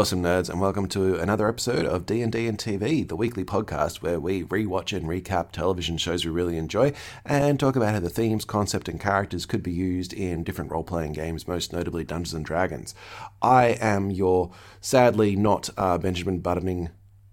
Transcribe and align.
Awesome 0.00 0.22
nerds, 0.22 0.48
and 0.48 0.62
welcome 0.62 0.88
to 0.88 1.16
another 1.16 1.46
episode 1.46 1.84
of 1.84 2.06
D 2.06 2.22
and 2.22 2.32
D 2.32 2.46
and 2.46 2.56
TV, 2.56 3.06
the 3.06 3.14
weekly 3.14 3.44
podcast 3.44 4.00
where 4.00 4.18
we 4.18 4.44
rewatch 4.44 4.96
and 4.96 5.06
recap 5.06 5.52
television 5.52 5.98
shows 5.98 6.24
we 6.24 6.30
really 6.30 6.56
enjoy, 6.56 6.94
and 7.22 7.60
talk 7.60 7.76
about 7.76 7.92
how 7.92 8.00
the 8.00 8.08
themes, 8.08 8.46
concept, 8.46 8.88
and 8.88 8.98
characters 8.98 9.44
could 9.44 9.62
be 9.62 9.72
used 9.72 10.14
in 10.14 10.42
different 10.42 10.70
role-playing 10.70 11.12
games, 11.12 11.46
most 11.46 11.74
notably 11.74 12.02
Dungeons 12.02 12.32
and 12.32 12.46
Dragons. 12.46 12.94
I 13.42 13.76
am 13.78 14.10
your 14.10 14.52
sadly 14.80 15.36
not 15.36 15.68
uh, 15.76 15.98
Benjamin 15.98 16.38
Buttoning 16.38 16.88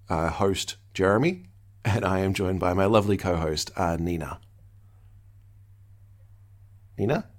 uh, 0.10 0.28
host, 0.28 0.76
Jeremy, 0.94 1.46
and 1.86 2.04
I 2.04 2.20
am 2.20 2.34
joined 2.34 2.60
by 2.60 2.74
my 2.74 2.84
lovely 2.84 3.16
co-host, 3.16 3.72
uh, 3.78 3.96
Nina. 3.98 4.42
Nina. 6.98 7.30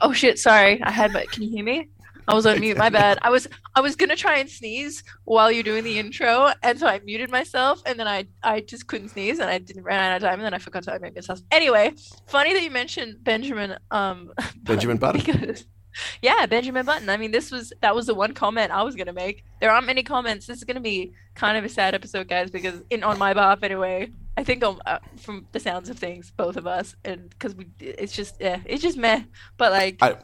Oh 0.00 0.12
shit! 0.12 0.38
Sorry, 0.38 0.80
I 0.80 0.92
had 0.92 1.12
my. 1.12 1.24
Can 1.24 1.42
you 1.42 1.50
hear 1.50 1.64
me? 1.64 1.88
I 2.28 2.34
was 2.34 2.46
on 2.46 2.60
mute. 2.64 2.76
My 2.76 2.90
bad. 2.90 3.18
I 3.22 3.30
was 3.30 3.46
I 3.74 3.80
was 3.80 3.96
gonna 3.96 4.16
try 4.16 4.38
and 4.38 4.48
sneeze 4.48 5.02
while 5.24 5.50
you're 5.50 5.62
doing 5.62 5.84
the 5.84 5.98
intro, 5.98 6.52
and 6.62 6.78
so 6.78 6.86
I 6.86 7.00
muted 7.00 7.30
myself, 7.30 7.82
and 7.86 7.98
then 7.98 8.08
I 8.08 8.26
I 8.42 8.60
just 8.60 8.86
couldn't 8.86 9.10
sneeze, 9.10 9.38
and 9.38 9.50
I 9.50 9.58
didn't 9.58 9.82
ran 9.84 10.00
out 10.12 10.16
of 10.16 10.22
time, 10.22 10.38
and 10.38 10.44
then 10.46 10.54
I 10.54 10.58
forgot 10.58 10.84
to 10.84 10.92
unmute 10.92 11.14
myself. 11.14 11.40
Anyway, 11.50 11.92
funny 12.26 12.52
that 12.54 12.62
you 12.62 12.70
mentioned 12.70 13.22
Benjamin. 13.22 13.76
Um, 13.90 14.32
Benjamin 14.56 14.96
Button. 14.96 15.22
Because, 15.24 15.66
yeah, 16.22 16.46
Benjamin 16.46 16.84
Button. 16.84 17.08
I 17.08 17.16
mean, 17.16 17.30
this 17.30 17.50
was 17.50 17.72
that 17.80 17.94
was 17.94 18.06
the 18.06 18.14
one 18.14 18.34
comment 18.34 18.72
I 18.72 18.82
was 18.82 18.94
gonna 18.96 19.12
make. 19.12 19.44
There 19.60 19.70
aren't 19.70 19.86
many 19.86 20.02
comments. 20.02 20.46
This 20.46 20.58
is 20.58 20.64
gonna 20.64 20.80
be 20.80 21.12
kind 21.34 21.56
of 21.56 21.64
a 21.64 21.68
sad 21.68 21.94
episode, 21.94 22.28
guys, 22.28 22.50
because 22.50 22.80
in 22.90 23.02
on 23.04 23.18
my 23.18 23.34
behalf 23.34 23.62
anyway. 23.62 24.10
I 24.36 24.42
think 24.42 24.64
uh, 24.64 24.98
from 25.18 25.46
the 25.52 25.60
sounds 25.60 25.88
of 25.88 25.96
things, 25.96 26.32
both 26.36 26.56
of 26.56 26.66
us, 26.66 26.96
and 27.04 27.30
because 27.30 27.54
we, 27.54 27.68
it's 27.78 28.12
just 28.12 28.34
yeah, 28.40 28.58
it's 28.64 28.82
just 28.82 28.96
meh. 28.96 29.22
But 29.56 29.70
like. 29.72 29.98
I- 30.02 30.16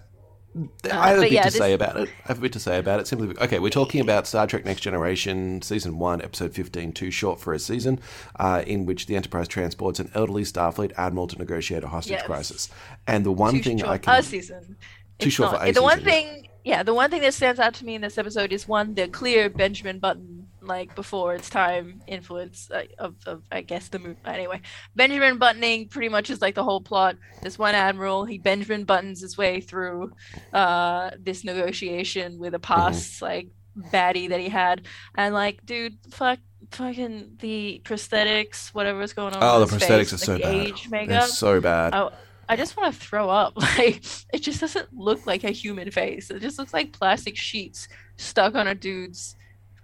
I 0.91 1.11
have 1.11 1.19
a 1.19 1.21
bit 1.23 1.33
yeah, 1.33 1.43
to 1.43 1.51
this- 1.51 1.59
say 1.59 1.73
about 1.75 1.97
it. 1.97 2.09
I 2.25 2.29
have 2.29 2.39
a 2.39 2.41
bit 2.41 2.53
to 2.55 2.61
say 2.61 2.79
about 2.79 2.99
it. 3.01 3.07
Simply, 3.07 3.37
okay, 3.39 3.59
we're 3.61 3.71
talking 3.71 4.01
about 4.01 4.27
Star 4.27 4.47
Trek: 4.47 4.65
Next 4.65 4.81
Generation, 4.81 5.63
season 5.63 5.99
one, 5.99 6.21
episode 6.23 6.53
fifteen, 6.55 6.93
too 6.93 7.11
short 7.11 7.39
for 7.41 7.53
a 7.55 7.59
season, 7.59 8.01
uh, 8.39 8.63
in 8.67 8.85
which 8.85 9.07
the 9.07 9.15
Enterprise 9.17 9.47
transports 9.49 10.01
an 10.01 10.11
elderly 10.15 10.43
Starfleet 10.43 10.93
admiral 10.97 11.29
to 11.29 11.39
negotiate 11.39 11.85
a 11.85 11.89
hostage 11.89 12.13
Yes. 12.13 12.27
crisis. 12.27 12.69
And 13.07 13.25
the 13.25 13.33
one 13.33 13.55
too 13.55 13.63
thing 13.63 13.79
short 13.79 13.91
I 13.91 13.97
for 13.99 14.03
can 14.05 14.15
a 14.19 14.23
season. 14.23 14.77
Too 15.21 15.27
It's 15.27 15.35
short 15.37 15.53
not. 15.53 15.61
for 15.61 15.67
a 15.69 15.73
the 15.73 15.83
one 15.83 15.99
season, 15.99 16.09
yeah. 16.09 16.15
thing, 16.33 16.49
yeah, 16.65 16.83
the 16.83 16.95
one 16.95 17.11
thing 17.11 17.21
that 17.23 17.35
stands 17.35 17.61
out 17.61 17.75
to 17.75 17.85
me 17.85 17.95
in 17.95 18.01
this 18.01 18.19
episode 18.19 18.53
is 18.53 18.67
one 18.67 18.95
the 18.95 19.07
clear 19.07 19.49
Benjamin 19.49 19.99
Button, 20.01 20.49
like 20.63 20.95
before 20.95 21.35
its 21.35 21.49
time, 21.51 22.03
influence 22.07 22.71
uh, 22.71 22.83
of, 22.99 23.15
of 23.27 23.43
I 23.51 23.61
guess 23.63 23.89
the 23.89 23.99
movie. 23.99 24.19
Anyway, 24.25 24.61
Benjamin 24.95 25.39
Buttoning 25.39 25.89
pretty 25.89 26.09
much 26.09 26.31
is 26.31 26.41
like 26.41 26.55
the 26.55 26.65
whole 26.65 26.81
plot. 26.81 27.17
This 27.43 27.59
one 27.59 27.75
admiral, 27.75 28.25
he 28.25 28.39
Benjamin 28.39 28.85
buttons 28.85 29.21
his 29.21 29.37
way 29.39 29.61
through 29.61 30.13
uh 30.53 31.11
this 31.19 31.45
negotiation 31.45 32.39
with 32.39 32.55
a 32.55 32.59
Mm-hmm. 32.59 32.75
past 32.75 33.23
like 33.23 33.49
baddie 33.77 34.29
that 34.29 34.41
he 34.41 34.49
had, 34.49 34.87
and 35.17 35.35
like, 35.35 35.65
dude, 35.67 35.97
fuck. 36.11 36.39
Fucking 36.73 37.37
the 37.41 37.81
prosthetics, 37.85 38.69
whatever's 38.69 39.13
going 39.15 39.35
on. 39.35 39.43
Oh, 39.43 39.61
with 39.61 39.71
the 39.71 39.77
prosthetics 39.79 40.11
face, 40.11 40.13
are 40.13 40.19
so 40.19 40.39
bad. 40.39 40.55
age 40.55 40.89
They're 40.91 41.01
makeup. 41.01 41.29
so 41.29 41.61
bad. 41.61 41.95
I, 41.95 42.11
I 42.51 42.57
just 42.57 42.77
want 42.77 42.93
to 42.95 43.01
throw 43.01 43.29
up. 43.31 43.55
Like 43.79 44.05
it 44.33 44.41
just 44.41 44.61
doesn't 44.61 44.93
look 44.93 45.27
like 45.27 45.43
a 45.43 45.51
human 45.51 45.91
face. 45.91 46.31
It 46.31 46.41
just 46.41 46.59
looks 46.59 46.75
like 46.75 46.93
plastic 46.93 47.37
sheets 47.37 47.89
stuck 48.19 48.55
on 48.55 48.67
a 48.69 48.75
dude's. 48.75 49.35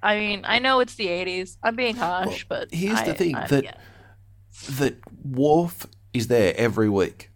I 0.02 0.18
mean, 0.18 0.42
I 0.44 0.58
know 0.58 0.80
it's 0.80 0.94
the 0.94 1.06
'80s. 1.08 1.56
I'm 1.62 1.76
being 1.76 1.96
harsh, 1.96 2.44
but 2.48 2.68
here's 2.72 3.02
the 3.02 3.14
thing, 3.14 3.34
I- 3.34 3.46
that- 3.48 3.64
yeah. 3.64 3.74
That 4.78 4.96
Worf 5.22 5.86
is 6.14 6.28
there 6.28 6.54
every 6.56 6.88
week. 6.88 7.30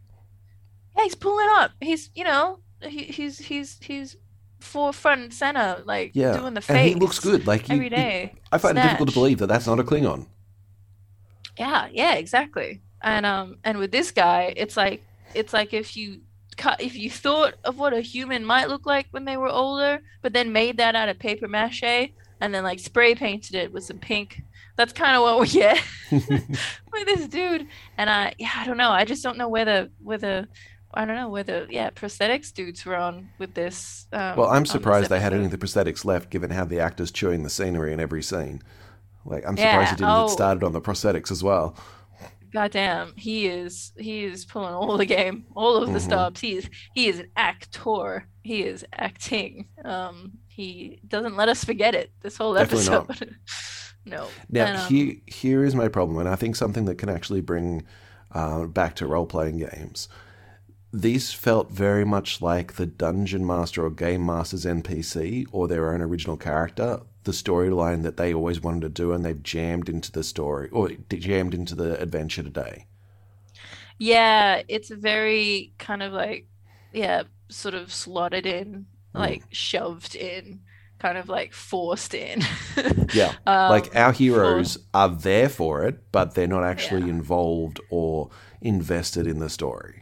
Yeah, 0.97 1.03
he's 1.05 1.15
pulling 1.15 1.49
up. 1.51 1.73
He's 1.81 2.09
you 2.15 2.25
know 2.25 2.61
he, 2.83 3.05
he's 3.05 3.39
he's 3.39 3.79
he's 3.83 4.17
forefront 4.59 5.21
and 5.23 5.35
center, 5.35 5.83
like 5.85 6.13
Yeah, 6.15 6.37
doing 6.39 6.55
the 6.55 6.63
face. 6.63 6.77
and 6.77 6.89
he 6.89 6.95
looks 6.95 7.19
good. 7.19 7.47
Like 7.47 7.69
you, 7.69 7.75
every 7.75 7.87
you- 7.87 7.91
day. 7.91 8.35
I 8.51 8.57
find 8.59 8.79
it 8.79 8.83
difficult 8.83 9.11
to 9.11 9.15
believe 9.15 9.39
that 9.39 9.49
that's 9.49 9.67
not 9.67 9.79
a 9.81 9.85
Klingon. 9.85 10.27
Yeah, 11.59 11.89
yeah, 11.93 12.15
exactly. 12.15 12.81
And 13.03 13.27
um 13.27 13.59
and 13.65 13.79
with 13.79 13.93
this 13.93 14.11
guy, 14.11 14.53
it's 14.57 14.77
like 14.77 15.03
it's 15.35 15.53
like 15.53 15.73
if 15.75 15.97
you 15.97 16.21
cut 16.57 16.81
if 16.81 16.97
you 16.97 17.11
thought 17.11 17.55
of 17.65 17.79
what 17.79 17.93
a 17.93 18.01
human 18.01 18.45
might 18.45 18.69
look 18.69 18.87
like 18.87 19.07
when 19.11 19.25
they 19.27 19.37
were 19.37 19.49
older, 19.49 20.01
but 20.23 20.33
then 20.33 20.53
made 20.53 20.79
that 20.79 20.95
out 20.97 21.09
of 21.09 21.19
paper 21.19 21.49
mache 21.49 22.11
and 22.41 22.55
then 22.55 22.65
like 22.65 22.79
spray 22.81 23.15
painted 23.15 23.55
it 23.55 23.73
with 23.73 23.85
some 23.85 23.99
pink. 23.99 24.43
That's 24.77 24.93
kind 24.93 25.17
of 25.17 25.23
what 25.23 25.41
we 25.41 25.49
get 25.49 25.83
with 26.11 27.07
this 27.07 27.29
dude. 27.29 27.67
And 27.99 28.09
I 28.11 28.35
yeah, 28.39 28.53
I 28.57 28.65
don't 28.67 28.77
know. 28.77 28.91
I 28.91 29.05
just 29.05 29.23
don't 29.23 29.39
know 29.39 29.49
whether 29.49 29.89
whether 29.99 30.49
I 30.93 31.05
don't 31.05 31.17
know 31.17 31.29
whether 31.29 31.67
yeah, 31.71 31.91
prosthetics 31.91 32.53
dudes 32.53 32.85
were 32.85 32.97
on 32.97 33.31
with 33.39 33.55
this. 33.55 34.07
Um, 34.13 34.37
Well, 34.37 34.49
I'm 34.51 34.67
surprised 34.67 35.09
they 35.11 35.21
had 35.21 35.33
any 35.33 35.45
of 35.45 35.51
the 35.53 35.59
prosthetics 35.59 36.05
left, 36.05 36.31
given 36.31 36.51
how 36.51 36.65
the 36.65 36.81
actors 36.81 37.11
chewing 37.13 37.43
the 37.45 37.51
scenery 37.51 37.93
in 37.93 38.01
every 38.01 38.23
scene. 38.23 38.63
Like, 39.25 39.47
I'm 39.47 39.57
Yeah, 39.57 39.73
surprised 39.73 39.91
you 39.93 39.97
didn't 39.99 40.11
oh. 40.11 40.27
get 40.27 40.33
started 40.33 40.65
on 40.65 40.73
the 40.73 40.81
prosthetics 40.81 41.31
as 41.31 41.45
well. 41.45 41.77
Goddamn, 42.53 43.13
he 43.17 43.47
is 43.47 43.93
he 43.97 44.25
is 44.25 44.45
pulling 44.45 44.75
all 44.75 44.97
the 44.97 45.07
game, 45.07 45.45
all 45.55 45.77
of 45.77 45.93
the 45.93 46.01
Mhm. 46.01 46.03
stops. 46.03 46.41
He 46.41 46.57
is 46.57 46.69
he 46.95 47.07
is 47.07 47.21
an 47.21 47.31
actor. 47.37 48.27
He 48.43 48.63
is 48.65 48.85
acting. 48.93 49.69
Um, 49.85 50.39
he 50.61 51.01
doesn't 51.09 51.37
let 51.37 51.49
us 51.49 51.65
forget 51.65 51.95
it. 51.95 52.11
This 52.21 52.37
whole 52.37 52.55
Definitely 52.55 52.95
episode. 52.95 53.37
no. 54.05 54.29
Now, 54.51 54.67
And, 54.67 54.77
um, 54.77 54.89
here, 54.89 55.15
here 55.27 55.65
is 55.65 55.75
my 55.75 55.89
problem, 55.89 56.19
and 56.19 56.29
I 56.29 56.37
think 56.37 56.55
something 56.55 56.85
that 56.85 56.97
can 56.99 57.09
actually 57.09 57.41
bring 57.41 57.87
uh, 58.33 58.67
back 58.67 58.95
to 58.97 59.07
role 59.07 59.27
playing 59.27 59.59
games. 59.59 60.09
These 60.93 61.33
felt 61.33 61.71
very 61.71 62.05
much 62.05 62.43
like 62.43 62.75
the 62.75 62.87
dungeon 62.87 63.47
master 63.47 63.85
or 63.85 63.91
game 63.91 64.27
master's 64.27 64.67
NPC 64.67 65.47
or 65.53 65.67
their 65.67 65.95
own 65.95 66.03
original 66.03 66.37
character, 66.37 67.01
the 67.25 67.33
storyline 67.33 68.03
that 68.03 68.17
they 68.17 68.35
always 68.35 68.61
wanted 68.61 68.83
to 68.83 68.89
do, 68.89 69.13
and 69.13 69.25
they've 69.25 69.43
jammed 69.43 69.89
into 69.89 70.13
the 70.13 70.25
story 70.25 70.69
or 70.71 70.91
jammed 71.09 71.55
into 71.55 71.75
the 71.75 72.01
adventure 72.01 72.43
today. 72.43 72.87
Yeah, 73.99 74.63
it's 74.69 74.91
very 74.91 75.73
kind 75.79 76.03
of 76.03 76.13
like 76.13 76.49
yeah, 76.93 77.23
sort 77.49 77.75
of 77.75 77.93
slotted 77.93 78.47
in, 78.47 78.87
Mm. 79.15 79.21
like 79.21 79.47
shoved 79.51 80.15
in, 80.15 80.61
kind 80.99 81.19
of 81.19 81.29
like 81.29 81.53
forced 81.53 82.15
in. 82.15 82.43
Yeah, 83.13 83.35
Um, 83.47 83.69
like 83.69 83.95
our 83.97 84.13
heroes 84.13 84.79
are 84.95 85.09
there 85.09 85.49
for 85.49 85.85
it, 85.85 86.11
but 86.13 86.35
they're 86.35 86.47
not 86.47 86.65
actually 86.65 87.03
Yeah. 87.03 87.09
involved 87.09 87.81
or 87.91 88.31
invested 88.61 89.27
in 89.27 89.39
the 89.39 89.51
story. 89.51 90.00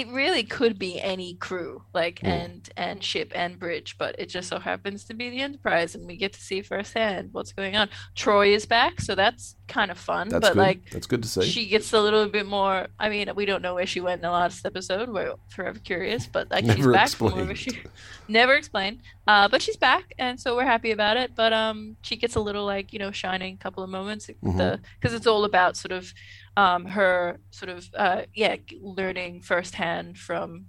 It 0.00 0.08
really 0.08 0.42
could 0.56 0.78
be 0.78 0.92
any 1.00 1.30
crew 1.46 1.72
like 2.00 2.16
Mm. 2.20 2.28
and 2.40 2.60
and 2.84 2.96
ship 3.10 3.28
and 3.34 3.58
bridge 3.58 3.90
but 4.02 4.12
it 4.22 4.28
just 4.36 4.48
so 4.52 4.58
happens 4.70 5.04
to 5.08 5.14
be 5.20 5.26
the 5.30 5.40
enterprise 5.40 5.94
and 5.94 6.06
we 6.06 6.16
get 6.24 6.32
to 6.34 6.40
see 6.48 6.60
firsthand 6.62 7.24
what's 7.32 7.52
going 7.60 7.74
on 7.80 7.88
troi 8.14 8.48
is 8.58 8.66
back 8.66 9.00
so 9.00 9.14
that's 9.22 9.44
kind 9.68 9.90
of 9.90 9.98
fun 9.98 10.28
That's 10.28 10.42
but 10.46 10.52
good. 10.54 10.66
like 10.68 10.80
That's 10.94 11.06
good 11.12 11.22
to 11.24 11.28
see. 11.28 11.42
she 11.54 11.62
gets 11.74 11.92
a 11.92 12.00
little 12.06 12.26
bit 12.38 12.46
more 12.46 12.76
i 13.04 13.06
mean 13.08 13.26
we 13.40 13.44
don't 13.50 13.62
know 13.66 13.74
where 13.78 13.86
she 13.94 14.00
went 14.06 14.18
in 14.20 14.26
the 14.30 14.36
last 14.42 14.64
episode 14.66 15.08
we're 15.08 15.34
forever 15.54 15.78
curious 15.90 16.26
but 16.26 16.44
like 16.50 16.64
she's 16.66 16.76
Never 16.76 16.92
back 16.92 17.10
from 17.10 17.32
wherever 17.32 17.50
explained. 17.52 17.82
she 17.84 17.90
never 18.40 18.54
explained 18.54 18.98
uh 19.26 19.46
but 19.52 19.60
she's 19.62 19.78
back 19.88 20.04
and 20.18 20.38
so 20.42 20.54
we're 20.56 20.70
happy 20.74 20.90
about 20.98 21.16
it 21.16 21.28
but 21.34 21.52
um 21.52 21.96
she 22.02 22.14
gets 22.22 22.34
a 22.36 22.40
little 22.48 22.66
like 22.74 22.92
you 22.92 22.98
know 22.98 23.10
shining 23.22 23.56
couple 23.56 23.82
of 23.82 23.90
moments 23.90 24.26
the 24.42 24.78
because 25.00 25.14
it's 25.18 25.26
all 25.32 25.44
about 25.44 25.76
sort 25.76 25.92
of 25.92 26.12
um 26.56 26.84
her 26.86 27.38
sort 27.50 27.68
of 27.68 27.88
uh 27.96 28.22
yeah 28.34 28.56
learning 28.80 29.40
firsthand 29.42 30.16
from 30.18 30.66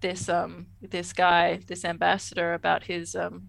this 0.00 0.28
um 0.28 0.66
this 0.80 1.12
guy 1.12 1.58
this 1.66 1.84
ambassador 1.84 2.54
about 2.54 2.82
his 2.84 3.14
um 3.14 3.48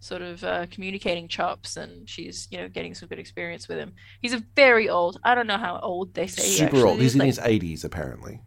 sort 0.00 0.20
of 0.20 0.42
uh, 0.42 0.66
communicating 0.68 1.28
chops 1.28 1.76
and 1.76 2.08
she's 2.10 2.48
you 2.50 2.58
know 2.58 2.68
getting 2.68 2.92
some 2.92 3.08
good 3.08 3.20
experience 3.20 3.68
with 3.68 3.78
him 3.78 3.92
he's 4.20 4.32
a 4.34 4.42
very 4.56 4.88
old 4.88 5.20
i 5.22 5.32
don't 5.32 5.46
know 5.46 5.56
how 5.56 5.78
old 5.80 6.12
they 6.14 6.26
say 6.26 6.42
Super 6.42 6.64
actually 6.64 6.82
old. 6.82 6.98
He's 6.98 7.06
is, 7.10 7.14
in 7.14 7.18
like- 7.20 7.26
his 7.26 7.38
80s, 7.38 7.84
apparently. 7.84 8.40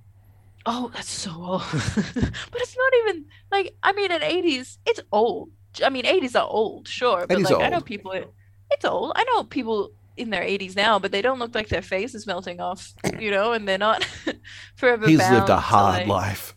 Oh, 0.68 0.90
that's 0.94 1.10
so 1.12 1.30
old. 1.32 1.62
but 1.72 2.62
it's 2.62 2.76
not 2.76 2.94
even 3.02 3.26
like 3.52 3.76
I 3.84 3.94
mean, 3.94 4.12
in 4.12 4.24
eighties, 4.24 4.80
it's 4.86 5.00
old. 5.12 5.52
I 5.84 5.90
mean, 5.90 6.08
eighties 6.08 6.36
are 6.36 6.48
old, 6.48 6.88
sure, 6.88 7.28
but 7.28 7.38
80s 7.38 7.44
like 7.44 7.54
are 7.54 7.62
I 7.62 7.70
know 7.70 7.76
old. 7.78 7.86
people. 7.86 8.12
It's 8.72 8.84
old. 8.84 9.12
I 9.16 9.24
know 9.26 9.44
people 9.44 9.92
in 10.18 10.30
their 10.30 10.44
eighties 10.44 10.76
now, 10.76 11.00
but 11.00 11.12
they 11.12 11.22
don't 11.22 11.40
look 11.40 11.56
like 11.56 11.70
their 11.70 11.82
face 11.82 12.16
is 12.16 12.26
melting 12.28 12.60
off, 12.60 12.94
you 13.20 13.32
know, 13.32 13.54
and 13.54 13.68
they're 13.68 13.78
not 13.78 14.04
forever. 14.76 15.08
He's 15.08 15.20
lived 15.20 15.50
a 15.50 15.58
hard 15.58 16.00
like- 16.00 16.08
life. 16.08 16.56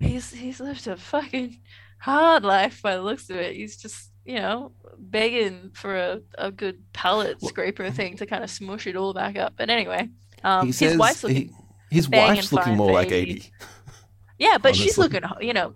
He's 0.00 0.32
he's 0.32 0.60
lived 0.60 0.86
a 0.86 0.96
fucking 0.96 1.58
hard 1.98 2.44
life 2.44 2.80
by 2.82 2.94
the 2.96 3.02
looks 3.02 3.28
of 3.30 3.36
it. 3.36 3.56
He's 3.56 3.76
just 3.76 4.10
you 4.24 4.36
know 4.36 4.72
begging 4.98 5.70
for 5.74 5.96
a, 5.96 6.20
a 6.36 6.50
good 6.50 6.82
palate 6.92 7.42
scraper 7.44 7.90
thing 7.90 8.16
to 8.18 8.26
kind 8.26 8.44
of 8.44 8.50
smush 8.50 8.86
it 8.86 8.96
all 8.96 9.12
back 9.12 9.36
up. 9.36 9.54
But 9.56 9.70
anyway, 9.70 10.08
um, 10.44 10.66
his 10.72 10.96
wife's 10.96 11.24
looking 11.24 11.54
he, 11.90 11.96
his 11.96 12.08
wife's 12.08 12.52
looking 12.52 12.76
more 12.76 12.92
like 12.92 13.10
80. 13.10 13.30
80. 13.32 13.52
Yeah, 14.38 14.58
but 14.58 14.76
she's 14.76 14.96
looking, 14.98 15.22
you 15.40 15.52
know, 15.52 15.74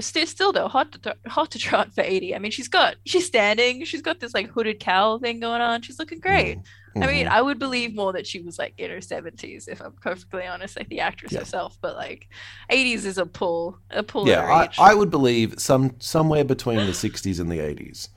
still, 0.00 0.26
still 0.26 0.52
though, 0.52 0.68
hot 0.68 0.92
to 0.92 1.16
hot 1.26 1.50
to 1.52 1.58
trot 1.58 1.92
for 1.94 2.02
80. 2.02 2.34
I 2.34 2.38
mean, 2.38 2.50
she's 2.50 2.68
got 2.68 2.96
she's 3.04 3.26
standing, 3.26 3.84
she's 3.84 4.02
got 4.02 4.20
this 4.20 4.34
like 4.34 4.48
hooded 4.48 4.80
cowl 4.80 5.18
thing 5.18 5.40
going 5.40 5.60
on. 5.60 5.82
She's 5.82 5.98
looking 5.98 6.20
great. 6.20 6.58
Mm-hmm. 6.58 7.02
I 7.02 7.06
mean, 7.06 7.28
I 7.28 7.40
would 7.40 7.58
believe 7.58 7.94
more 7.94 8.12
that 8.12 8.26
she 8.26 8.40
was 8.40 8.58
like 8.58 8.74
in 8.76 8.90
her 8.90 8.96
70s, 8.96 9.68
if 9.68 9.80
I'm 9.80 9.92
perfectly 9.92 10.46
honest, 10.46 10.76
like 10.76 10.88
the 10.88 11.00
actress 11.00 11.32
yeah. 11.32 11.40
herself. 11.40 11.78
But 11.80 11.96
like 11.96 12.28
80s 12.70 13.04
is 13.04 13.18
a 13.18 13.26
pull, 13.26 13.78
a 13.90 14.02
pull. 14.02 14.28
Yeah, 14.28 14.44
I, 14.44 14.68
I 14.78 14.94
would 14.94 15.10
believe 15.10 15.54
some 15.58 15.94
somewhere 16.00 16.44
between 16.44 16.78
the 16.78 16.92
60s 16.92 17.38
and 17.38 17.50
the 17.50 17.58
80s. 17.58 18.08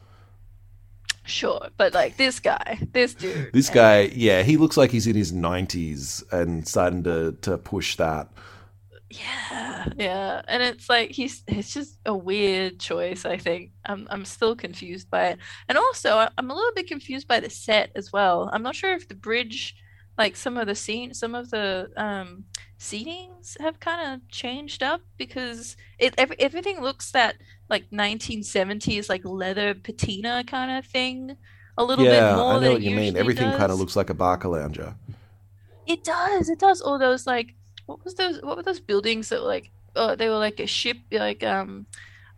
Sure, 1.26 1.70
but 1.78 1.94
like 1.94 2.18
this 2.18 2.40
guy, 2.40 2.80
this 2.92 3.14
dude, 3.14 3.54
this 3.54 3.70
guy, 3.70 4.12
yeah, 4.14 4.44
he 4.44 4.58
looks 4.58 4.76
like 4.76 4.92
he's 4.92 5.08
in 5.08 5.16
his 5.16 5.32
90s 5.32 6.22
and 6.34 6.68
starting 6.68 7.04
to 7.04 7.38
to 7.42 7.58
push 7.58 7.96
that. 7.96 8.30
Yeah, 9.14 9.88
yeah, 9.98 10.42
and 10.48 10.64
it's 10.64 10.90
like 10.90 11.12
he's 11.12 11.44
it's 11.48 11.74
just 11.74 12.00
a 12.06 12.16
weird 12.16 12.80
choice. 12.80 13.26
I 13.26 13.38
think 13.38 13.72
I'm 13.86 14.08
I'm 14.10 14.26
still 14.26 14.56
confused 14.56 15.10
by 15.10 15.28
it, 15.28 15.40
and 15.70 15.78
also 15.78 16.28
I'm 16.38 16.50
a 16.50 16.56
little 16.56 16.74
bit 16.74 16.88
confused 16.88 17.28
by 17.28 17.40
the 17.40 17.50
set 17.50 17.92
as 17.96 18.12
well. 18.12 18.50
I'm 18.52 18.64
not 18.64 18.76
sure 18.76 18.94
if 18.94 19.08
the 19.08 19.16
bridge, 19.16 19.76
like 20.18 20.36
some 20.36 20.58
of 20.58 20.68
the 20.68 20.76
scene, 20.76 21.14
some 21.14 21.36
of 21.36 21.52
the 21.52 21.92
um 21.96 22.46
seatings 22.80 23.60
have 23.62 23.80
kind 23.80 24.14
of 24.14 24.28
changed 24.30 24.82
up 24.82 25.02
because 25.18 25.78
it 26.00 26.16
every, 26.18 26.40
everything 26.40 26.82
looks 26.82 27.12
that 27.12 27.36
like 27.70 27.90
1970s 27.92 29.10
like 29.10 29.22
leather 29.24 29.74
patina 29.74 30.44
kind 30.46 30.72
of 30.72 30.86
thing 30.86 31.38
a 31.78 31.84
little 31.84 32.06
yeah, 32.06 32.32
bit 32.32 32.38
more. 32.38 32.54
I 32.54 32.60
know 32.60 32.72
what 32.74 32.82
you 32.82 32.96
mean. 32.96 33.16
Everything 33.16 33.52
kind 33.52 33.72
of 33.72 33.80
looks 33.80 33.96
like 33.96 34.10
a 34.10 34.14
Barcalounger. 34.16 34.96
It 35.86 36.04
does. 36.04 36.50
It 36.50 36.60
does. 36.60 36.82
All 36.82 36.98
those 36.98 37.28
like 37.28 37.56
what 37.86 38.04
was 38.04 38.16
those 38.16 38.42
what 38.42 38.58
were 38.58 38.64
those 38.64 38.80
buildings 38.80 39.30
that 39.30 39.42
were 39.42 39.48
like 39.48 39.72
oh 39.96 40.16
they 40.16 40.30
were 40.30 40.38
like 40.38 40.60
a 40.60 40.68
ship 40.68 40.98
like 41.12 41.44
um 41.44 41.86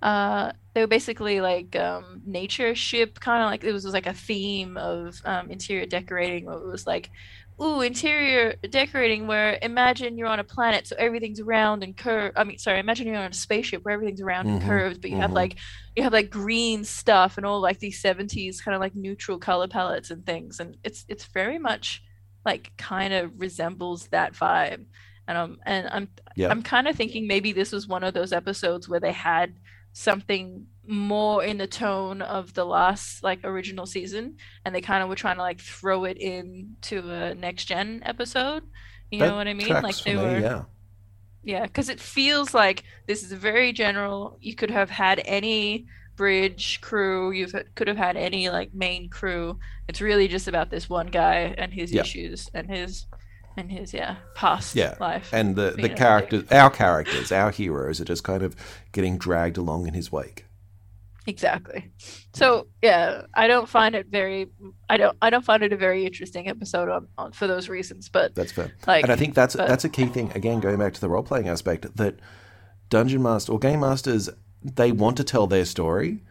uh 0.02 0.52
they 0.74 0.82
were 0.82 0.88
basically 0.88 1.42
like 1.42 1.76
um 1.76 2.22
nature 2.26 2.76
ship 2.76 3.20
kind 3.20 3.42
of 3.42 3.50
like 3.50 3.64
it 3.64 3.72
was, 3.72 3.86
was 3.86 3.94
like 3.94 4.08
a 4.08 4.14
theme 4.14 4.78
of 4.78 5.20
um 5.26 5.50
interior 5.50 5.86
decorating 5.86 6.46
where 6.46 6.58
it 6.58 6.68
was 6.68 6.86
like 6.86 7.10
ooh 7.62 7.80
interior 7.80 8.56
decorating 8.70 9.28
where 9.28 9.58
imagine 9.62 10.18
you're 10.18 10.28
on 10.28 10.40
a 10.40 10.44
planet 10.44 10.86
so 10.86 10.96
everything's 11.00 11.42
round 11.42 11.84
and 11.84 11.96
curved 11.96 12.38
i 12.38 12.44
mean 12.44 12.58
sorry 12.58 12.80
imagine 12.80 13.08
you're 13.08 13.16
on 13.16 13.32
a 13.32 13.34
spaceship 13.34 13.84
where 13.86 13.94
everything's 13.94 14.22
round 14.22 14.48
mm-hmm, 14.48 14.58
and 14.58 14.66
curved 14.66 15.02
but 15.02 15.10
you 15.10 15.16
mm-hmm. 15.16 15.22
have 15.22 15.32
like 15.32 15.56
you 15.96 16.04
have 16.04 16.12
like 16.12 16.30
green 16.30 16.84
stuff 16.84 17.38
and 17.38 17.46
all 17.46 17.62
like 17.62 17.80
these 17.80 18.02
70s 18.02 18.62
kind 18.62 18.76
of 18.76 18.82
like 18.82 18.96
neutral 18.96 19.40
color 19.40 19.70
palettes 19.70 20.12
and 20.12 20.26
things 20.26 20.60
and 20.60 20.76
it's 20.84 21.06
it's 21.08 21.26
very 21.28 21.58
much 21.58 22.04
like 22.46 22.74
kind 22.78 23.14
of 23.14 23.32
resembles 23.40 24.08
that 24.08 24.34
vibe 24.34 24.86
and 25.28 25.38
um 25.38 25.60
and 25.66 25.88
I'm 25.90 26.08
yep. 26.36 26.52
I'm 26.52 26.62
kind 26.62 26.88
of 26.88 26.96
thinking 26.96 27.28
maybe 27.28 27.52
this 27.52 27.72
was 27.72 27.88
one 27.88 28.04
of 28.04 28.14
those 28.14 28.34
episodes 28.34 28.88
where 28.88 29.00
they 29.00 29.12
had 29.12 29.54
something 29.94 30.68
more 30.88 31.44
in 31.44 31.58
the 31.58 31.68
tone 31.68 32.22
of 32.22 32.54
the 32.54 32.66
last 32.66 33.24
like 33.24 33.40
original 33.44 33.86
season 33.86 34.36
and 34.64 34.76
they 34.76 34.82
kind 34.82 35.02
of 35.02 35.10
were 35.10 35.16
trying 35.16 35.38
to 35.38 35.42
like 35.42 35.60
throw 35.60 36.04
it 36.04 36.18
in 36.18 36.76
to 36.82 37.10
a 37.10 37.34
next 37.36 37.66
gen 37.66 38.02
episode. 38.06 38.64
You 39.12 39.20
that 39.20 39.30
know 39.30 39.36
what 39.36 39.48
i 39.48 39.54
mean? 39.54 39.70
like 39.70 39.98
they 40.04 40.16
were 40.16 40.40
yeah. 40.40 40.64
Yeah 41.44 41.64
because 41.64 41.90
it 41.90 42.00
feels 42.00 42.54
like 42.54 42.84
this 43.08 43.24
is 43.24 43.32
very 43.32 43.72
general. 43.72 44.38
You 44.42 44.56
could 44.56 44.72
have 44.72 44.90
had 44.90 45.22
any 45.26 45.86
bridge 46.16 46.80
crew 46.82 47.32
you 47.32 47.46
could 47.76 47.88
have 47.88 47.98
had 47.98 48.18
any 48.18 48.50
like 48.50 48.74
main 48.74 49.10
crew. 49.10 49.60
It's 49.88 50.02
really 50.02 50.28
just 50.28 50.48
about 50.48 50.70
this 50.70 50.90
one 50.90 51.08
guy 51.08 51.56
and 51.58 51.74
his 51.74 51.92
yep. 51.92 52.06
issues 52.06 52.50
and 52.54 52.70
his 52.70 53.06
and 53.58 53.72
his 53.72 53.94
yeah 53.94 54.18
past 54.36 54.76
yeah. 54.76 54.96
life. 55.00 55.30
And 55.34 55.56
the 55.56 55.72
the 55.72 55.90
characters, 55.90 56.44
our 56.52 56.70
characters, 56.70 57.32
our 57.32 57.52
heroes 57.52 58.02
are 58.02 58.06
just 58.06 58.24
kind 58.24 58.44
of 58.44 58.56
getting 58.92 59.18
dragged 59.18 59.58
along 59.58 59.88
in 59.88 59.94
his 59.94 60.12
wake. 60.12 60.46
Exactly. 61.28 61.92
So 62.34 62.68
yeah, 62.82 63.24
I 63.34 63.48
don't 63.48 63.68
find 63.68 63.96
it 63.96 64.08
very. 64.08 64.48
I 64.90 64.98
don't. 64.98 65.18
I 65.22 65.30
don't 65.30 65.44
find 65.44 65.64
it 65.64 65.74
a 65.74 65.78
very 65.78 66.06
interesting 66.06 66.48
episode 66.48 66.90
on, 66.90 67.08
on 67.18 67.32
for 67.32 67.48
those 67.48 67.68
reasons. 67.68 68.10
But 68.10 68.36
that's 68.36 68.52
fair. 68.52 68.72
Like, 68.86 69.04
and 69.04 69.12
I 69.12 69.16
think 69.16 69.34
that's 69.34 69.56
but, 69.56 69.68
that's 69.68 69.86
a 69.86 69.90
key 69.90 70.06
thing. 70.06 70.32
Again, 70.36 70.60
going 70.60 70.78
back 70.78 70.94
to 70.94 71.02
the 71.02 71.10
role 71.10 71.24
playing 71.24 71.48
aspect, 71.48 71.96
that 71.96 72.20
dungeon 72.90 73.24
master 73.24 73.52
or 73.52 73.60
game 73.60 73.80
masters 73.80 74.30
they 74.74 74.92
want 74.92 75.18
to 75.18 75.24
tell 75.24 75.48
their 75.48 75.66
story, 75.66 76.24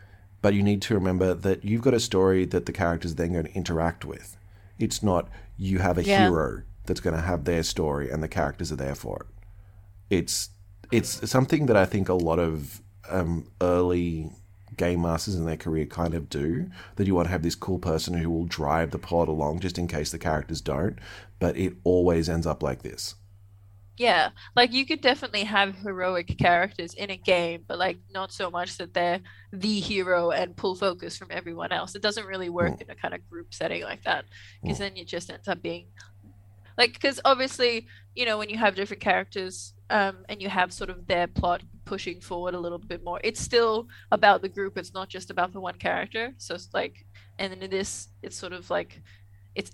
but 0.43 0.55
you 0.55 0.63
need 0.63 0.83
to 0.83 0.95
remember 0.95 1.35
that 1.35 1.65
you've 1.65 1.83
got 1.83 1.95
a 1.95 2.01
story 2.01 2.45
that 2.47 2.67
the 2.67 2.73
characters 2.73 3.15
then 3.15 3.33
going 3.33 3.47
to 3.47 3.53
interact 3.55 4.05
with. 4.05 4.37
It's 4.79 5.03
not 5.03 5.29
you 5.57 5.79
have 5.79 5.99
a 5.99 6.05
yeah. 6.05 6.25
hero 6.25 6.63
that's 6.87 7.01
going 7.01 7.17
to 7.17 7.23
have 7.23 7.45
their 7.45 7.63
story 7.63 8.11
and 8.11 8.23
the 8.23 8.29
characters 8.29 8.71
are 8.73 8.77
there 8.77 8.95
for 8.95 9.27
it. 9.29 10.17
It's 10.17 10.51
it's 10.93 11.29
something 11.31 11.67
that 11.67 11.77
I 11.77 11.87
think 11.87 12.09
a 12.09 12.15
lot 12.15 12.39
of 12.39 12.81
um, 13.09 13.51
early 13.61 14.31
game 14.77 15.03
masters 15.03 15.35
in 15.35 15.47
their 15.47 15.57
career 15.57 15.87
kind 15.87 16.15
of 16.15 16.29
do. 16.29 16.71
That 16.97 17.07
you 17.07 17.15
want 17.15 17.27
to 17.27 17.33
have 17.33 17.43
this 17.43 17.55
cool 17.55 17.79
person 17.79 18.15
who 18.15 18.31
will 18.31 18.45
drive 18.45 18.91
the 18.91 18.99
plot 18.99 19.29
along 19.29 19.61
just 19.61 19.79
in 19.79 19.89
case 19.89 20.11
the 20.11 20.19
characters 20.19 20.61
don't, 20.61 20.99
but 21.39 21.57
it 21.57 21.75
always 21.85 22.29
ends 22.29 22.47
up 22.47 22.63
like 22.63 22.83
this. 22.83 23.15
Yeah, 23.97 24.31
like 24.57 24.73
you 24.73 24.87
could 24.87 25.01
definitely 25.01 25.45
have 25.45 25.77
heroic 25.77 26.37
characters 26.37 26.95
in 26.95 27.11
a 27.11 27.17
game, 27.17 27.63
but 27.69 27.79
like 27.79 27.99
not 28.13 28.33
so 28.33 28.51
much 28.51 28.77
that 28.79 28.93
they're 28.93 29.21
the 29.53 29.79
hero 29.79 30.33
and 30.33 30.57
pull 30.57 30.75
focus 30.75 31.17
from 31.17 31.29
everyone 31.31 31.71
else. 31.71 31.95
It 31.95 32.03
doesn't 32.03 32.27
really 32.27 32.49
work 32.49 32.73
mm. 32.73 32.83
in 32.83 32.91
a 32.91 32.97
kind 32.97 33.15
of 33.15 33.29
group 33.31 33.55
setting 33.55 33.85
like 33.85 34.03
that 34.03 34.25
because 34.63 34.79
mm. 34.79 34.81
then 34.81 34.97
it 34.97 35.07
just 35.07 35.31
ends 35.31 35.47
up 35.47 35.63
being 35.63 35.87
like 36.77 36.93
because 36.95 37.21
obviously 37.25 37.87
you 38.15 38.27
know 38.27 38.39
when 38.39 38.49
you 38.49 38.57
have 38.57 38.75
different 38.75 39.03
characters 39.03 39.75
um, 39.91 40.25
and 40.29 40.41
you 40.41 40.49
have 40.49 40.73
sort 40.73 40.91
of 40.91 41.07
their 41.07 41.27
plot 41.27 41.63
pushing 41.85 42.21
forward 42.21 42.55
a 42.55 42.59
little 42.59 42.79
bit 42.79 43.05
more 43.05 43.21
it's 43.23 43.41
still 43.41 43.87
about 44.11 44.43
the 44.43 44.49
group 44.49 44.79
it's 44.79 44.95
not 44.95 45.09
just 45.09 45.31
about 45.31 45.53
the 45.53 45.61
one 45.61 45.75
character. 45.75 46.33
So 46.39 46.55
it's 46.55 46.69
like 46.73 47.05
and 47.39 47.53
then 47.53 47.63
in 47.63 47.71
this 47.71 48.09
it's 48.23 48.37
sort 48.37 48.53
of 48.53 48.71
like 48.71 49.03
it's 49.55 49.73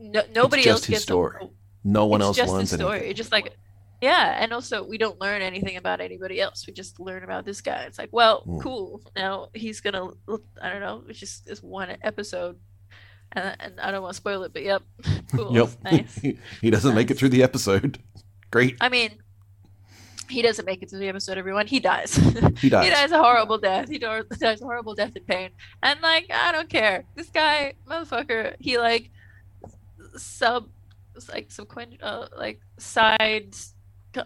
no, 0.00 0.22
nobody 0.34 0.62
it's 0.62 0.70
else 0.70 0.86
gets 0.86 1.02
story. 1.02 1.36
a, 1.42 1.48
no 1.84 2.06
one 2.06 2.22
else 2.22 2.36
just 2.36 2.52
learns 2.52 2.70
story. 2.72 2.90
anything. 2.92 3.10
it's 3.10 3.16
just 3.16 3.32
like 3.32 3.56
yeah 4.00 4.36
and 4.40 4.52
also 4.52 4.84
we 4.84 4.96
don't 4.96 5.20
learn 5.20 5.42
anything 5.42 5.76
about 5.76 6.00
anybody 6.00 6.40
else. 6.40 6.66
We 6.66 6.72
just 6.72 7.00
learn 7.00 7.24
about 7.24 7.44
this 7.44 7.60
guy. 7.60 7.82
It's 7.82 7.98
like 7.98 8.10
well 8.12 8.44
mm. 8.46 8.60
cool. 8.62 9.02
Now 9.16 9.48
he's 9.54 9.80
gonna 9.80 10.10
i 10.62 10.70
don't 10.70 10.80
know 10.80 11.02
it's 11.08 11.18
just 11.18 11.46
this 11.46 11.62
one 11.62 11.96
episode 12.02 12.56
and, 13.32 13.56
and 13.60 13.80
I 13.80 13.90
don't 13.90 14.02
want 14.02 14.14
to 14.14 14.16
spoil 14.16 14.42
it, 14.42 14.52
but 14.52 14.62
yep, 14.62 14.82
cool. 15.34 15.54
Yep, 15.54 15.68
nice. 15.84 16.14
he 16.60 16.70
doesn't 16.70 16.90
nice. 16.90 16.96
make 16.96 17.10
it 17.10 17.18
through 17.18 17.30
the 17.30 17.42
episode. 17.42 17.98
Great. 18.50 18.76
I 18.80 18.88
mean, 18.88 19.10
he 20.28 20.42
doesn't 20.42 20.64
make 20.64 20.82
it 20.82 20.90
through 20.90 21.00
the 21.00 21.08
episode. 21.08 21.38
Everyone, 21.38 21.66
he 21.66 21.80
dies. 21.80 22.14
He 22.14 22.68
dies. 22.68 22.84
he 22.84 22.90
dies 22.90 23.12
a 23.12 23.18
horrible 23.18 23.58
death. 23.58 23.88
He 23.88 23.98
dies 23.98 24.24
a 24.40 24.64
horrible 24.64 24.94
death 24.94 25.16
in 25.16 25.24
pain. 25.24 25.50
And 25.82 26.00
like, 26.00 26.30
I 26.30 26.52
don't 26.52 26.68
care. 26.68 27.04
This 27.14 27.28
guy, 27.28 27.74
motherfucker, 27.86 28.54
he 28.58 28.78
like 28.78 29.10
sub, 30.16 30.68
like 31.30 31.50
subsequent, 31.50 32.02
uh, 32.02 32.28
like 32.36 32.60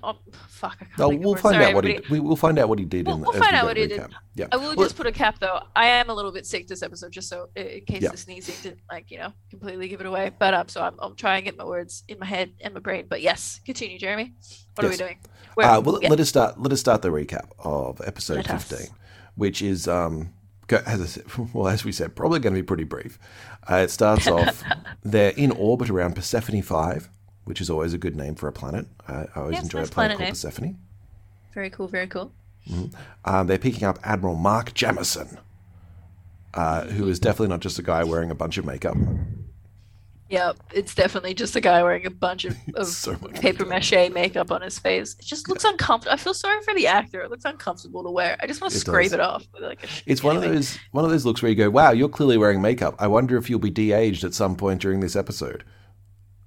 Oh, 0.02 0.16
fuck! 0.48 0.76
I 0.80 0.84
can't 0.84 1.20
we'll 1.20 1.34
find 1.34 1.54
Sorry, 1.54 1.66
out 1.66 1.74
what 1.74 1.84
he. 1.84 2.00
We, 2.10 2.20
will 2.20 2.36
find 2.36 2.58
out 2.58 2.68
what 2.68 2.78
he 2.78 2.84
did. 2.84 3.06
We'll, 3.06 3.16
in, 3.16 3.22
we'll 3.22 3.32
find 3.32 3.54
out 3.54 3.66
what 3.66 3.76
he 3.76 3.86
did. 3.86 4.02
Yeah. 4.34 4.46
I 4.50 4.56
will 4.56 4.74
well, 4.76 4.86
just 4.86 4.96
put 4.96 5.06
a 5.06 5.12
cap 5.12 5.38
though. 5.38 5.60
I 5.74 5.86
am 5.86 6.10
a 6.10 6.14
little 6.14 6.32
bit 6.32 6.46
sick 6.46 6.68
this 6.68 6.82
episode, 6.82 7.12
just 7.12 7.28
so 7.28 7.48
in 7.56 7.84
case 7.84 8.02
yeah. 8.02 8.10
the 8.10 8.16
sneezing 8.16 8.54
didn't 8.62 8.80
like 8.90 9.10
you 9.10 9.18
know 9.18 9.32
completely 9.50 9.88
give 9.88 10.00
it 10.00 10.06
away. 10.06 10.30
But 10.38 10.54
um, 10.54 10.68
so 10.68 10.82
I'm, 10.82 10.94
I'm 10.98 11.14
trying 11.16 11.42
to 11.42 11.44
get 11.44 11.56
my 11.56 11.64
words 11.64 12.04
in 12.08 12.18
my 12.18 12.26
head 12.26 12.52
and 12.60 12.74
my 12.74 12.80
brain. 12.80 13.06
But 13.08 13.22
yes, 13.22 13.60
continue, 13.64 13.98
Jeremy. 13.98 14.32
What 14.74 14.84
yes. 14.84 14.86
are 14.86 14.90
we 14.90 14.96
doing? 14.96 15.18
Where, 15.54 15.66
uh, 15.66 15.80
well, 15.80 15.98
yeah. 16.02 16.08
let 16.08 16.20
us 16.20 16.28
start. 16.28 16.60
Let 16.60 16.72
us 16.72 16.80
start 16.80 17.02
the 17.02 17.10
recap 17.10 17.50
of 17.58 18.00
episode 18.04 18.36
let 18.36 18.46
15, 18.46 18.78
us. 18.78 18.90
which 19.34 19.62
is 19.62 19.86
um, 19.86 20.32
as 20.70 21.00
I 21.00 21.06
said, 21.06 21.24
well, 21.52 21.68
as 21.68 21.84
we 21.84 21.92
said, 21.92 22.16
probably 22.16 22.40
going 22.40 22.54
to 22.54 22.60
be 22.60 22.66
pretty 22.66 22.84
brief. 22.84 23.18
Uh, 23.68 23.76
it 23.76 23.90
starts 23.90 24.26
off 24.28 24.62
they're 25.02 25.30
in 25.30 25.50
orbit 25.52 25.90
around 25.90 26.14
Persephone 26.14 26.62
Five 26.62 27.10
which 27.44 27.60
is 27.60 27.70
always 27.70 27.92
a 27.92 27.98
good 27.98 28.16
name 28.16 28.34
for 28.34 28.48
a 28.48 28.52
planet. 28.52 28.86
I, 29.08 29.12
I 29.12 29.28
always 29.36 29.60
enjoy 29.60 29.82
a 29.82 29.86
planet, 29.86 29.92
planet 29.92 30.18
called. 30.18 30.28
Persephone. 30.30 30.78
Very 31.54 31.70
cool, 31.70 31.88
very 31.88 32.06
cool. 32.06 32.32
Mm-hmm. 32.68 32.96
Um, 33.24 33.46
they're 33.46 33.58
picking 33.58 33.84
up 33.84 33.98
Admiral 34.04 34.36
Mark 34.36 34.74
Jameson, 34.74 35.38
uh, 36.54 36.84
who 36.84 37.08
is 37.08 37.18
definitely 37.18 37.48
not 37.48 37.60
just 37.60 37.78
a 37.78 37.82
guy 37.82 38.04
wearing 38.04 38.30
a 38.30 38.34
bunch 38.34 38.58
of 38.58 38.64
makeup. 38.64 38.96
Yep, 40.32 40.56
it's 40.72 40.94
definitely 40.94 41.34
just 41.34 41.56
a 41.56 41.60
guy 41.60 41.82
wearing 41.82 42.06
a 42.06 42.10
bunch 42.10 42.46
of, 42.46 42.56
of 42.74 42.86
so 42.86 43.14
paper 43.16 43.66
mache 43.66 44.10
makeup 44.10 44.50
on 44.50 44.62
his 44.62 44.78
face. 44.78 45.14
It 45.18 45.26
just 45.26 45.46
looks 45.46 45.64
yeah. 45.64 45.72
uncomfortable. 45.72 46.14
I 46.14 46.16
feel 46.16 46.32
sorry 46.32 46.62
for 46.62 46.72
the 46.72 46.86
actor. 46.86 47.20
It 47.20 47.30
looks 47.30 47.44
uncomfortable 47.44 48.02
to 48.02 48.10
wear. 48.10 48.38
I 48.40 48.46
just 48.46 48.62
want 48.62 48.72
to 48.72 48.78
scrape 48.78 49.06
does. 49.06 49.12
it 49.12 49.20
off. 49.20 49.46
Like 49.60 49.86
it's 50.06 50.22
one 50.22 50.36
of 50.36 50.42
those 50.42 50.78
one 50.92 51.04
of 51.04 51.10
those 51.10 51.26
looks 51.26 51.42
where 51.42 51.50
you 51.50 51.56
go, 51.56 51.68
"Wow, 51.68 51.90
you're 51.90 52.08
clearly 52.08 52.38
wearing 52.38 52.62
makeup. 52.62 52.94
I 52.98 53.08
wonder 53.08 53.36
if 53.36 53.50
you'll 53.50 53.58
be 53.58 53.68
de-aged 53.68 54.24
at 54.24 54.32
some 54.32 54.56
point 54.56 54.80
during 54.80 55.00
this 55.00 55.16
episode." 55.16 55.64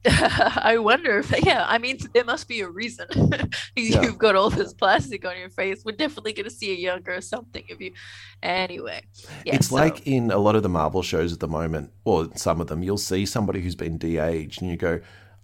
I 0.08 0.78
wonder 0.78 1.20
if, 1.20 1.34
yeah, 1.46 1.66
I 1.68 1.78
mean, 1.80 1.98
there 2.14 2.24
must 2.24 2.48
be 2.48 2.62
a 2.62 2.70
reason. 2.70 3.08
You've 3.76 4.18
got 4.18 4.36
all 4.36 4.50
this 4.50 4.74
plastic 4.74 5.26
on 5.26 5.38
your 5.38 5.50
face. 5.50 5.84
We're 5.84 5.96
definitely 5.96 6.34
going 6.34 6.46
to 6.46 6.56
see 6.56 6.72
a 6.72 6.76
younger 6.76 7.20
something 7.22 7.64
of 7.72 7.82
you. 7.82 7.92
Anyway, 8.44 9.02
yeah, 9.46 9.56
it's 9.56 9.70
so. 9.70 9.76
like 9.76 10.06
in 10.06 10.30
a 10.30 10.38
lot 10.38 10.56
of 10.56 10.64
the 10.64 10.70
Marvel 10.70 11.02
shows 11.02 11.34
at 11.34 11.40
the 11.40 11.48
moment, 11.48 11.92
or 12.04 12.30
some 12.36 12.62
of 12.62 12.68
them, 12.68 12.84
you'll 12.84 12.98
see 12.98 13.26
somebody 13.26 13.62
who's 13.62 13.76
been 13.76 13.98
de 13.98 14.18
aged 14.18 14.62
and 14.62 14.70
you 14.70 14.78
go, 14.78 15.00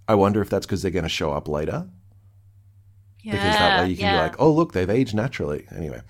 I 0.08 0.16
wonder 0.16 0.42
if 0.42 0.50
that's 0.50 0.66
because 0.66 0.82
they're 0.82 0.92
going 0.92 1.04
to 1.04 1.10
show 1.10 1.32
up 1.32 1.48
later. 1.48 1.88
Yeah, 3.24 3.34
because 3.34 3.56
that 3.56 3.84
way 3.84 3.90
you 3.90 3.96
can 3.96 4.06
yeah. 4.06 4.18
be 4.18 4.30
like, 4.30 4.40
oh 4.40 4.52
look, 4.52 4.74
they've 4.74 4.90
aged 4.90 5.14
naturally. 5.14 5.68
Anyway, 5.76 6.02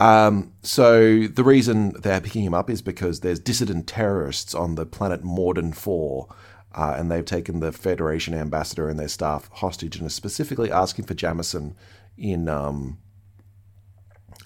um, 0.00 0.52
so 0.62 1.26
the 1.26 1.44
reason 1.44 1.94
they're 2.00 2.20
picking 2.20 2.42
him 2.44 2.54
up 2.54 2.68
is 2.68 2.82
because 2.82 3.20
there's 3.20 3.38
dissident 3.38 3.86
terrorists 3.86 4.54
on 4.54 4.74
the 4.74 4.84
planet 4.84 5.22
Mordan 5.22 5.74
Four. 5.74 6.28
Uh, 6.76 6.94
and 6.98 7.10
they've 7.10 7.24
taken 7.24 7.60
the 7.60 7.72
Federation 7.72 8.34
ambassador 8.34 8.88
and 8.90 8.98
their 8.98 9.08
staff 9.08 9.48
hostage 9.50 9.96
and 9.96 10.06
are 10.06 10.10
specifically 10.10 10.70
asking 10.70 11.06
for 11.06 11.14
Jameson 11.14 11.74
in 12.18 12.48
um, 12.50 12.98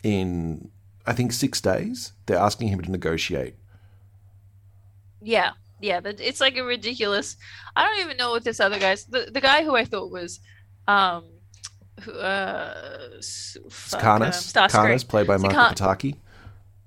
in 0.05 0.71
I 1.07 1.13
think 1.13 1.33
six 1.33 1.61
days. 1.61 2.13
They're 2.27 2.39
asking 2.39 2.69
him 2.69 2.81
to 2.83 2.91
negotiate. 2.91 3.57
Yeah, 5.21 5.51
yeah. 5.81 5.99
but 5.99 6.21
It's 6.21 6.41
like 6.41 6.57
a 6.57 6.63
ridiculous. 6.63 7.37
I 7.75 7.85
don't 7.85 8.01
even 8.01 8.17
know 8.17 8.31
what 8.31 8.45
this 8.45 8.61
other 8.61 8.79
guy's. 8.79 9.07
The 9.07 9.29
the 9.33 9.41
guy 9.41 9.65
who 9.65 9.75
I 9.75 9.85
thought 9.85 10.13
was, 10.13 10.39
um, 10.87 11.25
who 12.03 12.13
uh, 12.13 13.21
fuck, 13.71 14.05
um, 14.05 14.23
Karnas. 14.23 14.53
Karnas, 14.71 15.07
played 15.07 15.27
by 15.27 15.37
Michael 15.37 15.59
Pataki. 15.59 16.17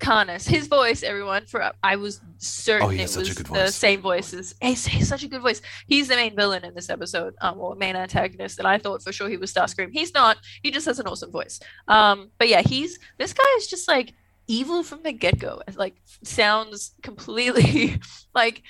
Karnas. 0.03 0.47
His 0.47 0.67
voice, 0.67 1.01
everyone. 1.01 1.45
For 1.45 1.71
I 1.81 1.95
was 1.95 2.21
certain 2.37 2.87
Oh, 2.87 2.91
it 2.91 2.99
has 2.99 3.11
such 3.11 3.31
a 3.31 3.33
was 3.33 3.49
the 3.49 3.71
same 3.71 4.01
voices. 4.01 4.53
He's, 4.61 4.85
he's 4.85 5.07
such 5.07 5.23
a 5.23 5.27
good 5.27 5.41
voice. 5.41 5.61
He's 5.87 6.07
the 6.09 6.15
main 6.15 6.35
villain 6.35 6.65
in 6.65 6.75
this 6.75 6.89
episode, 6.89 7.35
um, 7.41 7.59
or 7.59 7.75
main 7.75 7.95
antagonist. 7.95 8.59
And 8.59 8.67
I 8.67 8.77
thought 8.77 9.01
for 9.01 9.11
sure 9.11 9.29
he 9.29 9.37
was 9.37 9.53
Starscream. 9.53 9.89
He's 9.91 10.13
not. 10.13 10.37
He 10.61 10.71
just 10.71 10.85
has 10.85 10.99
an 10.99 11.07
awesome 11.07 11.31
voice. 11.31 11.59
Um, 11.87 12.31
but 12.37 12.49
yeah, 12.49 12.61
he's 12.61 12.99
this 13.17 13.33
guy 13.33 13.47
is 13.57 13.67
just 13.67 13.87
like 13.87 14.13
evil 14.47 14.83
from 14.83 15.03
the 15.03 15.13
get 15.13 15.39
go. 15.39 15.61
Like 15.75 15.95
sounds 16.23 16.91
completely 17.01 17.99
like 18.35 18.63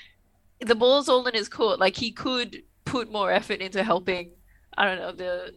the 0.59 0.75
ball's 0.75 1.09
all 1.09 1.27
in 1.27 1.33
his 1.33 1.49
court. 1.49 1.79
Like 1.79 1.95
he 1.95 2.11
could 2.11 2.63
put 2.85 3.11
more 3.11 3.31
effort 3.31 3.59
into 3.59 3.83
helping. 3.83 4.31
I 4.77 4.85
don't 4.85 4.99
know 4.99 5.11
the 5.11 5.53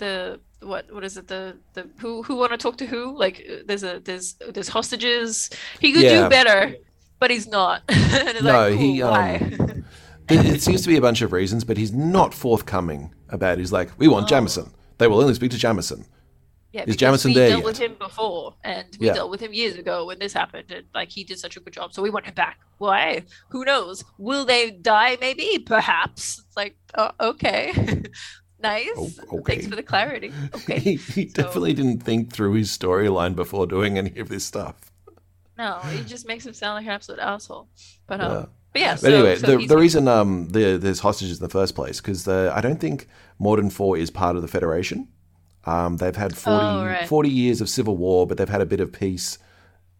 the 0.00 0.40
what 0.60 0.92
what 0.92 1.04
is 1.04 1.16
it 1.16 1.26
the 1.28 1.56
the 1.74 1.88
who 1.98 2.22
who 2.24 2.34
want 2.36 2.50
to 2.52 2.58
talk 2.58 2.76
to 2.78 2.86
who 2.86 3.16
like 3.16 3.36
uh, 3.50 3.54
there's 3.66 3.82
a 3.84 4.00
there's 4.00 4.34
there's 4.54 4.68
hostages 4.68 5.48
he 5.80 5.92
could 5.92 6.02
Yeah. 6.02 6.24
do 6.24 6.28
better 6.28 6.74
but 7.20 7.30
he's 7.30 7.46
not 7.46 7.82
No, 8.42 8.68
like, 8.70 8.74
he, 8.78 9.02
um, 9.02 9.84
It, 10.28 10.46
it 10.54 10.62
seems 10.62 10.82
to 10.82 10.88
be 10.88 10.96
a 10.96 11.00
bunch 11.00 11.22
of 11.22 11.32
reasons, 11.32 11.64
but 11.64 11.76
he's 11.76 11.92
not 11.92 12.32
forthcoming 12.32 13.12
about. 13.30 13.54
it. 13.54 13.58
He's 13.58 13.72
like, 13.72 13.90
we 13.98 14.06
want 14.08 14.24
Oh. 14.26 14.28
Jameson. 14.28 14.66
They 14.98 15.08
will 15.08 15.20
only 15.20 15.34
speak 15.34 15.50
to 15.50 15.58
Jameson. 15.58 16.04
yeah, 16.72 16.84
is 16.86 16.94
Jameson 16.96 17.30
we 17.30 17.34
there 17.34 17.48
dealt 17.48 17.60
yet? 17.60 17.66
with 17.70 17.78
him 17.78 17.94
before 17.98 18.54
and 18.62 18.86
we 19.00 19.06
Yeah. 19.08 19.14
dealt 19.14 19.30
with 19.30 19.40
him 19.40 19.52
years 19.52 19.74
ago 19.76 20.06
when 20.06 20.18
this 20.20 20.32
happened 20.32 20.70
and 20.70 20.84
like 20.94 21.10
he 21.10 21.24
did 21.24 21.38
such 21.40 21.56
a 21.56 21.60
good 21.60 21.72
job 21.78 21.92
so 21.92 22.00
we 22.00 22.10
want 22.10 22.26
him 22.26 22.34
back 22.34 22.56
why 22.78 23.24
who 23.52 23.64
knows 23.64 24.04
will 24.18 24.44
they 24.44 24.70
die 24.70 25.16
maybe 25.20 25.58
perhaps 25.74 26.20
it's 26.46 26.56
like 26.56 26.76
uh, 26.94 27.10
okay 27.20 27.72
nice 28.62 28.88
O- 28.96 29.10
okay. 29.38 29.54
thanks 29.54 29.66
for 29.68 29.76
the 29.76 29.82
clarity 29.82 30.32
okay 30.54 30.78
He, 30.88 30.96
he 30.96 31.24
definitely 31.24 31.74
didn't 31.74 32.00
think 32.02 32.32
through 32.32 32.54
his 32.54 32.76
storyline 32.76 33.34
before 33.36 33.66
doing 33.66 33.98
any 33.98 34.18
of 34.18 34.28
this 34.28 34.44
stuff. 34.44 34.76
No, 35.58 35.78
he 35.92 36.02
just 36.04 36.26
makes 36.26 36.46
him 36.46 36.54
sound 36.54 36.76
like 36.76 36.86
an 36.86 36.92
absolute 36.92 37.20
asshole. 37.20 37.68
But 38.06 38.20
um, 38.22 38.32
Yeah. 38.32 38.46
but 38.72 38.80
yeah. 38.80 38.92
But 38.94 39.00
So, 39.00 39.08
anyway, 39.14 39.36
so 39.36 39.56
the, 39.58 39.66
the 39.66 39.76
reason 39.76 40.08
um, 40.08 40.48
the, 40.48 40.78
there's 40.78 41.00
hostages 41.00 41.38
in 41.38 41.42
the 41.42 41.50
first 41.50 41.74
place 41.74 42.00
because 42.00 42.26
I 42.26 42.62
don't 42.62 42.80
think 42.80 43.06
Mordan 43.38 43.70
Four 43.70 43.98
is 43.98 44.10
part 44.10 44.36
of 44.36 44.42
the 44.42 44.48
Federation. 44.48 45.08
Um, 45.66 45.98
they've 45.98 46.16
had 46.16 46.34
40, 46.34 46.64
Oh, 46.64 46.84
right. 46.86 47.06
40 47.06 47.28
years 47.28 47.60
of 47.60 47.68
civil 47.68 47.98
war, 47.98 48.26
but 48.26 48.38
they've 48.38 48.48
had 48.48 48.62
a 48.62 48.66
bit 48.66 48.80
of 48.80 48.90
peace 48.92 49.36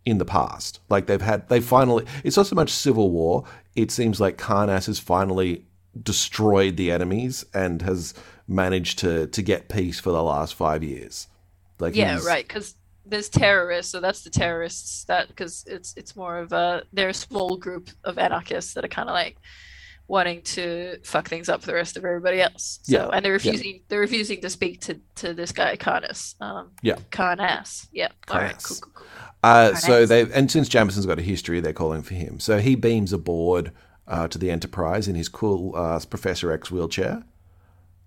in 0.07 0.17
the 0.17 0.25
past. 0.25 0.81
Like 0.89 1.07
they've 1.07 1.21
had, 1.21 1.47
they 1.51 1.61
finally. 1.61 2.07
It's 2.25 2.39
not 2.39 2.47
so 2.47 2.57
much 2.57 2.71
civil 2.71 3.11
war. 3.11 3.45
It 3.77 3.91
seems 3.91 4.19
like 4.19 4.39
Karnas 4.39 4.87
has 4.87 4.99
finally 4.99 5.67
destroyed 6.03 6.77
the 6.79 6.91
enemies 6.91 7.45
and 7.53 7.83
has 7.83 8.15
managed 8.51 8.99
to 8.99 9.27
to 9.29 9.43
get 9.43 9.69
peace 9.69 10.01
for 10.01 10.11
the 10.11 10.23
last 10.23 10.55
five 10.55 10.83
years. 10.83 11.29
Like 11.79 11.95
yeah, 11.97 12.13
he's- 12.15 12.27
right. 12.27 12.47
Because 12.47 12.75
there's 13.07 13.29
terrorists, 13.29 13.91
so 13.91 14.01
that's 14.01 14.23
the 14.23 14.31
terrorists. 14.31 15.05
That 15.05 15.29
because 15.29 15.65
it's 15.67 15.95
it's 15.97 16.15
more 16.17 16.39
of 16.39 16.53
a 16.53 16.83
they're 16.93 17.09
a 17.09 17.15
small 17.15 17.57
group 17.57 17.91
of 18.05 18.19
anarchists 18.19 18.75
that 18.75 18.85
are 18.85 18.89
kind 18.89 19.09
of 19.09 19.15
like 19.15 19.37
wanting 20.07 20.43
to 20.43 20.99
fuck 21.05 21.29
things 21.29 21.49
up 21.49 21.61
for 21.61 21.69
the 21.69 21.75
rest 21.75 21.97
of 21.97 22.05
everybody 22.05 22.43
else. 22.43 22.81
So 22.83 22.97
Yeah, 22.97 23.09
and 23.13 23.25
they're 23.25 23.33
refusing 23.33 23.83
they're 23.89 24.01
refusing 24.01 24.41
to 24.43 24.51
speak 24.51 24.81
to 24.83 25.01
to 25.17 25.33
this 25.33 25.53
guy 25.53 25.77
Karnas. 25.77 26.35
Um, 26.41 26.73
Yeah. 26.83 26.97
Karnas. 27.11 27.87
Yeah. 27.93 28.09
All 28.29 28.39
right. 28.39 28.61
Cool. 28.63 28.77
Cool. 28.81 28.93
Cool. 28.95 29.07
Uh, 29.43 29.75
so 29.75 30.05
they 30.05 30.31
and 30.33 30.51
since 30.51 30.69
Jameson's 30.69 31.07
got 31.07 31.19
a 31.19 31.23
history, 31.23 31.61
they're 31.61 31.73
calling 31.73 32.03
for 32.03 32.15
him. 32.15 32.41
So 32.41 32.59
he 32.59 32.75
beams 32.75 33.13
aboard 33.13 33.73
uh, 34.07 34.29
to 34.29 34.37
the 34.39 34.51
Enterprise 34.51 35.09
in 35.09 35.15
his 35.15 35.29
cool 35.29 35.75
uh, 35.75 35.99
Professor 36.11 36.53
X 36.53 36.71
wheelchair. 36.71 37.23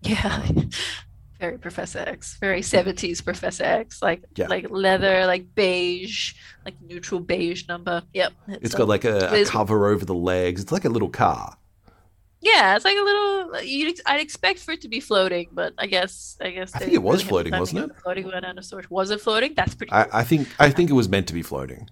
Yeah. 0.03 0.45
Very 1.39 1.57
Professor 1.57 1.99
X. 1.99 2.37
Very 2.39 2.61
70s 2.61 3.23
Professor 3.23 3.63
X. 3.65 4.01
Like 4.01 4.23
Yeah. 4.35 4.47
like 4.47 4.69
leather, 4.69 5.25
like 5.25 5.53
beige, 5.55 6.35
like 6.63 6.75
neutral 6.81 7.19
beige 7.19 7.67
number. 7.67 8.03
Yep. 8.13 8.33
It's 8.47 8.73
a- 8.73 8.77
got 8.77 8.87
like 8.87 9.03
a, 9.03 9.41
a 9.41 9.45
cover 9.45 9.87
over 9.87 10.05
the 10.05 10.15
legs. 10.15 10.61
It's 10.61 10.71
like 10.71 10.85
a 10.85 10.89
little 10.89 11.09
car. 11.09 11.57
Yeah, 12.39 12.75
it's 12.75 12.83
like 12.85 12.97
a 12.97 13.01
little. 13.01 13.61
You'd, 13.63 13.99
I'd 14.05 14.19
expect 14.19 14.59
for 14.59 14.71
it 14.73 14.81
to 14.81 14.89
be 14.89 14.99
floating, 14.99 15.47
but 15.53 15.73
I 15.77 15.87
guess 15.87 16.37
I 16.41 16.49
guess 16.51 16.75
I 16.75 16.79
think 16.79 16.91
it 16.93 17.01
was 17.01 17.21
really 17.23 17.29
floating, 17.29 17.57
wasn't 17.57 17.89
it? 17.91 17.97
Floating 18.03 18.25
one 18.25 18.61
storage. 18.63 18.89
Was 18.89 19.11
it 19.11 19.21
floating? 19.21 19.53
That's 19.53 19.75
pretty. 19.75 19.93
I, 19.93 20.03
cool. 20.03 20.11
I 20.13 20.23
think 20.25 20.47
I 20.59 20.69
think 20.69 20.89
it 20.89 20.93
was 20.93 21.07
meant 21.07 21.27
to 21.27 21.33
be 21.33 21.41
floating. 21.41 21.89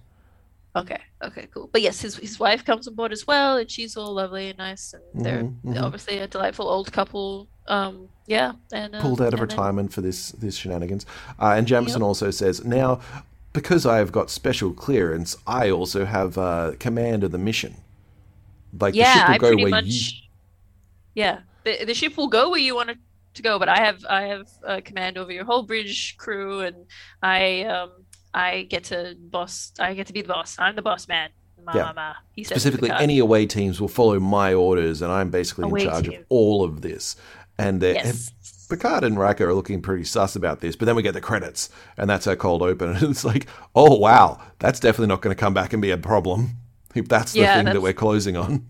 Okay, 0.76 1.00
okay, 1.22 1.48
cool. 1.54 1.70
But 1.72 1.80
yes, 1.80 2.02
his 2.02 2.16
his 2.16 2.38
wife 2.38 2.66
comes 2.66 2.86
on 2.86 2.94
board 2.94 3.12
as 3.12 3.26
well, 3.26 3.56
and 3.56 3.70
she's 3.70 3.96
all 3.96 4.12
lovely 4.12 4.48
and 4.50 4.58
nice, 4.58 4.92
and 4.94 5.24
they're 5.24 5.42
Mhm, 5.42 5.56
mhm. 5.64 5.82
obviously 5.82 6.18
a 6.18 6.26
delightful 6.28 6.68
old 6.68 6.92
couple. 6.92 7.48
Um, 7.68 8.08
yeah, 8.26 8.52
and 8.72 8.94
uh, 8.94 9.00
Pulled 9.00 9.20
out 9.20 9.28
of 9.34 9.40
and 9.40 9.50
then- 9.50 9.56
retirement 9.56 9.92
for 9.92 10.00
this 10.00 10.30
this 10.32 10.56
shenanigans. 10.56 11.06
Uh, 11.40 11.54
and 11.56 11.66
Jamison 11.66 12.02
also 12.02 12.30
says 12.30 12.64
now, 12.64 13.00
because 13.52 13.84
I 13.86 13.98
have 13.98 14.12
got 14.12 14.30
special 14.30 14.72
clearance, 14.72 15.36
I 15.46 15.70
also 15.70 16.04
have 16.04 16.38
uh, 16.38 16.72
command 16.78 17.24
of 17.24 17.32
the 17.32 17.38
mission. 17.38 17.76
Like 18.78 18.92
the 18.94 19.00
yeah, 19.00 19.14
ship 19.14 19.28
will 19.28 19.34
I 19.34 19.38
go 19.38 19.48
pretty 19.48 19.62
where 19.64 19.70
much. 19.70 19.84
you. 19.86 20.18
Yeah, 21.14 21.40
the 21.64 21.84
the 21.84 21.94
ship 21.94 22.16
will 22.16 22.28
go 22.28 22.50
where 22.50 22.60
you 22.60 22.74
want 22.74 22.90
it 22.90 22.98
to 23.34 23.42
go, 23.42 23.58
but 23.58 23.68
I 23.68 23.78
have 23.78 24.04
I 24.08 24.22
have 24.22 24.48
uh, 24.66 24.80
command 24.84 25.18
over 25.18 25.30
your 25.32 25.44
whole 25.44 25.62
bridge 25.62 26.16
crew, 26.16 26.60
and 26.60 26.76
I 27.22 27.62
um 27.64 27.90
I 28.34 28.62
get 28.62 28.84
to 28.84 29.14
boss. 29.18 29.72
I 29.78 29.94
get 29.94 30.06
to 30.06 30.12
be 30.12 30.22
the 30.22 30.28
boss. 30.28 30.56
I'm 30.58 30.74
the 30.74 30.82
boss 30.82 31.06
man. 31.08 31.30
Ma, 31.64 31.72
Yeah. 31.74 31.84
ma, 31.84 31.92
ma. 31.92 32.12
He 32.32 32.42
Specifically, 32.44 32.90
any 32.90 33.18
away 33.18 33.46
teams 33.46 33.80
will 33.80 33.88
follow 33.88 34.18
my 34.18 34.52
orders, 34.54 35.00
and 35.02 35.12
I'm 35.12 35.30
basically 35.30 35.64
Away 35.64 35.82
in 35.82 35.88
charge 35.90 36.08
team. 36.08 36.20
of 36.20 36.26
all 36.28 36.64
of 36.64 36.80
this. 36.80 37.14
And 37.62 37.80
they're, 37.80 37.98
Yes. 37.98 38.32
Picard 38.68 39.04
and 39.04 39.18
Riker 39.18 39.48
are 39.48 39.54
looking 39.54 39.82
pretty 39.82 40.04
sus 40.04 40.34
about 40.36 40.60
this, 40.60 40.76
but 40.76 40.86
then 40.86 40.96
we 40.96 41.02
get 41.02 41.14
the 41.14 41.20
credits, 41.20 41.68
and 41.96 42.08
that's 42.08 42.26
our 42.26 42.36
cold 42.36 42.62
open, 42.62 42.90
and 42.96 43.02
it's 43.10 43.24
like, 43.24 43.46
oh 43.74 43.96
wow, 43.98 44.40
that's 44.58 44.80
definitely 44.80 45.08
not 45.08 45.22
going 45.22 45.34
to 45.34 45.40
come 45.40 45.54
back 45.54 45.72
and 45.72 45.82
be 45.82 45.90
a 45.90 45.98
problem. 45.98 46.50
If 46.94 47.08
that's 47.08 47.36
the 47.36 47.46
Yeah, 47.46 47.48
thing 47.48 47.70
that 47.70 47.80
we're 47.80 47.94
closing 47.94 48.36
on. 48.36 48.66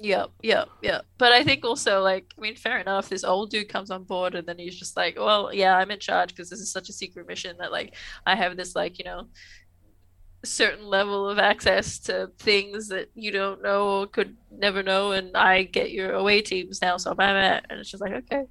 Yep, 0.00 0.30
yep, 0.44 0.68
yep. 0.80 1.06
But 1.18 1.32
I 1.32 1.42
think 1.42 1.64
also, 1.64 2.00
like, 2.02 2.32
I 2.38 2.40
mean, 2.40 2.54
fair 2.54 2.78
enough. 2.78 3.08
This 3.08 3.24
old 3.24 3.50
dude 3.50 3.68
comes 3.68 3.90
on 3.90 4.04
board, 4.04 4.36
and 4.36 4.46
then 4.46 4.56
he's 4.56 4.78
just 4.78 4.96
like, 4.96 5.16
"Well, 5.18 5.52
yeah, 5.52 5.76
I'm 5.76 5.90
in 5.90 5.98
charge 5.98 6.28
because 6.28 6.48
this 6.48 6.60
is 6.60 6.70
such 6.70 6.88
a 6.88 6.92
secret 6.92 7.26
mission 7.26 7.56
that, 7.58 7.72
like, 7.72 7.96
I 8.24 8.36
have 8.36 8.56
this, 8.56 8.76
like, 8.76 8.98
you 9.00 9.04
know, 9.04 9.28
certain 10.44 10.86
level 10.86 11.28
of 11.28 11.38
access 11.38 11.98
to 12.00 12.30
things 12.38 12.88
that 12.88 13.10
you 13.14 13.30
don't 13.30 13.62
know 13.62 14.00
or 14.00 14.06
could 14.06 14.36
never 14.50 14.82
know, 14.82 15.12
and 15.12 15.36
I 15.36 15.64
get 15.64 15.90
your 15.90 16.12
away 16.12 16.42
teams 16.42 16.80
now, 16.80 16.96
so 16.96 17.10
I'm 17.18 17.20
at." 17.36 17.66
And 17.70 17.80
it's 17.80 17.90
just 17.90 18.00
like, 18.02 18.12
okay, 18.12 18.44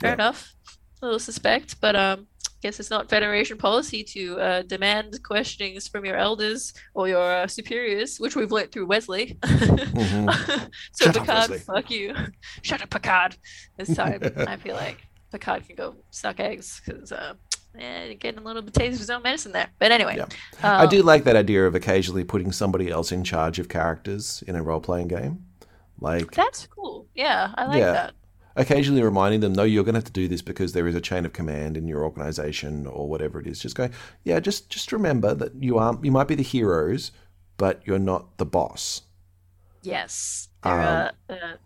fair 0.00 0.10
Yeah. 0.10 0.14
enough. 0.14 0.54
A 1.02 1.06
little 1.06 1.18
suspect, 1.18 1.80
but 1.80 1.96
um, 1.96 2.26
guess 2.60 2.78
it's 2.78 2.90
not 2.90 3.08
Federation 3.08 3.56
policy 3.56 4.04
to 4.04 4.38
uh, 4.38 4.62
demand 4.62 5.18
questionings 5.22 5.88
from 5.88 6.04
your 6.04 6.16
elders 6.16 6.74
or 6.92 7.08
your 7.08 7.22
uh, 7.22 7.46
superiors, 7.46 8.18
which 8.18 8.36
we've 8.36 8.52
learnt 8.52 8.70
through 8.70 8.84
Wesley. 8.86 9.38
Mhm. 9.40 10.70
so 10.92 11.04
Shut 11.06 11.16
up, 11.16 11.22
Picard, 11.22 11.50
Wesley. 11.50 11.58
fuck 11.60 11.90
you. 11.90 12.14
Shut 12.60 12.82
up, 12.82 12.90
Picard. 12.90 13.36
This 13.78 13.94
time, 13.96 14.20
I 14.46 14.56
feel 14.56 14.74
like 14.76 14.98
Picard 15.32 15.66
can 15.66 15.76
go 15.76 15.94
suck 16.10 16.38
eggs 16.38 16.82
because 16.84 17.12
uh, 17.12 17.32
eh, 17.78 18.14
getting 18.14 18.40
a 18.40 18.44
little 18.44 18.62
bit 18.62 18.74
taste 18.74 18.94
of 18.94 19.00
his 19.00 19.10
own 19.10 19.22
medicine 19.22 19.52
there. 19.52 19.68
But 19.78 19.92
anyway, 19.92 20.16
Yeah. 20.16 20.26
um, 20.62 20.80
I 20.80 20.86
do 20.86 21.02
like 21.02 21.24
that 21.24 21.36
idea 21.36 21.66
of 21.66 21.74
occasionally 21.74 22.24
putting 22.24 22.52
somebody 22.52 22.90
else 22.90 23.12
in 23.12 23.24
charge 23.24 23.58
of 23.58 23.68
characters 23.68 24.42
in 24.46 24.56
a 24.56 24.62
role 24.62 24.80
playing 24.80 25.08
game. 25.08 25.44
Like, 26.00 26.32
That's 26.34 26.66
cool. 26.66 27.08
Yeah, 27.14 27.52
I 27.56 27.66
like 27.66 27.78
Yeah. 27.78 27.92
that. 27.92 28.14
occasionally 28.56 29.02
reminding 29.02 29.40
them, 29.40 29.52
no, 29.52 29.62
you're 29.62 29.84
going 29.84 29.94
to 29.94 29.98
have 29.98 30.04
to 30.04 30.12
do 30.12 30.28
this 30.28 30.42
because 30.42 30.72
there 30.72 30.86
is 30.86 30.94
a 30.94 31.00
chain 31.00 31.24
of 31.24 31.32
command 31.32 31.76
in 31.76 31.86
your 31.88 32.04
organization 32.04 32.86
or 32.86 33.08
whatever 33.08 33.40
it 33.40 33.46
is. 33.46 33.60
Just 33.60 33.76
go, 33.76 33.88
yeah, 34.24 34.40
just 34.40 34.70
just 34.70 34.92
remember 34.92 35.34
that 35.34 35.54
you 35.62 35.78
are 35.78 35.98
you 36.02 36.10
might 36.10 36.28
be 36.28 36.34
the 36.34 36.42
heroes, 36.42 37.12
but 37.56 37.80
you're 37.86 37.98
not 37.98 38.38
the 38.38 38.46
boss. 38.46 39.02
Yes, 39.82 40.48
there 40.62 40.80
Um, 40.80 40.80
are 40.80 41.12
uh, 41.28 41.56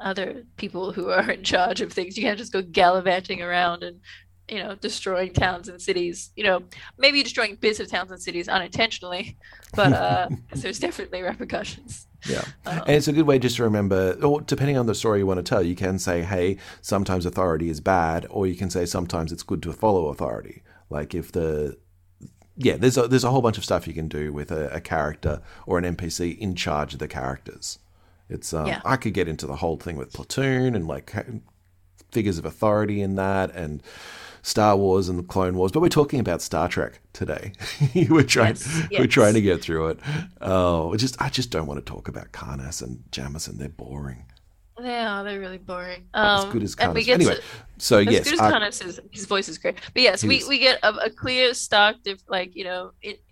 other 0.00 0.44
people 0.56 0.92
who 0.92 1.10
are 1.10 1.30
in 1.30 1.42
charge 1.42 1.80
of 1.80 1.92
things. 1.92 2.16
You 2.16 2.22
can't 2.24 2.38
just 2.38 2.52
go 2.52 2.62
gallivanting 2.62 3.42
around 3.42 3.82
and 3.82 4.00
you 4.48 4.58
know 4.58 4.74
destroying 4.74 5.32
towns 5.32 5.68
and 5.68 5.80
cities. 5.80 6.30
You 6.36 6.44
know, 6.44 6.62
maybe 6.98 7.22
destroying 7.22 7.56
bits 7.56 7.80
of 7.80 7.88
towns 7.88 8.10
and 8.10 8.20
cities 8.20 8.48
unintentionally, 8.48 9.36
but 9.74 9.92
uh, 9.92 10.28
there's 10.54 10.78
definitely 10.78 11.22
repercussions. 11.22 12.06
Yeah. 12.26 12.44
Um, 12.64 12.78
and 12.86 12.90
it's 12.90 13.08
a 13.08 13.12
good 13.12 13.26
way 13.26 13.38
just 13.38 13.56
to 13.56 13.64
remember, 13.64 14.16
or 14.22 14.40
depending 14.40 14.78
on 14.78 14.86
the 14.86 14.94
story 14.94 15.18
you 15.18 15.26
want 15.26 15.38
to 15.38 15.42
tell, 15.42 15.62
you 15.62 15.74
can 15.74 15.98
say, 15.98 16.22
hey, 16.22 16.56
sometimes 16.80 17.26
authority 17.26 17.68
is 17.68 17.80
bad, 17.80 18.26
or 18.30 18.46
you 18.46 18.54
can 18.54 18.70
say 18.70 18.86
sometimes 18.86 19.30
it's 19.30 19.42
good 19.42 19.62
to 19.62 19.72
follow 19.72 20.08
authority. 20.08 20.62
Like 20.90 21.14
if 21.14 21.32
the 21.32 21.76
yeah, 22.56 22.76
there's 22.76 22.96
a, 22.96 23.08
there's 23.08 23.24
a 23.24 23.30
whole 23.30 23.42
bunch 23.42 23.58
of 23.58 23.64
stuff 23.64 23.88
you 23.88 23.94
can 23.94 24.08
do 24.08 24.32
with 24.32 24.52
a, 24.52 24.68
a 24.72 24.80
character 24.80 25.42
or 25.66 25.78
an 25.78 25.96
NPC 25.96 26.38
in 26.38 26.54
charge 26.54 26.92
of 26.92 27.00
the 27.00 27.08
characters. 27.08 27.78
It's 28.28 28.54
um, 28.54 28.66
Yeah. 28.66 28.80
I 28.84 28.96
could 28.96 29.12
get 29.12 29.28
into 29.28 29.46
the 29.46 29.56
whole 29.56 29.76
thing 29.76 29.96
with 29.96 30.12
platoon 30.12 30.74
and 30.74 30.86
like 30.86 31.12
figures 32.12 32.38
of 32.38 32.44
authority 32.44 33.02
in 33.02 33.16
that 33.16 33.54
and 33.54 33.82
Star 34.44 34.76
Wars 34.76 35.08
and 35.08 35.18
the 35.18 35.22
Clone 35.22 35.56
Wars, 35.56 35.72
but 35.72 35.80
we're 35.80 35.88
talking 35.88 36.20
about 36.20 36.42
Star 36.42 36.68
Trek 36.68 37.00
today. 37.14 37.52
we're 38.10 38.22
trying 38.22 38.56
Yes, 38.56 38.88
we're 38.98 39.06
trying 39.06 39.32
to 39.34 39.40
get 39.40 39.62
through 39.62 39.88
it. 39.88 40.00
Oh, 40.42 40.92
I 40.92 40.96
just 40.98 41.20
I 41.20 41.30
just 41.30 41.50
don't 41.50 41.66
want 41.66 41.84
to 41.84 41.92
talk 41.92 42.08
about 42.08 42.30
Karnas 42.32 42.82
and 42.82 43.02
Jameson. 43.10 43.56
They're 43.56 43.70
boring. 43.70 44.26
they 44.78 44.98
are. 44.98 45.24
They're 45.24 45.40
really 45.40 45.56
boring. 45.56 46.04
As 46.12 46.44
Um, 46.44 46.52
good 46.52 46.62
as 46.62 46.76
and 46.78 46.92
we 46.92 47.06
Karnas. 47.06 47.14
Anyway, 47.14 47.34
to- 47.36 47.42
so 47.78 47.98
as 48.00 48.06
yes, 48.06 48.24
good 48.24 48.34
as 48.34 48.40
Karnas 48.40 48.86
is, 48.86 49.00
his 49.10 49.24
voice 49.24 49.48
is 49.48 49.56
great. 49.56 49.76
But 49.94 50.02
yes, 50.02 50.22
we, 50.22 50.36
is. 50.36 50.48
we 50.48 50.58
get 50.58 50.78
a, 50.82 50.94
a 50.94 51.10
clear, 51.10 51.54
stark, 51.54 52.02
diff, 52.02 52.20
like, 52.28 52.54
you 52.54 52.64
know, 52.64 52.92
it, 53.00 53.22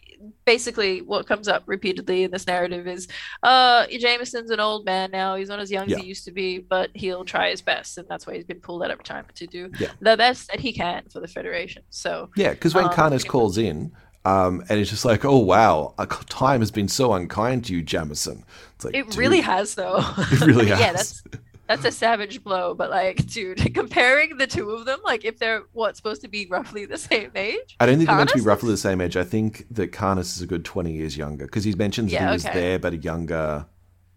basically 0.44 1.02
what 1.02 1.26
comes 1.26 1.48
up 1.48 1.62
repeatedly 1.66 2.24
in 2.24 2.30
this 2.30 2.46
narrative 2.46 2.86
is 2.86 3.08
uh 3.42 3.86
Jameson's 3.86 4.50
an 4.50 4.60
old 4.60 4.84
man 4.84 5.10
now. 5.10 5.34
He's 5.36 5.48
not 5.48 5.60
as 5.60 5.70
young 5.70 5.88
Yeah. 5.88 5.96
as 5.96 6.02
he 6.02 6.08
used 6.08 6.24
to 6.24 6.32
be, 6.32 6.58
but 6.58 6.90
he'll 6.94 7.24
try 7.24 7.50
his 7.50 7.62
best. 7.62 7.98
And 7.98 8.06
that's 8.08 8.26
why 8.26 8.34
he's 8.34 8.44
been 8.44 8.60
pulled 8.60 8.82
out 8.82 8.90
of 8.90 8.98
retirement 8.98 9.34
to 9.36 9.46
do 9.46 9.70
Yeah. 9.78 9.88
the 10.00 10.16
best 10.16 10.48
that 10.50 10.60
he 10.60 10.72
can 10.72 11.04
for 11.12 11.20
the 11.20 11.28
Federation. 11.28 11.82
So, 11.90 12.30
Yeah, 12.36 12.50
because 12.50 12.74
when 12.74 12.84
Um, 12.84 12.90
Karnas 12.92 13.26
calls 13.26 13.58
in, 13.58 13.92
um, 14.24 14.62
and 14.68 14.78
it's 14.78 14.90
just 14.90 15.04
like, 15.04 15.24
oh 15.24 15.38
wow, 15.38 15.94
time 16.28 16.60
has 16.60 16.70
been 16.70 16.88
so 16.88 17.12
unkind 17.12 17.64
to 17.66 17.74
you, 17.74 17.82
Jameson. 17.82 18.44
It's 18.76 18.84
like 18.84 18.94
it 18.94 19.06
dude, 19.06 19.16
really 19.16 19.40
has, 19.40 19.74
though. 19.74 19.98
It 20.18 20.40
really 20.42 20.68
yeah, 20.68 20.76
has. 20.76 21.22
that's. 21.22 21.42
That's 21.76 21.94
a 21.94 21.98
savage 21.98 22.42
blow, 22.44 22.74
but 22.74 22.90
like, 22.90 23.26
dude, 23.26 23.74
comparing 23.74 24.36
the 24.36 24.46
two 24.46 24.70
of 24.70 24.84
them, 24.84 25.00
like 25.04 25.24
if 25.24 25.38
they're 25.38 25.62
what 25.72 25.96
supposed 25.96 26.22
to 26.22 26.28
be 26.28 26.46
roughly 26.50 26.84
the 26.86 26.98
same 26.98 27.30
age, 27.34 27.76
I 27.80 27.86
don't 27.86 27.96
think 27.96 28.08
they're 28.08 28.16
meant 28.16 28.30
to 28.30 28.36
be 28.38 28.42
roughly 28.44 28.70
the 28.70 28.76
same 28.76 29.00
age. 29.00 29.16
I 29.16 29.24
think 29.24 29.66
that 29.70 29.92
Karnas 29.92 30.36
is 30.36 30.42
a 30.42 30.46
good 30.46 30.64
twenty 30.64 30.92
years 30.92 31.16
younger 31.16 31.46
because 31.46 31.64
he 31.64 31.74
mentions 31.74 32.10
that 32.10 32.16
Yeah, 32.20 32.26
he 32.28 32.32
was 32.32 32.44
okay. 32.46 32.60
there, 32.60 32.78
but 32.78 32.92
a 32.92 32.96
younger, 32.98 33.66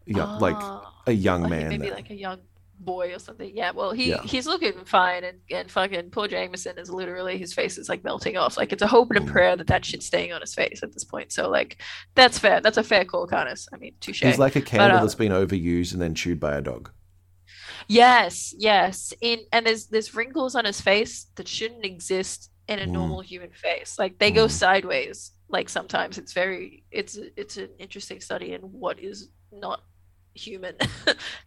young, 0.06 0.40
like 0.40 0.56
Ah. 0.60 0.94
a 1.08 1.12
young 1.14 1.44
Like, 1.44 1.50
man. 1.52 1.70
maybe 1.70 1.86
there. 1.88 1.96
like 1.96 2.10
a 2.10 2.16
young 2.16 2.40
boy 2.78 3.14
or 3.16 3.20
something. 3.20 3.56
Yeah, 3.56 3.72
well, 3.72 3.94
he 3.94 4.10
Yeah. 4.10 4.22
he's 4.24 4.46
looking 4.46 4.74
fine, 4.86 5.24
and 5.24 5.38
and 5.50 5.72
fucking 5.72 6.10
poor 6.10 6.28
Jameson 6.28 6.78
is 6.78 6.90
literally 6.90 7.38
his 7.38 7.54
face 7.54 7.78
is 7.78 7.88
like 7.88 8.04
melting 8.04 8.36
off. 8.36 8.58
Like 8.58 8.74
it's 8.74 8.82
a 8.84 8.88
hope 8.88 9.12
and 9.12 9.20
a 9.20 9.22
Mm. 9.22 9.32
prayer 9.32 9.56
that 9.56 9.68
that 9.68 9.86
shit's 9.86 10.06
staying 10.06 10.34
on 10.34 10.42
his 10.42 10.54
face 10.54 10.82
at 10.84 10.92
this 10.94 11.06
point. 11.06 11.32
So 11.32 11.50
like, 11.50 11.78
that's 12.16 12.38
fair. 12.38 12.60
That's 12.60 12.78
a 12.78 12.84
fair 12.84 13.06
call, 13.06 13.28
Karnas. 13.28 13.68
I 13.74 13.78
mean, 13.78 13.94
touche. 14.02 14.24
He's 14.24 14.38
like 14.38 14.58
a 14.58 14.62
candle 14.62 14.98
uh, 14.98 15.02
that's 15.02 15.16
been 15.16 15.32
overused 15.32 15.94
and 15.94 16.02
then 16.02 16.14
chewed 16.16 16.40
by 16.40 16.56
a 16.56 16.62
dog. 16.62 16.92
Yes, 17.88 18.54
yes. 18.58 19.14
In 19.22 19.40
and 19.52 19.66
there's 19.66 19.88
there's 19.88 20.16
wrinkles 20.16 20.56
on 20.56 20.66
his 20.66 20.82
face 20.82 21.28
that 21.36 21.48
shouldn't 21.48 21.86
exist 21.86 22.52
in 22.68 22.80
a 22.80 22.86
Mm. 22.86 22.92
normal 22.92 23.22
human 23.22 23.52
face. 23.52 23.98
Like 24.00 24.18
they 24.20 24.32
go 24.32 24.46
Mm. 24.46 24.52
sideways. 24.52 25.32
Like 25.50 25.70
sometimes 25.70 26.18
it's 26.18 26.34
very 26.34 26.84
it's 26.92 27.18
it's 27.38 27.58
an 27.58 27.70
interesting 27.80 28.20
study 28.20 28.54
in 28.54 28.62
what 28.62 29.00
is 29.00 29.30
not 29.52 29.82
human 30.34 30.76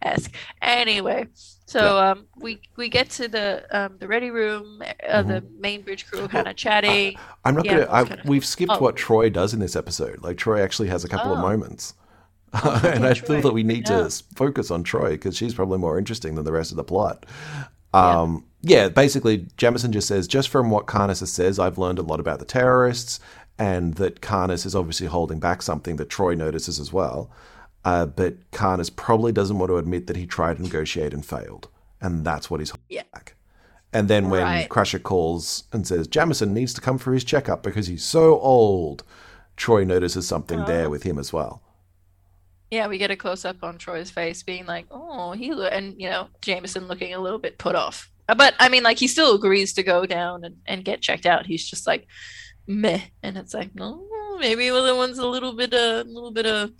esque. 0.01 0.33
Anyway, 0.61 1.27
so 1.67 1.99
um 1.99 2.25
we 2.37 2.61
we 2.77 2.89
get 2.89 3.09
to 3.11 3.27
the 3.27 3.65
um 3.71 3.97
the 3.99 4.07
ready 4.07 4.31
room, 4.31 4.81
uh, 5.07 5.21
the 5.21 5.43
main 5.59 5.81
bridge 5.81 6.07
crew 6.09 6.27
kind 6.27 6.47
of 6.47 6.55
chatting. 6.55 7.17
I'm 7.45 7.55
not 7.55 7.65
Yeah, 7.65 7.79
gonna. 7.85 7.87
I, 7.91 8.03
kinda- 8.05 8.23
we've 8.25 8.45
skipped 8.45 8.71
oh. 8.73 8.79
what 8.79 8.95
Troi 8.95 9.31
does 9.31 9.53
in 9.53 9.59
this 9.59 9.75
episode. 9.75 10.23
Like 10.23 10.37
Troi 10.37 10.59
actually 10.63 10.87
has 10.87 11.03
a 11.03 11.09
couple 11.09 11.33
of 11.33 11.39
Oh. 11.39 11.41
moments, 11.41 11.93
Oh, 12.53 12.81
and 12.93 13.05
I 13.05 13.13
feel 13.13 13.41
that 13.41 13.53
we 13.53 13.63
need 13.63 13.87
Yeah. 13.89 14.07
to 14.07 14.23
focus 14.35 14.71
on 14.71 14.83
Troi 14.83 15.11
because 15.11 15.35
she's 15.37 15.53
probably 15.53 15.77
more 15.77 15.97
interesting 15.97 16.35
than 16.35 16.45
the 16.45 16.51
rest 16.51 16.71
of 16.71 16.77
the 16.77 16.83
plot. 16.83 17.25
Um, 17.93 18.45
yeah. 18.61 18.89
basically, 18.89 19.47
Jameson 19.57 19.91
just 19.91 20.07
says, 20.07 20.27
just 20.27 20.49
from 20.49 20.69
what 20.69 20.85
Karnas 20.85 21.25
says, 21.27 21.59
I've 21.59 21.77
learned 21.77 21.99
a 21.99 22.03
lot 22.03 22.19
about 22.19 22.39
the 22.39 22.45
terrorists, 22.45 23.19
and 23.57 23.95
that 23.95 24.21
Karnas 24.21 24.65
is 24.65 24.75
obviously 24.75 25.07
holding 25.07 25.39
back 25.39 25.61
something 25.61 25.95
that 25.97 26.09
Troi 26.09 26.35
notices 26.37 26.79
as 26.79 26.93
well. 26.93 27.29
Uh, 27.85 28.05
but 28.05 28.49
Karnas 28.51 28.93
probably 28.95 29.31
doesn't 29.31 29.57
want 29.57 29.69
to 29.69 29.77
admit 29.77 30.07
that 30.07 30.17
he 30.17 30.25
tried 30.27 30.57
to 30.57 30.63
negotiate 30.63 31.13
and 31.13 31.25
failed, 31.25 31.67
and 32.01 32.25
that's 32.25 32.49
what 32.49 32.59
he's 32.59 32.69
holding 32.71 32.85
Yeah. 32.89 33.03
back. 33.13 33.35
And 33.91 34.07
then 34.07 34.29
when 34.29 34.43
Right. 34.43 34.69
Crusher 34.69 34.99
calls 34.99 35.63
and 35.73 35.87
says 35.87 36.07
Jameson 36.07 36.53
needs 36.53 36.73
to 36.75 36.81
come 36.81 36.97
for 36.99 37.11
his 37.13 37.23
checkup 37.23 37.63
because 37.63 37.87
he's 37.87 38.03
so 38.03 38.39
old, 38.39 39.03
Troi 39.57 39.83
notices 39.85 40.27
something 40.27 40.63
there 40.65 40.85
Oh. 40.85 40.89
with 40.89 41.03
him 41.03 41.17
as 41.17 41.33
well. 41.33 41.61
Yeah, 42.71 42.87
we 42.87 42.97
get 42.99 43.09
a 43.11 43.15
close 43.15 43.45
up 43.45 43.63
on 43.63 43.77
Troi's 43.77 44.11
face, 44.11 44.43
being 44.43 44.65
like, 44.67 44.85
"Oh, 44.91 45.31
he," 45.31 45.49
and 45.51 45.95
you 45.99 46.09
know, 46.09 46.27
Jameson 46.41 46.87
looking 46.87 47.13
a 47.15 47.19
little 47.19 47.39
bit 47.39 47.57
put 47.57 47.75
off. 47.75 48.09
Uh, 48.27 48.35
But 48.35 48.53
I 48.59 48.69
mean, 48.69 48.83
like, 48.83 48.99
he 48.99 49.07
still 49.07 49.35
agrees 49.35 49.73
to 49.73 49.83
go 49.83 50.05
down 50.05 50.43
and, 50.43 50.57
and 50.67 50.85
get 50.85 51.01
checked 51.01 51.25
out. 51.25 51.45
He's 51.47 51.67
just 51.67 51.87
like, 51.87 52.05
meh, 52.67 53.01
and 53.23 53.37
it's 53.37 53.53
like, 53.55 53.73
no, 53.73 54.07
maybe 54.39 54.69
the 54.69 54.75
other 54.77 54.93
one's 54.95 55.17
a 55.17 55.25
little 55.27 55.53
bit, 55.53 55.73
a 55.73 56.03
little 56.07 56.29
bit, 56.31 56.45
a 56.45 56.71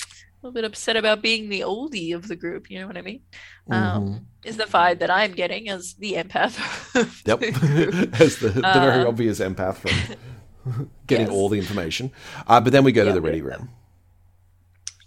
little 0.43 0.54
bit 0.54 0.63
upset 0.63 0.95
about 0.95 1.23
being 1.23 1.49
the 1.49 1.62
oldie 1.62 2.13
of 2.15 2.28
the 2.28 2.36
group. 2.36 2.69
You 2.69 2.80
know 2.82 2.88
what 2.88 2.97
I 2.97 3.02
mean? 3.02 3.21
Mhm. 3.69 3.75
Um, 3.75 4.28
is 4.45 4.58
the 4.58 4.65
vibe 4.65 4.99
that 4.99 5.10
I'm 5.10 5.32
getting 5.34 5.69
as 5.69 5.95
the 5.95 6.13
empath. 6.13 6.56
Yep, 7.25 7.39
the 7.39 8.10
as 8.19 8.38
the, 8.38 8.49
the 8.49 8.62
very 8.62 9.04
Uh, 9.04 9.08
obvious 9.08 9.39
empath 9.39 9.78
from 9.78 10.91
getting 11.08 11.25
Yes. 11.28 11.36
all 11.36 11.49
the 11.49 11.58
information. 11.58 12.12
Uh, 12.45 12.62
but 12.62 12.71
then 12.73 12.84
we 12.84 12.91
go 12.91 13.04
to 13.06 13.12
the 13.12 13.21
ready 13.21 13.41
room. 13.41 13.69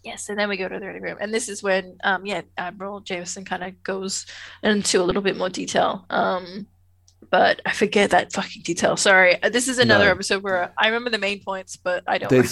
Yes, 0.04 0.28
and 0.28 0.38
then 0.38 0.48
we 0.48 0.56
go 0.56 0.68
to 0.68 0.78
the 0.80 0.86
ready 0.86 1.00
room, 1.00 1.18
and 1.20 1.32
this 1.32 1.48
is 1.48 1.62
when, 1.62 1.96
um, 2.02 2.26
yeah, 2.26 2.42
Admiral 2.58 3.00
Jameson 3.00 3.44
kind 3.44 3.62
of 3.62 3.80
goes 3.84 4.26
into 4.62 5.00
a 5.00 5.04
little 5.04 5.22
bit 5.22 5.36
more 5.36 5.48
detail. 5.48 6.04
Um, 6.10 6.66
but 7.30 7.60
I 7.64 7.72
forget 7.72 8.10
that 8.10 8.32
fucking 8.32 8.62
detail. 8.62 8.96
Sorry, 8.96 9.40
Uh, 9.42 9.48
this 9.48 9.68
is 9.68 9.78
another 9.78 10.06
No. 10.06 10.10
episode 10.10 10.42
where 10.42 10.72
I 10.76 10.86
remember 10.88 11.08
the 11.10 11.18
main 11.18 11.40
points, 11.42 11.76
but 11.76 12.02
I 12.08 12.18
don't 12.18 12.28
there, 12.30 12.42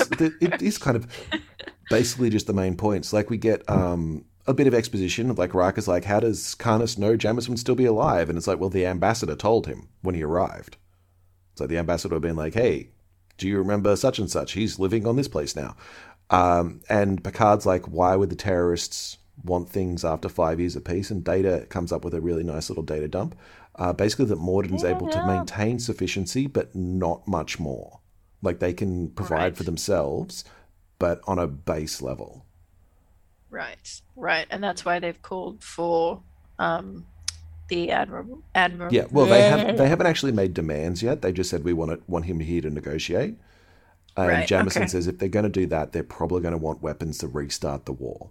it 0.40 0.62
is 0.62 0.78
kind 0.78 0.96
of 0.96 1.08
basically 1.90 2.30
just 2.30 2.46
the 2.46 2.52
main 2.52 2.76
points. 2.76 3.12
Like 3.12 3.30
we 3.30 3.36
get 3.36 3.68
um, 3.68 4.24
a 4.46 4.54
bit 4.54 4.66
of 4.68 4.72
exposition 4.74 5.28
of 5.28 5.38
like 5.38 5.52
Riker's 5.52 5.88
like, 5.88 6.04
how 6.04 6.20
does 6.20 6.54
Karnas 6.54 6.96
know 6.98 7.16
Jameson 7.16 7.56
still 7.56 7.74
be 7.74 7.84
alive? 7.84 8.28
And 8.28 8.38
it's 8.38 8.46
like, 8.46 8.60
well, 8.60 8.70
the 8.70 8.86
ambassador 8.86 9.34
told 9.34 9.66
him 9.66 9.88
when 10.02 10.14
he 10.14 10.22
arrived. 10.22 10.76
So 11.56 11.66
the 11.66 11.78
ambassador 11.78 12.14
have 12.14 12.22
been 12.22 12.36
like, 12.36 12.54
hey, 12.54 12.90
do 13.38 13.48
you 13.48 13.58
remember 13.58 13.96
such 13.96 14.18
and 14.18 14.30
such? 14.30 14.52
He's 14.52 14.78
living 14.78 15.06
on 15.06 15.16
this 15.16 15.28
place 15.28 15.56
now. 15.56 15.74
Um, 16.30 16.80
and 16.88 17.22
Picard's 17.22 17.66
like, 17.66 17.86
why 17.86 18.16
would 18.16 18.30
the 18.30 18.36
terrorists 18.36 19.18
want 19.44 19.68
things 19.68 20.04
after 20.04 20.28
five 20.28 20.60
years 20.60 20.76
of 20.76 20.84
peace? 20.84 21.10
And 21.10 21.24
Data 21.24 21.66
comes 21.68 21.92
up 21.92 22.04
with 22.04 22.14
a 22.14 22.20
really 22.20 22.44
nice 22.44 22.70
little 22.70 22.84
data 22.84 23.08
dump. 23.08 23.36
Uh, 23.76 23.92
basically, 23.92 24.26
that 24.26 24.38
Mordan's 24.38 24.84
able 24.84 25.08
to 25.08 25.26
maintain 25.26 25.78
sufficiency, 25.78 26.46
but 26.46 26.74
not 26.74 27.26
much 27.26 27.58
more. 27.58 28.00
Like 28.42 28.58
they 28.58 28.72
can 28.72 29.08
provide 29.10 29.38
Right. 29.38 29.56
for 29.56 29.64
themselves, 29.64 30.44
but 30.98 31.20
on 31.26 31.38
a 31.38 31.46
base 31.46 32.00
level. 32.02 32.44
Right, 33.48 34.00
right, 34.16 34.46
and 34.50 34.62
that's 34.62 34.84
why 34.84 34.98
they've 35.00 35.20
called 35.22 35.64
for 35.64 36.22
um, 36.58 37.06
the 37.68 37.90
admiral. 37.90 38.42
Admiral. 38.54 38.92
Yeah, 38.92 39.06
well, 39.10 39.26
they 39.26 39.42
have 39.42 39.76
they 39.76 39.88
haven't 39.88 40.06
actually 40.06 40.32
made 40.32 40.54
demands 40.54 41.02
yet. 41.02 41.22
They 41.22 41.32
just 41.32 41.50
said 41.50 41.64
we 41.64 41.72
want 41.72 41.90
it, 41.92 42.02
want 42.06 42.26
him 42.26 42.40
here 42.40 42.60
to 42.60 42.70
negotiate. 42.70 43.36
And 44.16 44.28
Right, 44.28 44.46
Jameson 44.46 44.82
okay. 44.82 44.88
says 44.88 45.06
if 45.06 45.18
they're 45.18 45.28
going 45.28 45.44
to 45.44 45.48
do 45.48 45.66
that, 45.66 45.92
they're 45.92 46.02
probably 46.02 46.42
going 46.42 46.52
to 46.52 46.58
want 46.58 46.82
weapons 46.82 47.18
to 47.18 47.28
restart 47.28 47.86
the 47.86 47.92
war. 47.92 48.30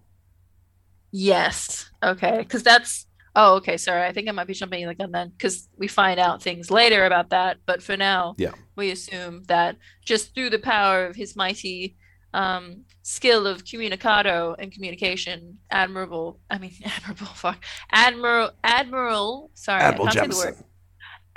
Yes. 1.11 1.89
Okay. 2.03 2.39
Because 2.39 2.63
that's. 2.63 3.05
Oh, 3.35 3.55
okay. 3.57 3.77
Sorry. 3.77 4.03
I 4.05 4.11
think 4.11 4.27
I 4.27 4.31
might 4.31 4.47
be 4.47 4.53
jumping 4.53 4.85
the 4.87 4.95
gun 4.95 5.11
then 5.11 5.29
because 5.29 5.69
we 5.77 5.87
find 5.87 6.19
out 6.19 6.41
things 6.41 6.69
later 6.71 7.05
about 7.05 7.29
that. 7.29 7.57
But 7.65 7.81
for 7.81 7.95
now, 7.95 8.35
Yeah. 8.37 8.51
we 8.75 8.91
assume 8.91 9.43
that 9.47 9.77
just 10.03 10.33
through 10.33 10.49
the 10.49 10.59
power 10.59 11.05
of 11.05 11.15
his 11.15 11.35
mighty 11.35 11.95
um, 12.33 12.85
skill 13.01 13.47
of 13.47 13.63
communicado 13.63 14.55
and 14.59 14.71
communication, 14.71 15.57
admirable. 15.71 16.39
I 16.49 16.57
mean, 16.59 16.73
admirable. 16.85 17.27
Fuck. 17.27 17.63
Admiral. 17.91 18.51
Admiral. 18.63 19.51
Sorry, 19.53 19.81
Admiral 19.81 20.09
I 20.09 20.53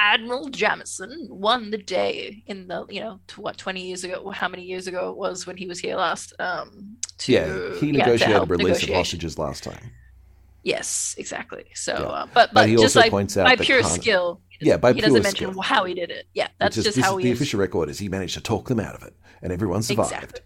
Admiral 0.03 0.49
Jameson 0.51 1.29
won 1.31 1.71
the 1.71 1.79
day 1.79 2.43
in 2.47 2.69
the 2.69 2.87
you 2.91 3.01
know 3.01 3.21
to 3.29 3.41
what 3.41 3.57
20 3.57 3.87
years 3.87 4.05
ago 4.05 4.31
how 4.31 4.49
many 4.49 4.65
years 4.65 4.87
ago 4.88 5.11
it 5.11 5.17
was 5.17 5.47
when 5.47 5.57
he 5.57 5.67
was 5.67 5.79
here 5.79 5.97
last 5.97 6.33
um 6.41 6.97
to 7.19 7.33
Yeah, 7.33 7.47
he 7.71 7.93
yeah, 7.93 8.05
negotiated 8.05 8.33
help 8.35 8.51
release 8.51 8.83
of 8.83 8.91
hostages 8.91 9.38
last 9.38 9.62
time. 9.65 9.93
Yes, 10.65 11.15
exactly. 11.19 11.65
So, 11.75 11.93
Yeah. 11.93 12.07
uh, 12.09 12.27
but 12.35 12.55
But 12.55 12.55
but 12.55 12.69
he 12.69 12.77
just 12.77 12.95
also 12.95 13.01
like 13.01 13.11
points 13.11 13.37
out 13.37 13.47
by 13.47 13.57
pure 13.57 13.83
Khan- 13.83 13.91
skill, 13.91 14.43
Yeah, 14.61 14.77
by 14.77 14.93
doesn't, 14.93 14.97
he 14.97 15.01
doesn't 15.01 15.23
pure 15.23 15.23
mention 15.23 15.51
skill. 15.53 15.62
how 15.62 15.85
he 15.85 15.95
did 15.95 16.11
it. 16.11 16.27
Yeah, 16.35 16.49
that's 16.59 16.77
just, 16.77 16.85
this 16.85 16.97
how 16.97 17.17
is 17.17 17.19
he 17.19 17.31
the 17.31 17.33
official 17.33 17.61
record 17.61 17.88
is 17.88 17.99
he 17.99 18.09
managed 18.09 18.35
to 18.35 18.41
talk 18.41 18.69
them 18.69 18.81
out 18.81 18.95
of 18.95 19.03
it, 19.03 19.15
and 19.43 19.53
everyone 19.53 19.83
survived. 19.83 20.12
exactly. 20.12 20.41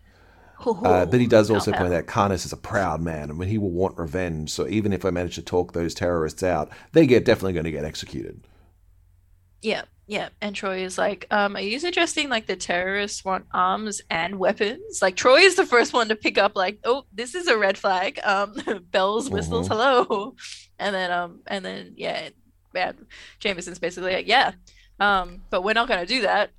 Uh, 0.83 1.07
but 1.07 1.21
he 1.21 1.27
does 1.27 1.51
also 1.51 1.73
point 1.73 1.92
out 1.95 2.07
Karnas 2.07 2.45
is 2.47 2.53
a 2.53 2.57
proud 2.57 3.01
man, 3.03 3.31
and 3.31 3.38
when 3.38 3.49
he 3.49 3.59
will 3.59 3.71
want 3.71 3.99
revenge. 3.99 4.51
So 4.51 4.69
even 4.69 4.92
if 4.92 5.05
I 5.05 5.11
manage 5.11 5.35
to 5.37 5.42
talk 5.42 5.73
those 5.73 5.95
terrorists 5.95 6.42
out, 6.42 6.71
they 6.92 7.07
get 7.07 7.25
definitely 7.25 7.55
going 7.55 7.64
to 7.64 7.71
get 7.73 7.85
executed. 7.85 8.40
Yeah, 9.66 9.83
Yeah, 10.07 10.29
and 10.40 10.55
Troi 10.55 10.83
is 10.85 10.96
like, 10.96 11.26
um, 11.33 11.57
are 11.57 11.61
you 11.61 11.81
suggesting 11.81 12.29
like 12.29 12.46
the 12.46 12.55
terrorists 12.55 13.24
want 13.24 13.46
arms 13.52 14.00
and 14.09 14.38
weapons? 14.38 15.02
Like 15.02 15.16
Troi 15.16 15.40
is 15.42 15.57
the 15.57 15.66
first 15.66 15.92
one 15.92 16.09
to 16.11 16.14
pick 16.14 16.38
up 16.38 16.52
like, 16.55 16.79
oh, 16.85 17.05
this 17.12 17.35
is 17.35 17.48
a 17.48 17.59
red 17.59 17.76
flag. 17.76 18.20
Um, 18.22 18.55
bells, 18.92 19.29
whistles, 19.29 19.68
Mhm. 19.68 19.72
hello. 19.72 20.37
And 20.79 20.94
then 20.94 21.11
um, 21.11 21.40
and 21.46 21.64
then 21.64 21.94
yeah, 21.96 22.29
yeah, 22.74 22.92
Jameson's 23.40 23.79
basically 23.81 24.12
like, 24.12 24.29
yeah. 24.29 24.52
Um, 25.00 25.42
but 25.50 25.64
we're 25.64 25.72
not 25.81 25.88
gonna 25.88 26.07
do 26.07 26.20
that, 26.22 26.50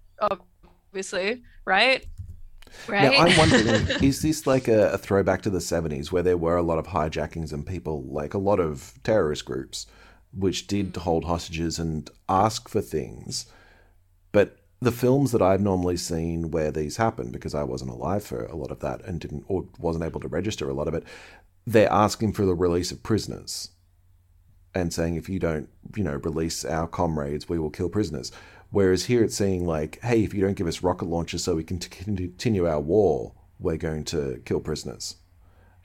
obviously, 0.91 1.43
right? 1.65 2.05
Now, 2.89 3.11
I'm 3.11 3.37
wondering, 3.37 3.87
is 4.03 4.21
this 4.21 4.45
like 4.45 4.67
a, 4.67 4.91
a 4.91 4.97
throwback 4.97 5.41
to 5.43 5.49
the 5.49 5.59
70s 5.59 6.11
where 6.11 6.23
there 6.23 6.35
were 6.37 6.57
a 6.57 6.61
lot 6.63 6.79
of 6.79 6.87
hijackings 6.87 7.53
and 7.53 7.65
people, 7.65 8.03
like 8.03 8.33
a 8.33 8.37
lot 8.37 8.59
of 8.59 8.93
terrorist 9.03 9.45
groups, 9.45 9.85
which 10.38 10.67
did 10.67 10.95
hold 10.95 11.26
hostages 11.26 11.80
and 11.80 12.10
ask 12.30 12.69
for 12.69 12.82
things? 12.82 13.47
But 14.32 14.58
the 14.80 14.91
films 14.91 15.32
that 15.32 15.41
I've 15.41 15.62
normally 15.62 15.97
seen 15.97 16.52
where 16.52 16.71
these 16.71 16.97
happen, 16.97 17.32
because 17.32 17.56
I 17.56 17.63
wasn't 17.63 17.91
alive 17.91 18.23
for 18.23 18.45
a 18.45 18.56
lot 18.56 18.71
of 18.71 18.80
that 18.82 19.04
and 19.06 19.19
didn't, 19.19 19.45
or 19.47 19.65
wasn't 19.80 20.06
able 20.06 20.19
to 20.19 20.28
register 20.28 20.69
a 20.69 20.73
lot 20.73 20.88
of 20.88 20.93
it, 20.93 21.04
they're 21.65 21.91
asking 21.91 22.34
for 22.34 22.45
the 22.45 22.56
release 22.56 22.91
of 22.91 23.04
prisoners 23.04 23.71
and 24.76 24.93
saying, 24.93 25.15
if 25.15 25.28
you 25.28 25.39
don't, 25.39 25.69
you 25.95 26.04
know, 26.04 26.15
release 26.15 26.63
our 26.63 26.88
comrades, 26.88 27.50
we 27.50 27.58
will 27.58 27.71
kill 27.71 27.89
prisoners. 27.89 28.32
Whereas 28.69 29.06
here 29.06 29.23
it's 29.23 29.36
saying 29.36 29.65
like, 29.65 30.00
hey, 30.02 30.23
if 30.23 30.34
you 30.34 30.41
don't 30.41 30.54
give 30.54 30.67
us 30.67 30.84
rocket 30.84 31.06
launchers 31.06 31.43
so 31.43 31.56
we 31.56 31.63
can 31.63 31.80
t- 31.80 31.89
continue 31.89 32.67
our 32.67 32.80
war, 32.80 33.34
we're 33.60 33.78
going 33.78 34.04
to 34.06 34.41
kill 34.45 34.60
prisoners. 34.60 35.15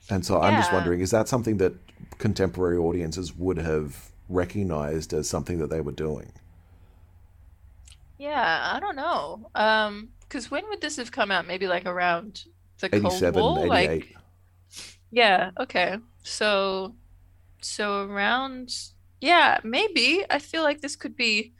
And 0.09 0.25
so 0.25 0.39
I'm 0.39 0.55
just 0.55 0.71
wondering, 0.71 0.99
is 0.99 1.11
that 1.11 1.27
something 1.27 1.57
that 1.57 1.73
contemporary 2.17 2.77
audiences 2.77 3.33
would 3.35 3.57
have 3.57 4.12
recognized 4.33 5.13
as 5.13 5.29
something 5.29 5.59
that 5.59 5.69
they 5.69 5.81
were 5.81 5.91
doing? 5.91 6.33
Yeah, 8.17 8.71
I 8.73 8.79
don't 8.79 8.95
know. 8.95 9.49
Um, 9.55 10.09
because 10.21 10.49
when 10.49 10.67
would 10.69 10.81
this 10.81 10.97
have 10.97 11.11
come 11.11 11.29
out? 11.31 11.47
Maybe 11.47 11.67
like 11.67 11.85
around 11.85 12.45
the 12.79 12.89
Cold 12.89 13.21
87, 13.21 13.33
War? 13.33 13.59
88. 13.59 13.69
Like, 13.69 14.15
yeah, 15.11 15.51
okay. 15.59 15.97
So, 16.23 16.95
so 17.61 18.05
around, 18.07 18.75
yeah, 19.21 19.59
maybe. 19.63 20.25
I 20.29 20.39
feel 20.39 20.63
like 20.63 20.81
this 20.81 20.95
could 20.95 21.15
be, 21.15 21.53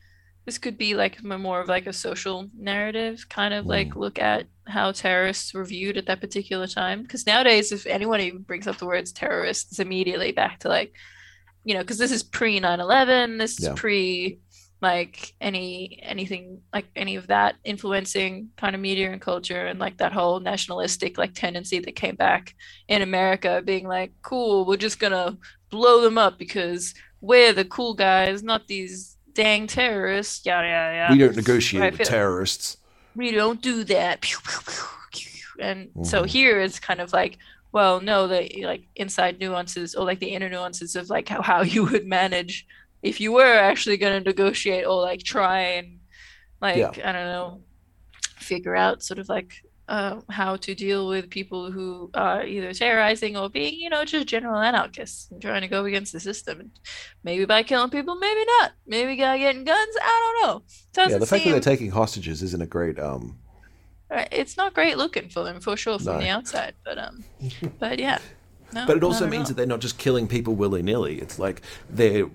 this 0.45 0.57
could 0.57 0.77
be 0.77 0.95
like 0.95 1.23
more 1.23 1.61
of 1.61 1.67
like 1.67 1.87
a 1.87 1.93
social 1.93 2.49
narrative, 2.57 3.27
kind 3.29 3.53
of 3.53 3.65
like 3.67 3.95
look 3.95 4.19
at 4.19 4.47
how 4.67 4.91
terrorists 4.91 5.53
were 5.53 5.65
viewed 5.65 5.97
at 5.97 6.07
that 6.07 6.21
particular 6.21 6.67
time. 6.67 7.03
Because 7.03 7.27
nowadays, 7.27 7.71
if 7.71 7.85
anyone 7.85 8.21
even 8.21 8.41
brings 8.41 8.67
up 8.67 8.77
the 8.77 8.87
words 8.87 9.11
terrorists, 9.11 9.71
it's 9.71 9.79
immediately 9.79 10.31
back 10.31 10.59
to 10.61 10.69
like, 10.69 10.93
you 11.63 11.73
know, 11.73 11.81
because 11.81 11.97
this 11.97 12.11
is 12.11 12.23
pre 12.23 12.59
9/11, 12.59 13.37
this 13.37 13.59
is 13.59 13.65
Yeah. 13.65 13.73
pre 13.75 14.39
like 14.81 15.33
any 15.39 15.97
anything 16.03 16.61
like 16.73 16.87
any 16.95 17.15
of 17.15 17.27
that 17.27 17.55
influencing 17.63 18.49
kind 18.57 18.75
of 18.75 18.81
media 18.81 19.11
and 19.11 19.21
culture 19.21 19.65
and 19.67 19.79
like 19.79 19.97
that 19.97 20.11
whole 20.11 20.41
nationalistic 20.41 21.17
like 21.17 21.33
tendency 21.33 21.79
that 21.79 21.95
came 21.95 22.15
back 22.15 22.53
in 22.89 23.01
America 23.01 23.61
being 23.63 23.87
like 23.87 24.11
cool 24.23 24.65
we're 24.65 24.75
just 24.75 24.99
gonna 24.99 25.37
blow 25.71 26.01
them 26.01 26.17
up 26.17 26.37
because 26.37 26.93
we're 27.21 27.53
the 27.53 27.63
cool 27.63 27.93
guys 27.93 28.43
not 28.43 28.67
these 28.67 29.15
dang 29.33 29.67
terrorists 29.67 30.45
yada 30.45 30.67
yada 30.67 30.97
yada 30.97 31.13
We 31.13 31.19
don't 31.19 31.35
negotiate 31.37 31.81
Right, 31.81 31.93
with 31.93 32.01
terrorists. 32.03 32.77
we 33.15 33.31
don't 33.31 33.61
do 33.61 33.85
that. 33.85 34.25
And 35.59 35.89
so 36.01 36.23
Mhm. 36.23 36.27
here 36.27 36.59
it's 36.59 36.79
kind 36.79 36.99
of 36.99 37.13
like, 37.13 37.37
well, 37.73 37.99
no, 37.99 38.27
the 38.27 38.63
like 38.63 38.83
inside 38.95 39.39
nuances 39.39 39.95
or 39.95 40.05
like 40.05 40.19
the 40.19 40.29
inner 40.35 40.47
nuances 40.49 40.95
of 40.95 41.09
like 41.09 41.27
how, 41.27 41.41
how 41.41 41.61
you 41.63 41.83
would 41.89 42.05
manage 42.07 42.65
if 43.01 43.19
you 43.19 43.33
were 43.33 43.43
actually 43.69 43.97
going 43.97 44.23
to 44.23 44.29
negotiate 44.29 44.85
or 44.85 45.01
like 45.01 45.21
try 45.23 45.59
and 45.59 45.99
like, 46.61 46.77
Yeah. 46.77 46.91
I 47.03 47.11
don't 47.11 47.27
know, 47.27 47.61
figure 48.37 48.75
out 48.75 49.03
sort 49.03 49.19
of 49.19 49.27
like 49.27 49.55
uh, 49.89 50.21
how 50.29 50.55
to 50.55 50.73
deal 50.73 51.09
with 51.09 51.29
people 51.29 51.69
who 51.69 52.09
are 52.13 52.45
either 52.45 52.71
terrorizing 52.73 53.35
or 53.35 53.49
being, 53.49 53.73
you 53.77 53.89
know, 53.89 54.05
just 54.05 54.27
general 54.27 54.61
anarchists 54.61 55.29
and 55.31 55.41
trying 55.41 55.61
to 55.61 55.67
go 55.67 55.83
against 55.83 56.13
the 56.13 56.19
system. 56.21 56.59
And 56.61 56.71
maybe 57.23 57.43
by 57.43 57.63
killing 57.63 57.89
people, 57.89 58.15
maybe 58.15 58.45
not. 58.59 58.71
Maybe 58.87 59.17
by 59.19 59.37
getting 59.37 59.65
guns. 59.65 59.95
I 60.01 60.33
don't 60.41 60.47
know. 60.47 60.63
Yeah, 60.95 61.03
Doesn't 61.03 61.19
the 61.19 61.25
fact 61.25 61.43
that 61.43 61.51
they're 61.51 61.59
taking 61.59 61.91
hostages 61.91 62.41
isn't 62.43 62.61
a 62.61 62.65
great. 62.65 62.97
um 62.99 63.39
It's 64.31 64.57
not 64.57 64.73
great 64.73 64.97
looking 64.97 65.29
for 65.29 65.43
them 65.43 65.59
for 65.59 65.75
sure 65.77 65.99
from 65.99 66.13
No. 66.13 66.19
the 66.19 66.29
outside, 66.29 66.75
but 66.85 66.97
um, 66.97 67.23
but 67.79 67.99
yeah, 67.99 68.19
no, 68.73 68.85
But 68.85 68.97
it 68.97 69.03
also 69.03 69.27
means 69.27 69.43
all. 69.43 69.47
that 69.49 69.53
they're 69.57 69.65
not 69.65 69.81
just 69.81 69.97
killing 69.97 70.27
people 70.27 70.55
willy 70.55 70.81
nilly. 70.83 71.19
It's 71.19 71.39
like 71.39 71.61
they're 71.89 72.29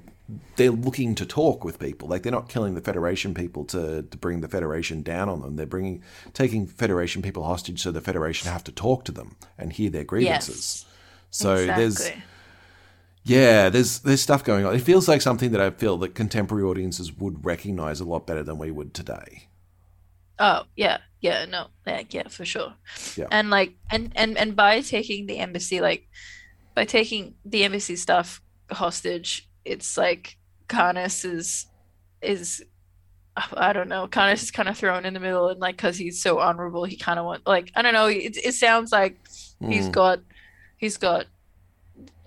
they're 0.57 0.71
looking 0.71 1.15
to 1.15 1.25
talk 1.25 1.65
with 1.65 1.79
people. 1.79 2.07
Like 2.09 2.23
they're 2.23 2.33
not 2.33 2.49
killing 2.51 2.75
the 2.75 2.83
Federation 2.83 3.33
people 3.33 3.65
to, 3.67 4.03
to 4.03 4.17
bring 4.19 4.43
the 4.43 4.49
Federation 4.49 5.03
down 5.03 5.29
on 5.31 5.41
them. 5.41 5.57
They're 5.57 5.65
bringing 5.67 6.03
taking 6.35 6.67
Federation 6.67 7.23
people 7.23 7.45
hostage 7.45 7.81
so 7.81 7.91
the 7.93 8.03
Federation 8.03 8.51
have 8.53 8.63
to 8.65 8.73
talk 8.73 9.05
to 9.07 9.13
them 9.13 9.37
and 9.57 9.73
hear 9.73 9.89
their 9.89 10.05
grievances. 10.05 10.85
Yes, 10.87 10.87
So 11.31 11.65
there's 11.65 12.11
yeah, 13.25 13.69
there's 13.69 14.01
there's 14.01 14.21
stuff 14.21 14.45
going 14.45 14.65
on. 14.67 14.75
It 14.75 14.81
feels 14.83 15.09
like 15.09 15.21
something 15.23 15.51
that 15.53 15.61
I 15.61 15.71
feel 15.71 15.97
that 15.99 16.15
contemporary 16.15 16.65
audiences 16.65 17.13
would 17.13 17.45
recognize 17.45 18.01
a 18.01 18.05
lot 18.05 18.27
better 18.27 18.43
than 18.43 18.59
we 18.59 18.71
would 18.71 18.95
today. 18.95 19.49
Oh 20.39 20.63
yeah, 20.77 20.99
yeah, 21.21 21.45
no, 21.47 21.69
yeah, 21.87 22.03
yeah, 22.11 22.29
for 22.29 22.45
sure. 22.45 22.75
Yeah. 23.17 23.27
And 23.31 23.51
like, 23.51 23.75
and 23.91 24.13
and 24.15 24.37
and 24.39 24.55
by 24.55 24.81
taking 24.81 25.27
the 25.27 25.39
embassy, 25.39 25.81
like, 25.81 26.09
by 26.75 26.85
taking 26.85 27.35
the 27.45 27.65
embassy 27.65 27.97
stuff 27.97 28.41
hostage, 28.71 29.49
it's 29.65 29.97
like 29.97 30.37
Karnas 30.69 31.25
is 31.25 31.67
is 32.23 32.65
I 33.57 33.73
don't 33.73 33.89
know. 33.89 34.07
Karnas 34.09 34.43
is 34.43 34.51
kind 34.51 34.69
of 34.69 34.77
thrown 34.77 35.05
in 35.05 35.15
the 35.15 35.21
middle, 35.21 35.49
and 35.49 35.61
like, 35.61 35.77
because 35.77 35.97
he's 35.97 36.23
so 36.23 36.39
honorable, 36.39 36.85
he 36.85 36.97
kind 36.97 37.19
of 37.19 37.25
want 37.25 37.47
like 37.47 37.73
I 37.75 37.83
don't 37.83 37.95
know. 37.95 38.07
It 38.07 38.37
it 38.37 38.55
sounds 38.55 38.93
like 38.93 39.19
he's 39.61 39.87
hmm. 39.87 39.93
got 39.93 40.21
he's 40.77 40.97
got 40.97 41.27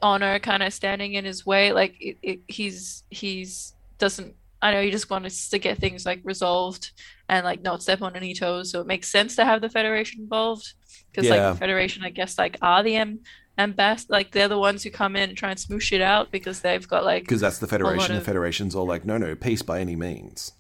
honor 0.02 0.40
kind 0.40 0.64
of 0.64 0.74
standing 0.74 1.14
in 1.14 1.24
his 1.24 1.46
way 1.46 1.72
like 1.72 1.96
it, 2.02 2.18
it, 2.24 2.40
he's 2.48 3.04
he's 3.12 3.76
doesn't 4.00 4.36
i 4.62 4.72
know 4.72 4.80
you 4.80 4.92
just 4.92 5.10
wants 5.10 5.50
to 5.50 5.58
get 5.60 5.78
things 5.80 6.06
like 6.06 6.22
resolved 6.24 6.92
and 7.30 7.46
like 7.46 7.62
not 7.62 7.82
step 7.82 8.02
on 8.02 8.16
any 8.16 8.34
toes 8.34 8.72
so 8.72 8.82
it 8.82 8.88
makes 8.88 9.08
sense 9.10 9.36
to 9.36 9.46
have 9.46 9.62
the 9.62 9.70
federation 9.70 10.22
involved 10.22 10.74
because 11.12 11.30
like 11.30 11.54
the 11.54 11.60
federation 11.60 12.04
i 12.04 12.10
guess 12.10 12.38
like 12.38 12.58
are 12.62 12.84
the 12.84 12.96
am 12.96 13.20
ambas 13.58 14.06
like 14.10 14.32
they're 14.32 14.48
the 14.48 14.58
ones 14.58 14.84
who 14.84 14.90
come 14.90 15.16
in 15.16 15.30
and 15.30 15.38
try 15.38 15.50
and 15.50 15.60
smoosh 15.60 15.92
it 15.92 16.02
out 16.02 16.32
because 16.32 16.62
they've 16.62 16.88
got 16.88 17.04
like 17.04 17.24
Because 17.24 17.42
that's 17.42 17.60
the 17.60 17.68
Federation. 17.68 18.16
of- 18.16 18.20
The 18.20 18.26
Federation's 18.26 18.74
all 18.76 18.86
like, 18.88 19.06
no, 19.06 19.18
no, 19.18 19.36
peace 19.36 19.62
by 19.62 19.80
any 19.82 19.96
means. 19.96 20.54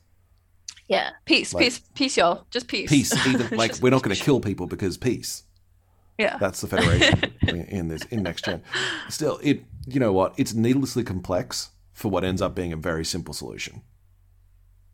yeah 0.87 1.11
peace 1.25 1.53
like- 1.53 1.63
peace 1.63 1.79
peace 1.95 2.17
y'all 2.17 2.45
just 2.51 2.67
peace 2.67 2.89
Peace. 2.89 3.13
Even 3.27 3.57
like 3.63 3.77
we're 3.81 3.91
not 3.91 4.03
going 4.03 4.15
to 4.15 4.21
kill 4.23 4.39
people 4.41 4.67
because 4.67 4.97
peace. 4.97 5.43
yeah 6.19 6.37
That's 6.37 6.59
the 6.61 6.67
Federation 6.67 7.33
in 7.77 7.87
this 7.87 8.03
in 8.11 8.23
next 8.23 8.43
gen. 8.45 8.61
Still, 9.09 9.39
it 9.41 9.63
you 9.87 9.99
know 9.99 10.11
what? 10.13 10.33
It's 10.37 10.53
needlessly 10.53 11.03
complex 11.03 11.69
for 11.93 12.09
what 12.11 12.23
ends 12.23 12.41
up 12.41 12.53
being 12.55 12.73
a 12.73 12.77
very 12.77 13.05
simple 13.05 13.33
solution. 13.33 13.81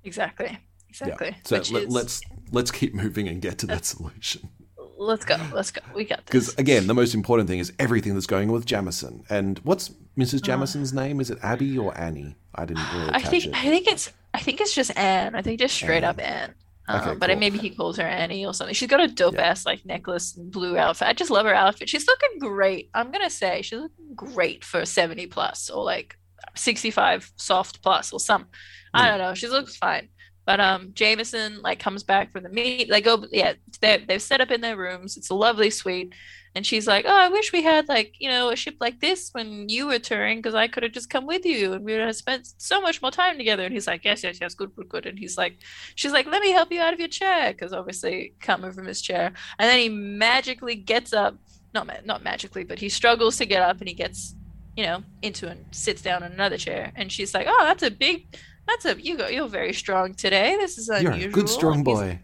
Exactly 0.08 0.58
exactly 0.90 1.36
So 1.44 1.58
Which 1.58 1.72
let, 1.72 1.84
is- 1.84 1.94
let's 1.94 2.22
let's 2.52 2.72
keep 2.72 2.94
moving 2.96 3.28
and 3.28 3.42
get 3.42 3.58
to 3.60 3.66
that 3.68 3.86
solution. 3.86 4.50
let's 4.98 5.26
go 5.26 5.36
let's 5.54 5.70
go 5.72 5.82
we 5.94 6.06
got 6.06 6.26
Because 6.26 6.56
again, 6.58 6.88
the 6.88 6.94
most 6.94 7.14
important 7.14 7.48
thing 7.50 7.60
is 7.60 7.72
everything 7.78 8.14
that's 8.16 8.26
going 8.26 8.50
on 8.50 8.54
with 8.56 8.66
Jameson. 8.66 9.24
And 9.30 9.60
what's 9.60 9.90
Mrs. 10.18 10.38
Uh. 10.42 10.46
Jameson's 10.48 10.94
name? 10.94 11.20
Is 11.20 11.30
it 11.30 11.38
Abby 11.44 11.78
or 11.78 11.96
Annie? 11.98 12.36
I 12.56 12.66
didn't 12.66 12.86
really 12.94 13.10
I 13.14 13.20
catch 13.22 13.30
think 13.32 13.46
it. 13.48 13.54
I 13.56 13.70
think 13.70 13.88
it's 13.88 14.12
I 14.34 14.40
think 14.40 14.62
it's 14.62 14.74
just 14.74 14.98
Anne. 14.98 15.36
I 15.36 15.42
think 15.42 15.60
just 15.60 15.76
straight 15.76 16.04
up 16.04 16.20
Anne. 16.20 16.54
Um, 16.90 17.02
Okay, 17.02 17.16
but 17.16 17.30
cool. 17.30 17.40
maybe 17.40 17.58
he 17.58 17.70
calls 17.70 17.98
her 17.98 18.04
Annie 18.08 18.46
or 18.46 18.54
something. 18.54 18.74
She's 18.74 18.88
got 18.88 19.02
a 19.02 19.10
dope 19.10 19.34
Yeah. 19.36 19.42
ass 19.50 19.66
like 19.66 19.86
necklace 19.86 20.38
and 20.38 20.50
blue 20.50 20.78
outfit. 20.78 21.08
I 21.10 21.14
just 21.14 21.30
love 21.30 21.46
her 21.46 21.54
outfit. 21.54 21.90
She's 21.90 22.08
looking 22.08 22.40
great. 22.40 22.90
I'm 22.94 23.12
gonna 23.12 23.30
say 23.30 23.62
she's 23.62 23.78
looking 23.80 24.16
great 24.16 24.64
for 24.64 24.86
70 24.86 25.28
plus 25.28 25.70
or 25.70 25.84
like 25.84 26.18
65 26.58 27.32
soft 27.38 27.82
plus 27.82 28.12
or 28.14 28.20
some. 28.20 28.48
I 28.94 29.04
Hmm. 29.04 29.10
don't 29.10 29.20
know. 29.20 29.34
She 29.34 29.48
looks 29.48 29.78
fine. 29.78 30.10
But 30.46 30.62
um, 30.62 30.92
Jameson 30.94 31.62
like 31.62 31.78
comes 31.80 32.04
back 32.04 32.32
from 32.32 32.44
the 32.44 32.50
meet. 32.50 32.90
They 32.90 33.02
go, 33.02 33.26
yeah, 33.32 33.54
they 33.82 33.98
they've 34.08 34.22
set 34.22 34.40
up 34.40 34.50
in 34.50 34.62
their 34.62 34.78
rooms. 34.78 35.18
It's 35.18 35.30
a 35.30 35.36
lovely 35.36 35.70
suite, 35.70 36.14
and 36.56 36.66
she's 36.66 36.88
like, 36.88 37.04
"Oh, 37.06 37.14
I 37.18 37.28
wish 37.28 37.52
we 37.52 37.64
had 37.64 37.90
like 37.90 38.14
you 38.18 38.30
know 38.30 38.50
a 38.50 38.56
ship 38.56 38.76
like 38.80 39.02
this 39.02 39.30
when 39.34 39.68
you 39.68 39.88
were 39.88 40.00
touring, 40.00 40.38
because 40.38 40.56
I 40.56 40.70
could 40.70 40.84
have 40.84 40.94
just 40.94 41.10
come 41.10 41.26
with 41.28 41.46
you, 41.46 41.74
and 41.74 41.84
we 41.84 41.92
would 41.92 42.00
have 42.00 42.16
spent 42.16 42.48
so 42.58 42.80
much 42.80 43.02
more 43.02 43.12
time 43.12 43.38
together." 43.38 43.66
And 43.66 43.74
he's 43.74 43.88
like, 43.88 44.06
"Yes, 44.06 44.24
yes, 44.24 44.38
yes, 44.40 44.54
good, 44.56 44.74
good, 44.74 44.88
good." 44.88 45.06
And 45.06 45.20
he's 45.20 45.38
like, 45.38 45.58
"She's 45.96 46.14
like, 46.14 46.28
let 46.28 46.42
me 46.42 46.52
help 46.52 46.72
you 46.72 46.80
out 46.80 46.94
of 46.94 47.00
your 47.00 47.10
chair," 47.10 47.52
because 47.52 47.74
obviously 47.74 48.34
can't 48.42 48.62
move 48.62 48.76
from 48.76 48.88
his 48.88 49.02
chair. 49.02 49.34
And 49.60 49.70
then 49.70 49.80
he 49.80 49.90
magically 49.90 50.76
gets 50.76 51.12
up, 51.12 51.36
not 51.74 51.88
ma- 51.88 52.06
not 52.06 52.24
magically, 52.24 52.64
but 52.64 52.80
he 52.80 52.88
struggles 52.88 53.36
to 53.40 53.46
get 53.46 53.62
up, 53.64 53.80
and 53.82 53.90
he 53.90 53.94
gets, 53.94 54.34
you 54.78 54.86
know, 54.86 55.04
into 55.22 55.50
and 55.50 55.66
sits 55.72 56.02
down 56.02 56.24
in 56.24 56.32
another 56.32 56.58
chair. 56.58 56.94
And 56.96 57.12
she's 57.12 57.34
like, 57.34 57.48
"Oh, 57.50 57.64
that's 57.66 57.84
a 57.84 57.92
big." 57.92 58.28
That's 58.68 58.86
a 58.86 59.02
you 59.02 59.18
go. 59.18 59.28
You're 59.28 59.48
very 59.48 59.74
strong 59.74 60.14
today. 60.14 60.56
This 60.58 60.78
is 60.78 60.90
unusual." 60.90 61.18
You're 61.18 61.30
a 61.30 61.32
good, 61.32 61.50
strong 61.50 61.84
boy. 61.84 62.20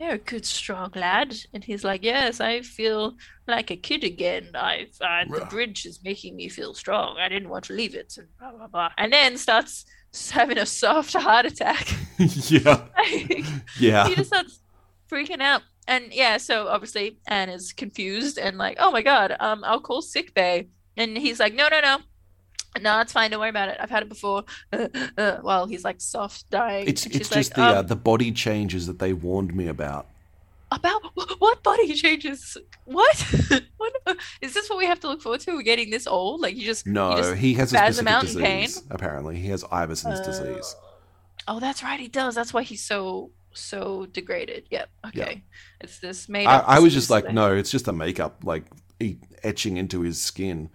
you're 0.00 0.12
a 0.12 0.18
good, 0.18 0.46
strong 0.46 0.92
lad. 0.94 1.36
And 1.52 1.62
he's 1.62 1.84
like, 1.84 2.02
Yes, 2.04 2.40
I 2.40 2.62
feel 2.62 3.14
like 3.46 3.70
a 3.70 3.76
kid 3.76 4.04
again. 4.04 4.50
I, 4.54 4.86
I 5.00 5.24
the 5.28 5.46
bridge 5.50 5.84
is 5.86 6.00
making 6.02 6.36
me 6.36 6.48
feel 6.48 6.74
strong. 6.74 7.18
I 7.18 7.28
didn't 7.28 7.48
want 7.48 7.64
to 7.66 7.74
leave 7.74 7.94
it. 7.94 8.14
And 8.16 8.28
blah 8.38 8.52
blah 8.52 8.68
blah. 8.68 8.90
And 8.96 9.12
then 9.12 9.36
starts 9.36 9.84
having 10.30 10.58
a 10.58 10.66
soft 10.66 11.12
heart 11.14 11.46
attack. 11.46 11.86
yeah. 12.18 12.86
yeah. 13.78 14.08
he 14.08 14.14
just 14.14 14.28
starts 14.28 14.60
freaking 15.10 15.42
out. 15.42 15.62
And 15.88 16.12
yeah, 16.12 16.36
so 16.36 16.68
obviously 16.68 17.18
Anne 17.26 17.48
is 17.48 17.72
confused 17.72 18.38
and 18.38 18.56
like, 18.56 18.76
oh 18.78 18.92
my 18.92 19.02
god, 19.02 19.36
um, 19.40 19.64
I'll 19.64 19.80
call 19.80 20.00
sick 20.00 20.32
bay. 20.32 20.68
And 20.96 21.16
he's 21.16 21.40
like, 21.40 21.54
no, 21.54 21.68
no, 21.68 21.80
no. 21.80 21.98
No, 22.80 23.00
it's 23.00 23.12
fine. 23.12 23.30
Don't 23.30 23.40
worry 23.40 23.50
about 23.50 23.68
it. 23.68 23.76
I've 23.80 23.90
had 23.90 24.02
it 24.02 24.08
before. 24.08 24.44
Uh, 24.72 24.88
uh, 25.18 25.36
while 25.42 25.66
he's 25.66 25.84
like 25.84 26.00
soft 26.00 26.48
dying. 26.50 26.88
It's 26.88 27.04
it's 27.04 27.28
just 27.28 27.50
like, 27.50 27.56
the 27.56 27.76
uh, 27.76 27.80
um, 27.80 27.86
the 27.86 27.96
body 27.96 28.32
changes 28.32 28.86
that 28.86 28.98
they 28.98 29.12
warned 29.12 29.54
me 29.54 29.68
about. 29.68 30.06
about 30.70 31.02
what 31.38 31.62
body 31.62 31.92
changes? 31.92 32.56
What? 32.86 33.16
what? 33.76 33.92
Is 34.40 34.54
this 34.54 34.70
what 34.70 34.78
we 34.78 34.86
have 34.86 35.00
to 35.00 35.08
look 35.08 35.20
forward 35.20 35.40
to? 35.40 35.52
We're 35.52 35.62
getting 35.62 35.90
this 35.90 36.06
old? 36.06 36.40
Like 36.40 36.56
you 36.56 36.64
just 36.64 36.86
No, 36.86 37.10
you 37.10 37.16
just 37.18 37.34
he 37.34 37.52
has 37.54 37.74
a 37.74 37.76
specific 37.76 38.10
out 38.10 38.24
in 38.24 38.40
pain? 38.40 38.60
disease. 38.62 38.82
Apparently, 38.90 39.36
he 39.36 39.48
has 39.48 39.62
Iverson's 39.70 40.20
Uh, 40.20 40.24
disease. 40.24 40.74
Oh, 41.46 41.60
that's 41.60 41.82
right. 41.82 42.00
He 42.00 42.08
does. 42.08 42.34
That's 42.34 42.54
why 42.54 42.62
he's 42.62 42.82
so 42.82 43.30
so 43.52 44.06
degraded. 44.12 44.64
Yep. 44.70 44.88
Okay. 45.08 45.42
It's 45.82 45.98
this 45.98 46.28
made. 46.30 46.46
I, 46.46 46.56
up 46.56 46.64
I 46.66 46.78
was 46.78 46.94
just 46.94 47.10
like, 47.10 47.24
that- 47.24 47.34
no, 47.34 47.54
it's 47.54 47.70
just 47.70 47.86
a 47.88 47.92
makeup 47.92 48.42
like 48.44 48.64
etching 49.42 49.76
into 49.76 50.00
his 50.00 50.18
skin. 50.20 50.70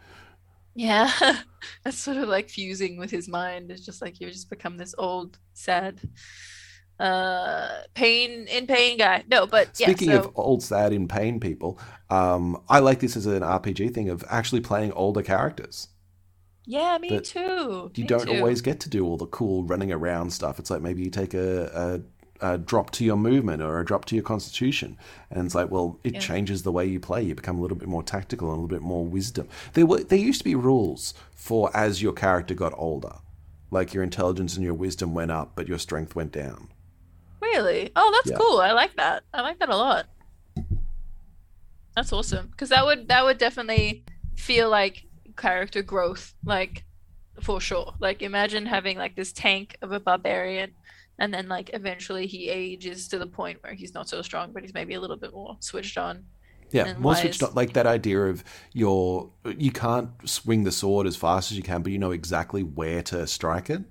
Yeah. 0.78 1.12
That's 1.84 1.98
sort 1.98 2.18
of 2.18 2.30
like 2.30 2.50
fusing 2.50 2.98
with 2.98 3.10
his 3.10 3.28
mind. 3.28 3.72
It's 3.72 3.84
just 3.84 4.00
like 4.00 4.22
you 4.22 4.30
just 4.30 4.50
become 4.50 4.78
this 4.78 4.94
old, 4.96 5.40
sad, 5.54 6.00
uh, 7.00 7.82
pain 7.96 8.46
in 8.48 8.68
pain 8.68 9.00
guy. 9.00 9.24
No, 9.28 9.48
but 9.48 9.80
yeah. 9.80 9.88
Speaking 9.88 10.12
so, 10.12 10.20
of 10.20 10.32
old, 10.36 10.62
sad, 10.62 10.94
in 10.94 11.08
pain 11.08 11.40
people, 11.40 11.80
um, 12.12 12.62
I 12.70 12.78
like 12.78 13.00
this 13.00 13.18
as 13.18 13.26
an 13.26 13.42
RPG 13.42 13.96
thing 13.96 14.10
of 14.10 14.24
actually 14.30 14.62
playing 14.62 14.92
older 14.92 15.24
characters. 15.24 15.88
yeah, 16.66 17.00
me 17.02 17.22
too. 17.22 17.92
You 17.96 18.04
me 18.04 18.08
don't 18.08 18.28
too. 18.28 18.38
always 18.38 18.62
get 18.62 18.80
to 18.82 18.90
do 18.90 19.04
all 19.04 19.18
the 19.18 19.26
cool 19.26 19.64
running 19.64 19.92
around 19.92 20.32
stuff. 20.32 20.60
It's 20.60 20.70
like 20.70 20.84
maybe 20.84 21.02
you 21.02 21.10
take 21.10 21.34
a, 21.34 21.66
a, 21.74 22.02
a 22.42 22.58
drop 22.58 22.92
to 22.92 23.04
your 23.06 23.18
movement 23.18 23.62
or 23.62 23.80
a 23.80 23.86
drop 23.86 24.06
to 24.06 24.16
your 24.16 24.24
constitution, 24.24 24.98
and 25.32 25.46
it's 25.46 25.56
like, 25.56 25.70
well, 25.72 26.00
it 26.04 26.14
Yeah. 26.16 26.20
changes 26.20 26.64
the 26.64 26.72
way 26.72 26.86
you 26.86 27.00
play. 27.00 27.24
You 27.24 27.36
become 27.36 27.58
a 27.58 27.62
little 27.62 27.78
bit 27.78 27.88
more 27.88 28.04
tactical 28.04 28.50
and 28.50 28.58
a 28.58 28.62
little 28.62 28.76
bit 28.78 28.82
more 28.86 29.06
wisdom. 29.06 29.48
There 29.74 29.86
were 29.86 30.04
there 30.04 30.20
used 30.20 30.40
to 30.40 30.46
be 30.46 30.56
rules 30.56 31.14
for 31.36 31.76
as 31.76 32.02
your 32.02 32.14
character 32.14 32.54
got 32.54 32.74
older, 32.78 33.16
like 33.72 33.94
your 33.94 34.04
intelligence 34.04 34.56
and 34.56 34.64
your 34.64 34.74
wisdom 34.74 35.14
went 35.14 35.32
up, 35.32 35.54
but 35.56 35.68
your 35.68 35.80
strength 35.80 36.16
went 36.16 36.32
down. 36.32 36.70
Really? 37.42 37.92
Oh, 37.96 38.12
that's 38.14 38.32
Yeah. 38.32 38.38
cool. 38.38 38.60
I 38.60 38.72
like 38.72 38.96
that. 38.96 39.24
I 39.34 39.42
like 39.42 39.60
that 39.60 39.70
a 39.70 39.76
lot. 39.78 40.08
That's 41.96 42.14
awesome. 42.14 42.48
Because 42.48 42.70
that 42.70 42.86
would 42.86 43.08
that 43.08 43.24
would 43.26 43.38
definitely 43.38 44.04
feel 44.36 44.70
like 44.70 45.06
character 45.36 45.82
growth, 45.82 46.34
like 46.46 46.84
for 47.42 47.60
sure. 47.62 47.94
Like 48.00 48.22
imagine 48.22 48.66
having 48.66 48.98
like 48.98 49.16
this 49.16 49.32
tank 49.32 49.78
of 49.82 49.92
a 49.92 50.00
barbarian 50.00 50.72
and 51.20 51.34
then 51.34 51.48
like 51.48 51.72
eventually 51.74 52.28
he 52.28 52.50
ages 52.50 53.08
to 53.10 53.20
the 53.20 53.28
point 53.28 53.62
where 53.64 53.74
he's 53.74 53.94
not 53.94 54.08
so 54.10 54.22
strong, 54.22 54.52
but 54.52 54.64
he's 54.64 54.74
maybe 54.74 54.94
a 54.94 55.00
little 55.00 55.18
bit 55.18 55.34
more 55.34 55.58
switched 55.60 55.98
on. 55.98 56.26
Yeah, 56.72 56.96
more 56.98 57.16
switched 57.16 57.44
on, 57.44 57.54
like 57.54 57.74
that 57.74 57.88
idea 57.88 58.20
of 58.26 58.44
your 58.74 59.32
you 59.58 59.72
can't 59.72 60.10
swing 60.26 60.64
the 60.64 60.72
sword 60.72 61.08
as 61.08 61.16
fast 61.16 61.52
as 61.52 61.58
you 61.58 61.64
can, 61.64 61.82
but 61.82 61.92
you 61.92 61.98
know 61.98 62.12
exactly 62.12 62.62
where 62.62 63.02
to 63.04 63.26
strike 63.28 63.70
it. 63.70 63.84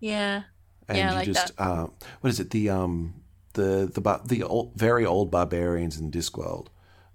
Yeah. 0.00 0.42
and 0.88 0.98
Yeah, 0.98 1.10
you 1.10 1.16
like 1.16 1.26
just 1.26 1.52
uh, 1.58 1.88
what 2.20 2.30
is 2.30 2.40
it 2.40 2.50
the 2.50 2.70
um 2.70 3.22
the 3.52 3.90
the 3.92 4.00
bar- 4.00 4.22
the 4.24 4.42
old, 4.42 4.74
very 4.76 5.04
old 5.04 5.30
barbarians 5.30 5.98
in 5.98 6.10
Discworld 6.10 6.68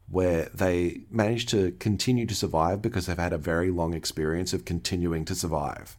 where 0.07 0.49
they 0.53 1.01
manage 1.09 1.45
to 1.45 1.71
continue 1.79 2.25
to 2.25 2.35
survive 2.35 2.81
because 2.81 3.05
they've 3.05 3.17
had 3.17 3.31
a 3.31 3.37
very 3.37 3.71
long 3.71 3.93
experience 3.93 4.51
of 4.51 4.65
continuing 4.65 5.23
to 5.23 5.33
survive. 5.33 5.97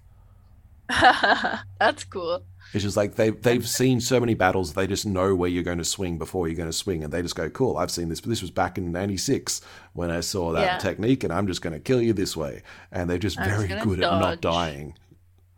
That's 1.81 2.05
cool. 2.05 2.45
It's 2.75 2.85
just 2.85 2.97
like 2.97 3.17
they 3.17 3.31
they've 3.31 3.69
seen 3.69 4.01
so 4.01 4.19
many 4.19 4.35
battles 4.35 4.73
they 4.73 4.87
just 4.87 5.05
know 5.05 5.35
where 5.35 5.51
you're 5.51 5.63
going 5.63 5.79
to 5.79 5.85
swing 5.85 6.17
before 6.17 6.49
you're 6.49 6.57
going 6.57 6.69
to 6.71 6.73
swing 6.73 7.05
and 7.05 7.13
they 7.13 7.21
just 7.21 7.37
go 7.37 7.51
cool 7.51 7.77
I've 7.77 7.91
seen 7.91 8.09
this 8.09 8.21
But 8.21 8.31
this 8.31 8.41
was 8.41 8.51
back 8.51 8.79
in 8.79 8.91
96 8.93 9.61
when 9.93 10.11
I 10.11 10.21
saw 10.21 10.53
that 10.53 10.63
Yeah. 10.63 10.79
technique 10.79 11.23
and 11.23 11.33
I'm 11.33 11.47
just 11.47 11.61
going 11.61 11.75
to 11.75 11.81
kill 11.81 12.01
you 12.01 12.15
this 12.15 12.35
way 12.37 12.63
and 12.91 13.11
they're 13.11 13.19
just 13.19 13.39
I'm 13.39 13.49
very 13.49 13.69
gonna 13.69 13.85
good 13.85 14.01
at 14.03 14.11
not 14.21 14.41
dying. 14.41 14.95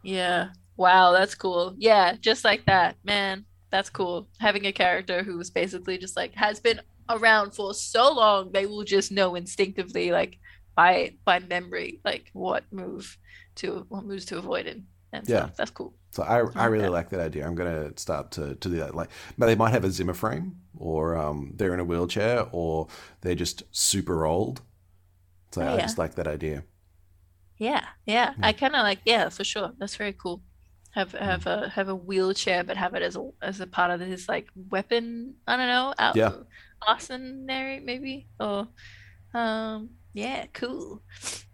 Yeah. 0.03 0.49
Wow, 0.77 1.13
that's 1.13 1.35
cool. 1.37 1.75
Yeah, 1.79 2.17
just 2.21 2.45
like 2.45 2.67
that. 2.67 2.97
Man, 3.05 3.45
that's 3.71 3.91
cool. 3.91 4.27
Having 4.41 4.67
a 4.67 4.73
character 4.73 5.23
who's 5.23 5.51
basically 5.51 5.99
just 5.99 6.17
like 6.17 6.35
has 6.35 6.59
been 6.59 6.81
around 7.09 7.53
for 7.55 7.75
so 7.75 8.13
long, 8.13 8.51
they 8.51 8.67
will 8.67 8.83
just 8.85 9.13
know 9.13 9.37
instinctively, 9.37 10.11
like 10.11 10.39
by 10.75 11.15
by 11.25 11.39
memory, 11.39 12.01
like 12.05 12.31
what 12.33 12.65
move 12.73 13.17
to 13.57 13.87
what 13.89 14.05
moves 14.05 14.25
to 14.27 14.39
avoid 14.39 14.67
and, 14.67 14.85
and 15.15 15.27
Yeah. 15.27 15.47
stuff. 15.47 15.57
That's 15.57 15.71
cool. 15.71 15.95
So 16.11 16.23
I, 16.23 16.43
I 16.55 16.67
like 16.67 16.69
really 16.69 16.89
that. 16.89 16.91
like 16.91 17.11
that 17.11 17.21
idea. 17.21 17.47
I'm 17.47 17.55
going 17.57 17.93
to 17.93 18.01
start 18.01 18.31
to, 18.33 18.55
to 18.55 18.69
do 18.69 18.77
that. 18.77 18.95
Like, 18.95 19.11
but 19.37 19.47
they 19.47 19.57
might 19.57 19.71
have 19.73 19.85
a 19.85 19.91
Zimmer 19.91 20.15
frame, 20.15 20.57
or 20.77 21.17
um, 21.17 21.53
they're 21.57 21.75
in 21.75 21.81
a 21.81 21.85
wheelchair, 21.85 22.47
or 22.53 22.89
they're 23.23 23.35
just 23.35 23.65
super 23.73 24.25
old. 24.27 24.63
So 25.53 25.63
Oh, 25.63 25.75
I 25.75 25.79
yeah. 25.79 25.81
just 25.81 25.99
like 25.99 26.15
that 26.17 26.29
idea. 26.29 26.65
Yeah, 27.59 27.87
yeah. 28.07 28.35
Hmm. 28.37 28.45
I 28.45 28.53
kind 28.53 28.75
of 28.75 28.83
like 28.83 29.01
yeah, 29.05 29.29
for 29.29 29.45
sure. 29.45 29.73
That's 29.79 29.97
very 29.97 30.13
cool. 30.13 30.43
Have 30.93 31.13
have 31.13 31.47
a 31.47 31.69
have 31.71 31.89
a 31.89 31.95
wheelchair, 31.95 32.65
but 32.65 32.77
have 32.77 32.95
it 32.95 33.03
as 33.03 33.17
a 33.17 33.31
as 33.43 33.61
a 33.61 33.67
part 33.67 33.91
of 33.91 34.01
this 34.01 34.29
like 34.29 34.49
weapon. 34.55 35.37
I 35.47 35.57
don't 35.57 35.69
know, 35.69 35.95
out 35.99 36.17
Yeah. 36.17 36.33
arsenary 36.87 37.81
maybe 37.81 38.29
or 38.41 38.69
um 39.35 39.91
yeah, 40.15 40.47
cool. 40.53 41.03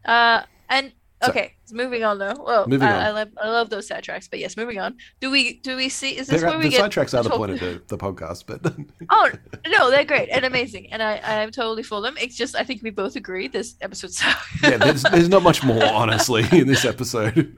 Uh, 0.05 0.43
and 0.69 0.93
So- 1.23 1.29
okay, 1.31 1.55
moving 1.71 2.03
on 2.03 2.19
though. 2.19 2.35
Well, 2.39 2.67
Moving 2.67 2.89
I, 2.89 2.95
on. 2.97 3.03
I 3.03 3.11
love 3.11 3.29
I 3.43 3.49
love 3.51 3.69
those 3.69 3.87
sidetracks, 3.89 4.31
but 4.31 4.39
yes, 4.39 4.57
moving 4.57 4.79
on. 4.79 4.97
Do 5.21 5.31
we 5.31 5.59
do 5.59 5.77
we 5.77 5.89
see? 5.91 6.17
Is 6.17 6.29
this 6.29 6.41
They're- 6.41 6.49
where 6.51 6.59
we 6.59 6.65
the 6.65 6.71
get? 6.71 6.91
sidetracks 6.91 7.19
are 7.19 7.23
the 7.23 7.29
point 7.31 7.51
of 7.53 7.61
the, 7.61 7.83
the 7.89 7.99
podcast, 7.99 8.45
but 8.47 8.75
Oh 9.11 9.31
no, 9.69 9.91
they're 9.91 10.05
great 10.05 10.31
and 10.31 10.45
amazing, 10.47 10.91
and 10.93 11.03
I 11.03 11.21
I'm 11.23 11.51
totally 11.51 11.83
for 11.83 12.01
them. 12.01 12.15
It's 12.19 12.37
just 12.37 12.57
I 12.57 12.65
think 12.65 12.83
we 12.83 12.89
both 12.91 13.17
agree 13.17 13.49
this 13.49 13.77
episode 13.83 14.13
sucks. 14.13 14.63
yeah, 14.63 14.79
there's, 14.79 15.03
there's 15.03 15.29
not 15.29 15.43
much 15.43 15.63
more, 15.63 15.85
honestly, 15.93 16.45
in 16.53 16.67
this 16.67 16.85
episode. 16.87 17.57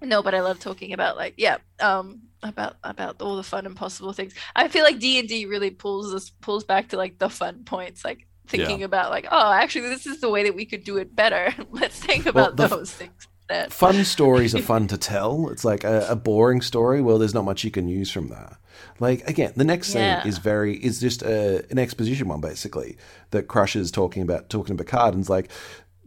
No, 0.00 0.22
but 0.22 0.34
I 0.34 0.40
love 0.40 0.58
talking 0.58 0.92
about 0.94 1.16
like 1.16 1.34
yeah, 1.36 1.58
um, 1.80 2.22
about 2.42 2.76
about 2.82 3.22
all 3.22 3.36
the 3.36 3.42
fun 3.44 3.66
and 3.66 3.76
possible 3.76 4.12
things. 4.12 4.34
I 4.56 4.68
feel 4.68 4.82
like 4.84 4.98
D 4.98 5.18
and 5.20 5.28
D 5.28 5.46
really 5.46 5.70
pulls 5.70 6.12
this 6.12 6.30
pulls 6.30 6.64
back 6.64 6.88
to 6.88 6.96
like 6.96 7.18
the 7.18 7.28
fun 7.28 7.62
points, 7.64 8.04
like 8.04 8.26
thinking 8.46 8.82
about 8.82 9.10
like 9.10 9.26
oh, 9.30 9.52
actually 9.52 9.88
this 9.88 10.06
is 10.06 10.20
the 10.20 10.28
way 10.30 10.42
that 10.44 10.54
we 10.54 10.64
could 10.66 10.84
do 10.84 10.96
it 10.98 11.14
better. 11.14 11.54
Let's 11.70 11.98
think 11.98 12.24
Well, 12.26 12.46
about 12.46 12.60
f- 12.60 12.70
those 12.70 12.90
things. 12.92 13.28
That 13.48 13.72
Fun 13.72 14.04
stories 14.04 14.54
are 14.54 14.62
fun 14.72 14.86
to 14.88 14.96
tell. 14.96 15.48
It's 15.48 15.64
like 15.64 15.84
a, 15.84 16.06
a 16.08 16.16
boring 16.16 16.60
story. 16.62 17.02
Well, 17.02 17.18
there's 17.18 17.34
not 17.34 17.44
much 17.44 17.64
you 17.64 17.70
can 17.70 17.88
use 17.88 18.10
from 18.10 18.28
that. 18.28 18.56
Like 19.00 19.28
again, 19.28 19.52
the 19.56 19.64
next 19.64 19.88
scene 19.88 20.02
Yeah. 20.02 20.26
is 20.26 20.38
very 20.38 20.76
is 20.76 21.00
just 21.00 21.22
a, 21.22 21.64
an 21.70 21.78
exposition 21.78 22.28
one 22.28 22.40
basically 22.40 22.96
that 23.30 23.48
Crusher's 23.48 23.90
talking 23.90 24.22
about 24.22 24.48
talking 24.48 24.76
to 24.76 24.82
Picard 24.84 25.14
and's 25.14 25.28
like, 25.28 25.50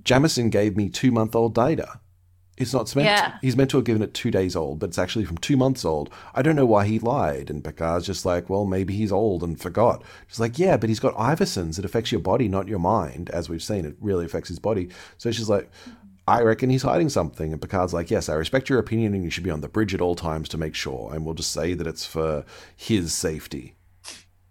Jameson 0.04 0.50
gave 0.50 0.76
me 0.78 0.89
two 0.89 1.12
month 1.12 1.36
old 1.36 1.54
data. 1.54 2.00
It's 2.58 2.72
not 2.74 2.96
meant. 2.96 3.08
Yeah. 3.08 3.38
he's 3.41 3.58
meant 3.58 3.70
to 3.72 3.78
have 3.78 3.86
given 3.86 4.02
it 4.02 4.13
two 4.13 4.32
days 4.32 4.56
old, 4.56 4.80
but 4.80 4.88
it's 4.89 4.98
actually 4.98 5.26
from 5.26 5.38
two 5.39 5.58
months 5.58 5.84
old. 5.84 6.10
I 6.34 6.41
don't 6.41 6.56
know 6.56 6.65
why 6.65 6.86
he 6.86 7.00
lied. 7.00 7.50
And 7.50 7.62
Picard's 7.63 8.06
just 8.06 8.26
like, 8.26 8.50
well, 8.50 8.63
maybe 8.63 8.96
he's 8.96 9.12
old 9.12 9.44
and 9.44 9.60
forgot. 9.60 10.04
She's 10.28 10.39
like, 10.39 10.58
yeah, 10.58 10.78
but 10.78 10.88
he's 10.89 11.02
got 11.02 11.13
Iverson's. 11.20 11.78
It 11.78 11.84
affects 11.86 12.13
your 12.13 12.22
body, 12.22 12.48
not 12.48 12.70
your 12.70 12.80
mind. 12.80 13.30
As 13.32 13.50
we've 13.50 13.62
seen, 13.62 13.84
it 13.84 13.98
really 14.00 14.24
affects 14.26 14.48
his 14.48 14.60
body. 14.60 14.88
So 15.18 15.32
she's 15.32 15.50
like, 15.50 15.70
I 16.28 16.41
reckon 16.44 16.70
he's 16.70 16.84
hiding 16.84 17.10
something. 17.10 17.52
And 17.52 17.62
Picard's 17.62 17.94
like, 17.94 18.10
yes, 18.10 18.30
I 18.30 18.36
respect 18.36 18.70
your 18.70 18.80
opinion 18.80 19.13
and 19.13 19.24
you 19.24 19.30
should 19.30 19.44
be 19.44 19.52
on 19.52 19.60
the 19.62 19.68
bridge 19.68 19.94
at 19.94 20.00
all 20.02 20.15
times 20.15 20.48
to 20.50 20.58
make 20.58 20.76
sure. 20.76 21.13
And 21.13 21.26
we'll 21.26 21.34
just 21.36 21.52
say 21.52 21.74
that 21.74 21.86
it's 21.88 22.06
for 22.06 22.46
his 22.76 23.13
safety. 23.13 23.76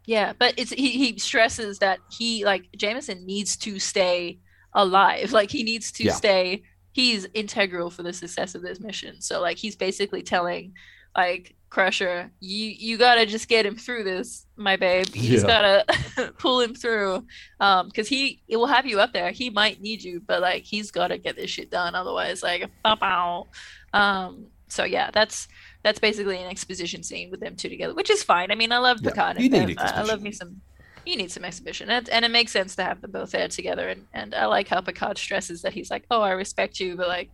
yeah, 0.06 0.34
but 0.38 0.52
it's 0.58 0.70
he 0.72 0.90
he 0.90 1.18
stresses 1.18 1.78
that 1.78 1.98
he 2.10 2.44
like 2.44 2.68
Jameson 2.76 3.24
needs 3.24 3.56
to 3.56 3.78
stay 3.78 4.38
alive. 4.74 5.32
Like 5.32 5.50
he 5.50 5.62
needs 5.62 5.90
to 5.92 6.04
Yeah. 6.04 6.12
stay. 6.12 6.62
He's 6.94 7.26
integral 7.34 7.90
for 7.90 8.02
the 8.02 8.12
success 8.12 8.54
of 8.54 8.62
this 8.62 8.80
mission. 8.80 9.20
So 9.20 9.40
like 9.42 9.58
he's 9.58 9.76
basically 9.76 10.22
telling 10.22 10.72
like 11.16 11.54
Crusher, 11.70 12.30
you 12.38 12.66
you 12.68 12.96
gotta 12.96 13.26
just 13.26 13.48
get 13.48 13.66
him 13.66 13.74
through 13.74 14.04
this, 14.04 14.46
my 14.56 14.76
babe. 14.76 15.06
You 15.12 15.28
just 15.30 15.46
gotta 15.46 15.84
pull 16.38 16.60
him 16.60 16.72
through, 16.72 17.26
um, 17.58 17.88
because 17.88 18.06
he 18.06 18.42
it 18.46 18.56
will 18.56 18.68
have 18.68 18.86
you 18.86 19.00
up 19.00 19.12
there. 19.12 19.32
He 19.32 19.50
might 19.50 19.80
need 19.80 20.02
you, 20.04 20.22
but 20.24 20.40
like 20.40 20.62
he's 20.62 20.92
gotta 20.92 21.18
get 21.18 21.34
this 21.34 21.50
shit 21.50 21.70
done. 21.72 21.96
Otherwise, 21.96 22.42
like, 22.44 22.70
bow, 22.84 22.94
bow. 22.94 23.46
um. 23.92 24.46
So 24.68 24.84
yeah, 24.84 25.10
that's 25.12 25.46
that's 25.82 25.98
basically 25.98 26.38
an 26.42 26.48
exposition 26.48 27.02
scene 27.02 27.30
with 27.30 27.40
them 27.40 27.54
two 27.56 27.68
together, 27.68 27.94
which 27.94 28.08
is 28.10 28.22
fine. 28.22 28.50
I 28.50 28.54
mean, 28.54 28.70
I 28.72 28.78
love 28.78 28.98
Yeah, 29.02 29.10
Picard. 29.10 29.38
you 29.40 29.44
and 29.52 29.66
need 29.66 29.76
them. 29.78 29.86
I 29.86 30.02
love 30.02 30.22
me 30.22 30.30
some. 30.32 30.60
You 31.06 31.16
need 31.16 31.30
some 31.30 31.44
exhibition, 31.44 31.90
and, 31.90 32.08
and 32.08 32.24
it 32.24 32.30
makes 32.30 32.52
sense 32.52 32.74
to 32.76 32.84
have 32.84 33.00
them 33.00 33.10
both 33.12 33.30
there 33.32 33.48
together. 33.48 33.88
And 33.88 34.06
and 34.12 34.34
I 34.34 34.46
like 34.46 34.68
how 34.68 34.80
Picard 34.80 35.18
stresses 35.18 35.62
that 35.62 35.72
he's 35.72 35.90
like, 35.90 36.04
"Oh, 36.10 36.20
I 36.22 36.30
respect 36.32 36.80
you, 36.80 36.96
but 36.96 37.08
like, 37.08 37.30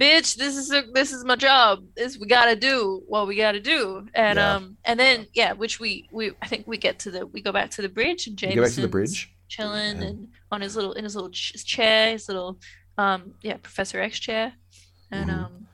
bitch, 0.00 0.36
this 0.36 0.56
is 0.56 0.70
a, 0.72 0.82
this 0.92 1.12
is 1.12 1.24
my 1.24 1.36
job. 1.36 1.84
This 1.96 2.18
we 2.18 2.26
gotta 2.26 2.56
do 2.56 3.02
what 3.06 3.26
we 3.26 3.36
gotta 3.36 3.60
do." 3.60 4.06
And 4.14 4.36
Yeah. 4.36 4.54
um, 4.56 4.76
and 4.84 4.98
then 5.00 5.26
yeah, 5.34 5.52
which 5.52 5.80
we 5.80 6.08
we 6.12 6.32
I 6.42 6.46
think 6.46 6.66
we 6.66 6.76
get 6.76 6.98
to 7.00 7.10
the 7.10 7.26
we 7.26 7.40
go 7.40 7.52
back 7.52 7.70
to 7.72 7.82
the 7.82 7.88
bridge 7.88 8.26
and 8.26 8.36
James 8.36 8.54
go 8.54 8.62
back 8.62 8.72
to 8.72 8.80
the 8.82 8.88
bridge. 8.88 9.32
chilling 9.48 9.98
Yeah. 10.02 10.08
and 10.08 10.28
on 10.52 10.60
his 10.60 10.76
little 10.76 10.92
in 10.92 11.04
his 11.04 11.14
little 11.14 11.30
ch- 11.30 11.64
chair, 11.64 12.12
his 12.12 12.28
little 12.28 12.58
um 12.98 13.34
yeah 13.42 13.56
Professor 13.62 14.00
X 14.00 14.18
chair, 14.18 14.52
and 15.10 15.30
Mhm. 15.30 15.44
um 15.44 15.66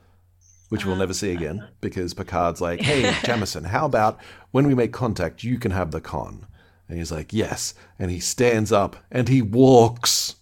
which 0.69 0.85
we'll 0.85 0.95
never 0.95 1.13
see 1.13 1.31
again 1.31 1.67
because 1.81 2.13
Picard's 2.15 2.59
like, 2.61 2.81
"Hey, 2.89 3.13
Jameson, 3.25 3.65
how 3.65 3.85
about 3.85 4.19
when 4.51 4.65
we 4.67 4.73
make 4.73 4.91
contact, 4.91 5.43
you 5.43 5.59
can 5.59 5.71
have 5.71 5.91
the 5.91 6.01
con?" 6.01 6.47
And 6.89 6.97
he's 6.97 7.11
like, 7.11 7.33
"Yes." 7.33 7.73
And 7.97 8.11
he 8.11 8.19
stands 8.19 8.71
up 8.71 8.97
and 9.11 9.27
he 9.29 9.41
walks. 9.41 10.35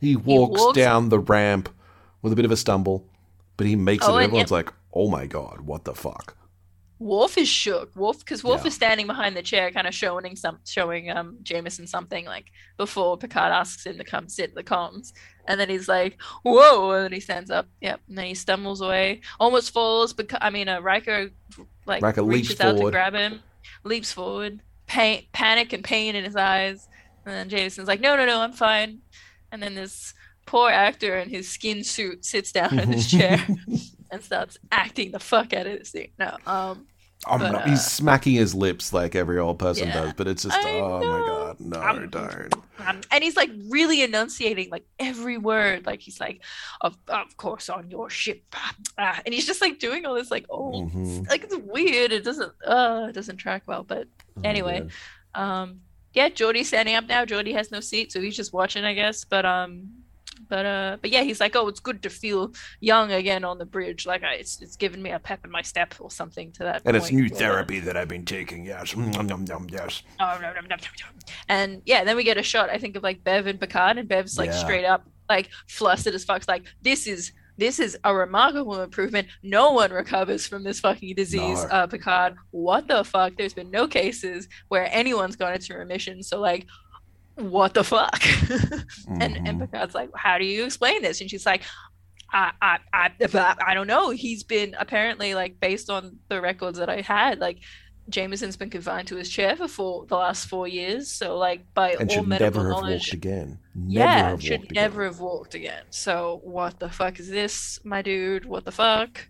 He 0.00 0.16
walks, 0.16 0.60
walks- 0.60 0.76
down 0.78 1.08
the 1.08 1.18
ramp 1.18 1.68
with 2.22 2.32
a 2.32 2.36
bit 2.36 2.44
of 2.44 2.50
a 2.50 2.56
stumble, 2.56 3.06
but 3.56 3.66
he 3.66 3.76
makes 3.76 4.06
Oh, 4.06 4.12
it. 4.12 4.16
And 4.16 4.24
everyone's 4.24 4.50
like, 4.52 4.72
"Oh 4.92 5.08
my 5.10 5.26
god, 5.26 5.60
what 5.62 5.84
the 5.84 5.94
fuck?" 5.94 6.36
Worf 7.00 7.38
is 7.38 7.48
shook. 7.48 7.94
Worf, 7.94 8.18
because 8.20 8.42
Worf 8.42 8.62
Yeah. 8.62 8.68
is 8.68 8.74
standing 8.74 9.06
behind 9.06 9.36
the 9.36 9.42
chair, 9.42 9.70
kind 9.70 9.86
of 9.86 9.94
showing 9.94 10.34
some, 10.34 10.58
showing 10.66 11.10
um 11.10 11.36
Jameson 11.42 11.86
something 11.86 12.24
like 12.24 12.46
before 12.76 13.16
Picard 13.16 13.52
asks 13.52 13.86
him 13.86 13.98
to 13.98 14.04
come 14.04 14.28
sit 14.28 14.48
in 14.50 14.54
the 14.56 14.64
comms, 14.64 15.12
and 15.46 15.60
then 15.60 15.68
he's 15.68 15.86
like, 15.88 16.20
"Whoa!" 16.42 16.90
and 16.92 17.04
then 17.04 17.12
he 17.12 17.20
stands 17.20 17.50
up. 17.50 17.68
Yep, 17.80 18.00
and 18.08 18.18
then 18.18 18.24
he 18.26 18.34
stumbles 18.34 18.80
away, 18.80 19.20
almost 19.38 19.70
falls. 19.72 20.12
Because 20.12 20.38
I 20.42 20.50
mean, 20.50 20.68
uh, 20.68 20.80
Riker 20.80 21.30
like 21.86 22.02
Riker 22.02 22.22
leaps 22.22 22.48
reaches 22.48 22.60
out 22.60 22.74
forward. 22.76 22.90
to 22.90 22.94
grab 22.96 23.14
him, 23.14 23.42
leaps 23.84 24.12
forward, 24.12 24.60
pain, 24.88 25.26
panic 25.32 25.72
and 25.72 25.84
pain 25.84 26.16
in 26.16 26.24
his 26.24 26.36
eyes, 26.36 26.88
and 27.24 27.34
then 27.34 27.48
Jameson's 27.48 27.88
like, 27.88 28.00
"No, 28.00 28.16
no, 28.16 28.26
no, 28.26 28.40
I'm 28.40 28.52
fine." 28.52 29.00
And 29.52 29.62
then 29.62 29.74
this 29.74 30.14
poor 30.46 30.70
actor 30.70 31.18
in 31.18 31.28
his 31.28 31.48
skin 31.48 31.84
suit 31.84 32.24
sits 32.24 32.50
down 32.52 32.78
in 32.78 32.92
his 32.92 33.10
chair 33.10 33.46
and 34.10 34.22
starts 34.22 34.58
acting 34.72 35.12
the 35.12 35.20
fuck 35.20 35.52
out 35.52 35.66
of 35.66 35.78
this 35.78 35.90
thing. 35.90 36.10
No, 36.18 36.36
um. 36.46 36.86
I'm 37.26 37.40
But, 37.40 37.50
not- 37.52 37.62
uh, 37.66 37.70
he's 37.70 37.84
smacking 37.84 38.34
his 38.34 38.54
lips 38.54 38.92
like 38.92 39.16
every 39.16 39.38
old 39.38 39.58
person 39.58 39.88
Yeah. 39.88 40.02
does, 40.02 40.12
but 40.14 40.28
it's 40.28 40.44
just, 40.44 40.56
I 40.56 40.70
oh 40.80 41.00
my 41.00 41.26
god, 41.26 41.60
no, 41.60 41.80
Um, 41.80 42.08
don't. 42.08 42.54
Um, 42.86 43.00
and 43.10 43.24
he's 43.24 43.36
like 43.36 43.50
really 43.68 44.02
enunciating 44.02 44.70
like 44.70 44.84
every 45.00 45.36
word 45.36 45.84
like 45.84 46.00
he's 46.00 46.20
like 46.20 46.42
of, 46.80 46.96
of 47.08 47.36
course 47.36 47.68
on 47.68 47.90
your 47.90 48.08
ship 48.08 48.42
ah, 48.98 49.20
and 49.26 49.34
he's 49.34 49.46
just 49.46 49.60
like 49.60 49.80
doing 49.80 50.06
all 50.06 50.14
this 50.14 50.30
like 50.30 50.46
oh 50.48 50.72
Mhm. 50.72 51.28
like 51.28 51.42
it's 51.42 51.56
weird 51.56 52.12
it 52.12 52.22
doesn't 52.22 52.52
uh 52.64 53.06
it 53.08 53.12
doesn't 53.14 53.38
track 53.38 53.64
well 53.66 53.82
but 53.82 54.06
Oh, 54.36 54.40
Anyway. 54.44 54.80
man. 54.80 54.90
um 55.34 55.80
yeah 56.14 56.28
Geordi's 56.28 56.68
standing 56.68 56.94
up 56.94 57.08
now 57.08 57.24
Geordi 57.24 57.52
has 57.52 57.72
no 57.72 57.80
seat 57.80 58.12
so 58.12 58.20
he's 58.20 58.36
just 58.36 58.52
watching 58.52 58.84
I 58.84 58.94
guess 58.94 59.24
but 59.24 59.44
um 59.44 59.88
but 60.48 60.64
uh 60.66 60.96
but 61.00 61.10
yeah 61.10 61.22
he's 61.22 61.40
like 61.40 61.54
oh 61.56 61.68
it's 61.68 61.80
good 61.80 62.02
to 62.02 62.10
feel 62.10 62.52
young 62.80 63.12
again 63.12 63.44
on 63.44 63.58
the 63.58 63.64
bridge 63.66 64.06
like 64.06 64.22
I, 64.22 64.34
it's 64.34 64.60
it's 64.62 64.76
given 64.76 65.02
me 65.02 65.10
a 65.10 65.18
pep 65.18 65.44
in 65.44 65.50
my 65.50 65.62
step 65.62 65.94
or 66.00 66.10
something 66.10 66.52
to 66.52 66.60
that 66.64 66.82
And 66.84 66.96
it's 66.96 67.10
new 67.10 67.28
therapy 67.28 67.80
that 67.80 67.96
I've 67.96 68.08
been 68.08 68.24
taking, 68.24 68.64
yes. 68.64 68.94
Mm, 68.94 69.14
Nom, 69.14 69.26
nom, 69.26 69.44
nom, 69.44 69.66
yes. 69.70 70.02
Oh. 70.20 70.38
And 71.48 71.82
yeah, 71.86 72.04
then 72.04 72.16
we 72.16 72.24
get 72.24 72.36
a 72.36 72.42
shot, 72.42 72.70
I 72.70 72.78
think, 72.78 72.96
of 72.96 73.02
like 73.02 73.24
Bev 73.24 73.46
and 73.46 73.60
Picard, 73.60 73.98
and 73.98 74.08
Bev's 74.08 74.38
like 74.38 74.50
Yeah. 74.50 74.58
straight 74.64 74.84
up 74.84 75.06
like 75.28 75.50
flustered 75.66 76.14
as 76.14 76.24
fuck. 76.24 76.42
Like, 76.48 76.64
this 76.82 77.06
is 77.06 77.32
this 77.58 77.80
is 77.80 77.98
a 78.04 78.14
remarkable 78.14 78.80
improvement. 78.82 79.26
No 79.42 79.72
one 79.72 79.90
recovers 79.90 80.46
from 80.46 80.62
this 80.62 80.78
fucking 80.78 81.16
disease, 81.16 81.64
No. 81.64 81.70
uh, 81.70 81.86
Picard. 81.88 82.36
What 82.52 82.86
the 82.86 83.02
fuck? 83.02 83.32
There's 83.36 83.52
been 83.52 83.70
no 83.72 83.88
cases 83.88 84.48
where 84.68 84.88
anyone's 84.92 85.34
gone 85.34 85.54
into 85.54 85.74
remission. 85.76 86.22
So 86.22 86.38
like 86.40 86.66
what 87.38 87.74
the 87.74 87.84
fuck? 87.84 88.20
and 89.08 89.36
and 89.36 89.60
Mhm. 89.60 89.60
Picard's 89.70 89.94
like, 89.94 90.10
how 90.14 90.38
do 90.38 90.44
you 90.44 90.64
explain 90.64 91.02
this? 91.02 91.20
And 91.20 91.30
she's 91.30 91.46
like, 91.46 91.62
I, 92.32 92.52
I, 92.60 92.78
I, 92.92 93.56
I 93.66 93.74
don't 93.74 93.86
know. 93.86 94.10
He's 94.10 94.42
been 94.42 94.74
apparently 94.78 95.34
like 95.34 95.58
based 95.60 95.88
on 95.90 96.18
the 96.28 96.40
records 96.40 96.78
that 96.78 96.90
I 96.90 97.00
had, 97.00 97.38
like 97.38 97.58
Jameson's 98.10 98.56
been 98.56 98.70
confined 98.70 99.08
to 99.08 99.16
his 99.16 99.28
chair 99.28 99.54
for 99.56 99.68
four, 99.68 100.06
the 100.06 100.16
last 100.16 100.46
four 100.46 100.66
years. 100.68 101.10
So 101.10 101.36
like 101.38 101.72
by 101.74 101.92
and 101.92 102.08
all 102.10 102.16
should 102.16 102.26
medical 102.28 102.62
never 102.62 102.68
have 102.74 102.82
knowledge, 102.82 103.00
walked 103.08 103.12
again. 103.14 103.58
Never 103.74 104.04
yeah, 104.04 104.28
have 104.30 104.42
should 104.42 104.60
walked 104.60 104.72
never 104.72 105.02
again. 105.02 105.12
have 105.12 105.20
walked 105.20 105.54
again. 105.54 105.82
So 105.90 106.40
what 106.44 106.78
the 106.80 106.88
fuck 106.90 107.18
is 107.20 107.28
this, 107.30 107.80
my 107.84 108.02
dude? 108.02 108.44
What 108.44 108.64
the 108.64 108.72
fuck? 108.72 109.26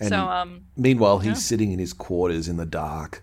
And 0.00 0.08
so 0.08 0.16
um, 0.28 0.62
Meanwhile, 0.76 1.18
he's 1.20 1.28
Yeah. 1.28 1.34
sitting 1.34 1.72
in 1.72 1.78
his 1.78 1.92
quarters 1.92 2.48
in 2.48 2.56
the 2.56 2.66
dark. 2.66 3.22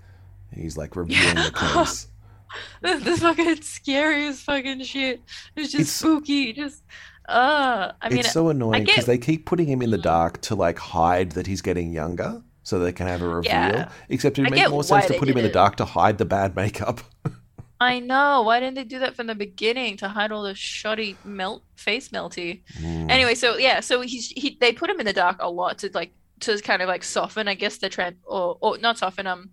He's 0.56 0.78
like 0.78 0.96
reviewing 0.96 1.36
the 1.36 1.52
case. 1.76 2.08
this, 2.82 3.20
fucking 3.20 3.62
scary 3.62 4.28
as 4.28 4.42
fucking 4.42 4.84
shit. 4.84 5.22
It's 5.56 5.72
just 5.72 5.82
It's- 5.82 5.92
spooky. 5.92 6.54
Just 6.54 6.84
uh, 7.28 7.92
I 8.02 8.10
mean, 8.10 8.20
it's 8.20 8.32
so 8.32 8.50
annoying 8.50 8.84
because 8.84 8.98
get- 8.98 9.06
they 9.06 9.18
keep 9.18 9.46
putting 9.46 9.68
him 9.68 9.82
in 9.82 9.92
the 9.92 9.98
dark 9.98 10.42
to 10.42 10.56
like 10.56 10.80
hide 10.80 11.32
that 11.34 11.46
he's 11.48 11.62
getting 11.62 11.92
younger 11.92 12.42
so 12.64 12.80
they 12.80 12.92
can 12.92 13.08
have 13.08 13.22
a 13.22 13.28
reveal. 13.28 13.52
Yeah. 13.52 13.90
Except 14.10 14.38
it 14.40 14.42
I 14.42 14.50
would 14.50 14.60
make 14.60 14.70
more 14.70 14.84
sense 14.84 15.08
to 15.08 15.14
put 15.14 15.30
him 15.30 15.38
in 15.38 15.44
the 15.44 15.50
dark 15.50 15.76
to 15.78 15.86
hide 15.86 16.18
the 16.18 16.26
bad 16.26 16.56
makeup. 16.56 17.02
I 17.80 18.00
know. 18.00 18.42
Why 18.42 18.60
didn't 18.60 18.76
they 18.76 18.84
do 18.84 19.00
that 19.00 19.16
from 19.16 19.28
the 19.28 19.36
beginning 19.36 19.98
to 19.98 20.08
hide 20.08 20.32
all 20.32 20.44
the 20.44 20.56
shoddy 20.56 21.16
melt 21.24 21.64
face 21.76 22.10
melty? 22.10 22.62
Mm. 22.80 23.12
Anyway, 23.12 23.36
so 23.36 23.58
yeah, 23.58 23.82
so 23.82 24.02
he's 24.02 24.30
he 24.30 24.58
they 24.60 24.74
put 24.74 24.90
him 24.90 25.00
in 25.00 25.06
the 25.06 25.14
dark 25.14 25.38
a 25.40 25.50
lot 25.50 25.78
to 25.80 25.92
like 25.94 26.12
to 26.40 26.58
kind 26.62 26.82
of 26.82 26.88
like 26.88 27.04
soften, 27.04 27.48
I 27.48 27.54
guess 27.54 27.78
the 27.78 27.90
trend 27.90 28.18
or 28.24 28.58
or 28.62 28.78
not 28.80 28.98
soften 28.98 29.28
um 29.28 29.52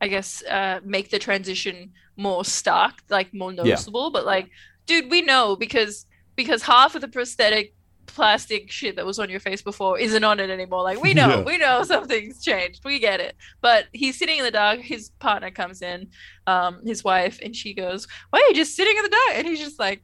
I 0.00 0.08
guess 0.08 0.42
uh 0.44 0.80
make 0.84 1.10
the 1.10 1.18
transition 1.18 1.92
more 2.16 2.44
stark, 2.44 2.94
like 3.08 3.32
more 3.34 3.52
noticeable. 3.52 4.10
But 4.10 4.24
like, 4.26 4.50
dude, 4.86 5.10
we 5.10 5.22
know 5.22 5.56
because 5.56 6.06
because 6.34 6.62
half 6.62 6.94
of 6.94 7.00
the 7.00 7.08
prosthetic 7.08 7.72
plastic 8.06 8.70
shit 8.70 8.94
that 8.96 9.04
was 9.04 9.18
on 9.18 9.28
your 9.28 9.40
face 9.40 9.60
before 9.62 9.98
isn't 9.98 10.22
on 10.24 10.38
it 10.38 10.48
anymore. 10.48 10.82
Like 10.84 11.00
we 11.02 11.12
know, 11.20 11.28
Yeah. 11.28 11.40
we 11.42 11.58
know 11.58 11.82
something's 11.82 12.42
changed. 12.42 12.84
We 12.84 12.98
get 12.98 13.20
it. 13.20 13.36
But 13.60 13.86
he's 13.92 14.18
sitting 14.18 14.38
in 14.38 14.44
the 14.44 14.50
dark. 14.50 14.80
His 14.80 15.10
partner 15.18 15.50
comes 15.50 15.82
in, 15.82 16.08
um, 16.46 16.80
his 16.86 17.02
wife, 17.02 17.38
and 17.42 17.54
she 17.54 17.74
goes, 17.74 18.06
"Why 18.30 18.40
are 18.40 18.48
you 18.48 18.54
just 18.54 18.76
sitting 18.76 18.96
in 18.96 19.02
the 19.02 19.08
dark?" 19.10 19.32
And 19.38 19.46
he's 19.46 19.58
just 19.58 19.78
like, 19.78 20.02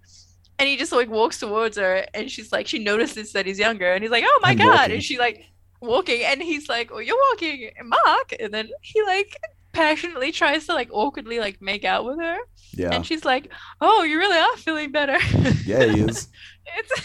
and 0.59 0.69
he 0.69 0.77
just 0.77 0.93
like 0.93 1.09
walks 1.09 1.39
towards 1.39 1.77
her, 1.77 2.07
and 2.15 2.31
she's 2.31 2.51
like, 2.53 2.67
she 2.67 2.79
notices 2.79 3.33
that 3.33 3.47
he's 3.47 3.59
younger, 3.59 3.93
and 3.93 4.03
he's 4.03 4.11
like, 4.11 4.25
"Oh 4.27 4.41
my 4.43 4.51
I'm 4.51 4.59
god!" 4.59 4.67
walking. 4.67 4.93
And 4.95 5.03
she 5.05 5.19
like 5.19 5.45
walking, 5.81 6.23
and 6.25 6.43
he's 6.43 6.69
like, 6.69 6.91
"Oh, 6.93 6.99
you're 6.99 7.17
walking, 7.31 7.71
Mark," 7.85 8.35
and 8.41 8.53
then 8.53 8.69
he 8.83 9.03
like 9.05 9.37
passionately 9.73 10.33
tries 10.33 10.67
to 10.67 10.75
like 10.75 10.89
awkwardly 10.93 11.39
like 11.39 11.61
make 11.63 11.85
out 11.85 12.05
with 12.05 12.19
her, 12.21 12.39
yeah. 12.73 12.91
and 12.95 13.05
she's 13.07 13.25
like, 13.25 13.53
"Oh, 13.81 14.03
you 14.03 14.19
really 14.19 14.39
are 14.39 14.57
feeling 14.57 14.93
better." 14.93 15.19
Yeah, 15.67 15.85
he 15.85 16.01
is. 16.03 16.29
it's 16.79 17.03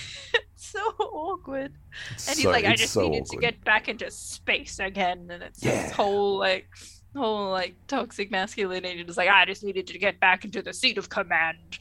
so 0.56 0.80
awkward. 1.00 1.74
It's 2.14 2.28
And 2.28 2.36
he's 2.36 2.44
so- 2.44 2.52
like, 2.52 2.66
I 2.66 2.76
just 2.76 2.94
so 2.94 3.02
needed 3.08 3.24
awkward. 3.24 3.42
to 3.42 3.48
get 3.48 3.64
back 3.64 3.88
into 3.90 4.10
space 4.12 4.80
again. 4.80 5.28
And 5.32 5.42
it's 5.44 5.64
Yeah. 5.64 5.84
this 5.84 5.92
whole 5.92 6.38
like 6.40 6.68
whole 7.16 7.50
like 7.52 7.76
toxic 7.88 8.30
masculinity. 8.32 9.04
Just 9.04 9.18
like 9.18 9.30
I 9.30 9.46
just 9.46 9.64
needed 9.64 9.88
to 9.88 9.98
get 9.98 10.20
back 10.20 10.46
into 10.46 10.62
the 10.62 10.74
seat 10.74 10.98
of 10.98 11.10
command. 11.10 11.80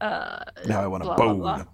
Uh 0.00 0.44
Now 0.66 0.80
I 0.82 0.86
want 0.86 1.02
to 1.02 1.08
blah, 1.08 1.16
blah, 1.16 1.26
bone. 1.26 1.38
blah. 1.40 1.64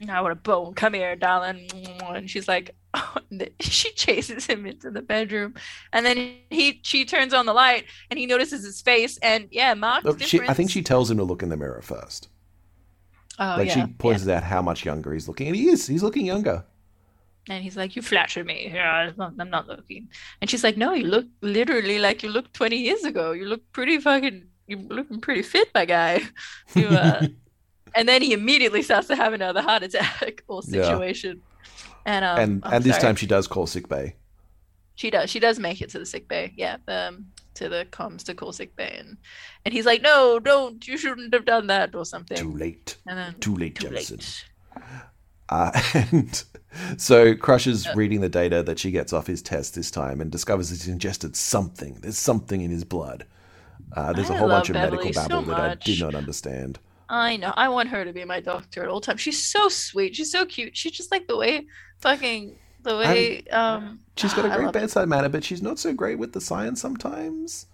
Now 0.00 0.18
I 0.18 0.20
want 0.22 0.32
a 0.32 0.36
bone. 0.36 0.74
Come 0.74 0.94
here, 0.94 1.14
darling. 1.16 1.68
And 2.00 2.28
she's 2.28 2.48
like, 2.48 2.74
and 3.30 3.48
she 3.60 3.92
chases 3.92 4.46
him 4.46 4.66
into 4.66 4.90
the 4.90 5.02
bedroom, 5.02 5.54
and 5.92 6.04
then 6.06 6.34
he 6.50 6.80
she 6.82 7.04
turns 7.04 7.32
on 7.34 7.46
the 7.46 7.52
light, 7.52 7.84
and 8.10 8.18
he 8.18 8.26
notices 8.26 8.64
his 8.64 8.80
face, 8.80 9.18
and 9.18 9.48
yeah, 9.50 9.74
she, 10.20 10.40
I 10.48 10.54
think 10.54 10.70
she 10.70 10.82
tells 10.82 11.10
him 11.10 11.18
to 11.18 11.24
look 11.24 11.42
in 11.42 11.48
the 11.50 11.56
mirror 11.56 11.82
first. 11.82 12.28
oh, 13.38 13.54
like 13.58 13.68
yeah, 13.68 13.86
she 13.86 13.92
points 13.94 14.26
out 14.28 14.42
how 14.44 14.62
much 14.62 14.84
younger 14.84 15.12
he's 15.12 15.28
looking, 15.28 15.46
and 15.48 15.56
he 15.56 15.68
is. 15.68 15.86
He's 15.86 16.02
looking 16.02 16.26
younger. 16.26 16.64
and 17.48 17.62
he's 17.64 17.76
like, 17.76 17.96
"You 17.96 18.02
flatter 18.02 18.44
me. 18.44 18.70
Yeah, 18.72 18.90
I'm 18.92 19.14
not, 19.16 19.32
I'm 19.38 19.50
not 19.50 19.66
looking." 19.68 20.08
And 20.40 20.50
she's 20.50 20.62
like, 20.64 20.76
"No, 20.76 20.92
you 20.92 21.06
look 21.06 21.26
literally 21.40 21.98
like 21.98 22.22
you 22.22 22.28
looked 22.30 22.54
20 22.54 22.76
years 22.76 23.04
ago. 23.04 23.32
You 23.32 23.46
look 23.46 23.62
pretty 23.72 23.98
fucking. 23.98 24.46
You're 24.66 24.80
looking 24.80 25.20
pretty 25.20 25.42
fit, 25.42 25.68
my 25.74 25.84
guy." 25.84 26.22
You, 26.74 26.88
uh, 26.88 27.26
and 27.94 28.08
then 28.08 28.22
he 28.22 28.32
immediately 28.32 28.82
starts 28.82 29.08
to 29.08 29.16
have 29.16 29.32
another 29.32 29.62
heart 29.62 29.82
attack 29.82 30.42
or 30.48 30.62
Yeah. 30.66 30.82
situation. 30.82 31.42
And 32.06 32.24
um, 32.24 32.38
and 32.38 32.64
I'm 32.64 32.72
and 32.74 32.84
this 32.84 32.98
time 32.98 33.16
she 33.16 33.26
does 33.26 33.46
call 33.46 33.66
sick 33.66 33.88
bay. 33.88 34.16
She 34.94 35.10
does. 35.10 35.30
She 35.30 35.40
does 35.40 35.58
make 35.58 35.80
it 35.80 35.90
to 35.90 35.98
the 35.98 36.06
sick 36.06 36.28
bay. 36.28 36.52
Yeah, 36.56 36.76
um, 36.88 37.26
to 37.54 37.68
the 37.68 37.86
comms 37.90 38.22
to 38.24 38.34
call 38.34 38.52
sick 38.52 38.74
bay, 38.76 38.96
and 38.98 39.16
and 39.64 39.72
he's 39.74 39.86
like, 39.86 40.02
"No, 40.02 40.38
don't. 40.38 40.86
You 40.86 40.96
shouldn't 40.98 41.32
have 41.34 41.44
done 41.44 41.66
that," 41.68 41.94
or 41.94 42.04
something. 42.04 42.36
Too 42.36 42.52
late. 42.52 42.96
and 43.06 43.18
then 43.18 43.34
Too 43.40 43.56
late, 43.56 43.76
too 43.76 43.88
Jameson. 43.88 44.18
late. 44.18 44.44
Uh, 45.52 45.72
and 45.94 46.44
so 46.96 47.34
Crush 47.34 47.66
is 47.66 47.84
Yeah. 47.84 47.94
reading 47.96 48.20
the 48.20 48.28
data 48.28 48.62
that 48.62 48.78
she 48.78 48.92
gets 48.92 49.12
off 49.12 49.26
his 49.26 49.42
test 49.42 49.74
this 49.74 49.90
time 49.90 50.20
and 50.20 50.30
discovers 50.30 50.70
he's 50.70 50.86
ingested 50.86 51.34
something. 51.34 51.94
There's 52.02 52.18
something 52.18 52.60
in 52.60 52.70
his 52.70 52.84
blood. 52.84 53.26
Uh, 53.92 54.12
there's 54.12 54.30
a 54.30 54.34
I 54.34 54.36
whole 54.36 54.48
bunch 54.48 54.70
of 54.70 54.76
medical 54.76 55.10
Beverly 55.10 55.12
so 55.12 55.28
babble 55.28 55.42
that 55.46 55.58
I 55.58 55.70
did 55.70 55.98
much. 55.98 56.00
not 56.00 56.14
understand. 56.14 56.78
I 57.10 57.36
know. 57.36 57.52
I 57.56 57.68
want 57.68 57.88
her 57.90 58.04
to 58.04 58.12
be 58.12 58.24
my 58.24 58.40
doctor 58.40 58.82
at 58.84 58.88
all 58.88 59.00
times. 59.00 59.20
She's 59.20 59.42
so 59.42 59.68
sweet. 59.68 60.14
She's 60.16 60.30
so 60.30 60.46
cute. 60.46 60.76
She's 60.76 60.92
just 60.92 61.10
like 61.10 61.26
the 61.26 61.36
way, 61.36 61.66
fucking 62.00 62.56
the 62.82 62.96
way. 62.96 63.42
um, 63.50 64.00
She's 64.16 64.32
got 64.32 64.44
a 64.44 64.56
great 64.56 64.68
it. 64.68 64.72
bedside 64.72 65.08
manner, 65.08 65.28
but 65.28 65.42
she's 65.44 65.60
not 65.60 65.78
so 65.78 65.92
great 65.92 66.18
with 66.18 66.32
the 66.32 66.40
science 66.40 66.80
sometimes. 66.80 67.66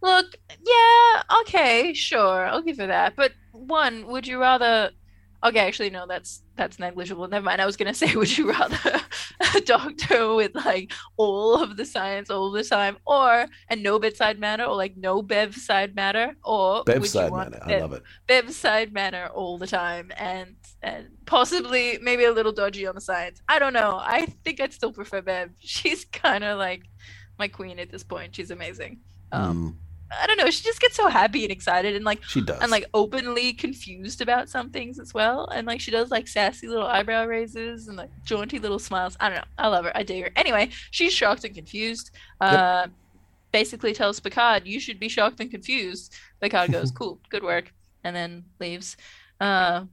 Look, 0.00 0.36
yeah, 0.64 1.22
okay, 1.40 1.92
sure, 1.92 2.46
I'll 2.46 2.62
give 2.62 2.78
her 2.78 2.86
that. 2.86 3.16
But 3.16 3.32
one, 3.52 4.06
would 4.06 4.26
you 4.28 4.38
rather 4.40 4.92
Okay, 5.44 5.60
actually, 5.60 5.90
no, 5.90 6.04
that's 6.06 6.42
that's 6.56 6.80
negligible. 6.80 7.28
Never 7.28 7.44
mind. 7.44 7.60
I 7.60 7.66
was 7.66 7.76
gonna 7.76 7.94
say, 8.02 8.14
would 8.16 8.36
you 8.36 8.50
rather 8.50 9.00
a 9.58 9.60
doctor 9.60 10.34
with 10.40 10.54
like 10.54 10.92
all 11.16 11.62
of 11.62 11.76
the 11.76 11.84
science 11.84 12.30
all 12.30 12.50
the 12.50 12.64
time, 12.64 12.96
or 13.06 13.46
and 13.68 13.82
no 13.82 13.98
bedside 13.98 14.38
manner, 14.38 14.64
or 14.64 14.76
like 14.76 14.96
no 14.96 15.22
bedside 15.22 15.94
matter, 15.94 16.36
or 16.44 16.84
bedside 16.84 17.32
manner? 17.32 17.60
I 17.62 17.78
love 17.78 17.92
it. 17.92 18.02
Bedside 18.26 18.92
manner 18.92 19.28
all 19.34 19.58
the 19.58 19.66
time, 19.66 20.10
and 20.16 20.56
and 20.82 21.08
possibly 21.26 21.98
maybe 22.02 22.24
a 22.24 22.32
little 22.32 22.52
dodgy 22.52 22.86
on 22.86 22.94
the 22.94 23.00
science. 23.00 23.42
I 23.48 23.58
don't 23.58 23.72
know. 23.72 23.98
I 24.00 24.26
think 24.44 24.60
I'd 24.60 24.72
still 24.72 24.92
prefer 24.92 25.20
Bev. 25.20 25.50
She's 25.58 26.04
kind 26.04 26.44
of 26.44 26.58
like 26.58 26.84
my 27.38 27.48
queen 27.48 27.78
at 27.78 27.90
this 27.90 28.04
point. 28.04 28.34
She's 28.34 28.50
amazing. 28.50 29.00
Um, 29.32 29.76
mm 29.76 29.87
I 30.10 30.26
don't 30.26 30.38
know. 30.38 30.50
She 30.50 30.62
just 30.62 30.80
gets 30.80 30.96
so 30.96 31.08
happy 31.08 31.44
and 31.44 31.52
excited 31.52 31.94
and 31.94 32.04
like 32.04 32.22
she 32.24 32.40
does 32.40 32.58
and 32.60 32.70
like 32.70 32.86
openly 32.94 33.52
confused 33.52 34.20
about 34.20 34.48
some 34.48 34.70
things 34.70 34.98
as 34.98 35.12
well. 35.12 35.46
And 35.48 35.66
like 35.66 35.80
she 35.80 35.90
does 35.90 36.10
like 36.10 36.28
sassy 36.28 36.66
little 36.66 36.86
eyebrow 36.86 37.26
raises 37.26 37.88
and 37.88 37.96
like 37.96 38.10
jaunty 38.24 38.58
little 38.58 38.78
smiles. 38.78 39.16
I 39.20 39.28
don't 39.28 39.38
know. 39.38 39.44
I 39.58 39.68
love 39.68 39.84
her. 39.84 39.92
I 39.96 40.02
dig 40.02 40.24
her. 40.24 40.30
Anyway, 40.36 40.70
she's 40.90 41.12
shocked 41.12 41.44
and 41.44 41.54
confused. 41.54 42.10
Uh, 42.40 42.82
yep. 42.84 42.90
basically 43.52 43.92
tells 43.92 44.18
Picard, 44.20 44.66
"You 44.66 44.80
should 44.80 44.98
be 44.98 45.08
shocked 45.08 45.40
and 45.40 45.50
confused." 45.50 46.14
Picard 46.40 46.72
goes, 46.72 46.90
"Cool, 46.98 47.20
good 47.28 47.42
work," 47.42 47.72
and 48.04 48.16
then 48.16 48.44
leaves. 48.60 48.96
Uh, 49.40 49.84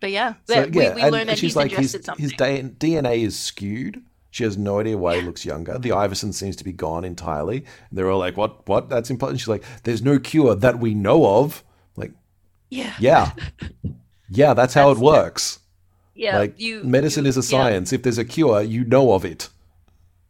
but 0.00 0.10
yeah, 0.10 0.34
so, 0.46 0.66
we, 0.66 0.80
yeah, 0.80 0.94
we 0.94 1.04
learn 1.04 1.26
that 1.26 1.36
she's 1.36 1.50
he's 1.52 1.56
like 1.56 1.72
his, 1.72 1.92
his 1.92 2.32
DNA 2.32 3.24
is 3.24 3.38
skewed 3.38 4.02
she 4.30 4.44
has 4.44 4.56
no 4.56 4.78
idea 4.78 4.96
why 4.96 5.16
he 5.16 5.22
looks 5.22 5.44
younger. 5.44 5.78
The 5.78 5.92
Iverson 5.92 6.32
seems 6.32 6.56
to 6.56 6.64
be 6.64 6.72
gone 6.72 7.04
entirely. 7.04 7.58
And 7.58 7.98
they're 7.98 8.10
all 8.10 8.18
like, 8.18 8.36
"What? 8.36 8.66
What? 8.68 8.88
That's 8.88 9.10
important." 9.10 9.40
She's 9.40 9.48
like, 9.48 9.64
"There's 9.82 10.02
no 10.02 10.18
cure 10.18 10.54
that 10.54 10.78
we 10.78 10.94
know 10.94 11.26
of." 11.26 11.64
Like, 11.96 12.12
yeah, 12.70 12.94
yeah, 12.98 13.32
yeah. 14.30 14.54
That's 14.54 14.74
how 14.74 14.88
that's, 14.88 15.00
it 15.00 15.04
works. 15.04 15.58
Yeah, 16.14 16.38
like 16.38 16.60
you, 16.60 16.84
medicine 16.84 17.24
you, 17.24 17.30
is 17.30 17.36
a 17.36 17.42
science. 17.42 17.90
Yeah. 17.90 17.96
If 17.96 18.02
there's 18.04 18.18
a 18.18 18.24
cure, 18.24 18.62
you 18.62 18.84
know 18.84 19.12
of 19.12 19.24
it. 19.24 19.48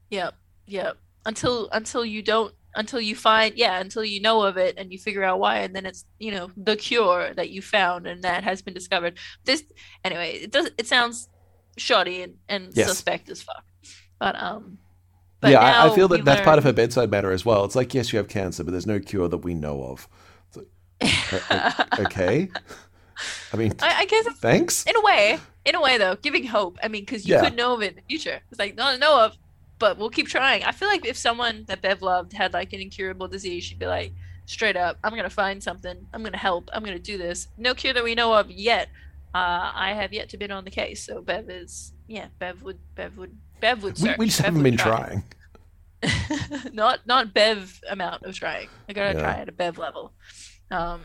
Yeah, 0.09 0.31
yeah. 0.67 0.93
Until 1.27 1.69
until 1.71 2.05
you 2.05 2.23
don't 2.23 2.55
until 2.75 3.01
you 3.01 3.17
find 3.17 3.57
yeah 3.57 3.81
until 3.81 4.05
you 4.05 4.21
know 4.21 4.43
of 4.43 4.57
it 4.57 4.77
and 4.79 4.93
you 4.93 4.99
figure 4.99 5.25
out 5.25 5.41
why 5.41 5.59
and 5.59 5.75
then 5.75 5.85
it's 5.85 6.05
you 6.19 6.31
know 6.31 6.51
the 6.57 6.77
cure 6.77 7.35
that 7.35 7.51
you 7.51 7.61
found 7.61 8.07
and 8.07 8.23
that 8.23 8.45
has 8.45 8.63
been 8.63 8.73
discovered 8.73 9.19
this 9.45 9.65
anyway 10.05 10.39
it 10.43 10.53
does 10.53 10.71
it 10.79 10.87
sounds 10.87 11.29
shoddy 11.77 12.23
and, 12.23 12.35
and 12.49 12.71
yes. 12.75 12.87
suspect 12.87 13.29
as 13.29 13.43
fuck 13.43 13.65
but 14.21 14.41
um, 14.41 14.79
but 15.41 15.51
yeah, 15.51 15.59
I, 15.59 15.91
I, 15.91 15.95
feel 15.95 16.07
that 16.09 16.25
that's 16.25 16.39
learn... 16.39 16.45
part 16.45 16.59
of 16.59 16.65
her 16.65 16.73
bedside 16.73 17.11
manner 17.11 17.33
as 17.33 17.45
well. 17.45 17.65
It's 17.65 17.75
like 17.75 17.93
yes, 17.95 18.13
you 18.13 18.19
have 18.19 18.29
cancer, 18.29 18.63
but 18.63 18.71
there's 18.71 18.87
no 18.87 19.01
cure 19.01 19.27
that 19.27 19.39
we 19.39 19.55
know 19.55 19.83
of. 19.83 20.09
Like, 20.55 21.99
okay. 21.99 22.49
I 23.53 23.57
mean, 23.57 23.75
I, 23.81 24.01
I 24.01 24.05
guess 24.05 24.27
thanks. 24.39 24.87
In 24.87 24.95
a 24.95 25.01
way, 25.01 25.39
in 25.65 25.75
a 25.75 25.81
way 25.81 25.99
though, 25.99 26.17
giving 26.17 26.45
hope. 26.45 26.79
I 26.83 26.89
mean, 26.89 27.03
because 27.03 27.27
you 27.27 27.35
yeah. 27.35 27.43
could 27.43 27.57
know 27.57 27.75
of 27.75 27.83
it 27.83 27.91
in 27.91 27.97
the 27.97 28.03
future. 28.03 28.41
It's 28.51 28.59
like 28.59 28.77
not 28.77 29.01
know 29.01 29.25
of, 29.25 29.37
but 29.79 29.99
we'll 29.99 30.11
keep 30.11 30.29
trying. 30.29 30.63
I 30.65 30.73
feel 30.73 30.89
like 30.89 31.07
if 31.07 31.17
someone 31.17 31.65
that 31.67 31.81
Bev 31.81 32.03
loved 32.03 32.35
had 32.35 32.53
like 32.53 32.73
an 32.75 32.81
incurable 32.81 33.27
disease, 33.27 33.65
she'd 33.65 33.79
be 33.79 33.87
like, 33.87 34.13
straight 34.45 34.77
up, 34.77 34.99
I'm 35.03 35.17
gonna 35.17 35.31
find 35.31 35.63
something. 35.63 36.07
I'm 36.13 36.23
gonna 36.23 36.37
help. 36.37 36.69
I'm 36.73 36.85
gonna 36.85 36.99
do 36.99 37.17
this. 37.17 37.49
No 37.57 37.75
cure 37.75 37.95
that 37.95 38.05
we 38.05 38.15
know 38.15 38.35
of 38.35 38.51
yet. 38.51 38.89
Uh, 39.35 39.71
I 39.75 39.95
have 39.95 40.13
yet 40.13 40.29
to 40.31 40.37
been 40.37 40.51
on 40.51 40.65
the 40.65 40.71
case, 40.71 41.03
so 41.03 41.23
Bev 41.23 41.49
is 41.49 41.93
yeah. 42.09 42.27
Bev 42.39 42.63
would 42.63 42.79
Bev 42.95 43.17
would 43.17 43.37
Bev 43.61 43.83
would 43.83 43.99
search. 43.99 44.19
We, 44.19 44.25
we 44.25 44.27
just 44.27 44.39
Bev 44.39 44.47
haven't 44.47 44.63
been 44.63 44.77
try. 44.77 45.23
trying. 46.03 46.73
not 46.73 47.07
not 47.07 47.35
Bev 47.35 47.81
amount 47.89 48.23
of 48.25 48.35
trying. 48.35 48.69
I 48.89 48.93
gotta 48.93 49.19
yeah. 49.19 49.23
try 49.23 49.35
at 49.35 49.49
a 49.49 49.53
Bev 49.53 49.79
level. 49.79 50.13
Um, 50.71 51.01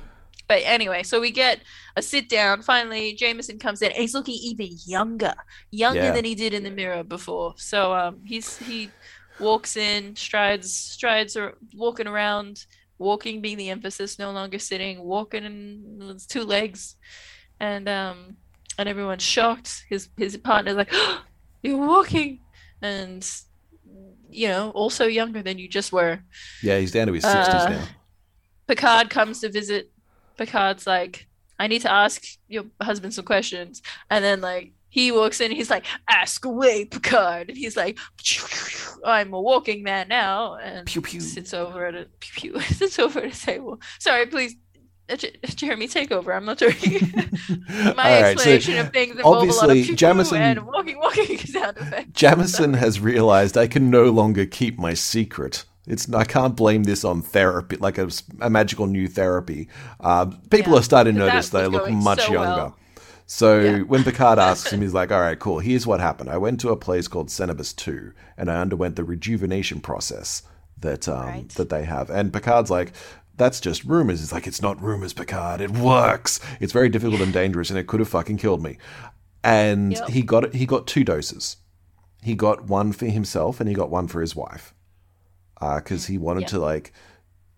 but 0.48 0.62
anyway, 0.64 1.04
so 1.04 1.20
we 1.20 1.32
get 1.32 1.62
a 1.96 2.02
sit 2.02 2.30
down. 2.30 2.62
Finally, 2.62 3.14
Jameson 3.14 3.58
comes 3.58 3.82
in, 3.82 3.92
he's 3.92 4.14
looking 4.14 4.36
even 4.36 4.70
younger, 4.86 5.34
younger 5.72 6.02
yeah. 6.02 6.12
than 6.12 6.24
he 6.24 6.36
did 6.36 6.54
in 6.54 6.64
the 6.64 6.70
mirror 6.70 7.04
before. 7.04 7.56
So 7.58 7.94
um, 7.94 8.20
he's 8.24 8.58
he 8.58 8.90
walks 9.40 9.76
in, 9.76 10.16
strides 10.16 10.72
strides 10.72 11.36
are 11.36 11.58
walking 11.74 12.08
around, 12.08 12.66
walking 13.00 13.42
being 13.42 13.58
the 13.58 13.70
emphasis, 13.70 14.20
no 14.20 14.32
longer 14.32 14.60
sitting, 14.60 15.02
walking 15.04 15.44
in 15.46 16.18
two 16.28 16.44
legs, 16.44 16.96
and 17.60 17.90
um, 17.90 18.38
and 18.78 18.88
everyone's 18.88 19.24
shocked. 19.24 19.86
His 19.90 20.10
his 20.16 20.38
partner's 20.38 20.76
like, 20.76 20.90
oh, 20.92 21.24
"You're 21.64 21.78
walking," 21.78 22.40
and 22.86 23.42
you 24.30 24.48
know, 24.48 24.72
also 24.72 25.06
younger 25.06 25.42
than 25.42 25.58
you 25.58 25.68
just 25.68 25.92
were. 25.92 26.20
Yeah, 26.62 26.78
he's 26.80 26.92
down 26.92 27.08
to 27.08 27.14
his 27.14 27.24
sixties 27.24 27.56
uh, 27.56 27.70
now. 27.70 27.86
Picard 28.68 29.10
comes 29.10 29.42
to 29.42 29.50
visit. 29.50 29.92
Picard's 30.38 30.86
like, 30.86 31.28
I 31.58 31.68
need 31.68 31.82
to 31.84 31.92
ask 31.92 32.24
your 32.48 32.66
husband 32.82 33.14
some 33.14 33.26
questions, 33.26 33.82
and 34.10 34.24
then 34.24 34.42
like 34.42 34.74
he 34.90 35.12
walks 35.12 35.42
in, 35.42 35.52
he's 35.52 35.70
like, 35.70 35.86
ask 36.10 36.46
away, 36.46 36.86
Picard, 36.86 37.50
and 37.50 37.58
he's 37.58 37.76
like, 37.76 37.98
I'm 39.06 39.34
a 39.34 39.42
walking 39.42 39.84
man 39.84 40.08
now, 40.08 40.56
and 40.56 40.86
pew, 40.86 41.02
pew. 41.02 41.22
sits 41.22 41.54
over 41.54 41.86
at 41.86 41.96
a 41.96 42.08
pew, 42.20 42.54
pew 42.54 42.62
sits 42.62 43.00
over 43.00 43.20
at 43.20 43.36
a 43.36 43.46
table. 43.46 43.80
Sorry, 44.00 44.26
please 44.26 44.56
Jeremy, 45.56 45.88
take 45.88 46.12
over. 46.12 46.34
I'm 46.34 46.46
not 46.46 46.58
doing 46.58 46.74
my 47.96 48.24
explanation 48.24 48.76
so 48.76 48.82
of 48.82 48.92
things 48.92 49.18
obviously 49.24 49.84
Jameson 49.96 50.42
and 50.42 50.66
walking, 50.66 50.98
walking 50.98 51.38
sound 51.40 51.78
effects. 51.78 52.12
Jameson 52.14 52.74
has 52.74 53.00
realized 53.00 53.58
I 53.58 53.68
can 53.68 53.90
no 53.90 54.06
longer 54.06 54.46
keep 54.46 54.80
my 54.80 54.94
secret. 54.94 55.66
It's 55.86 56.12
I 56.12 56.24
can't 56.24 56.56
blame 56.56 56.84
this 56.84 57.06
on 57.06 57.22
therapy, 57.22 57.78
like 57.78 58.00
a, 58.00 58.10
a 58.42 58.50
magical 58.50 58.88
new 58.88 59.08
therapy. 59.08 59.70
Uh, 60.00 60.26
people 60.50 60.74
yeah, 60.74 60.80
are 60.80 60.84
starting 60.84 61.14
to 61.14 61.20
notice 61.20 61.50
they 61.50 61.68
look 61.68 61.90
much 61.92 62.26
so 62.26 62.34
younger. 62.34 62.64
Well. 62.64 62.78
So 63.28 63.60
yeah. 63.60 63.80
when 63.80 64.04
Picard 64.04 64.40
asks 64.40 64.72
him, 64.72 64.82
he's 64.82 64.94
like, 64.94 65.12
"All 65.12 65.20
right, 65.20 65.38
cool. 65.38 65.60
Here's 65.60 65.86
what 65.86 66.00
happened. 66.00 66.32
I 66.32 66.38
went 66.38 66.60
to 66.62 66.70
a 66.70 66.76
place 66.76 67.08
called 67.08 67.30
Cerberus 67.30 67.74
Two, 67.74 68.14
and 68.38 68.50
I 68.50 68.60
underwent 68.60 68.96
the 68.96 69.04
rejuvenation 69.04 69.80
process." 69.80 70.42
that 70.80 71.08
um, 71.08 71.26
right. 71.26 71.50
that 71.50 71.70
they 71.70 71.84
have. 71.84 72.10
And 72.10 72.32
Picard's 72.32 72.70
like, 72.70 72.94
that's 73.38 73.60
just 73.60 73.84
rumors. 73.84 74.22
It's 74.24 74.32
like, 74.32 74.48
it's 74.48 74.62
not 74.62 74.82
rumors, 74.82 75.14
Picard. 75.14 75.62
It 75.62 75.72
works. 75.72 76.40
It's 76.60 76.74
very 76.74 76.90
difficult 76.90 77.22
and 77.22 77.34
dangerous, 77.34 77.70
and 77.70 77.80
it 77.80 77.88
could 77.88 78.00
have 78.00 78.10
fucking 78.10 78.38
killed 78.38 78.64
me. 78.64 78.78
And 79.44 79.94
yep. 79.94 80.10
he 80.10 80.22
got 80.22 80.44
it. 80.44 80.54
He 80.56 80.66
got 80.66 80.88
two 80.88 81.04
doses. 81.04 81.58
He 82.24 82.34
got 82.36 82.64
one 82.64 82.92
for 82.92 83.06
himself, 83.06 83.60
and 83.60 83.70
he 83.70 83.76
got 83.76 83.92
one 83.92 84.08
for 84.08 84.22
his 84.22 84.36
wife, 84.36 84.74
because 85.60 86.06
uh, 86.06 86.12
he 86.12 86.18
wanted 86.18 86.42
yep. 86.42 86.50
to 86.52 86.60
like 86.60 86.92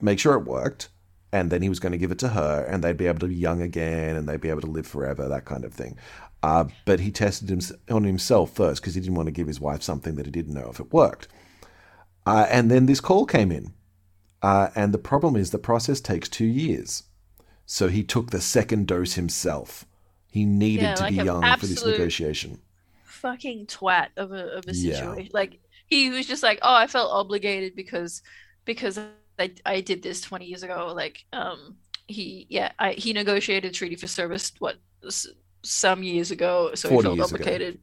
make 0.01 0.19
sure 0.19 0.33
it 0.33 0.45
worked, 0.45 0.89
and 1.31 1.49
then 1.49 1.61
he 1.61 1.69
was 1.69 1.79
going 1.79 1.93
to 1.93 1.97
give 1.97 2.11
it 2.11 2.19
to 2.19 2.29
her, 2.29 2.65
and 2.65 2.83
they'd 2.83 2.97
be 2.97 3.07
able 3.07 3.19
to 3.19 3.27
be 3.27 3.35
young 3.35 3.61
again, 3.61 4.15
and 4.17 4.27
they'd 4.27 4.41
be 4.41 4.49
able 4.49 4.61
to 4.61 4.67
live 4.67 4.85
forever, 4.85 5.27
that 5.29 5.45
kind 5.45 5.63
of 5.63 5.73
thing. 5.73 5.97
Uh, 6.43 6.65
but 6.85 6.99
he 6.99 7.11
tested 7.11 7.49
him 7.49 7.59
on 7.89 8.03
himself 8.03 8.53
first 8.53 8.81
because 8.81 8.93
he 8.93 9.01
didn't 9.01 9.15
want 9.15 9.27
to 9.27 9.31
give 9.31 9.47
his 9.47 9.59
wife 9.59 9.81
something 9.81 10.15
that 10.15 10.25
he 10.25 10.31
didn't 10.31 10.53
know 10.53 10.69
if 10.69 10.79
it 10.79 10.93
worked. 10.93 11.27
Uh, 12.25 12.45
and 12.49 12.69
then 12.69 12.85
this 12.85 12.99
call 12.99 13.25
came 13.25 13.51
in 13.51 13.73
uh, 14.41 14.69
and 14.75 14.93
the 14.93 14.99
problem 14.99 15.35
is 15.35 15.51
the 15.51 15.57
process 15.57 15.99
takes 15.99 16.29
two 16.29 16.45
years. 16.45 17.03
So 17.65 17.87
he 17.87 18.03
took 18.03 18.31
the 18.31 18.41
second 18.41 18.87
dose 18.87 19.13
himself. 19.13 19.85
He 20.29 20.45
needed 20.45 20.83
yeah, 20.83 20.95
to 20.95 21.03
like 21.03 21.17
be 21.17 21.23
young 21.23 21.57
for 21.57 21.65
this 21.65 21.85
negotiation. 21.85 22.61
Fucking 23.03 23.65
twat 23.65 24.09
of 24.15 24.31
a 24.31 24.57
of 24.57 24.65
a 24.67 24.73
situation. 24.73 25.25
Yeah. 25.25 25.29
Like 25.33 25.59
he 25.87 26.09
was 26.09 26.27
just 26.27 26.43
like, 26.43 26.59
oh, 26.61 26.75
I 26.75 26.87
felt 26.87 27.11
obligated 27.11 27.75
because 27.75 28.21
because 28.65 28.99
I, 29.39 29.51
I 29.65 29.81
did 29.81 30.03
this 30.03 30.21
20 30.21 30.45
years 30.45 30.63
ago. 30.63 30.93
Like 30.95 31.25
um 31.33 31.77
he 32.07 32.45
yeah 32.49 32.71
I, 32.79 32.93
he 32.93 33.11
negotiated 33.13 33.73
treaty 33.73 33.95
for 33.95 34.07
service 34.07 34.53
what 34.59 34.77
some 35.63 36.03
years 36.03 36.31
ago, 36.31 36.71
so 36.75 36.89
he 36.89 37.01
felt 37.01 37.19
obligated. 37.19 37.75
Ago. 37.75 37.81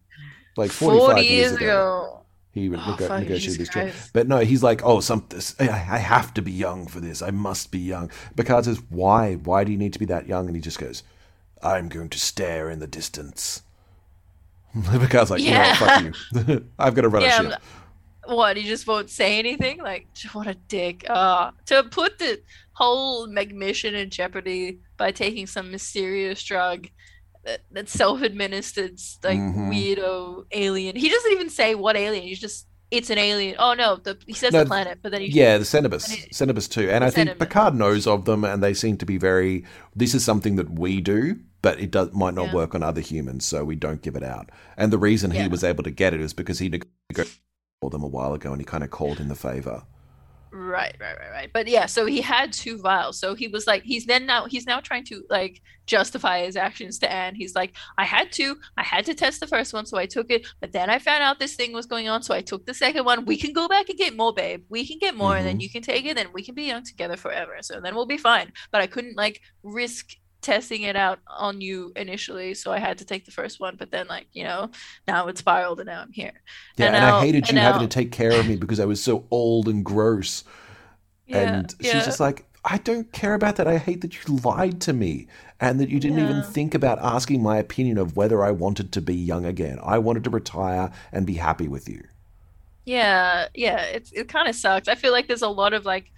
Like 0.57 0.71
40 0.71 1.21
years, 1.21 1.31
years 1.31 1.53
ago. 1.53 1.65
ago 1.65 2.24
he 2.55 2.69
would 2.69 2.79
oh, 2.79 2.97
negotiate 3.19 3.59
this 3.59 3.69
trip. 3.69 3.93
But 4.13 4.29
no, 4.29 4.39
he's 4.39 4.63
like, 4.63 4.85
oh, 4.85 5.01
some 5.01 5.27
this, 5.29 5.59
I 5.59 5.67
have 5.67 6.33
to 6.35 6.43
be 6.43 6.53
young 6.53 6.87
for 6.87 7.01
this. 7.01 7.21
I 7.21 7.33
must 7.33 7.73
be 7.73 7.81
young. 7.81 8.13
Picard 8.37 8.65
says, 8.65 8.81
why? 8.91 9.35
Why 9.35 9.65
do 9.65 9.73
you 9.73 9.79
need 9.79 9.93
to 9.95 9.99
be 9.99 10.05
that 10.07 10.29
young? 10.29 10.47
And 10.47 10.55
he 10.55 10.63
just 10.63 10.79
goes, 10.79 11.03
I'm 11.61 11.89
going 11.89 12.11
to 12.11 12.19
stare 12.19 12.71
in 12.71 12.79
the 12.79 12.87
distance. 12.87 13.63
Picard's 14.85 15.33
like, 15.33 15.43
yeah, 15.43 15.75
fuck 15.75 16.05
you. 16.05 16.65
I've 16.79 16.95
got 16.95 17.03
to 17.03 17.09
run 17.09 17.23
yeah, 17.23 17.41
a 17.41 17.51
ship. 17.51 17.63
What? 18.27 18.57
He 18.57 18.63
just 18.63 18.87
won't 18.87 19.11
say 19.11 19.41
anything? 19.41 19.79
Like, 19.79 20.07
what 20.33 20.47
a 20.47 20.55
dick. 20.55 21.05
Uh, 21.11 21.51
to 21.67 21.83
put 21.83 22.21
the 22.21 22.41
whole 22.75 23.27
mission 23.27 23.97
in 23.97 24.11
jeopardy 24.11 24.79
by 24.97 25.11
taking 25.11 25.49
some 25.49 25.73
mysterious 25.73 26.41
drug 26.45 26.87
that, 27.45 27.89
self-administered 27.89 28.99
like 29.23 29.39
mm-hmm. 29.39 29.71
weirdo 29.71 30.45
alien. 30.53 30.97
He 30.97 31.09
doesn't 31.09 31.33
even 31.33 31.51
say 31.51 31.75
what 31.75 31.97
alien. 31.97 32.25
He's 32.25 32.41
just 32.41 32.67
it's 32.91 33.11
an 33.11 33.19
alien. 33.19 33.57
Oh 33.59 33.75
no, 33.75 33.97
the, 33.97 34.19
he 34.27 34.33
says 34.33 34.53
no, 34.53 34.61
the 34.61 34.67
planet, 34.67 34.99
but 35.03 35.13
then 35.13 35.21
he 35.21 35.29
yeah, 35.29 35.59
the 35.59 35.65
Cerberus, 35.65 36.27
Cerberus 36.33 36.69
too. 36.69 36.91
And 36.91 37.03
I 37.03 37.11
think 37.11 37.29
Cerberus. 37.29 37.49
Picard 37.49 37.75
knows 37.75 38.07
of 38.07 38.25
them, 38.25 38.45
and 38.45 38.63
they 38.63 38.75
seem 38.75 38.97
to 38.99 39.07
be 39.07 39.19
very. 39.19 39.65
This 39.95 40.15
is 40.15 40.25
something 40.25 40.57
that 40.57 40.71
we 40.79 41.01
do, 41.01 41.39
but 41.63 41.81
it 41.81 41.91
does 41.91 42.13
might 42.13 42.35
not 42.35 42.47
yeah. 42.47 42.55
work 42.55 42.75
on 42.75 42.83
other 42.83 43.01
humans, 43.01 43.45
so 43.45 43.65
we 43.65 43.77
don't 43.77 44.03
give 44.03 44.17
it 44.17 44.23
out. 44.23 44.51
And 44.77 44.93
the 44.93 44.99
reason 44.99 45.33
yeah. 45.33 45.43
he 45.43 45.49
was 45.49 45.65
able 45.65 45.83
to 45.85 45.91
get 45.91 46.15
it 46.15 46.21
is 46.21 46.33
because 46.33 46.59
he 46.59 46.69
negotiated 46.69 47.41
for 47.81 47.91
them 47.91 48.03
a 48.03 48.09
while 48.09 48.33
ago, 48.33 48.53
and 48.53 48.61
he 48.61 48.65
kind 48.65 48.85
of 48.85 48.91
called 48.91 49.21
in 49.21 49.29
the 49.29 49.35
favor. 49.35 49.85
Right, 50.57 50.95
right, 51.01 51.19
right, 51.19 51.31
right. 51.33 51.51
But 51.53 51.67
yeah, 51.67 51.87
so 51.87 52.07
he 52.07 52.21
had 52.21 52.53
two 52.53 52.79
vials. 52.79 53.19
So 53.19 53.35
he 53.35 53.49
was 53.49 53.67
like, 53.67 53.83
he's 53.83 54.07
then 54.07 54.25
now 54.25 54.47
he's 54.47 54.67
now 54.67 54.79
trying 54.79 55.05
to 55.07 55.25
like 55.29 55.61
justify 55.87 56.45
his 56.45 56.55
actions 56.55 57.01
to 57.01 57.11
Anne. 57.11 57.35
He's 57.35 57.57
like, 57.57 57.75
I 57.99 58.05
had 58.05 58.31
to, 58.35 58.57
I 58.77 58.85
had 58.85 59.05
to 59.07 59.15
test 59.15 59.41
the 59.41 59.49
first 59.49 59.73
one, 59.73 59.85
so 59.85 59.99
I 59.99 60.07
took 60.07 60.31
it. 60.31 60.47
But 60.61 60.71
then 60.71 60.91
I 60.91 61.01
found 61.01 61.25
out 61.25 61.41
this 61.41 61.57
thing 61.57 61.73
was 61.73 61.87
going 61.87 62.09
on, 62.09 62.23
so 62.23 62.33
I 62.33 62.41
took 62.41 62.67
the 62.67 62.75
second 62.75 63.05
one. 63.05 63.25
We 63.25 63.37
can 63.37 63.53
go 63.53 63.67
back 63.67 63.89
and 63.89 63.99
get 63.99 64.17
more, 64.17 64.33
babe. 64.33 64.63
We 64.69 64.87
can 64.87 65.01
get 65.01 65.17
more, 65.17 65.31
mm-hmm. 65.31 65.39
and 65.39 65.47
then 65.47 65.55
mm-hmm. 65.55 65.63
you 65.63 65.71
can 65.71 65.83
take 65.83 66.07
it, 66.07 66.19
and 66.19 66.33
we 66.33 66.45
can 66.45 66.55
be 66.55 66.63
young 66.63 66.85
together 66.85 67.17
forever. 67.17 67.57
So 67.63 67.81
then 67.81 67.97
we'll 67.97 68.07
be 68.07 68.17
fine. 68.17 68.53
But 68.71 68.81
I 68.81 68.87
couldn't 68.87 69.17
like 69.17 69.41
risk 69.65 70.15
testing 70.45 70.83
it 70.83 70.95
out 70.95 71.21
on 71.27 71.63
you 71.63 71.91
initially 71.97 72.53
so 72.53 72.71
i 72.71 72.79
had 72.79 72.99
to 72.99 73.05
take 73.05 73.25
the 73.25 73.31
first 73.31 73.61
one 73.61 73.77
but 73.79 73.91
then 73.91 74.07
like 74.09 74.27
you 74.35 74.45
know 74.45 74.71
now 75.09 75.27
it 75.27 75.39
spiraled 75.39 75.81
and 75.81 75.87
now 75.87 76.03
i'm 76.03 76.13
here. 76.13 76.43
Yeah 76.77 76.87
and, 76.87 76.97
and 76.97 77.03
now, 77.03 77.17
i 77.17 77.21
hated 77.25 77.49
you 77.49 77.55
now... 77.55 77.73
having 77.73 77.89
to 77.89 77.93
take 77.93 78.13
care 78.13 78.39
of 78.39 78.47
me 78.47 78.57
because 78.57 78.79
i 78.79 78.85
was 78.85 79.03
so 79.03 79.27
old 79.31 79.69
and 79.69 79.83
gross. 79.85 80.45
Yeah, 81.27 81.39
and 81.39 81.75
she's 81.81 81.95
yeah. 81.95 82.05
just 82.05 82.21
like 82.21 82.45
i 82.63 82.77
don't 82.77 83.11
care 83.13 83.33
about 83.33 83.57
that. 83.57 83.67
I 83.67 83.79
hate 83.79 84.03
that 84.03 84.15
you 84.15 84.37
lied 84.37 84.83
to 84.83 84.93
me 84.93 85.29
and 85.61 85.81
that 85.81 85.89
you 85.89 85.99
didn't 85.99 86.19
yeah. 86.19 86.29
even 86.29 86.43
think 86.43 86.75
about 86.75 86.99
asking 87.01 87.43
my 87.43 87.57
opinion 87.57 87.97
of 87.97 88.15
whether 88.15 88.45
i 88.45 88.51
wanted 88.51 88.93
to 88.93 89.01
be 89.01 89.15
young 89.15 89.47
again. 89.47 89.79
I 89.83 89.99
wanted 89.99 90.25
to 90.25 90.31
retire 90.31 90.91
and 91.11 91.27
be 91.27 91.35
happy 91.35 91.69
with 91.69 91.89
you. 91.89 92.03
Yeah 92.85 93.49
yeah 93.55 93.81
it's 93.81 94.13
it 94.13 94.29
kind 94.29 94.47
of 94.47 94.55
sucks 94.55 94.89
i 94.89 94.95
feel 94.95 95.13
like 95.13 95.27
there's 95.27 95.41
a 95.41 95.49
lot 95.49 95.73
of 95.73 95.87
like 95.87 96.13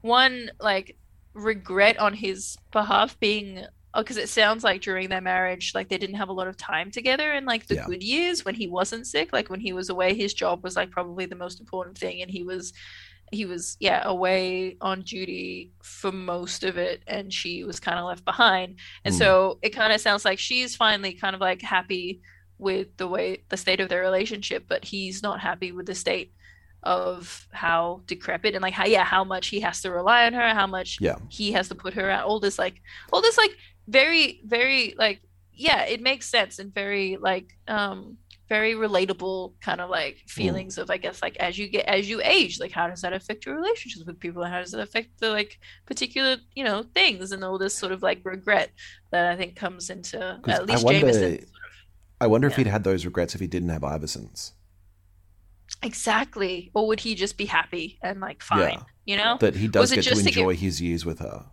one 0.00 0.50
like 0.60 0.96
regret 1.36 1.98
on 1.98 2.14
his 2.14 2.56
behalf 2.72 3.18
being 3.20 3.64
because 3.94 4.18
oh, 4.18 4.22
it 4.22 4.28
sounds 4.28 4.64
like 4.64 4.80
during 4.80 5.08
their 5.08 5.20
marriage 5.20 5.72
like 5.74 5.88
they 5.88 5.98
didn't 5.98 6.16
have 6.16 6.28
a 6.28 6.32
lot 6.32 6.48
of 6.48 6.56
time 6.56 6.90
together 6.90 7.32
in 7.32 7.44
like 7.44 7.66
the 7.66 7.76
yeah. 7.76 7.86
good 7.86 8.02
years 8.02 8.44
when 8.44 8.54
he 8.54 8.66
wasn't 8.66 9.06
sick 9.06 9.32
like 9.32 9.48
when 9.48 9.60
he 9.60 9.72
was 9.72 9.88
away 9.90 10.14
his 10.14 10.34
job 10.34 10.64
was 10.64 10.76
like 10.76 10.90
probably 10.90 11.26
the 11.26 11.36
most 11.36 11.60
important 11.60 11.96
thing 11.96 12.22
and 12.22 12.30
he 12.30 12.42
was 12.42 12.72
he 13.32 13.44
was 13.44 13.76
yeah 13.80 14.02
away 14.04 14.76
on 14.80 15.02
duty 15.02 15.72
for 15.82 16.12
most 16.12 16.64
of 16.64 16.78
it 16.78 17.02
and 17.06 17.32
she 17.32 17.64
was 17.64 17.80
kind 17.80 17.98
of 17.98 18.06
left 18.06 18.24
behind 18.24 18.78
and 19.04 19.14
mm. 19.14 19.18
so 19.18 19.58
it 19.62 19.70
kind 19.70 19.92
of 19.92 20.00
sounds 20.00 20.24
like 20.24 20.38
she's 20.38 20.74
finally 20.74 21.12
kind 21.12 21.34
of 21.34 21.40
like 21.40 21.60
happy 21.60 22.20
with 22.58 22.96
the 22.96 23.06
way 23.06 23.42
the 23.50 23.56
state 23.56 23.80
of 23.80 23.88
their 23.88 24.00
relationship 24.00 24.64
but 24.68 24.84
he's 24.84 25.22
not 25.22 25.40
happy 25.40 25.72
with 25.72 25.86
the 25.86 25.94
state 25.94 26.32
of 26.86 27.48
how 27.50 28.00
decrepit 28.06 28.54
and 28.54 28.62
like 28.62 28.72
how 28.72 28.86
yeah 28.86 29.04
how 29.04 29.24
much 29.24 29.48
he 29.48 29.58
has 29.60 29.80
to 29.82 29.90
rely 29.90 30.24
on 30.24 30.32
her 30.32 30.54
how 30.54 30.66
much 30.66 30.98
yeah 31.00 31.16
he 31.28 31.50
has 31.50 31.68
to 31.68 31.74
put 31.74 31.92
her 31.92 32.08
at 32.08 32.24
all 32.24 32.38
this 32.38 32.58
like 32.58 32.80
all 33.12 33.20
this 33.20 33.36
like 33.36 33.50
very 33.88 34.40
very 34.46 34.94
like 34.96 35.20
yeah 35.52 35.82
it 35.82 36.00
makes 36.00 36.28
sense 36.28 36.60
and 36.60 36.72
very 36.72 37.16
like 37.20 37.58
um 37.66 38.16
very 38.48 38.74
relatable 38.74 39.52
kind 39.60 39.80
of 39.80 39.90
like 39.90 40.14
mm. 40.14 40.30
feelings 40.30 40.76
mm. 40.76 40.82
of 40.82 40.90
i 40.90 40.96
guess 40.96 41.20
like 41.22 41.36
as 41.38 41.58
you 41.58 41.68
get 41.68 41.84
as 41.86 42.08
you 42.08 42.20
age 42.22 42.60
like 42.60 42.70
how 42.70 42.86
does 42.86 43.00
that 43.00 43.12
affect 43.12 43.44
your 43.44 43.56
relationships 43.56 44.06
with 44.06 44.20
people 44.20 44.42
and 44.44 44.52
how 44.52 44.60
does 44.60 44.72
it 44.72 44.78
affect 44.78 45.08
the 45.18 45.28
like 45.28 45.58
particular 45.86 46.36
you 46.54 46.62
know 46.62 46.84
things 46.94 47.32
and 47.32 47.42
all 47.42 47.58
this 47.58 47.74
sort 47.74 47.90
of 47.90 48.00
like 48.00 48.20
regret 48.22 48.70
that 49.10 49.26
i 49.26 49.36
think 49.36 49.56
comes 49.56 49.90
into 49.90 50.40
at 50.46 50.66
least 50.66 50.82
I 50.82 50.84
wonder, 50.84 51.00
Jameson 51.00 51.20
sort 51.20 51.42
of, 51.42 51.48
I 52.20 52.26
wonder 52.28 52.46
yeah. 52.46 52.52
if 52.52 52.56
he'd 52.56 52.66
had 52.68 52.84
those 52.84 53.04
regrets 53.04 53.34
if 53.34 53.40
he 53.40 53.46
didn't 53.46 53.68
have 53.68 53.82
Iversons. 53.82 54.52
Exactly. 55.82 56.70
Or 56.74 56.86
would 56.86 57.00
he 57.00 57.14
just 57.14 57.36
be 57.36 57.44
happy 57.44 57.98
and 58.02 58.20
like 58.20 58.42
fine? 58.42 58.60
Yeah. 58.60 58.82
You 59.04 59.16
know? 59.16 59.36
That 59.40 59.54
he 59.54 59.68
does 59.68 59.92
get 59.92 60.04
to 60.04 60.10
enjoy 60.10 60.30
to 60.30 60.54
get... 60.54 60.56
his 60.56 60.80
years 60.80 61.04
with 61.04 61.20
her. 61.20 61.44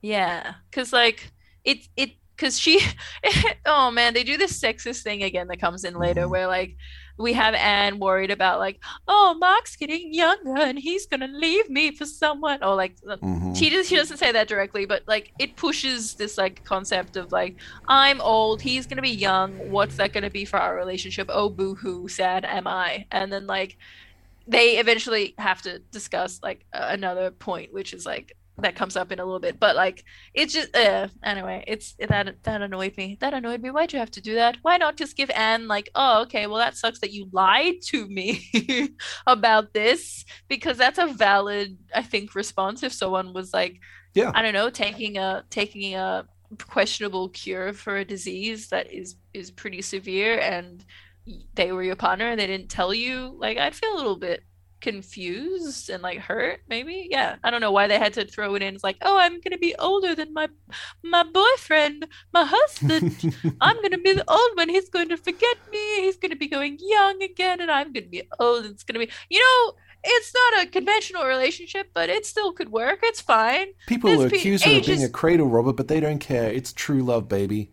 Yeah. 0.00 0.54
Cause 0.72 0.92
like 0.92 1.32
it 1.64 1.88
it 1.96 2.12
because 2.36 2.58
she 2.58 2.80
oh 3.66 3.90
man 3.90 4.12
they 4.12 4.24
do 4.24 4.36
this 4.36 4.60
sexist 4.60 5.02
thing 5.02 5.22
again 5.22 5.48
that 5.48 5.60
comes 5.60 5.84
in 5.84 5.94
later 5.94 6.22
mm-hmm. 6.22 6.30
where 6.30 6.46
like 6.46 6.76
we 7.16 7.32
have 7.32 7.54
Anne 7.54 7.98
worried 7.98 8.30
about 8.30 8.58
like, 8.58 8.80
oh, 9.06 9.36
Mark's 9.38 9.76
getting 9.76 10.12
younger 10.12 10.56
and 10.56 10.78
he's 10.78 11.06
gonna 11.06 11.28
leave 11.28 11.70
me 11.70 11.92
for 11.92 12.06
someone, 12.06 12.62
or 12.62 12.74
like 12.74 12.96
mm-hmm. 13.00 13.54
she 13.54 13.70
does 13.70 13.88
she 13.88 13.96
doesn't 13.96 14.16
say 14.16 14.32
that 14.32 14.48
directly, 14.48 14.84
but 14.84 15.02
like 15.06 15.32
it 15.38 15.56
pushes 15.56 16.14
this 16.14 16.36
like 16.36 16.64
concept 16.64 17.16
of 17.16 17.32
like 17.32 17.56
I'm 17.88 18.20
old, 18.20 18.62
he's 18.62 18.86
gonna 18.86 19.02
be 19.02 19.10
young, 19.10 19.70
what's 19.70 19.96
that 19.96 20.12
gonna 20.12 20.30
be 20.30 20.44
for 20.44 20.58
our 20.58 20.74
relationship? 20.74 21.28
Oh, 21.32 21.48
boo 21.48 21.74
hoo, 21.74 22.08
sad 22.08 22.44
am 22.44 22.66
I? 22.66 23.06
And 23.10 23.32
then 23.32 23.46
like 23.46 23.76
they 24.46 24.78
eventually 24.78 25.34
have 25.38 25.62
to 25.62 25.78
discuss 25.90 26.40
like 26.42 26.64
another 26.72 27.30
point, 27.30 27.72
which 27.72 27.94
is 27.94 28.04
like 28.04 28.36
that 28.58 28.76
comes 28.76 28.96
up 28.96 29.10
in 29.10 29.18
a 29.18 29.24
little 29.24 29.40
bit 29.40 29.58
but 29.58 29.74
like 29.74 30.04
it's 30.32 30.52
just 30.52 30.74
uh, 30.76 31.08
anyway 31.24 31.64
it's 31.66 31.94
that 32.08 32.42
that 32.44 32.62
annoyed 32.62 32.96
me. 32.96 33.16
That 33.20 33.34
annoyed 33.34 33.60
me. 33.60 33.70
Why'd 33.70 33.92
you 33.92 33.98
have 33.98 34.10
to 34.12 34.20
do 34.20 34.34
that? 34.34 34.58
Why 34.62 34.76
not 34.76 34.96
just 34.96 35.16
give 35.16 35.30
anne 35.30 35.66
like 35.66 35.90
oh 35.94 36.22
okay 36.22 36.46
well 36.46 36.58
that 36.58 36.76
sucks 36.76 37.00
that 37.00 37.12
you 37.12 37.28
lied 37.32 37.82
to 37.86 38.06
me 38.06 38.94
about 39.26 39.72
this 39.72 40.24
because 40.48 40.76
that's 40.76 40.98
a 40.98 41.06
valid 41.06 41.76
i 41.94 42.02
think 42.02 42.34
response 42.34 42.82
if 42.82 42.92
someone 42.92 43.32
was 43.32 43.52
like 43.52 43.80
yeah. 44.14 44.30
I 44.32 44.42
don't 44.42 44.54
know 44.54 44.70
taking 44.70 45.18
a 45.18 45.44
taking 45.50 45.94
a 45.94 46.26
questionable 46.68 47.28
cure 47.30 47.72
for 47.72 47.96
a 47.96 48.04
disease 48.04 48.68
that 48.68 48.92
is 48.92 49.16
is 49.34 49.50
pretty 49.50 49.82
severe 49.82 50.38
and 50.38 50.84
they 51.54 51.72
were 51.72 51.82
your 51.82 51.96
partner 51.96 52.26
and 52.26 52.38
they 52.38 52.46
didn't 52.46 52.68
tell 52.68 52.94
you. 52.94 53.34
Like 53.38 53.58
i'd 53.58 53.74
feel 53.74 53.94
a 53.94 53.96
little 53.96 54.16
bit 54.16 54.44
confused 54.84 55.88
and 55.88 56.02
like 56.02 56.18
hurt 56.18 56.60
maybe 56.68 57.08
yeah 57.10 57.36
i 57.42 57.50
don't 57.50 57.62
know 57.62 57.72
why 57.72 57.86
they 57.86 57.98
had 57.98 58.12
to 58.12 58.22
throw 58.26 58.54
it 58.54 58.60
in 58.62 58.74
it's 58.74 58.84
like 58.84 58.98
oh 59.00 59.16
i'm 59.18 59.40
gonna 59.40 59.56
be 59.56 59.74
older 59.78 60.14
than 60.14 60.30
my 60.34 60.46
my 61.02 61.22
boyfriend 61.22 62.06
my 62.34 62.44
husband 62.44 63.34
i'm 63.62 63.80
gonna 63.80 63.96
be 63.96 64.12
the 64.12 64.30
old 64.30 64.50
one 64.56 64.68
he's 64.68 64.90
going 64.90 65.08
to 65.08 65.16
forget 65.16 65.56
me 65.72 66.02
he's 66.02 66.18
gonna 66.18 66.36
be 66.36 66.46
going 66.46 66.76
young 66.78 67.22
again 67.22 67.62
and 67.62 67.70
i'm 67.70 67.94
gonna 67.94 68.04
be 68.08 68.22
old 68.38 68.66
it's 68.66 68.84
gonna 68.84 68.98
be 68.98 69.10
you 69.30 69.40
know 69.40 69.72
it's 70.06 70.34
not 70.34 70.62
a 70.62 70.66
conventional 70.70 71.24
relationship, 71.24 71.88
but 71.94 72.10
it 72.10 72.26
still 72.26 72.52
could 72.52 72.70
work. 72.70 72.98
It's 73.02 73.22
fine. 73.22 73.68
People 73.86 74.10
There's 74.10 74.30
accuse 74.30 74.62
her 74.62 74.76
of 74.76 74.84
being 74.84 75.02
a 75.02 75.08
cradle 75.08 75.46
robber, 75.46 75.72
but 75.72 75.88
they 75.88 75.98
don't 75.98 76.18
care. 76.18 76.52
It's 76.52 76.74
true 76.74 77.02
love, 77.02 77.26
baby. 77.26 77.70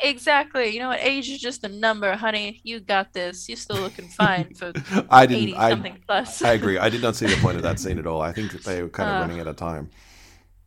Exactly. 0.00 0.68
You 0.68 0.80
know 0.80 0.88
what? 0.88 1.00
Age 1.00 1.28
is 1.30 1.40
just 1.40 1.64
a 1.64 1.68
number, 1.68 2.14
honey. 2.14 2.60
You 2.64 2.80
got 2.80 3.12
this. 3.12 3.48
You're 3.48 3.56
still 3.56 3.80
looking 3.80 4.08
fine 4.16 4.54
for 4.54 4.72
I 5.10 5.26
didn't, 5.26 5.50
80 5.50 5.52
something 5.52 5.98
plus. 6.06 6.42
I 6.42 6.52
agree. 6.52 6.78
I 6.78 6.88
did 6.88 7.02
not 7.02 7.16
see 7.16 7.26
the 7.26 7.36
point 7.36 7.56
of 7.56 7.62
that 7.62 7.78
scene 7.80 7.98
at 7.98 8.06
all. 8.06 8.20
I 8.20 8.32
think 8.32 8.52
they 8.64 8.82
were 8.82 8.88
kind 8.88 9.08
of 9.08 9.16
uh, 9.16 9.20
running 9.20 9.40
out 9.40 9.46
of 9.46 9.56
time. 9.56 9.90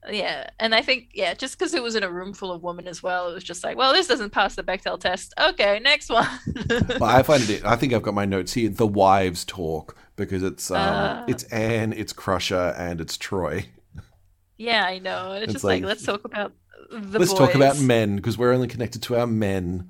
Yeah, 0.09 0.49
and 0.59 0.73
I 0.73 0.81
think 0.81 1.09
yeah, 1.13 1.33
just 1.33 1.57
because 1.57 1.73
it 1.73 1.83
was 1.83 1.95
in 1.95 2.03
a 2.03 2.09
room 2.09 2.33
full 2.33 2.51
of 2.51 2.63
women 2.63 2.87
as 2.87 3.03
well, 3.03 3.29
it 3.29 3.33
was 3.33 3.43
just 3.43 3.63
like, 3.63 3.75
well, 3.75 3.91
this 3.91 4.07
doesn't 4.07 4.29
pass 4.29 4.55
the 4.55 4.63
Bechdel 4.63 4.99
test. 4.99 5.33
Okay, 5.37 5.79
next 5.79 6.09
one. 6.09 6.27
but 6.67 7.01
I 7.01 7.23
find 7.23 7.49
it. 7.49 7.65
I 7.65 7.75
think 7.75 7.93
I've 7.93 8.03
got 8.03 8.13
my 8.13 8.23
notes 8.23 8.53
here. 8.53 8.69
The 8.69 8.87
wives 8.87 9.43
talk 9.43 9.97
because 10.15 10.43
it's 10.43 10.71
um, 10.71 10.77
uh, 10.77 11.25
it's 11.27 11.43
Anne, 11.45 11.93
it's 11.93 12.13
Crusher, 12.13 12.73
and 12.77 13.01
it's 13.01 13.17
Troi. 13.17 13.65
Yeah, 14.57 14.85
I 14.85 14.99
know. 14.99 15.33
It's, 15.33 15.45
it's 15.45 15.53
just 15.53 15.65
like, 15.65 15.81
like 15.81 15.87
let's 15.87 16.03
talk 16.03 16.23
about 16.23 16.53
the 16.89 17.19
Let's 17.19 17.31
boys. 17.31 17.39
talk 17.39 17.55
about 17.55 17.79
men 17.79 18.15
because 18.15 18.37
we're 18.37 18.53
only 18.53 18.67
connected 18.67 19.01
to 19.03 19.15
our 19.17 19.27
men. 19.27 19.89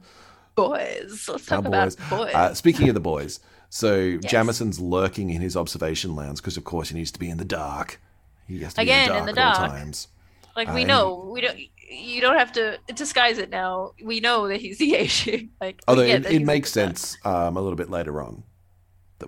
Boys. 0.55 1.27
Let's 1.29 1.45
talk 1.45 1.65
about 1.65 1.95
boys. 2.09 2.33
Uh, 2.33 2.53
speaking 2.53 2.89
of 2.89 2.95
the 2.95 2.99
boys, 2.99 3.39
so 3.69 3.95
yes. 4.21 4.31
Jameson's 4.31 4.79
lurking 4.79 5.29
in 5.29 5.41
his 5.41 5.55
observation 5.55 6.15
lounge 6.15 6.37
because, 6.37 6.57
of 6.57 6.63
course, 6.63 6.89
he 6.89 6.95
needs 6.95 7.11
to 7.11 7.19
be 7.19 7.29
in 7.29 7.37
the 7.37 7.45
dark. 7.45 8.01
He 8.47 8.59
has 8.61 8.73
to 8.75 8.81
Again, 8.81 9.11
be 9.11 9.17
in 9.17 9.25
the 9.25 9.33
dark, 9.33 9.57
in 9.57 9.61
the 9.63 9.67
dark. 9.67 9.71
times. 9.71 10.07
Like 10.55 10.73
we 10.73 10.83
uh, 10.83 10.87
know, 10.87 11.29
we 11.31 11.41
don't. 11.41 11.57
You 11.89 12.19
don't 12.19 12.37
have 12.37 12.51
to 12.53 12.79
disguise 12.95 13.37
it 13.37 13.49
now. 13.49 13.93
We 14.03 14.19
know 14.19 14.47
that 14.49 14.59
he's 14.59 14.77
the 14.77 14.95
Asian. 14.97 15.51
Like, 15.61 15.81
although 15.87 16.01
it, 16.01 16.25
it 16.25 16.43
makes 16.43 16.71
sense 16.71 17.17
um, 17.23 17.55
a 17.55 17.61
little 17.61 17.77
bit 17.77 17.89
later 17.89 18.21
on 18.21 18.43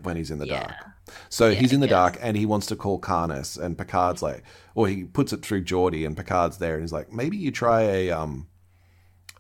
when 0.02 0.18
he's 0.18 0.32
in 0.32 0.40
the 0.40 0.48
yeah. 0.48 0.60
dark. 0.60 0.76
So 1.30 1.50
yeah, 1.50 1.60
he's 1.60 1.74
in 1.74 1.80
the 1.80 1.88
dark 1.88 2.18
and 2.22 2.38
he 2.38 2.46
wants 2.46 2.68
to 2.68 2.76
call 2.76 3.00
Karnas, 3.00 3.58
and 3.58 3.78
Picard's 3.78 4.22
like, 4.22 4.44
or 4.76 4.88
he 4.88 5.04
puts 5.04 5.34
it 5.34 5.44
through 5.44 5.64
Geordi, 5.64 6.06
and 6.06 6.16
Picard's 6.16 6.58
there, 6.58 6.76
and 6.76 6.84
he's 6.84 6.94
like, 6.94 7.12
maybe 7.12 7.38
you 7.38 7.52
try 7.52 7.82
a 7.82 8.12
um, 8.12 8.48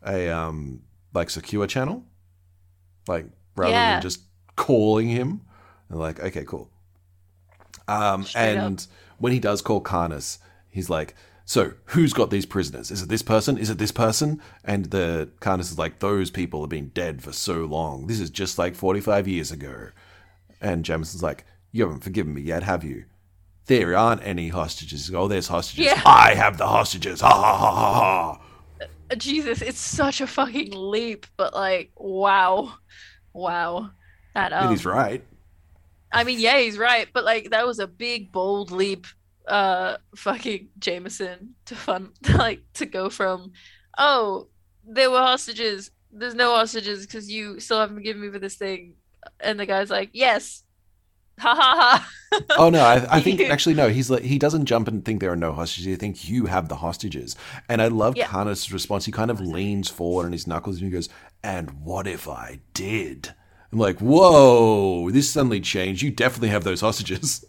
a 0.05 0.29
um, 0.29 0.81
like 1.13 1.29
secure 1.29 1.67
channel, 1.67 2.05
like 3.07 3.27
rather 3.55 3.71
yeah. 3.71 3.93
than 3.93 4.01
just 4.01 4.21
calling 4.55 5.07
him. 5.07 5.41
And 5.89 5.99
like, 5.99 6.19
okay, 6.19 6.43
cool. 6.43 6.69
Um, 7.87 8.25
and 8.35 8.79
up. 8.79 8.87
when 9.17 9.33
he 9.33 9.39
does 9.39 9.61
call 9.61 9.81
Karnas, 9.81 10.37
he's 10.69 10.89
like, 10.89 11.15
so 11.45 11.73
who's 11.85 12.13
got 12.13 12.29
these 12.29 12.45
prisoners? 12.45 12.91
Is 12.91 13.01
it 13.01 13.09
this 13.09 13.23
person? 13.23 13.57
Is 13.57 13.71
it 13.71 13.79
this 13.79 13.91
person? 13.91 14.39
And 14.63 14.85
the 14.85 15.31
Karnas 15.41 15.71
is 15.71 15.79
like, 15.79 15.97
those 15.97 16.29
people 16.29 16.61
have 16.61 16.69
been 16.69 16.89
dead 16.89 17.23
for 17.23 17.31
so 17.31 17.65
long. 17.65 18.05
This 18.05 18.19
is 18.19 18.29
just 18.29 18.59
like 18.59 18.75
45 18.75 19.27
years 19.27 19.51
ago. 19.51 19.89
And 20.61 20.83
Jameson's 20.83 21.23
like, 21.23 21.45
you 21.71 21.83
haven't 21.83 22.03
forgiven 22.03 22.33
me 22.33 22.41
yet, 22.41 22.63
have 22.63 22.83
you? 22.83 23.05
There 23.67 23.95
aren't 23.95 24.23
any 24.23 24.49
hostages. 24.49 25.13
Oh, 25.13 25.27
there's 25.27 25.47
hostages. 25.47 25.85
Yeah. 25.85 26.01
I 26.05 26.33
have 26.33 26.57
the 26.57 26.67
hostages. 26.67 27.21
Ha 27.21 27.29
ha 27.29 27.57
ha 27.57 27.71
ha 27.71 27.93
ha. 27.93 28.41
Uh, 29.11 29.15
Jesus, 29.15 29.61
it's 29.61 29.79
such 29.79 30.21
a 30.21 30.27
fucking 30.27 30.71
leap, 30.71 31.27
but 31.37 31.53
like, 31.53 31.91
wow, 31.95 32.73
wow. 33.33 33.91
That 34.33 34.53
um, 34.53 34.69
he's 34.69 34.85
right. 34.85 35.23
I 36.11 36.23
mean, 36.23 36.39
yeah, 36.39 36.59
he's 36.59 36.77
right, 36.77 37.07
but 37.13 37.23
like, 37.23 37.51
that 37.51 37.65
was 37.65 37.79
a 37.79 37.87
big, 37.87 38.31
bold 38.31 38.71
leap. 38.71 39.05
Uh, 39.47 39.97
fucking 40.15 40.69
Jameson 40.77 41.55
to 41.65 41.75
fun, 41.75 42.11
like 42.35 42.61
to 42.75 42.85
go 42.85 43.09
from, 43.09 43.51
oh, 43.97 44.47
there 44.83 45.09
were 45.09 45.19
hostages. 45.19 45.91
There's 46.11 46.35
no 46.35 46.53
hostages 46.55 47.05
because 47.05 47.29
you 47.31 47.59
still 47.59 47.79
haven't 47.79 48.03
given 48.03 48.21
me 48.21 48.31
for 48.31 48.39
this 48.39 48.55
thing, 48.55 48.95
and 49.39 49.59
the 49.59 49.65
guy's 49.65 49.89
like, 49.89 50.09
yes, 50.13 50.63
Ha 51.39 51.55
ha 51.55 52.09
ha. 52.31 52.47
oh 52.57 52.69
no, 52.69 52.81
I, 52.81 53.17
I 53.17 53.21
think 53.21 53.39
actually 53.49 53.75
no. 53.75 53.87
He's 53.89 54.09
like 54.09 54.23
he 54.23 54.37
doesn't 54.37 54.65
jump 54.65 54.87
and 54.89 55.05
think 55.05 55.21
there 55.21 55.31
are 55.31 55.37
no 55.37 55.53
hostages. 55.53 55.93
I 55.95 55.97
think 55.97 56.27
you 56.27 56.47
have 56.47 56.67
the 56.67 56.75
hostages. 56.77 57.35
And 57.69 57.81
I 57.81 57.87
love 57.87 58.17
Yeah. 58.17 58.27
Karnas' 58.27 58.73
response. 58.73 59.05
He 59.05 59.11
kind 59.13 59.31
of 59.31 59.39
leans 59.39 59.89
forward 59.89 60.25
on 60.25 60.33
his 60.33 60.47
knuckles 60.47 60.77
and 60.77 60.85
he 60.85 60.91
goes, 60.91 61.07
"And 61.43 61.71
what 61.83 62.07
if 62.07 62.27
I 62.27 62.59
did?" 62.73 63.33
I'm 63.71 63.79
like, 63.79 63.99
"Whoa, 63.99 65.09
this 65.11 65.31
suddenly 65.31 65.61
changed. 65.61 66.01
You 66.01 66.11
definitely 66.11 66.49
have 66.49 66.65
those 66.65 66.81
hostages." 66.81 67.45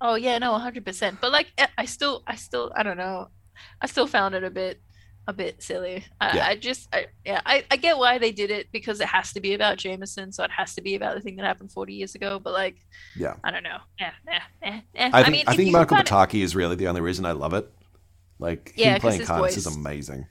Oh 0.00 0.14
yeah, 0.14 0.38
no, 0.38 0.56
hundred 0.58 0.84
percent. 0.84 1.18
But 1.20 1.32
like, 1.32 1.48
I 1.76 1.84
still, 1.84 2.22
I 2.26 2.36
still, 2.36 2.72
I 2.76 2.82
don't 2.82 2.96
know. 2.96 3.28
I 3.82 3.86
still 3.86 4.06
found 4.06 4.34
it 4.34 4.44
a 4.44 4.50
bit, 4.50 4.80
a 5.28 5.32
bit 5.32 5.62
silly. 5.62 6.04
I, 6.20 6.36
Yeah. 6.36 6.46
I 6.48 6.56
just, 6.56 6.88
I, 6.92 7.06
yeah, 7.24 7.40
I, 7.46 7.64
I 7.70 7.76
get 7.76 7.96
why 7.98 8.18
they 8.18 8.32
did 8.32 8.50
it 8.50 8.66
because 8.72 9.00
it 9.00 9.06
has 9.06 9.32
to 9.34 9.40
be 9.40 9.54
about 9.54 9.76
Jameson, 9.78 10.32
so 10.32 10.42
it 10.42 10.50
has 10.50 10.74
to 10.74 10.80
be 10.82 10.96
about 10.96 11.14
the 11.14 11.20
thing 11.20 11.36
that 11.36 11.44
happened 11.44 11.70
forty 11.70 11.94
years 11.94 12.16
ago. 12.16 12.40
But 12.40 12.54
like, 12.54 12.78
Yeah. 13.16 13.34
I 13.44 13.50
don't 13.52 13.62
know. 13.62 13.78
Yeah, 14.00 14.12
eh, 14.26 14.40
eh, 14.62 14.80
eh. 14.96 15.10
I 15.12 15.22
think 15.22 15.28
I, 15.28 15.30
mean, 15.30 15.44
if 15.46 15.56
think 15.56 15.72
Michael 15.72 15.98
Pataki 15.98 16.42
is 16.42 16.56
really 16.56 16.74
the 16.74 16.88
only 16.88 17.00
reason 17.02 17.24
I 17.26 17.32
love 17.32 17.54
it. 17.54 17.70
Like 18.40 18.72
Yeah, 18.76 18.94
him 18.94 19.00
playing 19.02 19.20
Karnas 19.22 19.56
is 19.56 19.66
amazing. 19.66 20.26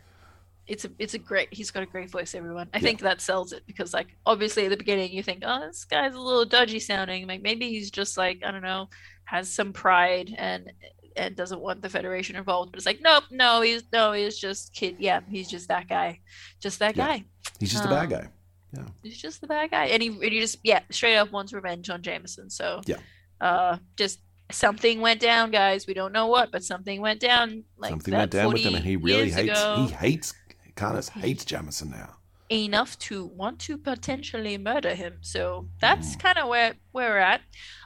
it's 0.65 0.83
a 0.85 0.89
it's 0.99 1.13
a 1.13 1.19
great 1.19 1.47
he's 1.53 1.71
got 1.71 1.83
a 1.83 1.85
great 1.85 2.09
voice 2.11 2.35
everyone 2.35 2.67
i 2.73 2.77
Yeah. 2.77 2.83
think 2.83 2.99
that 3.01 3.21
sells 3.21 3.53
it 3.53 3.63
because 3.67 3.93
like 3.93 4.07
obviously 4.25 4.65
at 4.65 4.69
the 4.69 4.75
beginning 4.77 5.11
you 5.13 5.23
think 5.23 5.43
oh 5.45 5.59
this 5.65 5.85
guy's 5.85 6.13
a 6.13 6.19
little 6.19 6.43
dodgy 6.43 6.79
sounding 6.79 7.25
like 7.25 7.41
maybe 7.41 7.69
he's 7.69 7.89
just 7.89 8.17
like 8.17 8.37
i 8.45 8.51
don't 8.51 8.63
know 8.63 8.89
has 9.23 9.49
some 9.49 9.71
pride 9.71 10.29
and 10.37 10.71
and 11.17 11.35
doesn't 11.35 11.59
want 11.59 11.81
the 11.81 11.89
federation 11.89 12.35
involved 12.35 12.71
but 12.71 12.77
it's 12.77 12.85
like 12.85 12.99
nope 13.01 13.23
no 13.31 13.61
he's 13.61 13.83
no 13.91 14.11
he's 14.13 14.37
just 14.37 14.73
kid 14.73 14.95
yeah 14.99 15.19
he's 15.29 15.49
just 15.49 15.67
that 15.67 15.87
guy 15.87 16.19
just 16.61 16.79
that 16.79 16.95
Yeah. 16.95 17.07
guy 17.07 17.25
He's 17.59 17.71
just 17.71 17.85
a 17.85 17.87
bad 17.87 18.09
guy. 18.09 18.27
Yeah, 18.73 18.83
he's 19.01 19.17
just 19.17 19.39
the 19.41 19.47
bad 19.47 19.71
guy 19.71 19.85
and 19.85 20.03
he, 20.03 20.09
and 20.09 20.23
he 20.23 20.39
just 20.39 20.57
yeah 20.63 20.81
straight 20.91 21.15
up 21.15 21.31
wants 21.31 21.53
revenge 21.53 21.89
on 21.89 22.01
jameson 22.01 22.49
so 22.49 22.81
Yeah. 22.85 22.97
uh 23.41 23.77
just 23.97 24.19
something 24.51 25.01
went 25.01 25.19
down 25.21 25.51
guys 25.51 25.87
we 25.87 25.93
don't 25.93 26.11
know 26.13 26.27
what 26.27 26.51
but 26.51 26.63
something 26.63 27.01
went 27.01 27.19
down 27.19 27.63
like 27.77 27.89
Something 27.91 28.11
that 28.11 28.17
went 28.19 28.31
down 28.31 28.53
with 28.53 28.61
him, 28.63 28.75
and 28.75 28.85
he 28.85 28.95
really 28.95 29.29
hates. 29.31 29.51
ago 29.59 29.85
He 29.87 29.93
hates 29.93 30.33
Karnas. 30.75 31.09
Hates 31.09 31.43
Jameson 31.45 31.89
now. 31.89 32.13
enough 32.49 32.97
to 32.99 33.25
want 33.25 33.57
to 33.59 33.77
potentially 33.77 34.57
murder 34.57 34.93
him. 34.95 35.17
So 35.21 35.67
that's 35.81 36.15
Mm. 36.15 36.19
kind 36.19 36.37
of 36.37 36.47
where 36.47 36.75
where 36.91 37.09
we're 37.09 37.17
at. 37.17 37.41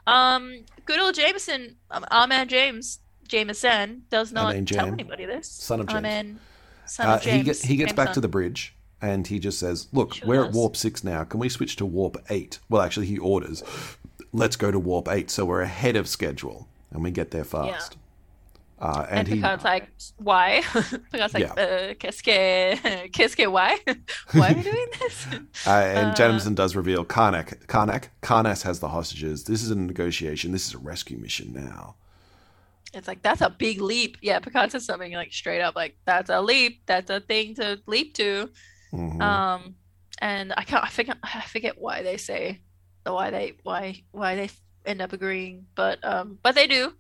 Um, 0.06 0.66
good 0.86 1.00
old 1.00 1.16
Jameson, 1.16 1.78
um, 1.90 2.06
our 2.12 2.28
man 2.28 2.48
James 2.48 3.00
Jameson 3.32 4.04
does 4.10 4.32
not 4.32 4.54
tell 4.68 4.88
anybody 4.88 5.26
this. 5.26 5.48
son 5.48 5.80
of 5.80 5.88
James. 5.88 6.02
man, 6.02 6.40
son 6.86 7.08
Uh, 7.10 7.16
of 7.16 7.22
James. 7.22 7.38
he, 7.38 7.44
get, 7.44 7.58
he 7.70 7.76
gets 7.78 7.90
James 7.92 7.96
back 7.98 8.14
to 8.14 8.22
the 8.22 8.28
bridge 8.28 8.76
and 9.02 9.26
he 9.28 9.40
just 9.40 9.58
says, 9.60 9.88
Look, 9.94 10.16
Sure 10.16 10.28
we're 10.28 10.46
at 10.46 10.52
warp 10.52 10.76
six 10.76 11.04
now. 11.04 11.24
Can 11.24 11.40
we 11.40 11.48
switch 11.50 11.76
to 11.78 11.86
warp 11.86 12.18
eight? 12.30 12.60
Well, 12.70 12.82
actually, 12.82 13.06
he 13.08 13.18
orders, 13.18 13.64
Let's 14.34 14.56
go 14.56 14.70
to 14.72 14.80
warp 14.80 15.08
eight. 15.10 15.30
So 15.32 15.46
we're 15.46 15.62
ahead 15.62 15.96
of 15.96 16.08
schedule 16.08 16.68
and 16.92 17.04
we 17.04 17.12
get 17.12 17.32
there 17.32 17.44
fast. 17.46 17.98
Uh, 18.80 19.06
and 19.10 19.20
And 19.20 19.28
he, 19.28 19.36
Picard's 19.36 19.64
like, 19.64 19.90
why? 20.18 20.64
Picard's 21.12 21.34
like, 21.36 21.44
Yeah. 21.44 21.54
uh, 21.54 21.94
qu'est-ce 22.00 22.22
que, 22.24 23.10
qu'est-ce 23.14 23.36
que, 23.36 23.46
why? 23.50 23.78
why 24.34 24.52
are 24.52 24.56
we 24.56 24.62
doing 24.64 24.88
this? 25.00 25.28
uh, 25.68 25.70
and 25.70 26.08
uh, 26.10 26.14
Jameson 26.16 26.56
does 26.56 26.76
reveal 26.76 27.06
Karnak, 27.06 27.68
Karnak, 27.68 28.06
Karnas 28.24 28.64
has 28.64 28.80
the 28.80 28.88
hostages. 28.90 29.44
This 29.44 29.62
is 29.64 29.70
a 29.70 29.76
negotiation. 29.76 30.52
This 30.52 30.66
is 30.68 30.74
a 30.74 30.80
rescue 30.80 31.18
mission 31.18 31.54
now. 31.54 31.96
It's 32.94 33.08
like 33.08 33.22
that's 33.22 33.42
a 33.42 33.50
big 33.50 33.80
leap. 33.82 34.18
Yeah, 34.22 34.40
Picard 34.40 34.72
says 34.72 34.86
something 34.86 35.14
like 35.14 35.32
straight 35.34 35.62
up, 35.62 35.76
like 35.76 35.98
that's 36.06 36.30
a 36.30 36.42
leap. 36.42 36.82
That's 36.86 37.10
a 37.10 37.20
thing 37.22 37.56
to 37.56 37.80
leap 37.88 38.14
to. 38.16 38.50
Mhm. 38.94 39.22
Um, 39.22 39.76
and 40.20 40.54
I 40.58 40.64
can't. 40.64 40.84
I 40.84 40.90
forget. 40.90 41.18
I 41.24 41.42
forget 41.42 41.76
why 41.80 42.04
they 42.04 42.18
say, 42.18 42.62
the 43.06 43.14
why 43.14 43.30
they 43.32 43.54
why 43.64 44.04
why 44.12 44.36
they 44.36 44.50
end 44.86 45.02
up 45.02 45.14
agreeing, 45.14 45.66
but 45.76 46.04
um, 46.04 46.38
but 46.44 46.54
they 46.56 46.68
do. 46.68 46.94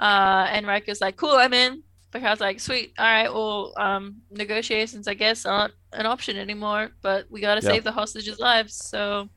Uh, 0.00 0.46
and 0.50 0.66
Riker's 0.66 1.00
like, 1.00 1.16
cool, 1.16 1.34
I'm 1.34 1.52
in. 1.54 1.82
Picard's 2.12 2.40
like, 2.40 2.58
sweet, 2.58 2.94
all 2.98 3.04
right, 3.04 3.32
well, 3.32 3.74
um, 3.76 4.16
negotiations, 4.30 5.06
I 5.08 5.12
guess, 5.14 5.44
aren't 5.44 5.74
an 5.92 6.06
option 6.06 6.38
anymore, 6.38 6.90
but 7.02 7.26
we 7.30 7.40
gotta 7.42 7.60
Yeah. 7.62 7.72
save 7.72 7.84
the 7.84 7.92
hostages' 7.92 8.38
lives, 8.38 8.74
so. 8.74 9.28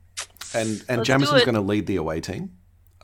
and 0.54 0.82
and 0.88 0.98
let's 0.98 1.06
Jameson's 1.06 1.44
going 1.44 1.54
to 1.54 1.60
lead 1.60 1.86
the 1.86 1.96
away 1.96 2.20
team 2.20 2.50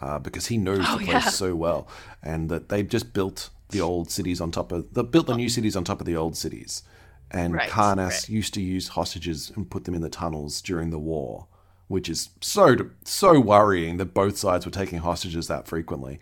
uh, 0.01 0.19
because 0.19 0.47
he 0.47 0.57
knows 0.59 0.85
Oh, 0.89 0.99
the 0.99 1.05
place 1.05 1.25
yeah. 1.25 1.31
so 1.31 1.55
well, 1.55 1.89
and 2.23 2.49
that 2.51 2.69
they've 2.69 2.89
just 2.89 3.13
built 3.13 3.51
the 3.71 3.81
old 3.81 4.11
cities 4.11 4.41
on 4.41 4.51
top 4.51 4.73
of 4.73 4.93
they 4.95 5.03
built 5.03 5.27
the 5.27 5.37
new 5.37 5.49
cities 5.49 5.77
on 5.77 5.85
top 5.85 6.01
of 6.01 6.07
the 6.07 6.17
old 6.17 6.37
cities, 6.37 6.83
and 7.31 7.55
Right, 7.55 7.69
Karnas 7.71 8.09
right. 8.09 8.29
used 8.29 8.55
to 8.55 8.63
use 8.63 8.89
hostages 8.89 9.53
and 9.55 9.71
put 9.71 9.85
them 9.85 9.95
in 9.95 10.01
the 10.03 10.09
tunnels 10.09 10.63
during 10.63 10.91
the 10.91 10.99
war, 10.99 11.47
which 11.89 12.09
is 12.09 12.31
so 12.41 12.77
so 13.05 13.39
worrying 13.41 13.97
that 13.99 14.15
both 14.15 14.39
sides 14.39 14.65
were 14.65 14.73
taking 14.73 15.01
hostages 15.01 15.49
that 15.49 15.67
frequently. 15.69 16.19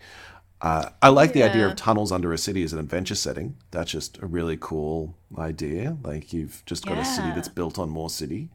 Uh, 0.59 0.89
I 1.03 1.09
like 1.09 1.33
the 1.33 1.43
idea 1.43 1.67
of 1.67 1.75
tunnels 1.75 2.11
under 2.11 2.33
a 2.33 2.37
city 2.37 2.63
as 2.63 2.73
an 2.73 2.79
adventure 2.79 3.13
setting. 3.13 3.57
That's 3.69 3.91
just 3.91 4.17
a 4.23 4.25
really 4.25 4.57
cool 4.59 5.15
idea. 5.37 5.97
Like 6.03 6.33
you've 6.33 6.63
just 6.65 6.83
got 6.83 6.97
a 6.97 7.05
city 7.05 7.29
that's 7.35 7.47
built 7.47 7.77
on 7.77 7.89
more 7.91 8.09
city. 8.09 8.49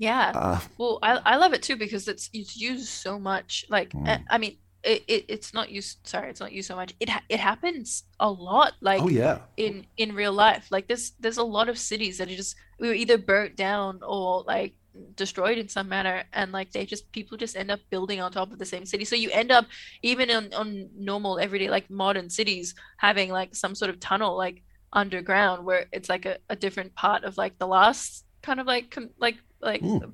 Yeah. 0.00 0.32
Uh, 0.34 0.60
Well, 0.78 0.98
I, 1.02 1.20
I 1.24 1.36
love 1.36 1.52
it 1.52 1.62
too 1.62 1.76
because 1.76 2.08
it's 2.08 2.30
it's 2.32 2.56
used 2.56 2.88
so 2.88 3.18
much. 3.18 3.66
Like 3.68 3.90
Mm. 3.92 4.08
uh, 4.08 4.18
I 4.30 4.38
mean, 4.38 4.56
it, 4.82 5.04
it 5.08 5.24
it's 5.28 5.52
not 5.54 5.70
used. 5.70 5.98
Sorry, 6.08 6.30
it's 6.30 6.40
not 6.40 6.52
used 6.52 6.68
so 6.68 6.76
much. 6.76 6.94
It 7.00 7.10
it 7.28 7.40
happens 7.40 8.04
a 8.18 8.30
lot. 8.30 8.72
Like 8.80 9.02
oh 9.02 9.08
yeah, 9.08 9.40
in 9.56 9.86
in 9.96 10.14
real 10.14 10.32
life. 10.32 10.64
Like 10.70 10.88
there's 10.88 11.12
there's 11.20 11.38
a 11.38 11.44
lot 11.58 11.68
of 11.68 11.78
cities 11.78 12.18
that 12.18 12.30
are 12.30 12.36
just 12.36 12.56
we 12.80 12.88
were 12.88 12.94
either 12.94 13.18
burnt 13.18 13.56
down 13.56 14.00
or 14.02 14.42
like 14.46 14.74
destroyed 15.16 15.58
in 15.58 15.68
some 15.68 15.88
manner, 15.88 16.24
and 16.32 16.50
like 16.52 16.72
they 16.72 16.86
just 16.86 17.12
people 17.12 17.36
just 17.36 17.56
end 17.56 17.70
up 17.70 17.80
building 17.90 18.20
on 18.22 18.32
top 18.32 18.52
of 18.52 18.58
the 18.58 18.64
same 18.66 18.86
city. 18.86 19.04
So 19.04 19.16
you 19.16 19.30
end 19.30 19.52
up 19.52 19.66
even 20.02 20.30
on 20.30 20.52
on 20.54 20.88
normal 20.96 21.38
everyday 21.38 21.68
like 21.70 21.90
modern 21.90 22.30
cities 22.30 22.74
having 22.96 23.30
like 23.30 23.54
some 23.54 23.74
sort 23.74 23.90
of 23.90 24.00
tunnel 24.00 24.36
like 24.36 24.62
underground 24.92 25.64
where 25.64 25.86
it's 25.92 26.08
like 26.08 26.26
a, 26.26 26.38
a 26.48 26.56
different 26.56 26.94
part 26.96 27.24
of 27.24 27.36
like 27.38 27.58
the 27.58 27.66
last 27.66 28.24
kind 28.42 28.58
of 28.60 28.66
like 28.66 28.90
com- 28.90 29.10
like 29.20 29.36
like 29.60 29.82
Mm. 29.82 30.12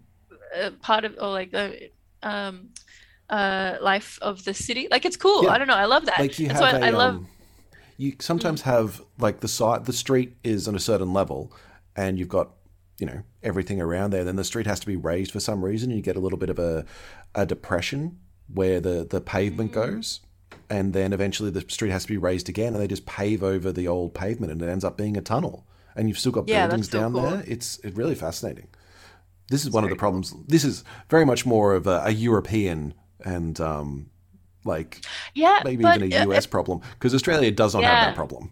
uh, 0.61 0.71
part 0.83 1.05
of 1.05 1.15
or 1.21 1.29
like 1.29 1.51
the 1.51 1.91
um 2.23 2.69
uh 3.31 3.77
life 3.81 4.19
of 4.23 4.45
the 4.45 4.55
city 4.55 4.89
like 4.91 5.05
it's 5.05 5.17
cool 5.17 5.45
Yeah. 5.45 5.51
i 5.51 5.59
don't 5.59 5.67
know 5.67 5.75
i 5.75 5.85
love 5.85 6.07
that 6.07 6.19
like 6.19 6.39
you 6.39 6.49
and 6.49 6.57
have 6.59 6.71
so 6.71 6.77
I, 6.77 6.81
a, 6.81 6.87
I 6.87 6.91
love 6.91 7.15
um, 7.17 7.29
you 7.97 8.15
sometimes 8.21 8.63
have 8.63 9.03
like 9.19 9.41
the 9.41 9.49
side 9.49 9.85
the 9.87 9.93
street 9.93 10.37
is 10.45 10.69
on 10.69 10.75
a 10.75 10.79
certain 10.81 11.13
level 11.13 11.53
and 11.97 12.19
you've 12.19 12.29
got 12.29 12.51
you 12.99 13.07
know 13.07 13.23
everything 13.43 13.81
around 13.81 14.11
there 14.13 14.23
then 14.25 14.37
the 14.37 14.45
street 14.45 14.67
has 14.67 14.79
to 14.81 14.87
be 14.87 14.97
raised 14.97 15.33
for 15.33 15.41
some 15.41 15.65
reason 15.65 15.91
and 15.91 15.97
you 15.99 16.03
get 16.03 16.17
a 16.17 16.21
little 16.21 16.39
bit 16.39 16.51
of 16.51 16.59
a, 16.59 16.85
a 17.35 17.45
depression 17.45 18.19
where 18.53 18.81
the 18.81 19.05
the 19.09 19.21
pavement 19.21 19.73
Mm-hmm. 19.73 19.95
goes 19.97 20.21
and 20.71 20.93
then 20.93 21.13
eventually 21.13 21.51
the 21.51 21.63
street 21.69 21.91
has 21.91 22.03
to 22.05 22.09
be 22.09 22.17
raised 22.17 22.49
again 22.49 22.73
and 22.75 22.81
they 22.83 22.87
just 22.89 23.07
pave 23.07 23.43
over 23.43 23.73
the 23.73 23.89
old 23.89 24.15
pavement 24.15 24.53
and 24.53 24.63
it 24.63 24.69
ends 24.69 24.85
up 24.85 24.97
being 24.97 25.17
a 25.17 25.21
tunnel 25.21 25.67
and 25.97 26.09
you've 26.09 26.19
still 26.19 26.33
got 26.33 26.47
Yeah, 26.49 26.67
buildings 26.67 26.89
down 26.89 27.13
cool. 27.13 27.23
there 27.23 27.43
it's 27.47 27.79
it's 27.83 27.97
really 27.97 28.15
fascinating 28.15 28.69
this 29.49 29.65
is 29.65 29.71
one 29.71 29.85
of 29.85 29.91
the 29.91 29.97
problems 29.97 30.35
this 30.47 30.65
is 30.65 30.85
very 31.09 31.25
much 31.25 31.47
more 31.47 31.75
of 31.75 31.87
a, 31.87 32.03
a 32.05 32.11
european 32.11 32.95
and 33.25 33.61
um 33.61 34.11
like 34.65 35.05
yeah 35.35 35.61
maybe 35.65 35.83
but 35.83 35.97
even 35.97 36.13
a 36.13 36.17
uh, 36.23 36.29
US 36.31 36.47
problem 36.47 36.81
because 36.95 37.15
Australia 37.15 37.51
does 37.51 37.75
not 37.75 37.85
have 37.85 38.09
that 38.09 38.17
problem. 38.17 38.51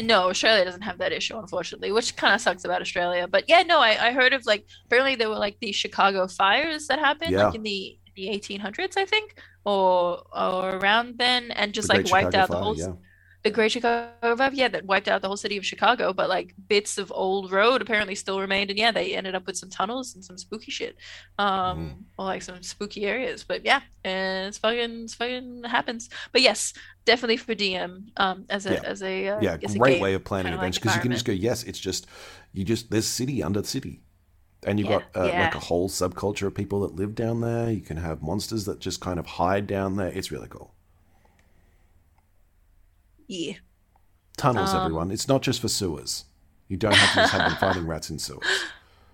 No, 0.00 0.30
Australia 0.30 0.64
doesn't 0.64 0.82
have 0.82 0.98
that 0.98 1.12
issue, 1.12 1.36
unfortunately, 1.36 1.92
which 1.92 2.16
kind 2.16 2.34
of 2.34 2.40
sucks 2.40 2.64
about 2.64 2.80
Australia. 2.80 3.28
But 3.28 3.44
yeah, 3.48 3.62
no, 3.62 3.80
I, 3.80 4.08
I 4.08 4.12
heard 4.12 4.32
of 4.32 4.46
like 4.46 4.64
apparently 4.86 5.16
there 5.16 5.28
were 5.28 5.36
like 5.38 5.58
the 5.60 5.72
Chicago 5.72 6.26
fires 6.26 6.86
that 6.86 6.98
happened 6.98 7.32
Yeah. 7.32 7.46
like 7.46 7.56
in 7.56 7.62
the 7.62 7.98
the 8.16 8.28
1800s, 8.28 8.96
I 8.96 9.04
think, 9.04 9.38
or 9.64 10.22
or 10.32 10.76
around 10.76 11.18
then, 11.18 11.50
and 11.50 11.74
just 11.74 11.88
The 11.88 11.94
like 11.98 12.10
wiped 12.10 12.32
Chicago 12.32 12.38
out 12.38 12.48
the 12.48 12.64
whole 12.64 12.78
yeah. 12.78 12.92
The 13.42 13.50
Great 13.50 13.72
Chicago 13.72 14.36
Fire, 14.36 14.50
yeah, 14.52 14.68
that 14.68 14.84
wiped 14.84 15.08
out 15.08 15.22
the 15.22 15.28
whole 15.28 15.36
city 15.36 15.56
of 15.56 15.64
Chicago. 15.66 16.12
But 16.12 16.28
like 16.28 16.54
bits 16.68 16.98
of 16.98 17.10
old 17.12 17.52
road 17.52 17.82
apparently 17.82 18.14
still 18.14 18.40
remained, 18.40 18.70
and 18.70 18.78
yeah, 18.78 18.92
they 18.92 19.14
ended 19.14 19.34
up 19.34 19.46
with 19.46 19.56
some 19.56 19.70
tunnels 19.70 20.14
and 20.14 20.24
some 20.24 20.38
spooky 20.38 20.70
shit, 20.70 20.96
um, 21.38 21.90
Mm-hmm. 21.90 22.04
or 22.18 22.26
like 22.26 22.42
some 22.42 22.62
spooky 22.62 23.04
areas. 23.06 23.44
But 23.44 23.64
yeah, 23.64 23.80
and 24.04 24.48
it's 24.48 24.58
fucking 24.58 25.04
it's 25.04 25.14
fucking 25.14 25.62
happens. 25.64 26.08
But 26.32 26.42
yes, 26.42 26.72
definitely 27.06 27.38
for 27.38 27.54
DM, 27.54 28.06
um, 28.16 28.46
as 28.50 28.66
a 28.66 28.74
Yeah. 28.74 28.84
as 28.86 29.02
a 29.02 29.28
uh, 29.28 29.42
Yeah, 29.42 29.56
as 29.64 29.74
a 29.76 29.80
great 29.80 29.96
game, 29.96 29.98
way 29.98 30.14
of 30.14 30.24
planning 30.24 30.52
like 30.52 30.54
adventure 30.54 30.80
because 30.80 30.94
you 30.94 31.00
can 31.00 31.12
just 31.12 31.24
go, 31.24 31.32
yes, 31.32 31.62
it's 31.62 31.78
just 31.78 32.06
you 32.52 32.64
just 32.64 32.90
there's 32.90 33.06
city 33.06 33.42
under 33.42 33.62
city, 33.62 34.02
and 34.64 34.78
you've 34.78 34.88
Yeah, 34.88 34.88
got 34.88 35.10
uh, 35.16 35.34
like 35.34 35.54
a 35.54 35.60
whole 35.60 35.88
subculture 35.88 36.46
of 36.48 36.54
people 36.54 36.80
that 36.82 36.94
live 36.96 37.14
down 37.14 37.40
there. 37.42 37.70
You 37.72 37.80
can 37.82 37.98
have 37.98 38.22
monsters 38.22 38.66
that 38.66 38.80
just 38.80 39.00
kind 39.00 39.18
of 39.20 39.26
hide 39.26 39.66
down 39.66 39.96
there. 39.96 40.08
It's 40.08 40.32
really 40.32 40.48
cool. 40.48 40.74
Yeah. 43.30 43.52
Tunnels, 44.36 44.70
Um, 44.74 44.80
everyone. 44.86 45.10
It's 45.12 45.28
not 45.28 45.40
just 45.42 45.60
for 45.60 45.68
sewers. 45.68 46.24
You 46.68 46.76
don't 46.76 46.94
have 46.94 47.10
to 47.10 47.14
just 47.20 47.32
have 47.32 47.50
them 47.50 47.58
fighting 47.60 47.86
rats 47.86 48.10
in 48.10 48.18
sewers. 48.18 48.44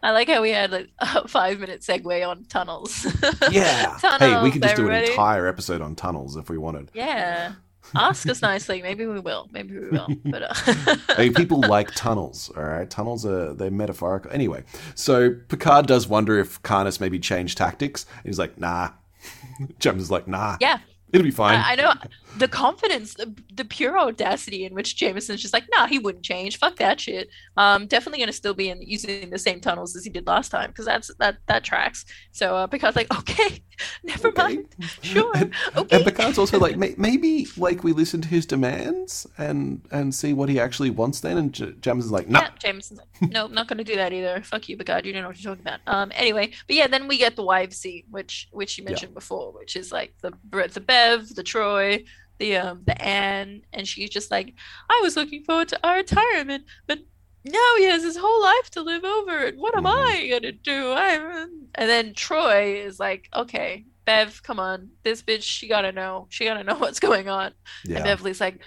I 0.02 0.10
like 0.12 0.28
how 0.28 0.40
we 0.40 0.50
had 0.50 0.70
like 0.70 0.88
a 1.00 1.26
five 1.28 1.58
minute 1.58 1.80
segue 1.82 2.26
on 2.26 2.44
tunnels. 2.44 3.04
Yeah. 3.50 3.98
hey, 3.98 4.08
we 4.42 4.50
Tunnels, 4.50 4.52
could 4.52 4.62
just 4.62 4.76
do 4.76 4.88
an 4.88 5.04
entire 5.04 5.46
episode 5.46 5.80
on 5.82 5.94
tunnels 5.96 6.36
if 6.36 6.48
we 6.48 6.56
wanted. 6.58 6.90
Yeah. 6.94 7.52
Ask 7.94 8.28
us 8.28 8.40
nicely. 8.42 8.82
Maybe 8.82 9.06
we 9.06 9.20
will. 9.20 9.48
Maybe 9.52 9.78
we 9.78 9.88
will. 9.90 10.08
But 10.24 10.42
uh, 10.42 10.96
Hey, 11.16 11.30
people 11.30 11.60
like 11.60 11.92
tunnels, 11.94 12.50
all 12.56 12.62
right? 12.64 12.88
Tunnels 12.88 13.24
are 13.26 13.52
they're 13.52 13.70
metaphorical. 13.70 14.30
Anyway, 14.32 14.64
so 14.94 15.34
Picard 15.48 15.86
does 15.86 16.08
wonder 16.08 16.38
if 16.38 16.60
Karnas 16.62 17.00
maybe 17.00 17.18
changed 17.18 17.58
tactics. 17.58 18.06
He's 18.24 18.38
like, 18.38 18.58
nah. 18.58 18.90
Is 19.84 20.10
like, 20.10 20.26
nah. 20.28 20.56
yeah, 20.60 20.78
It'll 21.12 21.24
be 21.24 21.30
fine. 21.30 21.58
I, 21.58 21.72
I 21.72 21.74
know 21.76 21.92
the 22.36 22.48
confidence, 22.48 23.14
the, 23.14 23.34
the 23.54 23.64
pure 23.64 23.98
audacity 23.98 24.64
in 24.64 24.74
which 24.74 24.96
Jameson's 24.96 25.40
just 25.40 25.54
like, 25.54 25.64
nah, 25.74 25.86
he 25.86 25.98
wouldn't 25.98 26.24
change. 26.24 26.58
Fuck 26.58 26.76
that 26.76 27.00
shit. 27.00 27.28
Um, 27.56 27.86
definitely 27.86 28.18
gonna 28.20 28.32
still 28.32 28.54
be 28.54 28.68
in 28.68 28.82
using 28.82 29.30
the 29.30 29.38
same 29.38 29.60
tunnels 29.60 29.96
as 29.96 30.04
he 30.04 30.10
did 30.10 30.26
last 30.26 30.50
time 30.50 30.70
because 30.70 30.84
that's 30.84 31.10
that 31.18 31.38
that 31.46 31.64
tracks. 31.64 32.04
So 32.32 32.54
uh, 32.56 32.66
Picard's 32.66 32.96
like, 32.96 33.12
okay, 33.18 33.62
never 34.04 34.28
Okay. 34.28 34.42
mind, 34.42 34.74
sure, 35.02 35.34
And, 35.34 35.54
okay. 35.76 35.96
and 35.96 36.04
Picard's 36.04 36.38
also 36.38 36.58
like, 36.58 36.76
may, 36.82 36.94
maybe 36.98 37.46
like 37.56 37.84
we 37.84 37.92
listen 37.92 38.20
to 38.22 38.28
his 38.28 38.44
demands 38.46 39.26
and 39.38 39.80
and 39.90 40.14
see 40.14 40.32
what 40.34 40.48
he 40.48 40.60
actually 40.60 40.90
wants 40.90 41.20
then. 41.20 41.38
And 41.38 41.52
J- 41.52 41.72
Jameson's 41.80 42.12
like, 42.12 42.28
no, 42.28 42.40
Yeah, 42.40 42.50
Jameson's 42.58 43.00
like, 43.00 43.30
nope, 43.30 43.50
not 43.52 43.68
gonna 43.68 43.84
do 43.84 43.96
that 43.96 44.12
either. 44.12 44.42
Fuck 44.42 44.68
you, 44.68 44.76
Picard. 44.76 45.06
You 45.06 45.12
don't 45.12 45.22
know 45.22 45.28
what 45.28 45.40
you're 45.42 45.54
talking 45.54 45.66
about. 45.66 45.80
Um, 45.86 46.12
anyway, 46.14 46.52
but 46.66 46.76
yeah, 46.76 46.86
then 46.86 47.08
we 47.08 47.18
get 47.18 47.36
the 47.36 47.44
wives 47.44 47.76
scene, 47.78 48.04
which 48.10 48.48
which 48.52 48.76
you 48.78 48.84
Yeah. 48.86 48.90
mentioned 48.90 49.14
before, 49.14 49.52
which 49.52 49.76
is 49.76 49.92
like 49.92 50.14
the 50.22 50.32
the 50.72 50.80
Bev, 50.80 51.34
the 51.34 51.42
Troi, 51.44 52.04
the 52.38 52.56
um 52.56 52.82
the 52.86 53.00
Anne, 53.02 53.62
and 53.72 53.86
she's 53.86 54.10
just 54.10 54.30
like, 54.30 54.54
I 54.90 55.00
was 55.02 55.16
looking 55.16 55.44
forward 55.44 55.68
to 55.68 55.80
our 55.86 55.96
retirement, 55.96 56.64
but 56.86 56.98
now 57.44 57.74
he 57.78 57.84
has 57.84 58.02
his 58.02 58.16
whole 58.16 58.42
life 58.42 58.70
to 58.70 58.82
live 58.82 59.04
over, 59.04 59.46
and 59.46 59.58
what 59.58 59.76
am 59.76 59.84
Mhm. 59.84 59.92
I 59.94 60.28
gonna 60.28 60.52
do? 60.52 60.92
I'm 60.92 61.68
and 61.74 61.88
then 61.88 62.14
Troi 62.14 62.84
is 62.84 62.98
like, 62.98 63.28
okay, 63.34 63.84
Bev, 64.04 64.42
come 64.42 64.58
on, 64.60 64.90
this 65.02 65.22
bitch, 65.22 65.42
she 65.42 65.68
gotta 65.68 65.92
know, 65.92 66.26
she 66.30 66.44
gotta 66.44 66.64
know 66.68 66.76
what's 66.76 67.00
going 67.00 67.28
on. 67.28 67.46
And 67.46 67.54
yeah, 67.84 68.02
Beverly's 68.02 68.40
like, 68.40 68.60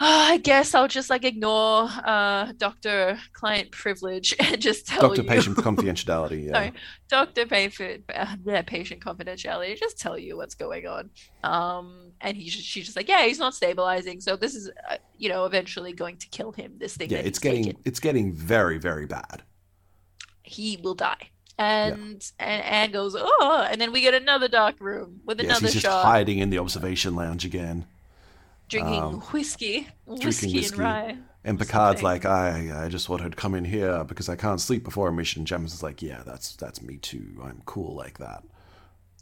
"Ah, 0.00 0.30
I 0.32 0.38
guess 0.38 0.74
I'll 0.74 0.88
just 0.88 1.10
like 1.10 1.24
ignore 1.24 1.88
uh 2.04 2.52
doctor 2.56 3.18
client 3.32 3.70
privilege 3.70 4.34
and 4.40 4.60
just 4.60 4.86
tell 4.86 5.02
you. 5.02 5.08
doctor 5.08 5.22
you 5.22 5.28
patient 5.28 5.56
confidentiality. 5.68 6.46
Yeah, 6.46 6.52
Sorry. 6.52 6.72
doctor 7.08 7.46
patient 7.46 8.04
uh, 8.14 8.36
yeah, 8.44 8.62
patient 8.62 9.00
confidentiality 9.02 9.78
just 9.78 9.98
tell 9.98 10.16
you 10.18 10.36
what's 10.36 10.54
going 10.54 10.86
on 10.86 11.10
um 11.44 12.12
and 12.20 12.36
he's 12.36 12.54
just, 12.54 12.66
she's 12.66 12.84
just 12.86 12.96
like 12.96 13.08
yeah 13.08 13.24
he's 13.26 13.38
not 13.38 13.54
stabilizing 13.54 14.20
so 14.20 14.36
this 14.36 14.54
is 14.54 14.70
uh, 14.90 14.96
you 15.18 15.28
know 15.28 15.44
eventually 15.44 15.92
going 15.92 16.16
to 16.16 16.28
kill 16.28 16.52
him 16.52 16.74
this 16.78 16.96
thing 16.96 17.10
yeah, 17.10 17.18
it's 17.18 17.38
getting 17.38 17.64
taken. 17.64 17.82
it's 17.84 18.00
getting 18.00 18.32
very 18.32 18.78
very 18.78 19.06
bad. 19.06 19.42
he 20.42 20.78
will 20.82 20.94
die 20.94 21.30
and 21.58 22.30
and 22.38 22.62
Anne 22.64 22.90
goes 22.90 23.14
oh 23.18 23.66
and 23.70 23.80
then 23.80 23.92
we 23.92 24.00
get 24.00 24.14
another 24.14 24.48
dark 24.48 24.76
room 24.80 25.20
with 25.26 25.38
Yes, 25.40 25.46
another 25.46 25.66
he's 25.66 25.74
just 25.74 25.84
shot 25.84 26.04
hiding 26.04 26.38
in 26.38 26.48
the 26.50 26.58
observation 26.58 27.14
lounge 27.14 27.44
again. 27.44 27.86
Drinking 28.70 29.02
um, 29.02 29.20
whiskey 29.20 29.86
whiskey, 30.06 30.22
drinking 30.22 30.54
whiskey. 30.54 30.74
and 30.76 30.78
rye 30.78 31.16
And 31.44 31.58
Picard's 31.58 32.02
like, 32.02 32.24
I, 32.24 32.84
I 32.84 32.88
just 32.88 33.08
wanted 33.08 33.30
to 33.32 33.36
come 33.36 33.54
in 33.54 33.64
here 33.64 34.04
because 34.04 34.28
I 34.28 34.36
can't 34.36 34.60
sleep 34.60 34.84
before 34.84 35.08
a 35.08 35.12
mission. 35.12 35.44
Jameson's 35.44 35.82
like, 35.82 36.00
yeah, 36.02 36.22
that's 36.24 36.56
that's 36.56 36.80
me 36.80 36.96
too. 36.96 37.40
I'm 37.42 37.60
cool 37.66 37.94
like 37.94 38.18
that. 38.18 38.42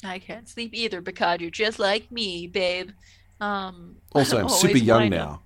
I 0.05 0.19
can't 0.21 0.49
sleep 0.49 0.75
either, 0.75 1.03
Picard. 1.03 1.41
You're 1.41 1.51
just 1.51 1.79
like 1.81 2.11
me, 2.13 2.47
babe. 2.47 2.91
Um, 3.41 3.97
Also, 4.15 4.39
I'm 4.39 4.49
super 4.49 4.77
young 4.79 5.05
up- 5.07 5.11
now. 5.11 5.43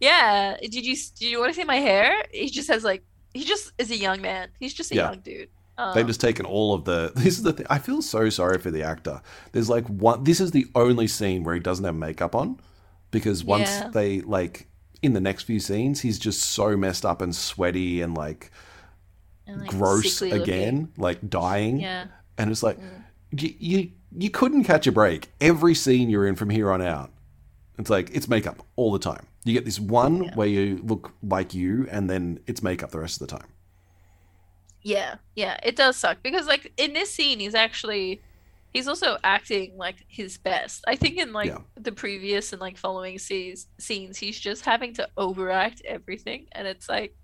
Yeah. 0.00 0.56
Did 0.60 0.86
you 0.86 0.96
do 1.16 1.28
you 1.28 1.38
want 1.38 1.50
to 1.52 1.54
see 1.60 1.64
my 1.64 1.76
hair? 1.76 2.24
He 2.32 2.48
just 2.48 2.68
has 2.68 2.84
like 2.84 3.02
he 3.34 3.44
just 3.44 3.72
is 3.78 3.90
a 3.90 3.96
young 3.96 4.20
man. 4.20 4.48
He's 4.58 4.74
just 4.74 4.90
a 4.92 4.94
Yeah. 4.96 5.10
young 5.10 5.20
dude. 5.20 5.48
Um, 5.78 5.94
They've 5.94 6.06
just 6.06 6.20
taken 6.20 6.46
all 6.46 6.74
of 6.74 6.84
the. 6.84 7.12
This 7.16 7.38
is 7.38 7.42
the 7.42 7.52
thing. 7.52 7.66
I 7.70 7.78
feel 7.78 8.02
so 8.02 8.28
sorry 8.28 8.58
for 8.58 8.70
the 8.70 8.82
actor. 8.82 9.22
There's 9.52 9.68
like 9.70 9.86
one. 9.88 10.24
This 10.24 10.40
is 10.40 10.50
the 10.52 10.66
only 10.74 11.06
scene 11.06 11.42
where 11.44 11.54
he 11.54 11.60
doesn't 11.60 11.84
have 11.84 11.94
makeup 11.94 12.34
on, 12.34 12.58
because 13.10 13.44
once 13.44 13.68
Yeah. 13.68 13.88
they 13.88 14.20
like 14.20 14.66
in 15.02 15.12
the 15.14 15.20
next 15.20 15.44
few 15.44 15.60
scenes, 15.60 16.00
he's 16.00 16.18
just 16.18 16.42
so 16.42 16.76
messed 16.76 17.04
up 17.06 17.22
and 17.22 17.34
sweaty 17.34 18.02
and 18.02 18.14
like 18.16 18.50
and, 19.46 19.60
like, 19.60 19.70
gross 19.70 20.14
sickly 20.14 20.38
looking. 20.38 20.42
again, 20.54 20.92
like 20.96 21.28
dying. 21.28 21.80
Yeah. 21.80 22.06
And 22.38 22.50
it's 22.50 22.62
like 22.62 22.78
Mm. 22.78 23.04
you, 23.32 23.54
you 23.58 23.90
you 24.18 24.30
couldn't 24.30 24.64
catch 24.64 24.86
a 24.86 24.92
break. 24.92 25.30
Every 25.40 25.74
scene 25.74 26.10
you're 26.10 26.26
in 26.26 26.34
from 26.36 26.50
here 26.50 26.70
on 26.72 26.82
out, 26.82 27.10
it's 27.78 27.90
like 27.90 28.10
it's 28.12 28.28
makeup 28.28 28.64
all 28.76 28.92
the 28.92 28.98
time. 28.98 29.26
You 29.44 29.54
get 29.54 29.64
this 29.64 29.80
one 29.80 30.24
Yeah. 30.24 30.34
where 30.34 30.48
you 30.48 30.80
look 30.84 31.12
like 31.22 31.54
you, 31.54 31.86
and 31.90 32.10
then 32.10 32.40
it's 32.46 32.62
makeup 32.62 32.90
the 32.90 33.00
rest 33.00 33.20
of 33.22 33.26
the 33.28 33.38
time. 33.38 33.48
Yeah, 34.82 35.16
yeah, 35.34 35.58
it 35.62 35.76
does 35.76 35.96
suck 35.96 36.22
because 36.22 36.46
like 36.46 36.72
in 36.76 36.92
this 36.94 37.10
scene 37.10 37.38
he's 37.40 37.54
actually 37.54 38.20
he's 38.72 38.88
also 38.88 39.16
acting 39.24 39.76
like 39.76 39.96
his 40.08 40.38
best. 40.38 40.84
I 40.86 40.96
think 40.96 41.16
in 41.18 41.32
like 41.32 41.48
Yeah. 41.48 41.58
the 41.76 41.92
previous 41.92 42.52
and 42.52 42.60
like 42.60 42.76
following 42.78 43.18
scenes 43.18 43.66
scenes 43.78 44.16
he's 44.18 44.38
just 44.38 44.64
having 44.64 44.94
to 44.94 45.08
overact 45.16 45.82
everything 45.84 46.46
and 46.52 46.66
it's 46.66 46.88
like 46.88 47.14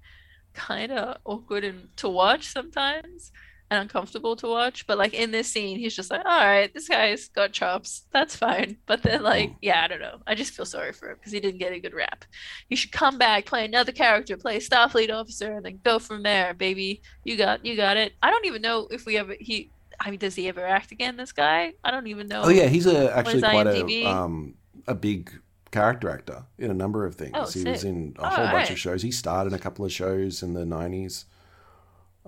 kind 0.54 0.92
of 0.92 1.18
awkward 1.24 1.64
and 1.64 1.88
to 1.96 2.08
watch 2.08 2.46
sometimes 2.48 3.30
and 3.68 3.80
uncomfortable 3.82 4.36
to 4.36 4.46
watch. 4.46 4.86
But 4.86 4.96
like 4.96 5.12
in 5.12 5.32
this 5.32 5.48
scene 5.52 5.76
he's 5.78 5.96
just 5.96 6.08
like, 6.10 6.24
"All 6.24 6.44
right, 6.46 6.72
this 6.72 6.88
guy's 6.88 7.28
got 7.28 7.52
chops. 7.52 8.06
That's 8.12 8.36
fine." 8.36 8.76
But 8.86 9.02
then 9.02 9.22
like, 9.24 9.50
Mm. 9.50 9.56
yeah, 9.60 9.82
I 9.82 9.88
don't 9.88 10.00
know. 10.00 10.18
I 10.26 10.34
just 10.36 10.52
feel 10.54 10.64
sorry 10.66 10.92
for 10.92 11.10
him 11.10 11.16
because 11.18 11.32
he 11.32 11.40
didn't 11.40 11.58
get 11.58 11.72
a 11.72 11.80
good 11.80 11.92
rap. 11.94 12.24
He 12.68 12.76
should 12.76 12.92
come 12.92 13.18
back, 13.18 13.44
play 13.46 13.64
another 13.64 13.90
character, 13.92 14.36
play 14.36 14.56
a 14.56 14.60
Starfleet 14.60 15.12
officer, 15.12 15.52
and 15.56 15.64
then 15.64 15.80
go 15.84 15.98
from 15.98 16.22
there, 16.22 16.54
baby. 16.54 17.02
You 17.24 17.36
got, 17.36 17.64
you 17.66 17.74
got 17.76 17.96
it. 17.96 18.12
I 18.22 18.30
don't 18.30 18.46
even 18.46 18.62
know 18.62 18.86
if 18.90 19.04
we 19.04 19.16
ever 19.18 19.34
he. 19.40 19.72
I 20.00 20.10
mean, 20.10 20.18
does 20.18 20.34
he 20.34 20.48
ever 20.48 20.64
act 20.66 20.92
again? 20.92 21.16
This 21.16 21.32
guy? 21.32 21.74
I 21.84 21.90
don't 21.90 22.06
even 22.06 22.28
know. 22.28 22.42
Oh 22.44 22.48
yeah, 22.48 22.66
he's 22.66 22.86
a 22.86 23.14
actually 23.16 23.40
quite 23.42 23.66
IMDb? 23.66 24.02
a 24.04 24.08
um 24.08 24.54
a 24.86 24.94
big 24.94 25.30
character 25.70 26.08
actor 26.08 26.44
in 26.58 26.70
a 26.70 26.74
number 26.74 27.04
of 27.04 27.14
things. 27.16 27.32
Oh, 27.34 27.46
he 27.50 27.64
was 27.64 27.84
in 27.84 28.14
a 28.18 28.22
Oh, 28.22 28.28
whole 28.28 28.36
bunch 28.36 28.50
alright. 28.52 28.70
of 28.70 28.78
shows. 28.78 29.02
He 29.02 29.10
starred 29.10 29.46
in 29.48 29.54
a 29.54 29.58
couple 29.58 29.84
of 29.84 29.92
shows 29.92 30.42
in 30.42 30.54
the 30.54 30.64
nineties. 30.64 31.24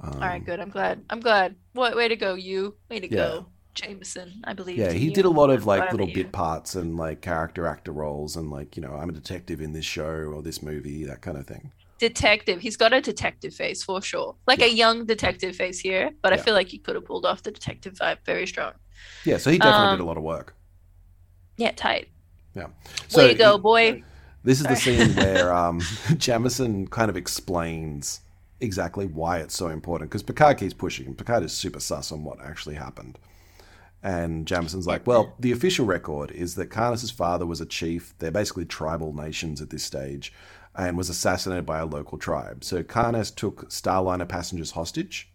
Um, 0.01 0.13
All 0.15 0.21
right, 0.21 0.45
good. 0.45 0.61
I'm 0.61 0.71
glad. 0.71 1.05
I'm 1.11 1.21
glad. 1.21 1.57
What 1.73 1.97
way 1.97 2.09
to 2.09 2.17
go, 2.17 2.35
you? 2.35 2.77
Way 2.89 3.01
to 3.01 3.09
Yeah. 3.11 3.17
go, 3.17 3.47
Jameson. 3.75 4.41
I 4.45 4.53
believe. 4.53 4.79
Yeah, 4.79 4.93
he 4.93 5.07
you. 5.07 5.11
did 5.11 5.25
a 5.25 5.31
lot 5.31 5.51
of 5.51 5.67
like 5.67 5.91
little 5.91 6.07
bit 6.07 6.33
parts 6.33 6.75
and 6.75 6.97
like 6.97 7.21
character 7.21 7.67
actor 7.67 7.93
roles 7.93 8.37
and 8.37 8.51
like 8.51 8.77
you 8.77 8.83
know 8.83 8.95
I'm 8.95 9.09
a 9.09 9.13
detective 9.13 9.61
in 9.61 9.73
this 9.73 9.85
show 9.85 10.05
or 10.33 10.43
this 10.43 10.63
movie 10.63 11.05
that 11.05 11.21
kind 11.21 11.37
of 11.37 11.47
thing. 11.47 11.73
Detective. 11.99 12.61
He's 12.61 12.77
got 12.77 12.93
a 12.93 13.01
detective 13.01 13.55
face 13.55 13.83
for 13.83 14.01
sure, 14.01 14.37
like 14.47 14.63
a 14.63 14.71
young 14.73 15.05
detective 15.05 15.57
face 15.57 15.81
here. 15.81 16.11
But 16.23 16.33
I 16.33 16.37
feel 16.37 16.55
like 16.55 16.69
he 16.69 16.79
could 16.79 16.95
have 16.95 17.05
pulled 17.05 17.27
off 17.27 17.43
the 17.43 17.51
detective 17.51 17.95
vibe 17.95 18.19
very 18.25 18.47
strong. 18.47 18.73
Yeah, 19.25 19.39
so 19.39 19.51
he 19.51 19.59
definitely 19.59 19.89
Um, 19.89 19.97
did 19.99 20.03
a 20.03 20.07
lot 20.07 20.17
of 20.17 20.23
work. 20.23 20.55
Yeah, 21.57 21.73
tight. 21.73 22.09
Yeah. 22.55 22.69
way 23.15 23.29
to 23.29 23.35
go, 23.35 23.57
he- 23.57 23.61
boy. 23.63 24.03
This 24.45 24.61
is 24.61 24.67
the 24.67 24.77
scene 24.85 25.15
where 25.17 25.53
um, 25.53 25.81
Jameson 26.17 26.87
kind 26.87 27.11
of 27.11 27.17
explains 27.17 28.21
exactly 28.61 29.07
why 29.07 29.39
it's 29.39 29.57
so 29.57 29.69
important 29.69 30.11
because 30.11 30.23
Picard 30.23 30.59
keeps 30.59 30.75
pushing 30.75 31.07
him. 31.07 31.15
Picard 31.15 31.43
is 31.43 31.53
super 31.53 31.81
sus 31.81 32.13
on 32.13 32.23
what 32.25 32.41
actually 32.41 32.77
happened. 32.77 33.19
And 34.03 34.47
Jameson's 34.47 34.87
like, 34.87 35.05
well, 35.07 35.35
the 35.41 35.51
official 35.51 35.85
record 35.85 36.31
is 36.31 36.55
that 36.55 36.67
Karnas's 36.71 37.11
father 37.11 37.45
was 37.45 37.61
a 37.61 37.67
chief. 37.67 38.15
They're 38.21 38.31
basically 38.31 38.65
tribal 38.65 39.13
nations 39.13 39.61
at 39.61 39.71
this 39.71 39.83
stage 39.83 40.33
and 40.79 40.97
was 40.97 41.11
assassinated 41.11 41.67
by 41.67 41.81
a 41.81 41.87
local 41.87 42.17
tribe. 42.17 42.63
So 42.63 42.85
Karnas 42.85 43.35
took 43.35 43.69
Starliner 43.69 44.29
passengers 44.29 44.71
hostage. 44.71 45.29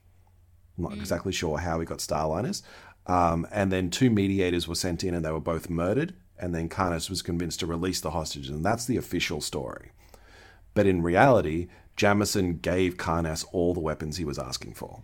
I'm 0.77 0.85
not 0.85 0.93
exactly 0.93 1.33
sure 1.33 1.57
how 1.57 1.79
he 1.79 1.85
got 1.85 1.99
Starliners. 1.99 2.63
Um, 3.05 3.45
and 3.51 3.69
then 3.69 3.89
two 3.89 4.09
mediators 4.09 4.67
were 4.67 4.75
sent 4.75 5.03
in 5.03 5.13
and 5.13 5.23
they 5.23 5.31
were 5.31 5.41
both 5.41 5.69
murdered. 5.69 6.15
And 6.39 6.55
then 6.55 6.69
Karnas 6.69 7.09
was 7.09 7.21
convinced 7.21 7.59
to 7.59 7.67
release 7.67 7.99
the 7.99 8.11
hostages. 8.11 8.49
And 8.49 8.65
that's 8.65 8.85
the 8.85 8.95
official 8.95 9.41
story. 9.41 9.91
But 10.73 10.87
in 10.87 11.03
reality, 11.03 11.67
Jameson 11.97 12.57
gave 12.57 12.95
Karnas 12.95 13.45
all 13.51 13.73
the 13.73 13.81
weapons 13.81 14.17
he 14.17 14.25
was 14.25 14.39
asking 14.39 14.73
for. 14.75 15.03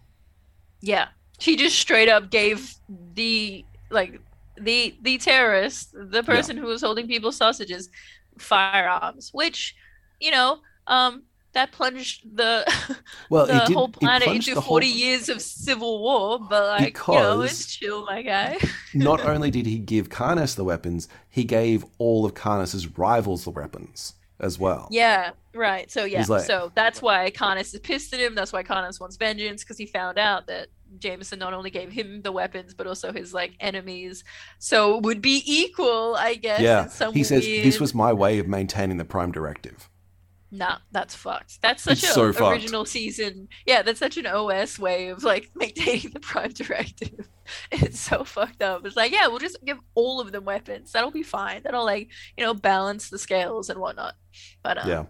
Yeah, 0.79 1.09
he 1.37 1.57
just 1.57 1.77
straight 1.77 2.09
up 2.09 2.31
gave 2.31 2.73
the 3.13 3.65
like 3.89 4.21
the 4.57 4.95
the 5.01 5.17
terrorist, 5.17 5.89
the 5.93 6.23
person 6.23 6.57
who 6.57 6.65
was 6.65 6.81
holding 6.81 7.07
people's 7.07 7.35
sausages, 7.35 7.89
firearms, 8.37 9.29
which 9.33 9.75
you 10.20 10.32
know, 10.32 10.59
um, 10.88 11.24
that 11.53 11.72
plunged 11.72 12.38
the 12.38 12.63
Well, 13.30 13.47
the 13.47 13.59
did, 13.65 13.74
whole 13.74 13.89
planet 13.89 14.28
into 14.28 14.53
the 14.53 14.61
whole- 14.61 14.76
40 14.76 14.88
years 14.88 15.30
of 15.30 15.41
civil 15.41 16.01
war. 16.01 16.39
But 16.39 16.67
like, 16.80 16.97
you 17.07 17.13
know, 17.13 17.38
Because- 17.38 17.51
it's 17.51 17.76
chill, 17.76 18.05
my 18.05 18.22
guy. 18.22 18.57
Not 18.93 19.22
only 19.22 19.51
did 19.51 19.65
he 19.65 19.80
give 19.80 20.09
Karnas 20.09 20.55
the 20.55 20.63
weapons, 20.63 21.07
he 21.30 21.43
gave 21.43 21.86
all 21.97 22.26
of 22.26 22.34
Karnas's 22.34 22.97
rivals 22.97 23.43
the 23.43 23.51
weapons 23.51 24.13
as 24.39 24.57
well. 24.57 24.88
Yeah, 24.91 25.32
right. 25.53 25.89
So 25.91 26.05
yeah, 26.05 26.24
like- 26.28 26.45
so 26.45 26.72
that's 26.76 27.01
why 27.01 27.32
Karnas 27.32 27.74
is 27.74 27.80
pissed 27.82 28.13
at 28.13 28.20
him. 28.20 28.36
That's 28.36 28.53
why 28.53 28.63
Karnas 28.63 28.99
wants 28.99 29.17
vengeance 29.17 29.63
because 29.63 29.78
he 29.78 29.86
found 29.86 30.17
out 30.17 30.47
that 30.47 30.67
Jameson 30.97 31.39
not 31.39 31.53
only 31.53 31.70
gave 31.70 31.91
him 31.91 32.22
the 32.24 32.32
weapons 32.32 32.74
but 32.74 32.88
also 32.88 33.11
his 33.11 33.34
like 33.34 33.53
enemies. 33.59 34.24
So 34.59 34.97
it 34.97 35.03
would 35.03 35.22
be 35.22 35.43
equal, 35.45 36.15
I 36.15 36.36
guess. 36.36 36.61
Yeah, 36.61 36.84
in 36.84 36.89
some 36.89 37.13
he 37.13 37.24
says 37.24 37.45
weird... 37.45 37.65
this 37.65 37.80
was 37.80 37.93
my 37.93 38.13
way 38.13 38.39
of 38.39 38.47
maintaining 38.47 38.97
the 38.97 39.05
Prime 39.05 39.32
Directive. 39.32 39.89
Nah, 40.52 40.78
that's 40.91 41.14
fucked. 41.14 41.62
That's 41.62 41.84
such 41.84 42.00
It's 42.04 42.10
a 42.10 42.14
so 42.14 42.34
fucked. 42.34 42.54
original 42.54 42.84
season. 42.86 43.47
Yeah, 43.68 43.84
that's 43.84 44.00
such 44.00 44.18
an 44.18 44.26
OS 44.26 44.80
way 44.80 45.10
of 45.10 45.24
like 45.24 45.52
maintaining 45.56 46.12
the 46.12 46.20
Prime 46.20 46.52
Directive. 46.52 47.28
It's 47.72 48.00
so 48.00 48.24
fucked 48.24 48.62
up. 48.62 48.86
It's 48.86 48.95
like, 48.95 49.12
yeah, 49.12 49.26
we'll 49.26 49.39
just 49.39 49.58
give 49.66 49.80
all 49.95 50.22
of 50.22 50.32
them 50.32 50.45
weapons. 50.45 50.91
That'll 50.91 51.10
be 51.10 51.24
fine. 51.24 51.62
That'll 51.64 51.84
like, 51.84 52.10
you 52.38 52.43
know, 52.45 52.54
balance 52.54 53.10
the 53.10 53.18
scales 53.18 53.72
and 53.72 53.80
whatnot. 53.80 54.14
But 54.62 54.78
um, 54.78 54.88
Yeah, 54.88 55.06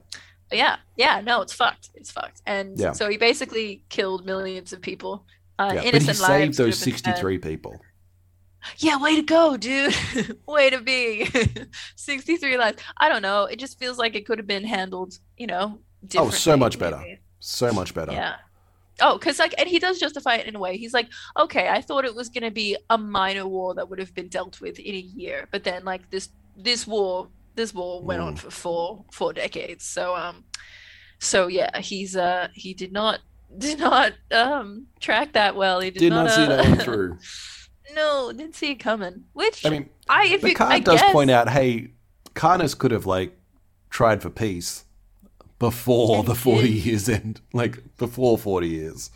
yeah, 0.49 0.75
yeah, 0.95 1.19
no, 1.19 1.41
it's 1.41 1.51
fucked. 1.51 1.89
It's 1.95 2.11
fucked. 2.11 2.41
And 2.45 2.79
Yeah. 2.79 2.93
so 2.93 3.09
he 3.09 3.17
basically 3.17 3.83
killed 3.89 4.25
millions 4.25 4.71
of 4.71 4.81
people. 4.81 5.25
Uh, 5.57 5.71
yeah. 5.73 5.73
But 5.75 5.83
he 5.83 5.89
innocent 5.89 6.15
saved 6.17 6.57
those 6.57 6.57
have 6.57 6.65
been 6.65 6.71
spared. 6.73 6.75
sixty-three 7.05 7.37
people. 7.39 7.81
Yeah, 8.77 9.01
way 9.01 9.15
to 9.15 9.21
go, 9.21 9.57
dude. 9.57 9.95
way 10.47 10.69
to 10.69 10.81
be. 10.81 11.27
63 11.95 12.57
lives. 12.57 12.81
I 12.97 13.09
don't 13.09 13.21
know. 13.21 13.45
It 13.45 13.59
just 13.59 13.79
feels 13.79 13.97
like 13.97 14.15
it 14.15 14.25
could 14.25 14.37
have 14.37 14.47
been 14.47 14.63
handled, 14.65 15.17
you 15.37 15.47
know, 15.47 15.79
Oh, 16.15 16.29
so 16.29 16.55
much 16.55 16.79
better. 16.79 17.01
So 17.39 17.71
much 17.73 17.93
better. 17.93 18.11
Yeah. 18.13 18.35
Oh, 19.01 19.17
because 19.17 19.39
like, 19.39 19.53
and 19.57 19.67
he 19.67 19.79
does 19.79 19.99
justify 19.99 20.35
it 20.35 20.45
in 20.47 20.55
a 20.55 20.59
way. 20.59 20.77
He's 20.77 20.93
like, 20.93 21.07
okay, 21.37 21.69
I 21.69 21.81
thought 21.81 22.05
it 22.05 22.13
was 22.15 22.29
gonna 22.29 22.51
be 22.51 22.77
a 22.89 22.97
minor 22.97 23.47
war 23.47 23.73
that 23.75 23.89
would 23.89 23.99
have 23.99 24.13
been 24.13 24.27
dealt 24.27 24.59
with 24.61 24.77
in 24.79 24.95
a 24.95 24.97
year, 24.99 25.47
but 25.51 25.63
then 25.63 25.83
like 25.85 26.09
this 26.09 26.29
this 26.57 26.85
war 26.87 27.27
this 27.55 27.73
war 27.73 28.01
went 28.01 28.21
on 28.21 28.35
Mm. 28.35 28.39
for 28.39 28.51
four 28.51 29.05
four 29.11 29.33
decades. 29.33 29.85
So 29.85 30.15
um, 30.15 30.43
so 31.19 31.47
yeah, 31.47 31.79
he's 31.79 32.15
uh 32.17 32.47
he 32.53 32.73
did 32.73 32.91
not 32.91 33.19
did 33.57 33.79
not 33.79 34.13
um 34.31 34.87
track 34.99 35.33
that 35.33 35.55
well. 35.55 35.79
He 35.79 35.91
did, 35.91 35.99
Did 35.99 36.09
not 36.11 36.31
see 36.31 36.43
uh, 36.43 36.47
that 36.47 36.65
one 36.65 36.77
through. 36.79 37.17
No, 37.95 38.31
didn't 38.31 38.55
see 38.55 38.71
it 38.71 38.75
coming. 38.75 39.25
Which 39.33 39.65
I 39.65 39.69
mean, 39.69 39.89
I 40.07 40.25
if 40.25 40.41
you, 40.41 40.49
Picard 40.49 40.71
I 40.71 40.79
does 40.79 40.99
guess, 41.01 41.11
point 41.11 41.31
out, 41.31 41.49
hey, 41.49 41.91
Karnas 42.35 42.77
could 42.77 42.91
have 42.91 43.05
like 43.05 43.37
tried 43.89 44.21
for 44.21 44.29
peace 44.29 44.85
before 45.57 46.23
the 46.23 46.35
forty 46.35 46.69
years 46.71 47.09
end, 47.09 47.41
like 47.53 47.79
before 47.97 48.37
forty 48.37 48.67
years. 48.69 49.11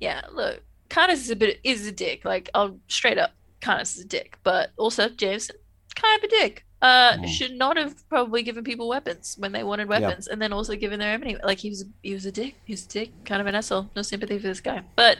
Yeah, 0.00 0.22
look, 0.32 0.62
Karnas 0.90 1.14
is 1.14 1.30
a 1.30 1.36
bit 1.36 1.60
is 1.64 1.86
a 1.86 1.92
dick. 1.92 2.24
Like, 2.24 2.50
I'll 2.54 2.78
straight 2.88 3.18
up, 3.18 3.32
Karnas 3.60 3.96
is 3.96 4.04
a 4.04 4.08
dick. 4.08 4.38
But 4.42 4.70
also 4.76 5.08
Jameson, 5.08 5.56
kind 5.94 6.18
of 6.18 6.24
a 6.24 6.28
dick. 6.28 6.64
Uh, 6.82 7.16
Mm. 7.16 7.28
should 7.28 7.52
not 7.52 7.78
have 7.78 8.06
probably 8.10 8.42
given 8.42 8.62
people 8.62 8.88
weapons 8.88 9.36
when 9.38 9.52
they 9.52 9.64
wanted 9.64 9.88
weapons, 9.88 10.26
and 10.28 10.42
then 10.42 10.52
also 10.52 10.76
given 10.76 11.00
their 11.00 11.14
enemy. 11.14 11.34
Like 11.42 11.58
he 11.58 11.70
was, 11.70 11.86
he 12.02 12.12
was 12.12 12.26
a 12.26 12.32
dick. 12.32 12.56
He 12.66 12.74
was 12.74 12.84
a 12.84 12.88
dick, 12.88 13.10
kind 13.24 13.40
of 13.40 13.46
an 13.46 13.54
asshole. 13.54 13.88
No 13.96 14.02
sympathy 14.02 14.38
for 14.38 14.48
this 14.48 14.60
guy. 14.60 14.82
But 14.94 15.16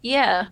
yeah, 0.00 0.46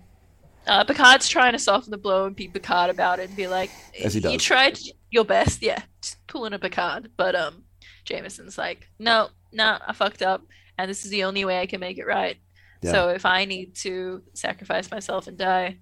uh, 0.66 0.84
Picard's 0.84 1.28
trying 1.28 1.52
to 1.52 1.58
soften 1.58 1.90
the 1.90 1.98
blow 1.98 2.26
and 2.26 2.34
be 2.36 2.48
Picard 2.48 2.90
about 2.90 3.18
it 3.18 3.28
and 3.28 3.36
be 3.36 3.46
like, 3.46 3.70
As 4.02 4.14
he 4.14 4.20
You 4.20 4.38
tried 4.38 4.78
your 5.10 5.24
best, 5.24 5.62
yeah, 5.62 5.82
just 6.02 6.24
pulling 6.26 6.52
a 6.52 6.58
Picard. 6.58 7.10
But 7.16 7.34
um, 7.34 7.64
Jameson's 8.04 8.58
like, 8.58 8.88
no, 8.98 9.28
no, 9.52 9.78
I 9.86 9.92
fucked 9.92 10.22
up, 10.22 10.42
and 10.78 10.90
this 10.90 11.04
is 11.04 11.10
the 11.10 11.24
only 11.24 11.44
way 11.44 11.60
I 11.60 11.66
can 11.66 11.80
make 11.80 11.98
it 11.98 12.06
right. 12.06 12.36
Yeah. 12.82 12.92
So 12.92 13.08
if 13.10 13.24
I 13.24 13.44
need 13.44 13.74
to 13.76 14.22
sacrifice 14.34 14.90
myself 14.90 15.26
and 15.26 15.38
die, 15.38 15.78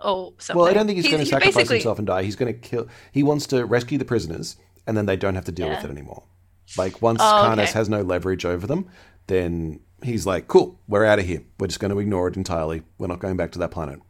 oh, 0.00 0.34
something. 0.38 0.60
Well, 0.60 0.68
I 0.70 0.74
don't 0.74 0.86
think 0.86 0.96
he's 0.96 1.04
He- 1.06 1.10
going 1.10 1.22
to 1.22 1.28
sacrifice 1.28 1.54
basically- 1.54 1.76
himself 1.78 1.98
and 1.98 2.06
die. 2.06 2.22
He's 2.22 2.36
going 2.36 2.52
to 2.52 2.58
kill. 2.58 2.88
He 3.12 3.22
wants 3.22 3.46
to 3.48 3.64
rescue 3.64 3.98
the 3.98 4.04
prisoners, 4.04 4.56
and 4.86 4.96
then 4.96 5.06
they 5.06 5.16
don't 5.16 5.34
have 5.34 5.44
to 5.44 5.52
deal 5.52 5.68
with 5.68 5.84
it 5.84 5.90
anymore. 5.90 6.24
Like 6.78 7.02
once 7.02 7.20
Oh, 7.20 7.24
Karnas 7.24 7.64
okay. 7.64 7.72
has 7.72 7.88
no 7.88 8.00
leverage 8.02 8.44
over 8.44 8.66
them, 8.66 8.88
then 9.26 9.80
he's 10.04 10.26
like, 10.26 10.46
"Cool, 10.48 10.78
we're 10.88 11.04
out 11.04 11.18
of 11.18 11.24
here. 11.26 11.42
We're 11.58 11.66
just 11.66 11.80
going 11.80 11.92
to 11.92 11.98
ignore 11.98 12.28
it 12.28 12.36
entirely. 12.36 12.82
We're 12.98 13.06
not 13.08 13.20
going 13.20 13.36
back 13.36 13.52
to 13.52 13.58
that 13.60 13.70
planet." 13.70 14.00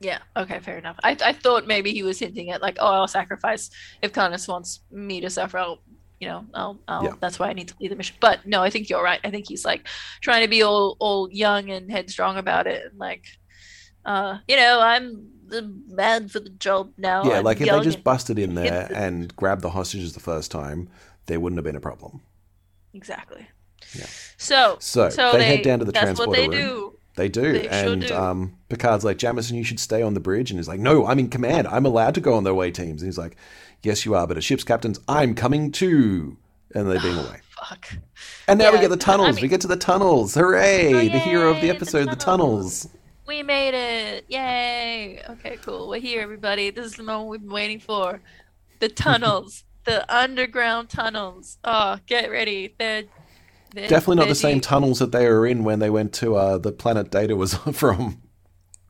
Yeah, 0.00 0.18
okay, 0.36 0.58
fair 0.58 0.78
enough. 0.78 0.96
I, 1.04 1.16
I 1.24 1.32
thought 1.32 1.66
maybe 1.68 1.92
he 1.92 2.02
was 2.02 2.18
hinting 2.18 2.50
at 2.50 2.60
like, 2.60 2.76
oh, 2.80 2.86
I'll 2.92 3.06
sacrifice 3.06 3.70
if 4.02 4.12
Karnas 4.12 4.48
wants 4.48 4.80
me 4.90 5.20
to 5.20 5.30
suffer. 5.30 5.58
I'll, 5.58 5.78
you 6.18 6.26
know, 6.26 6.44
I'll, 6.54 6.80
I'll 6.88 7.04
Yeah. 7.04 7.12
that's 7.20 7.38
why 7.38 7.48
I 7.48 7.52
need 7.52 7.68
to 7.68 7.74
lead 7.80 7.92
the 7.92 7.96
mission. 7.96 8.16
But 8.18 8.44
no, 8.44 8.62
I 8.64 8.68
think 8.70 8.90
you're 8.90 9.02
right. 9.02 9.20
I 9.22 9.30
think 9.30 9.46
he's 9.48 9.64
like 9.64 9.86
trying 10.20 10.42
to 10.42 10.48
be 10.48 10.62
all 10.62 10.96
all 10.98 11.30
young 11.30 11.70
and 11.70 11.88
headstrong 11.90 12.36
about 12.36 12.66
it, 12.66 12.84
and 12.90 12.98
like, 12.98 13.24
uh, 14.04 14.38
you 14.48 14.56
know, 14.56 14.80
I'm 14.80 15.28
the 15.46 15.72
man 15.86 16.28
for 16.28 16.40
the 16.40 16.50
job 16.50 16.92
now. 16.98 17.24
yeah, 17.24 17.38
I'm 17.38 17.44
like 17.44 17.60
if 17.60 17.68
they 17.70 17.80
just 17.82 18.02
busted 18.02 18.40
in 18.40 18.54
there 18.56 18.88
and 18.92 19.34
grabbed 19.36 19.62
the 19.62 19.70
hostages 19.70 20.14
the 20.14 20.20
first 20.20 20.50
time, 20.50 20.88
there 21.26 21.38
wouldn't 21.38 21.58
have 21.58 21.64
been 21.64 21.76
a 21.76 21.80
problem. 21.80 22.22
exactly. 22.92 23.46
Yeah. 23.94 24.06
So, 24.38 24.76
So, 24.80 25.08
so 25.10 25.32
they 25.32 25.44
head 25.44 25.62
down 25.62 25.78
to 25.80 25.84
the 25.84 25.92
that's 25.92 26.18
what 26.18 26.26
transporter 26.32 26.40
they 26.40 26.48
room. 26.48 26.68
do. 26.68 26.98
They 27.14 27.28
do, 27.28 27.52
They 27.52 27.68
and 27.68 28.02
do. 28.06 28.14
Um, 28.14 28.56
Picard's 28.70 29.04
like, 29.04 29.18
"Jameson, 29.18 29.56
you 29.56 29.64
should 29.64 29.78
stay 29.78 30.00
on 30.02 30.14
the 30.14 30.20
bridge," 30.20 30.50
and 30.50 30.58
he's 30.58 30.66
like, 30.68 30.80
"No, 30.80 31.06
I'm 31.06 31.18
in 31.18 31.28
command. 31.28 31.68
I'm 31.68 31.84
allowed 31.84 32.14
to 32.14 32.20
go 32.22 32.32
on 32.34 32.44
the 32.44 32.50
away 32.50 32.70
teams." 32.70 33.02
And 33.02 33.08
he's 33.08 33.18
like, 33.18 33.36
"Yes, 33.82 34.06
you 34.06 34.14
are, 34.14 34.26
but 34.26 34.38
as 34.38 34.44
ship's 34.44 34.64
captains, 34.64 34.98
I'm 35.08 35.34
coming 35.34 35.70
too." 35.72 36.38
And 36.74 36.90
they 36.90 36.98
beam 36.98 37.18
away. 37.18 37.40
Fuck. 37.50 37.98
And 38.48 38.58
now 38.58 38.72
we 38.72 38.78
get 38.80 38.88
the 38.88 38.96
tunnels. 38.96 39.28
I 39.28 39.32
mean- 39.32 39.42
we 39.42 39.48
get 39.48 39.60
to 39.60 39.66
the 39.68 39.76
tunnels. 39.76 40.34
Hooray! 40.34 40.86
Oh, 40.94 41.12
the 41.12 41.18
hero 41.18 41.50
of 41.50 41.56
the 41.60 41.66
yay, 41.66 41.68
the 41.72 41.76
episode, 41.76 42.10
the 42.10 42.16
tunnels. 42.16 42.84
tunnels. 42.84 42.88
We 43.26 43.42
made 43.42 43.74
it! 43.74 44.24
Yay! 44.28 45.22
Okay, 45.28 45.58
cool. 45.62 45.88
We're 45.90 46.00
here, 46.00 46.22
everybody. 46.22 46.70
This 46.70 46.86
is 46.86 46.94
the 46.94 47.02
moment 47.02 47.28
we've 47.30 47.40
been 47.42 47.52
waiting 47.52 47.78
for. 47.78 48.20
The 48.80 48.88
tunnels, 48.88 49.64
the 49.84 50.10
underground 50.14 50.88
tunnels. 50.88 51.58
Oh, 51.62 51.98
get 52.06 52.30
ready. 52.30 52.74
They're, 52.78 53.04
they're 53.74 53.88
Definitely 53.88 54.16
not 54.16 54.28
the 54.28 54.34
same 54.34 54.60
tunnels 54.60 54.98
that 54.98 55.12
they 55.12 55.28
were 55.28 55.46
in 55.46 55.64
when 55.64 55.78
they 55.78 55.90
went 55.90 56.12
to 56.14 56.36
uh, 56.36 56.58
the 56.58 56.72
planet 56.72 57.10
Data 57.10 57.36
was 57.36 57.54
from. 57.72 58.22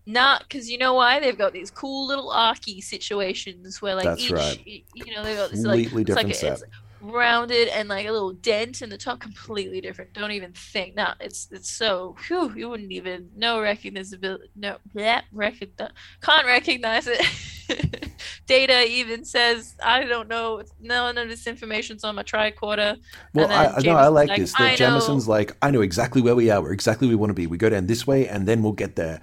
Not 0.05 0.43
because 0.43 0.69
you 0.69 0.79
know 0.79 0.95
why? 0.95 1.21
They've 1.21 1.39
got 1.39 1.53
these 1.53 1.71
cool 1.71 2.09
little 2.09 2.31
archy 2.31 2.81
situations 2.81 3.81
where, 3.81 3.95
like, 3.95 4.05
That's 4.05 4.25
each, 4.25 4.33
right. 4.33 4.61
you 4.67 5.15
know, 5.15 5.23
they've 5.23 5.37
got 5.37 5.51
this 5.53 5.61
like, 5.65 5.85
Completely 5.85 6.03
it's 6.03 6.11
like 6.17 6.27
different 6.27 6.31
a- 6.31 6.39
set. 6.39 6.53
it's 6.53 6.65
rounded 7.03 7.69
and 7.69 7.89
like 7.89 8.07
a 8.07 8.13
little 8.13 8.33
dent 8.33 8.81
in 8.83 8.89
the 8.89 8.99
top, 8.99 9.21
completely 9.21 9.81
different. 9.81 10.13
Don't 10.13 10.33
even 10.33 10.53
think. 10.53 10.95
No, 10.95 11.13
it's 11.21 11.49
it's 11.51 11.71
so. 11.71 12.17
Whew, 12.27 12.53
you 12.55 12.69
wouldn't 12.69 12.93
even 12.93 13.31
no 13.37 13.59
recognizability. 13.59 14.49
No, 14.55 14.79
yeah 14.95 15.23
recognize 15.33 15.91
can't 16.23 16.47
recognize 16.47 17.07
it. 17.07 17.21
Data 18.47 18.87
even 18.87 19.25
says, 19.25 19.75
"I 19.83 20.05
don't 20.05 20.29
know. 20.29 20.63
None 20.81 21.19
of 21.19 21.29
this 21.29 21.47
information's 21.47 22.05
on 22.05 22.15
my 22.15 22.23
tricorder." 22.23 22.99
Well, 23.35 23.51
I, 23.51 23.67
then 23.67 23.75
I 23.77 23.81
know 23.81 23.97
I 23.97 24.09
like 24.09 24.29
like, 24.29 24.41
this. 24.41 24.55
That 24.55 24.77
Jameson's 24.77 25.29
like, 25.29 25.57
I 25.63 25.71
know 25.71 25.81
exactly 25.81 26.23
where 26.23 26.35
we 26.35 26.51
are. 26.51 26.61
We're 26.61 26.73
exactly 26.73 27.07
where 27.07 27.17
we 27.17 27.21
want 27.21 27.31
to 27.31 27.35
be. 27.35 27.47
We 27.47 27.59
go 27.59 27.71
down 27.71 27.87
this 27.87 28.07
way, 28.07 28.29
and 28.29 28.47
then 28.47 28.63
we'll 28.63 28.73
get 28.73 28.97
there. 28.97 29.21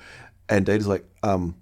And 0.48 0.66
Data's 0.66 0.88
like, 0.88 1.06
um, 1.24 1.56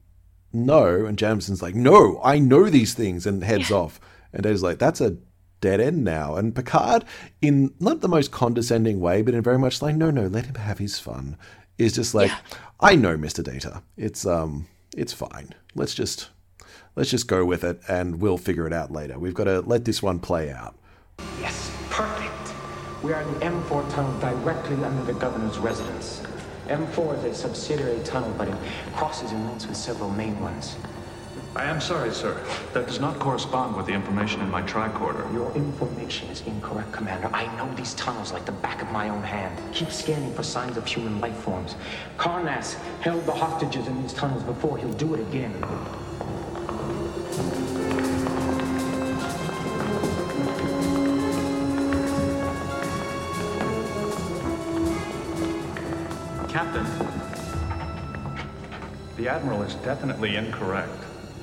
no. 0.54 1.06
And 1.06 1.18
Jameson's 1.18 1.62
like, 1.62 1.76
no, 1.76 2.22
I 2.24 2.40
know 2.40 2.70
these 2.70 2.94
things, 2.94 3.26
and 3.26 3.44
heads 3.44 3.72
off. 3.72 4.00
And 4.34 4.44
Data's 4.44 4.64
like, 4.64 4.80
that's 4.80 5.02
a 5.02 5.18
dead 5.62 5.80
end 5.80 6.04
now. 6.04 6.36
And 6.36 6.56
Picard, 6.56 7.04
in 7.42 7.74
not 7.80 8.02
the 8.02 8.08
most 8.08 8.32
condescending 8.32 9.00
way, 9.00 9.22
but 9.22 9.34
in 9.34 9.42
very 9.42 9.60
much 9.60 9.82
like, 9.82 9.96
no, 9.96 10.12
no, 10.12 10.28
let 10.28 10.46
him 10.46 10.56
have 10.56 10.78
his 10.80 11.00
fun, 11.00 11.38
is 11.78 11.94
just 11.94 12.14
like, 12.14 12.30
Yeah. 12.32 12.38
I 12.80 12.96
know, 12.96 13.18
Mister 13.18 13.42
Data. 13.42 13.82
It's 13.98 14.26
um, 14.26 14.68
it's 14.96 15.14
fine. 15.14 15.54
Let's 15.76 15.94
just. 15.96 16.30
Let's 16.96 17.12
just 17.12 17.28
go 17.28 17.46
with 17.46 17.64
it 17.64 17.80
and 17.88 18.20
we'll 18.20 18.40
figure 18.40 18.66
it 18.66 18.74
out 18.74 18.92
later. 18.92 19.20
We've 19.20 19.36
got 19.36 19.44
to 19.44 19.62
let 19.62 19.86
this 19.86 20.02
one 20.02 20.18
play 20.20 20.50
out. 20.52 20.76
Yes, 21.40 21.72
perfect. 21.92 22.34
We 23.04 23.14
are 23.14 23.22
in 23.22 23.34
the 23.36 23.40
M4 23.46 23.94
tunnel 23.94 24.20
directly 24.20 24.84
under 24.84 25.04
the 25.04 25.14
governor's 25.14 25.60
residence. 25.60 26.24
M4 26.68 27.20
is 27.20 27.24
a 27.24 27.36
subsidiary 27.36 28.00
tunnel, 28.04 28.34
but 28.36 28.48
it 28.48 28.56
crosses 28.96 29.32
and 29.32 29.46
links 29.46 29.68
with 29.68 29.78
several 29.78 30.10
main 30.10 30.40
ones. 30.40 30.76
I 31.58 31.64
am 31.64 31.82
sorry, 31.82 32.12
sir. 32.14 32.40
That 32.74 32.86
does 32.86 33.00
not 33.00 33.18
correspond 33.18 33.76
with 33.76 33.88
the 33.88 33.92
information 33.92 34.42
in 34.42 34.52
my 34.52 34.62
tricorder. 34.62 35.34
Your 35.34 35.52
information 35.56 36.30
is 36.30 36.42
incorrect, 36.42 36.92
Commander. 36.92 37.32
I 37.34 37.48
know 37.58 37.74
these 37.74 37.96
tunnels 37.96 38.32
like 38.32 38.46
the 38.46 38.52
back 38.52 38.84
of 38.84 38.92
my 38.92 39.10
own 39.10 39.24
hand. 39.24 39.60
Keep 39.74 39.90
scanning 39.90 40.32
for 40.36 40.44
signs 40.44 40.78
of 40.78 40.86
human 40.86 41.20
life 41.20 41.36
forms. 41.38 41.76
Karnas 42.20 42.76
held 43.02 43.26
the 43.26 43.32
hostages 43.32 43.88
in 43.88 44.00
these 44.04 44.14
tunnels 44.14 44.44
before. 44.44 44.78
He'll 44.78 44.94
do 44.94 45.16
it 45.16 45.20
again. 45.20 45.52
Captain, 56.48 56.86
the 59.18 59.28
Admiral 59.28 59.64
is 59.64 59.74
definitely 59.76 60.36
incorrect. 60.36 60.94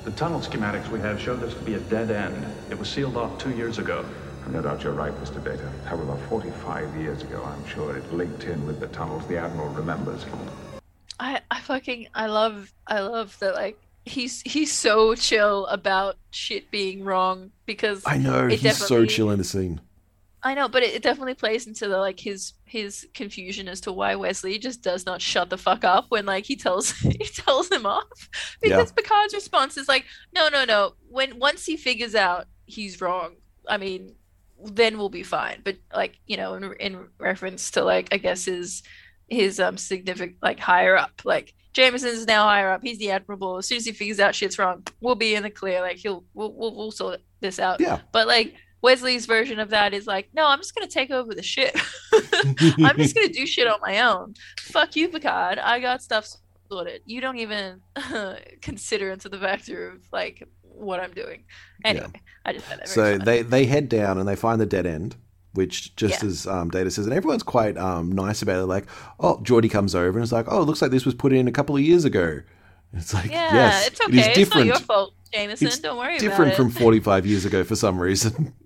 The 0.05 0.11
tunnel 0.11 0.39
schematics 0.39 0.87
we 0.89 0.99
have 0.99 1.19
show 1.19 1.35
this 1.35 1.53
to 1.55 1.59
be 1.61 1.73
a 1.73 1.79
dead 1.79 2.11
end. 2.11 2.45
It 2.69 2.77
was 2.77 2.87
sealed 2.89 3.17
off 3.17 3.37
two 3.39 3.49
years 3.51 3.79
ago. 3.79 4.05
No 4.51 4.61
doubt 4.61 4.83
you're 4.83 4.93
right, 4.93 5.11
Mr. 5.23 5.43
Data. 5.43 5.67
However, 5.85 6.15
45 6.29 6.95
years 6.97 7.23
ago, 7.23 7.43
I'm 7.43 7.65
sure 7.67 7.97
it 7.97 8.13
linked 8.13 8.43
in 8.43 8.63
with 8.67 8.79
the 8.79 8.85
tunnels 8.87 9.25
the 9.27 9.37
Admiral 9.37 9.69
remembers. 9.69 10.23
I 11.19 11.41
I 11.49 11.59
fucking 11.61 12.07
I 12.13 12.27
love 12.27 12.71
I 12.85 12.99
love 12.99 13.37
that 13.39 13.55
like 13.55 13.79
he's 14.05 14.41
he's 14.41 14.71
so 14.71 15.15
chill 15.15 15.65
about 15.65 16.17
shit 16.29 16.69
being 16.69 17.03
wrong 17.03 17.49
because 17.65 18.03
I 18.05 18.17
know 18.17 18.45
it 18.45 18.59
he's 18.59 18.77
so 18.77 18.83
definitely- 18.87 19.07
chill 19.07 19.31
in 19.31 19.39
the 19.39 19.43
scene. 19.43 19.81
I 20.45 20.53
know, 20.53 20.67
but 20.69 20.83
it, 20.83 20.93
it 20.93 21.01
definitely 21.01 21.33
plays 21.33 21.65
into 21.65 21.87
the 21.87 21.97
like 21.97 22.19
his 22.19 22.53
his 22.65 23.07
confusion 23.15 23.67
as 23.67 23.81
to 23.81 23.91
why 23.91 24.13
Wesley 24.15 24.59
just 24.59 24.83
does 24.83 25.03
not 25.05 25.19
shut 25.19 25.49
the 25.49 25.57
fuck 25.57 25.83
up 25.83 26.05
when 26.09 26.25
like 26.27 26.45
he 26.45 26.55
tells 26.55 26.91
he 26.99 27.17
tells 27.25 27.69
him 27.71 27.85
off 27.87 28.29
Yeah. 28.63 28.77
because 28.77 28.91
Picard's 28.91 29.33
response 29.33 29.75
is 29.75 29.87
like 29.87 30.05
no 30.33 30.47
no 30.49 30.63
no 30.63 30.93
when 31.09 31.39
once 31.39 31.65
he 31.65 31.75
figures 31.77 32.13
out 32.13 32.45
he's 32.67 33.01
wrong 33.01 33.31
I 33.67 33.77
mean 33.77 34.13
then 34.63 34.97
we'll 34.99 35.09
be 35.09 35.23
fine 35.23 35.61
but 35.63 35.77
like 35.93 36.19
you 36.27 36.37
know 36.37 36.53
in 36.53 36.73
in 36.79 37.07
reference 37.19 37.71
to 37.71 37.83
like 37.83 38.07
I 38.11 38.17
guess 38.17 38.45
his 38.45 38.83
his 39.27 39.59
um 39.59 39.77
significant 39.77 40.37
like 40.43 40.59
higher 40.59 40.95
up 40.95 41.21
like 41.23 41.53
Jameson's 41.73 42.27
now 42.27 42.43
higher 42.45 42.69
up 42.69 42.81
he's 42.83 42.99
the 42.99 43.09
admirable. 43.11 43.57
as 43.57 43.65
soon 43.65 43.77
as 43.77 43.85
he 43.85 43.91
figures 43.93 44.19
out 44.19 44.35
shit's 44.35 44.59
wrong 44.59 44.83
we'll 45.01 45.15
be 45.15 45.33
in 45.33 45.41
the 45.43 45.49
clear 45.49 45.81
like 45.81 45.97
he'll 45.97 46.23
we'll 46.35 46.53
we'll, 46.53 46.75
we'll 46.75 46.91
sort 46.91 47.21
this 47.41 47.59
out 47.59 47.81
Yeah. 47.81 47.99
but 48.11 48.27
like 48.27 48.53
Wesley's 48.81 49.25
version 49.25 49.59
of 49.59 49.69
that 49.71 49.93
is 49.93 50.05
like, 50.07 50.29
no, 50.33 50.45
I'm 50.47 50.59
just 50.59 50.75
gonna 50.75 50.87
take 50.87 51.11
over 51.11 51.33
the 51.33 51.41
shit. 51.43 51.75
I'm 52.13 52.97
just 52.97 53.15
gonna 53.15 53.29
do 53.29 53.45
shit 53.47 53.67
on 53.67 53.79
my 53.81 54.01
own. 54.01 54.35
Fuck 54.59 54.95
you, 54.95 55.07
Picard. 55.09 55.57
I 55.59 55.79
got 55.79 56.03
stuff 56.03 56.27
sorted. 56.69 57.01
You 57.05 57.21
don't 57.21 57.37
even 57.37 57.81
consider 58.61 59.11
into 59.11 59.29
the 59.29 59.39
factor 59.39 59.89
of 59.89 60.01
like 60.11 60.47
what 60.61 60.99
I'm 60.99 61.11
doing. 61.13 61.43
Anyway, 61.83 62.07
I 62.45 62.53
just 62.53 62.67
that 62.69 62.77
very 62.77 62.87
So 62.87 63.11
funny. 63.13 63.23
they 63.25 63.41
they 63.41 63.65
head 63.65 63.89
down 63.89 64.17
and 64.17 64.27
they 64.27 64.35
find 64.35 64.59
the 64.61 64.65
dead 64.65 64.85
end, 64.85 65.15
which 65.53 65.95
just 65.95 66.21
Yeah. 66.21 66.29
as 66.29 66.45
um, 66.47 66.69
Data 66.69 66.91
says, 66.91 67.05
and 67.05 67.15
everyone's 67.15 67.43
quite 67.43 67.77
um, 67.77 68.11
nice 68.11 68.41
about 68.41 68.61
it. 68.61 68.65
Like, 68.67 68.85
oh, 69.19 69.37
Geordi 69.43 69.69
comes 69.71 69.95
over 69.95 70.17
and 70.17 70.23
it's 70.23 70.31
like, 70.31 70.45
oh, 70.49 70.61
it 70.61 70.65
looks 70.65 70.81
like 70.81 70.91
this 70.91 71.05
was 71.05 71.15
put 71.15 71.33
in 71.33 71.47
a 71.47 71.51
couple 71.51 71.75
of 71.75 71.81
years 71.81 72.05
ago. 72.05 72.41
It's 72.93 73.13
like, 73.13 73.31
yeah, 73.31 73.53
yes, 73.53 73.87
it's 73.87 74.01
okay. 74.01 74.19
is 74.19 74.27
It's 74.27 74.35
different. 74.37 74.67
not 74.67 74.77
your 74.77 74.85
fault, 74.85 75.13
Jameson. 75.33 75.67
It's 75.67 75.79
don't 75.79 75.97
worry 75.97 76.17
different 76.17 76.53
from 76.55 76.69
45 76.69 77.25
years 77.25 77.43
ago 77.45 77.63
for 77.63 77.75
some 77.75 77.99
reason. 77.99 78.53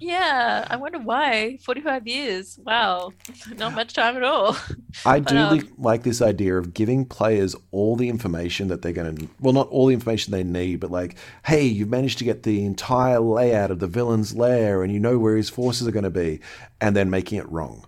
Yeah, 0.00 0.66
I 0.70 0.76
wonder 0.76 0.98
why. 0.98 1.58
45 1.64 2.06
years. 2.06 2.58
Wow. 2.64 3.12
Not 3.56 3.74
much 3.74 3.94
time 3.94 4.16
at 4.16 4.22
all. 4.22 4.56
I 5.04 5.20
But, 5.20 5.28
do 5.28 5.36
um, 5.38 5.68
like 5.78 6.02
this 6.02 6.22
idea 6.22 6.56
of 6.56 6.72
giving 6.74 7.04
players 7.04 7.54
all 7.70 7.96
the 7.96 8.08
information 8.08 8.68
that 8.68 8.82
they're 8.82 8.92
going 8.92 9.16
to, 9.16 9.28
well, 9.40 9.52
not 9.52 9.68
all 9.68 9.86
the 9.86 9.94
information 9.94 10.32
they 10.32 10.44
need, 10.44 10.80
but 10.80 10.90
like, 10.90 11.16
hey, 11.44 11.64
you've 11.64 11.88
managed 11.90 12.18
to 12.18 12.24
get 12.24 12.42
the 12.42 12.64
entire 12.64 13.20
layout 13.20 13.70
of 13.70 13.78
the 13.78 13.86
villain's 13.86 14.34
lair 14.34 14.82
and 14.82 14.92
you 14.92 14.98
know 15.00 15.18
where 15.18 15.36
his 15.36 15.48
forces 15.50 15.86
are 15.86 15.92
going 15.92 16.04
to 16.04 16.10
be, 16.10 16.40
and 16.80 16.96
then 16.96 17.10
making 17.10 17.38
it 17.38 17.48
wrong. 17.50 17.84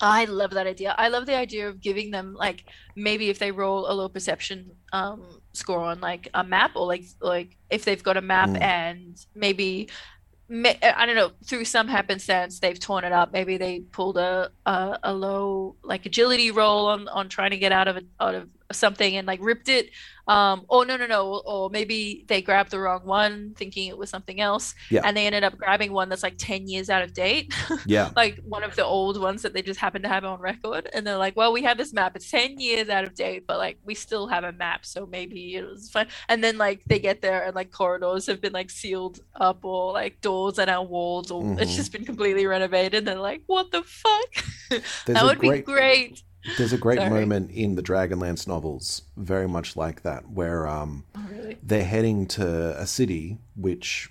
I 0.00 0.26
love 0.26 0.50
that 0.50 0.66
idea. 0.66 0.94
I 0.98 1.08
love 1.08 1.24
the 1.24 1.36
idea 1.36 1.68
of 1.68 1.80
giving 1.80 2.10
them 2.10 2.34
like 2.34 2.64
maybe 2.94 3.30
if 3.30 3.38
they 3.38 3.50
roll 3.50 3.90
a 3.90 3.94
low 3.94 4.08
perception 4.10 4.72
um 4.92 5.40
score 5.54 5.80
on 5.80 6.00
like 6.02 6.28
a 6.34 6.44
map 6.44 6.72
or 6.76 6.86
like 6.86 7.04
like 7.22 7.56
if 7.70 7.86
they've 7.86 8.02
got 8.02 8.18
a 8.18 8.20
map 8.20 8.50
Mm. 8.50 8.60
and 8.60 9.26
maybe 9.34 9.88
ma- 9.88 10.15
I 10.48 11.06
don't 11.06 11.16
know 11.16 11.32
through 11.44 11.64
some 11.64 11.88
happenstance 11.88 12.60
they've 12.60 12.78
torn 12.78 13.04
it 13.04 13.12
up. 13.12 13.32
Maybe 13.32 13.56
they 13.56 13.80
pulled 13.80 14.16
a 14.16 14.50
a, 14.64 14.98
a 15.02 15.12
low 15.12 15.76
like 15.82 16.06
agility 16.06 16.50
roll 16.50 16.86
on 16.86 17.08
on 17.08 17.28
trying 17.28 17.50
to 17.50 17.56
get 17.58 17.72
out 17.72 17.88
of 17.88 17.96
it 17.96 18.06
out 18.20 18.34
of 18.34 18.48
something 18.72 19.16
and 19.16 19.26
like 19.26 19.40
ripped 19.42 19.68
it. 19.68 19.90
Um, 20.28 20.64
or 20.68 20.84
no 20.84 20.96
no 20.96 21.06
no 21.06 21.40
or 21.46 21.70
maybe 21.70 22.24
they 22.26 22.42
grabbed 22.42 22.72
the 22.72 22.80
wrong 22.80 23.02
one 23.04 23.54
thinking 23.56 23.86
it 23.86 23.96
was 23.96 24.10
something 24.10 24.40
else 24.40 24.74
Yeah. 24.90 25.02
and 25.04 25.16
they 25.16 25.24
ended 25.24 25.44
up 25.44 25.56
grabbing 25.56 25.92
one 25.92 26.08
that's 26.08 26.24
like 26.24 26.34
10 26.36 26.66
years 26.66 26.90
out 26.90 27.02
of 27.02 27.14
date 27.14 27.54
Yeah. 27.86 28.10
like 28.16 28.40
one 28.42 28.64
of 28.64 28.74
the 28.74 28.84
old 28.84 29.20
ones 29.20 29.42
that 29.42 29.52
they 29.54 29.62
just 29.62 29.78
happen 29.78 30.02
to 30.02 30.08
have 30.08 30.24
on 30.24 30.40
record 30.40 30.90
and 30.92 31.06
they're 31.06 31.16
like 31.16 31.36
well 31.36 31.52
we 31.52 31.62
have 31.62 31.78
this 31.78 31.92
map 31.92 32.16
it's 32.16 32.28
10 32.28 32.58
years 32.58 32.88
out 32.88 33.04
of 33.04 33.14
date 33.14 33.46
but 33.46 33.58
like 33.58 33.78
we 33.84 33.94
still 33.94 34.26
have 34.26 34.42
a 34.42 34.50
map 34.50 34.84
so 34.84 35.06
maybe 35.06 35.54
it 35.54 35.64
was 35.64 35.90
fine 35.92 36.08
and 36.28 36.42
then 36.42 36.58
like 36.58 36.82
they 36.86 36.98
get 36.98 37.22
there 37.22 37.44
and 37.44 37.54
like 37.54 37.70
corridors 37.70 38.26
have 38.26 38.40
been 38.40 38.52
like 38.52 38.68
sealed 38.68 39.20
up 39.36 39.64
or 39.64 39.92
like 39.92 40.20
doors 40.22 40.58
and 40.58 40.68
our 40.68 40.84
walls 40.84 41.30
or 41.30 41.40
it's 41.60 41.70
Mhm. 41.70 41.76
just 41.76 41.92
been 41.92 42.04
completely 42.04 42.48
renovated 42.48 42.94
and 42.94 43.06
they're 43.06 43.14
like 43.14 43.42
what 43.46 43.70
the 43.70 43.84
fuck 43.84 44.44
that 45.06 45.22
would 45.22 45.38
great, 45.38 45.64
be 45.64 45.72
great 45.72 46.22
There's 46.58 46.72
a 46.72 46.78
great 46.78 46.98
Sorry. 46.98 47.10
moment 47.10 47.50
in 47.50 47.74
the 47.74 47.82
Dragonlance 47.82 48.46
novels, 48.46 49.02
very 49.16 49.48
much 49.48 49.76
like 49.76 50.02
that, 50.02 50.28
where 50.30 50.66
um, 50.66 51.04
oh, 51.16 51.26
really 51.30 51.56
they're 51.62 51.84
heading 51.84 52.26
to 52.28 52.78
a 52.80 52.86
city 52.86 53.38
which, 53.56 54.10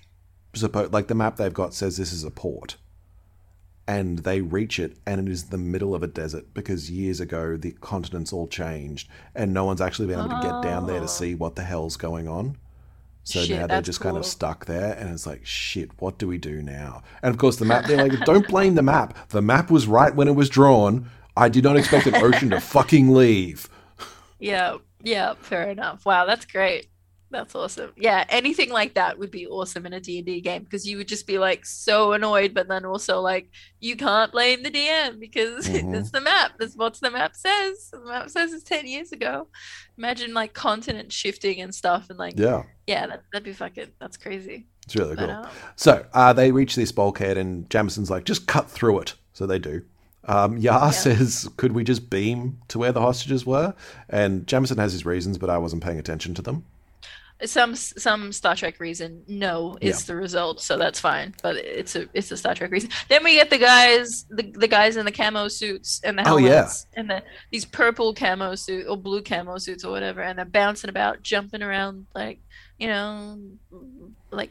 suppo- 0.54 0.92
like 0.92 1.06
the 1.08 1.14
map 1.14 1.36
they've 1.36 1.52
got 1.54 1.72
says 1.74 1.96
this 1.96 2.12
is 2.12 2.24
a 2.24 2.30
port, 2.30 2.76
and 3.88 4.20
they 4.20 4.40
reach 4.40 4.78
it, 4.78 4.96
and 5.06 5.26
it 5.26 5.30
is 5.30 5.44
the 5.44 5.58
middle 5.58 5.94
of 5.94 6.02
a 6.02 6.06
desert 6.08 6.52
because 6.54 6.90
years 6.90 7.20
ago 7.20 7.56
the 7.56 7.72
continents 7.72 8.32
all 8.32 8.48
changed, 8.48 9.08
and 9.34 9.54
no 9.54 9.64
one's 9.64 9.80
actually 9.80 10.08
been 10.08 10.18
able 10.18 10.28
to 10.30 10.40
get 10.42 10.62
down 10.62 10.86
there 10.86 10.98
Oh. 10.98 11.02
to 11.02 11.08
see 11.08 11.34
what 11.34 11.54
the 11.56 11.62
hell's 11.62 11.96
going 11.96 12.28
on. 12.28 12.56
So 13.24 13.42
Shit, 13.42 13.58
now 13.58 13.66
they're 13.66 13.82
just 13.82 14.00
kind 14.00 14.16
of 14.16 14.24
stuck 14.24 14.66
there, 14.66 14.92
and 14.94 15.10
it's 15.10 15.26
like, 15.26 15.44
shit, 15.44 15.90
what 16.00 16.16
do 16.18 16.28
we 16.28 16.38
do 16.38 16.62
now? 16.62 17.02
And 17.22 17.32
of 17.34 17.38
course, 17.38 17.56
the 17.56 17.64
map, 17.64 17.86
they're 17.86 18.06
like, 18.08 18.20
don't 18.24 18.46
blame 18.46 18.76
the 18.76 18.82
map. 18.84 19.30
The 19.30 19.42
map 19.42 19.68
was 19.68 19.88
right 19.88 20.14
when 20.14 20.28
it 20.28 20.36
was 20.36 20.48
drawn. 20.48 21.10
I 21.36 21.48
did 21.48 21.64
not 21.64 21.76
expect 21.76 22.06
an 22.06 22.14
ocean 22.16 22.50
to 22.50 22.60
fucking 22.74 23.12
leave. 23.12 23.68
yeah 24.38 24.76
yeah 25.02 25.34
fair 25.40 25.70
enough 25.70 26.04
wow 26.06 26.24
that's 26.24 26.46
great 26.46 26.88
that's 27.30 27.54
awesome 27.54 27.92
yeah 27.96 28.24
anything 28.28 28.70
like 28.70 28.94
that 28.94 29.18
would 29.18 29.30
be 29.30 29.46
awesome 29.46 29.84
in 29.84 29.92
a 29.92 30.00
d&d 30.00 30.40
game 30.40 30.62
because 30.62 30.86
you 30.86 30.96
would 30.96 31.08
just 31.08 31.26
be 31.26 31.38
like 31.38 31.66
so 31.66 32.12
annoyed 32.12 32.54
but 32.54 32.68
then 32.68 32.84
also 32.84 33.20
like 33.20 33.48
you 33.80 33.96
can't 33.96 34.32
blame 34.32 34.62
the 34.62 34.70
dm 34.70 35.18
because 35.20 35.68
Mhm. 35.68 35.94
it's 35.98 36.10
the 36.12 36.20
map 36.20 36.52
that's 36.58 36.76
what 36.76 36.94
the 36.94 37.10
map 37.10 37.34
says 37.36 37.90
the 37.92 37.98
map 38.00 38.30
says 38.30 38.52
it's 38.52 38.62
10 38.64 38.86
years 38.86 39.12
ago 39.12 39.48
imagine 39.98 40.32
like 40.34 40.54
continent 40.54 41.12
shifting 41.12 41.60
and 41.60 41.74
stuff 41.74 42.08
and 42.10 42.18
like 42.18 42.38
yeah, 42.38 42.62
Yeah, 42.86 43.06
that, 43.08 43.24
that'd 43.32 43.44
be 43.44 43.52
fucking 43.52 43.90
that's 44.00 44.16
crazy 44.16 44.66
it's 44.84 44.94
really 44.96 45.16
but 45.16 45.26
cool. 45.26 45.30
um, 45.34 45.48
So 45.76 46.06
uh, 46.14 46.32
they 46.32 46.52
reach 46.52 46.76
this 46.76 46.92
bulkhead, 46.92 47.36
and 47.36 47.68
Jameson's 47.68 48.08
like, 48.08 48.22
just 48.24 48.46
cut 48.46 48.70
through 48.70 49.00
it. 49.00 49.14
So 49.32 49.44
they 49.44 49.58
do. 49.58 49.82
Um, 50.26 50.56
Yar 50.58 50.92
says, 50.92 51.48
could 51.56 51.72
we 51.72 51.84
just 51.84 52.10
beam 52.10 52.58
to 52.68 52.78
where 52.78 52.92
the 52.92 53.00
hostages 53.00 53.46
were? 53.46 53.74
And 54.08 54.46
Jameson 54.46 54.78
has 54.78 54.92
his 54.92 55.06
reasons, 55.06 55.38
but 55.38 55.50
I 55.50 55.58
wasn't 55.58 55.82
paying 55.82 55.98
attention 55.98 56.34
to 56.34 56.42
them. 56.42 56.64
some 57.44 57.74
some 57.76 58.32
Star 58.32 58.56
Trek 58.56 58.80
reason 58.80 59.22
no 59.28 59.76
is 59.80 60.06
the 60.06 60.16
result, 60.16 60.60
so 60.62 60.78
that's 60.78 60.98
fine. 60.98 61.34
But 61.42 61.56
it's 61.56 61.94
a 61.94 62.08
it's 62.14 62.30
a 62.30 62.36
Star 62.36 62.54
Trek 62.54 62.70
reason. 62.70 62.90
Then 63.08 63.22
we 63.24 63.34
get 63.34 63.50
the 63.50 63.58
guys 63.58 64.24
the, 64.30 64.42
the 64.42 64.68
guys 64.68 64.96
in 64.96 65.04
the 65.04 65.12
camo 65.12 65.48
suits 65.48 66.00
and 66.02 66.18
the 66.18 66.22
Oh, 66.26 66.38
yeah. 66.38 66.68
and 66.94 67.10
the 67.10 67.22
these 67.50 67.64
purple 67.66 68.14
camo 68.14 68.54
suit 68.54 68.86
or 68.88 68.96
blue 68.96 69.22
camo 69.22 69.58
suits 69.58 69.84
or 69.84 69.90
whatever, 69.90 70.22
and 70.22 70.38
they're 70.38 70.46
bouncing 70.46 70.88
about, 70.90 71.22
jumping 71.22 71.62
around 71.62 72.06
like 72.14 72.40
you 72.78 72.88
know 72.88 73.38
like 74.30 74.50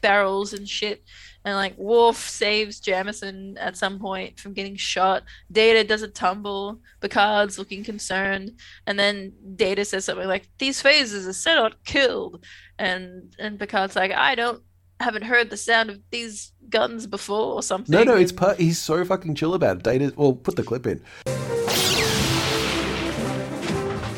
barrels 0.00 0.52
and 0.52 0.68
shit. 0.68 1.02
And 1.44 1.56
like 1.56 1.76
Worf 1.78 2.16
saves 2.16 2.80
Jameson 2.80 3.56
at 3.58 3.76
some 3.76 3.98
point 3.98 4.38
from 4.38 4.52
getting 4.52 4.76
shot. 4.76 5.22
Data 5.50 5.84
does 5.84 6.02
a 6.02 6.08
tumble. 6.08 6.80
Picard's 7.00 7.58
looking 7.58 7.82
concerned 7.82 8.52
and 8.86 8.98
then 8.98 9.32
Data 9.56 9.84
says 9.84 10.04
something 10.04 10.28
like, 10.28 10.48
"These 10.58 10.82
phases 10.82 11.26
are 11.26 11.32
set 11.32 11.56
on 11.58 11.74
killed," 11.84 12.44
and 12.78 13.34
and 13.38 13.58
Picard's 13.58 13.96
like, 13.96 14.12
"I 14.12 14.34
don't 14.34 14.62
haven't 15.00 15.22
heard 15.22 15.48
the 15.48 15.56
sound 15.56 15.88
of 15.88 15.98
these 16.10 16.52
guns 16.68 17.06
before 17.06 17.54
or 17.54 17.62
something." 17.62 17.92
No, 17.92 18.04
no, 18.04 18.16
it's 18.16 18.32
per- 18.32 18.56
he's 18.56 18.78
so 18.78 19.02
fucking 19.04 19.34
chill 19.34 19.54
about 19.54 19.78
it. 19.78 19.82
Data, 19.82 20.12
well, 20.16 20.34
put 20.34 20.56
the 20.56 20.62
clip 20.62 20.86
in. 20.86 21.02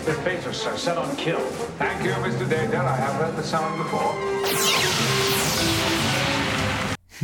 The 0.04 0.18
phasers 0.24 0.66
are 0.66 0.76
set 0.76 0.98
on 0.98 1.14
kill. 1.14 1.38
Thank 1.78 2.04
you, 2.04 2.10
Mr. 2.10 2.50
Data. 2.50 2.78
I 2.78 2.96
have 2.96 3.14
heard 3.14 3.36
the 3.36 3.42
sound 3.44 3.78
before. 3.78 4.91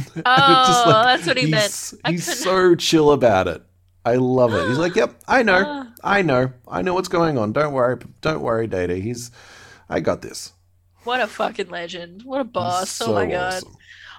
Oh, 0.26 0.84
like, 0.86 1.04
that's 1.18 1.26
what 1.26 1.36
he 1.36 1.44
he's, 1.46 1.94
meant. 2.02 2.14
He's 2.14 2.38
so 2.38 2.74
chill 2.74 3.12
about 3.12 3.48
it. 3.48 3.62
I 4.04 4.16
love 4.16 4.54
it. 4.54 4.68
He's 4.68 4.78
like, 4.78 4.94
"Yep, 4.94 5.14
I 5.28 5.42
know, 5.42 5.64
Ah. 5.66 5.92
I 6.02 6.22
know, 6.22 6.52
I 6.66 6.82
know 6.82 6.94
what's 6.94 7.08
going 7.08 7.36
on. 7.38 7.52
Don't 7.52 7.72
worry, 7.72 7.98
don't 8.20 8.40
worry, 8.40 8.66
Data. 8.66 8.96
He's, 8.96 9.30
I 9.88 10.00
got 10.00 10.22
this." 10.22 10.52
What 11.04 11.20
a 11.20 11.26
fucking 11.26 11.70
legend! 11.70 12.22
What 12.22 12.40
a 12.40 12.44
boss! 12.44 12.90
so 12.90 13.06
oh 13.06 13.14
my 13.14 13.26
god! 13.26 13.54
awesome. 13.54 13.76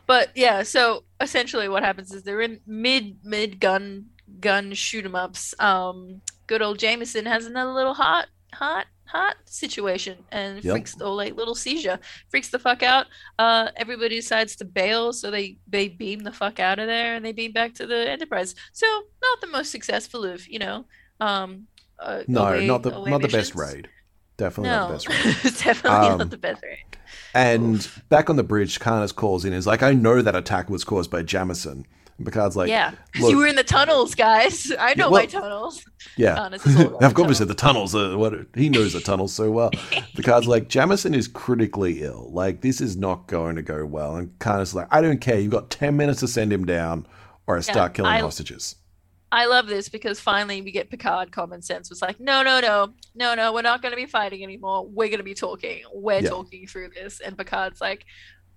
But 0.07 0.29
yeah, 0.35 0.63
so 0.63 1.03
essentially 1.21 1.69
what 1.69 1.83
happens 1.83 2.11
is 2.13 2.23
they're 2.23 2.41
in 2.41 2.61
mid 2.65 3.23
mid 3.23 3.59
gun 3.59 4.07
gun 4.39 4.73
shoot 4.73 5.05
'em 5.05 5.15
ups. 5.15 5.53
Um, 5.59 6.21
good 6.47 6.61
old 6.61 6.79
Jameson 6.79 7.25
has 7.25 7.45
another 7.45 7.71
little 7.73 7.93
hot 7.93 8.27
hot 8.53 8.87
hot 9.11 9.35
situation 9.45 10.17
and 10.31 10.63
Yep. 10.63 10.71
freaks 10.73 11.01
or 11.01 11.15
like 11.15 11.35
little 11.35 11.55
seizure 11.55 11.99
freaks 12.29 12.49
the 12.49 12.59
fuck 12.59 12.83
out. 12.83 13.07
Uh, 13.39 13.69
everybody 13.75 14.15
decides 14.15 14.55
to 14.57 14.65
bail, 14.65 15.13
so 15.13 15.31
they 15.31 15.57
they 15.67 15.87
beam 15.89 16.19
the 16.21 16.31
fuck 16.31 16.59
out 16.59 16.79
of 16.79 16.87
there 16.87 17.15
and 17.15 17.25
they 17.25 17.31
beam 17.31 17.51
back 17.51 17.73
to 17.75 17.85
the 17.87 18.09
Enterprise. 18.09 18.55
So 18.73 18.85
not 19.21 19.41
the 19.41 19.47
most 19.47 19.71
successful 19.71 20.23
of 20.25 20.47
you 20.47 20.59
know 20.59 20.85
um. 21.19 21.67
Uh, 21.99 22.23
No, 22.27 22.45
away- 22.45 22.65
not 22.67 22.83
the 22.83 22.91
not 23.05 23.21
the 23.21 23.27
best 23.27 23.55
raid. 23.55 23.89
Definitely 24.37 24.69
not 24.69 24.87
the 24.87 24.93
best 24.93 25.09
raid. 25.43 25.53
definitely 25.65 26.07
Um, 26.09 26.17
not 26.19 26.29
the 26.29 26.37
best 26.37 26.63
raid. 26.63 26.85
And 27.33 27.87
back 28.09 28.29
on 28.29 28.37
the 28.37 28.43
bridge, 28.43 28.79
Karnas 28.79 29.13
calls 29.13 29.43
in. 29.43 29.51
and 29.53 29.59
is 29.59 29.67
like, 29.67 29.83
"I 29.83 29.93
know 29.93 30.21
that 30.21 30.35
attack 30.35 30.69
was 30.69 30.83
caused 30.85 31.11
by 31.11 31.23
Jameson." 31.23 31.85
And 32.19 32.25
Picard's 32.25 32.57
like, 32.57 32.67
yeah, 32.67 32.91
because 33.13 33.29
you 33.31 33.37
were 33.37 33.47
in 33.47 33.55
the 33.55 33.63
tunnels, 33.63 34.13
guys. 34.13 34.73
I 34.79 34.93
know 34.93 35.09
well- 35.09 35.21
my 35.21 35.25
tunnels. 35.25 35.83
Yeah, 36.17 36.35
is 36.65 36.75
all 36.75 37.01
I've 37.03 37.13
the 37.47 37.55
tunnels. 37.55 37.95
Are 37.95 38.17
what 38.17 38.33
he 38.55 38.67
knows 38.67 38.91
the 38.91 38.99
tunnels 38.99 39.33
so 39.33 39.49
well. 39.49 39.69
Picard's 40.15 40.45
like, 40.45 40.67
Jameson 40.67 41.13
is 41.15 41.29
critically 41.29 42.01
ill. 42.03 42.29
Like 42.31 42.59
this 42.59 42.81
is 42.81 42.97
not 42.97 43.27
going 43.27 43.55
to 43.55 43.61
go 43.61 43.85
well. 43.85 44.17
And 44.17 44.37
is 44.61 44.75
like, 44.75 44.87
I 44.91 44.99
don't 45.01 45.21
care. 45.21 45.39
You've 45.39 45.51
got 45.53 45.69
ten 45.69 45.95
minutes 45.95 46.19
to 46.19 46.27
send 46.27 46.51
him 46.51 46.65
down, 46.65 47.07
or 47.47 47.55
I 47.57 47.61
start 47.61 47.93
killing 47.93 48.11
I- 48.11 48.19
hostages. 48.19 48.75
I 49.31 49.45
love 49.45 49.67
this 49.67 49.89
because 49.89 50.19
finally 50.19 50.59
we 50.63 50.71
get 50.71 50.89
Picard 50.89 51.31
common 51.31 51.61
sense 51.61 51.91
was 51.91 52.01
like, 52.01 52.19
no, 52.19 52.41
no, 52.41 52.59
no, 52.59 52.93
no, 53.13 53.35
no, 53.35 53.53
we're 53.53 53.61
not 53.61 53.83
going 53.83 53.91
to 53.91 53.95
be 53.95 54.07
fighting 54.07 54.41
anymore. 54.41 54.87
We're 54.87 55.07
going 55.09 55.19
to 55.19 55.23
be 55.23 55.35
talking. 55.35 55.83
We're 55.93 56.21
Yeah. 56.21 56.29
talking 56.29 56.65
through 56.65 56.89
this. 56.95 57.19
And 57.19 57.37
Picard's 57.37 57.79
like, 57.79 58.05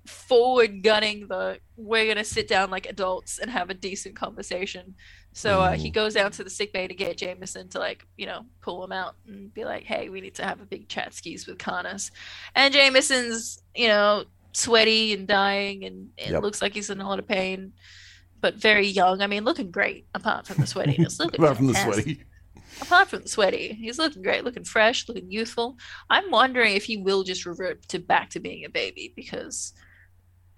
forward 0.06 0.82
gunning 0.82 1.26
the, 1.28 1.58
we're 1.76 2.04
going 2.04 2.16
to 2.16 2.24
sit 2.24 2.48
down 2.48 2.70
like 2.70 2.86
adults 2.86 3.38
and 3.38 3.50
have 3.50 3.70
a 3.70 3.74
decent 3.74 4.16
conversation. 4.16 4.94
So 5.32 5.60
uh, 5.60 5.72
he 5.72 5.90
goes 5.90 6.14
down 6.14 6.30
to 6.32 6.44
the 6.44 6.50
sick 6.50 6.72
bay 6.72 6.86
to 6.86 6.94
get 6.94 7.16
Jameson 7.16 7.68
to 7.70 7.78
like, 7.78 8.06
you 8.16 8.26
know, 8.26 8.42
pull 8.60 8.84
him 8.84 8.92
out 8.92 9.14
and 9.26 9.52
be 9.54 9.64
like, 9.64 9.84
hey, 9.84 10.08
we 10.08 10.20
need 10.20 10.34
to 10.34 10.44
have 10.44 10.60
a 10.60 10.66
big 10.66 10.88
chat 10.88 11.14
skis 11.14 11.46
with 11.46 11.58
Karnas. 11.58 12.10
And 12.54 12.74
Jameson's, 12.74 13.62
you 13.74 13.88
know, 13.88 14.24
sweaty 14.52 15.14
and 15.14 15.26
dying 15.26 15.84
and 15.84 16.10
it 16.18 16.30
Yep. 16.32 16.42
looks 16.42 16.60
like 16.60 16.74
he's 16.74 16.90
in 16.90 17.00
a 17.00 17.08
lot 17.08 17.18
of 17.18 17.26
pain. 17.26 17.72
But 18.40 18.56
very 18.56 18.88
young. 18.88 19.22
I 19.22 19.26
mean, 19.28 19.44
looking 19.44 19.70
great 19.70 20.06
apart 20.14 20.46
from 20.46 20.56
the 20.56 20.64
sweatiness. 20.66 21.18
Apart 21.24 21.56
from 21.56 21.68
the 21.68 21.74
sweaty. 21.74 22.24
apart 22.80 23.08
from 23.08 23.22
the 23.22 23.28
sweaty, 23.28 23.72
he's 23.74 23.98
looking 23.98 24.20
great, 24.22 24.42
looking 24.44 24.64
fresh, 24.64 25.08
looking 25.08 25.30
youthful. 25.30 25.76
I'm 26.10 26.28
wondering 26.30 26.74
if 26.74 26.84
he 26.84 26.96
will 26.96 27.22
just 27.22 27.46
revert 27.46 27.86
to 27.88 28.00
back 28.00 28.30
to 28.30 28.40
being 28.40 28.64
a 28.64 28.68
baby 28.68 29.12
because 29.14 29.72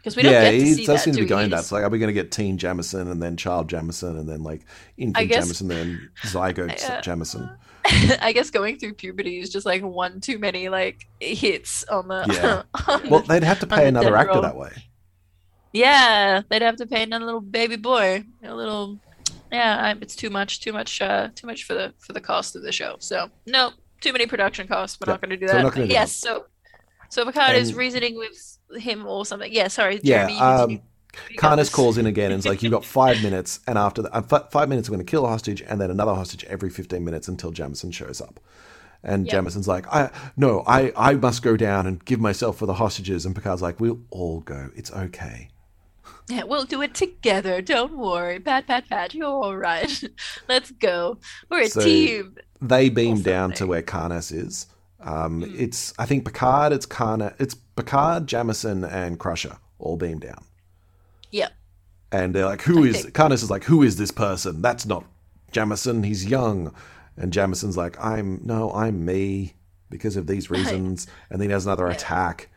because 0.05 0.17
we 0.17 0.23
don't 0.23 0.33
yeah, 0.33 0.51
get 0.53 0.59
to 0.59 0.65
he 0.67 0.75
does 0.77 0.87
that. 0.87 0.99
seem 1.01 1.15
to 1.15 1.21
be 1.21 1.27
going 1.27 1.49
that. 1.49 1.61
It's 1.61 1.73
like, 1.73 1.83
are 1.83 1.89
we 1.89 1.99
going 1.99 2.09
to 2.09 2.13
get 2.13 2.31
teen 2.31 2.59
Jameson 2.59 3.09
and 3.11 3.23
then 3.23 3.39
child 3.39 3.71
Jameson 3.71 4.19
and 4.19 4.29
then 4.29 4.43
like 4.43 4.61
infant 4.99 5.29
guess- 5.31 5.45
Jameson, 5.47 5.69
then 5.69 6.11
zygote 6.25 6.85
uh, 6.91 7.01
Jameson? 7.01 7.49
I 8.21 8.33
guess 8.33 8.51
going 8.51 8.79
through 8.79 8.95
puberty 8.95 9.39
is 9.39 9.49
just 9.51 9.65
like 9.65 9.83
one 9.83 10.21
too 10.21 10.39
many 10.39 10.69
like 10.69 11.07
hits 11.21 11.85
on 11.85 12.09
the. 12.09 12.27
Yeah. 12.31 12.63
on 12.95 13.09
Well, 13.09 13.21
the- 13.21 13.29
they'd 13.29 13.45
have 13.45 13.61
to 13.61 13.67
pay 13.67 13.89
another 13.89 14.15
actor 14.15 14.35
roll. 14.35 14.43
that 14.43 14.57
way. 14.57 14.71
Yeah, 15.73 16.43
they'd 16.49 16.63
have 16.63 16.77
to 16.77 16.87
pay 16.87 17.03
another 17.03 17.25
little 17.25 17.41
baby 17.41 17.77
boy, 17.77 18.25
a 18.45 18.55
little. 18.55 18.99
Yeah, 19.51 19.95
it's 20.01 20.15
too 20.17 20.31
much, 20.31 20.61
too 20.61 20.73
much, 20.73 21.01
uh, 21.01 21.29
too 21.35 21.47
much 21.47 21.65
for 21.65 21.75
the 21.75 21.95
for 21.99 22.13
the 22.13 22.21
cost 22.21 22.57
of 22.57 22.63
the 22.63 22.73
show. 22.73 22.97
So 23.01 23.29
no, 23.47 23.71
too 24.01 24.13
many 24.13 24.27
production 24.27 24.67
costs. 24.69 24.99
We're 25.01 25.11
Yeah, 25.11 25.15
not 25.15 25.21
going 25.21 25.31
to 25.31 25.37
do 25.37 25.47
that. 25.47 25.63
gonna 25.75 25.87
do 25.87 25.93
yes, 25.93 26.13
so 26.13 26.47
so 27.11 27.25
Picard 27.25 27.57
is 27.57 27.71
And- 27.71 27.79
reasoning 27.79 28.17
with 28.17 28.54
him 28.77 29.07
or 29.07 29.25
something. 29.27 29.53
Yeah, 29.53 29.69
sorry, 29.69 30.01
Yeah, 30.03 30.27
Jeremy. 30.29 30.39
um, 30.41 30.59
continue. 30.61 30.83
Pick 31.29 31.45
up 31.45 31.59
Karnas 31.59 31.73
calls 31.73 31.97
in 31.97 32.07
again 32.07 32.33
and 32.33 32.41
is 32.41 32.47
like, 32.47 32.63
"You've 32.63 32.73
got 32.73 32.85
five 33.01 33.23
minutes, 33.23 33.61
and 33.69 33.79
after 33.79 34.03
that, 34.03 34.29
fi- 34.29 34.45
five 34.51 34.69
minutes, 34.69 34.89
I'm 34.89 34.95
going 34.95 35.07
to 35.07 35.11
kill 35.11 35.25
a 35.25 35.29
hostage, 35.29 35.63
and 35.63 35.81
then 35.81 35.91
another 35.91 36.13
hostage 36.15 36.43
every 36.45 36.71
15 36.71 37.05
minutes 37.05 37.29
until 37.29 37.51
Jameson 37.53 37.93
shows 37.93 38.21
up." 38.21 38.41
And 39.05 39.27
Yep. 39.27 39.33
Jameson's 39.33 39.69
like, 39.69 39.87
"I 39.95 40.11
no, 40.37 40.65
I 40.67 40.93
I 40.97 41.15
must 41.15 41.43
go 41.43 41.57
down 41.57 41.87
and 41.87 42.05
give 42.05 42.21
myself 42.21 42.57
for 42.59 42.67
the 42.67 42.75
hostages." 42.75 43.25
And 43.27 43.35
Picard's 43.35 43.63
like, 43.63 43.79
"We'll 43.79 44.01
all 44.11 44.41
go. 44.41 44.71
It's 44.75 44.91
okay." 44.91 45.49
Yeah, 46.27 46.45
we'll 46.45 46.65
do 46.65 46.81
it 46.81 46.95
together. 46.95 47.61
Don't 47.61 47.99
worry. 47.99 48.41
Pat, 48.41 48.67
pat, 48.67 48.89
pat. 48.89 49.13
You're 49.15 49.27
all 49.29 49.55
right. 49.59 50.03
Let's 50.49 50.71
go. 50.71 51.19
We're 51.51 51.65
a 51.65 51.69
So- 51.69 51.83
team. 51.83 52.37
They 52.63 52.89
beam 52.89 53.21
down 53.21 53.53
to 53.55 53.67
where 53.67 53.83
Karnas 53.83 54.33
is. 54.33 54.67
Um, 55.03 55.43
Hmm. 55.43 55.55
It's 55.55 55.93
I 55.99 56.07
think 56.07 56.25
Picard, 56.25 56.73
it's 56.73 56.87
Karna, 56.87 57.35
it's 57.39 57.55
Picard, 57.77 58.27
Jameson, 58.27 58.85
and 58.85 59.19
Crusher 59.19 59.57
all 59.79 59.97
beam 59.97 60.19
down. 60.19 60.45
Yeah. 61.31 61.49
And 62.13 62.35
they're 62.35 62.45
like, 62.47 62.63
"Who 62.63 62.85
I 62.85 62.89
is?" 62.89 63.03
think- 63.03 63.15
Karnas 63.15 63.43
is 63.43 63.51
like, 63.51 63.65
"Who 63.65 63.83
is 63.83 63.97
this 63.97 64.11
person? 64.13 64.63
That's 64.63 64.87
not 64.87 65.05
Jameson. 65.51 66.05
He's 66.05 66.25
young." 66.27 66.73
And 67.17 67.33
Jameson's 67.33 67.77
like, 67.77 67.97
"I'm 68.03 68.41
no, 68.45 68.73
I'm 68.73 69.05
me 69.05 69.55
because 69.91 70.17
of 70.17 70.27
these 70.27 70.51
reasons." 70.57 71.07
And 71.31 71.41
then 71.41 71.49
he 71.49 71.53
has 71.53 71.67
another 71.67 71.89
attack. 71.89 72.49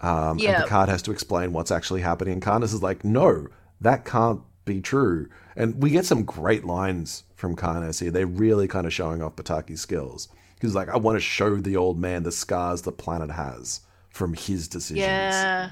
Um, 0.00 0.38
Yeah. 0.38 0.54
And 0.56 0.64
Picard 0.64 0.88
has 0.88 1.02
to 1.02 1.10
explain 1.12 1.52
what's 1.52 1.70
actually 1.70 2.00
happening. 2.02 2.34
And 2.34 2.42
Karnas 2.42 2.72
is 2.74 2.82
like, 2.82 3.04
"No, 3.04 3.48
that 3.80 4.04
can't 4.04 4.40
be 4.64 4.80
true." 4.80 5.28
And 5.56 5.82
we 5.82 5.90
get 5.90 6.06
some 6.06 6.22
great 6.24 6.64
lines 6.64 7.24
from 7.34 7.56
Karnas 7.56 8.00
here. 8.00 8.10
They're 8.10 8.26
really 8.26 8.68
kind 8.68 8.86
of 8.86 8.92
showing 8.92 9.20
off 9.22 9.36
Pataki's 9.36 9.80
skills. 9.80 10.28
He's 10.60 10.74
like, 10.74 10.88
"I 10.88 10.96
want 10.96 11.16
to 11.16 11.20
show 11.20 11.56
the 11.56 11.76
old 11.76 11.98
man 11.98 12.22
the 12.22 12.32
scars 12.32 12.82
the 12.82 12.92
planet 12.92 13.32
has 13.32 13.80
from 14.10 14.34
his 14.34 14.68
decisions." 14.68 15.00
Yeah. 15.00 15.70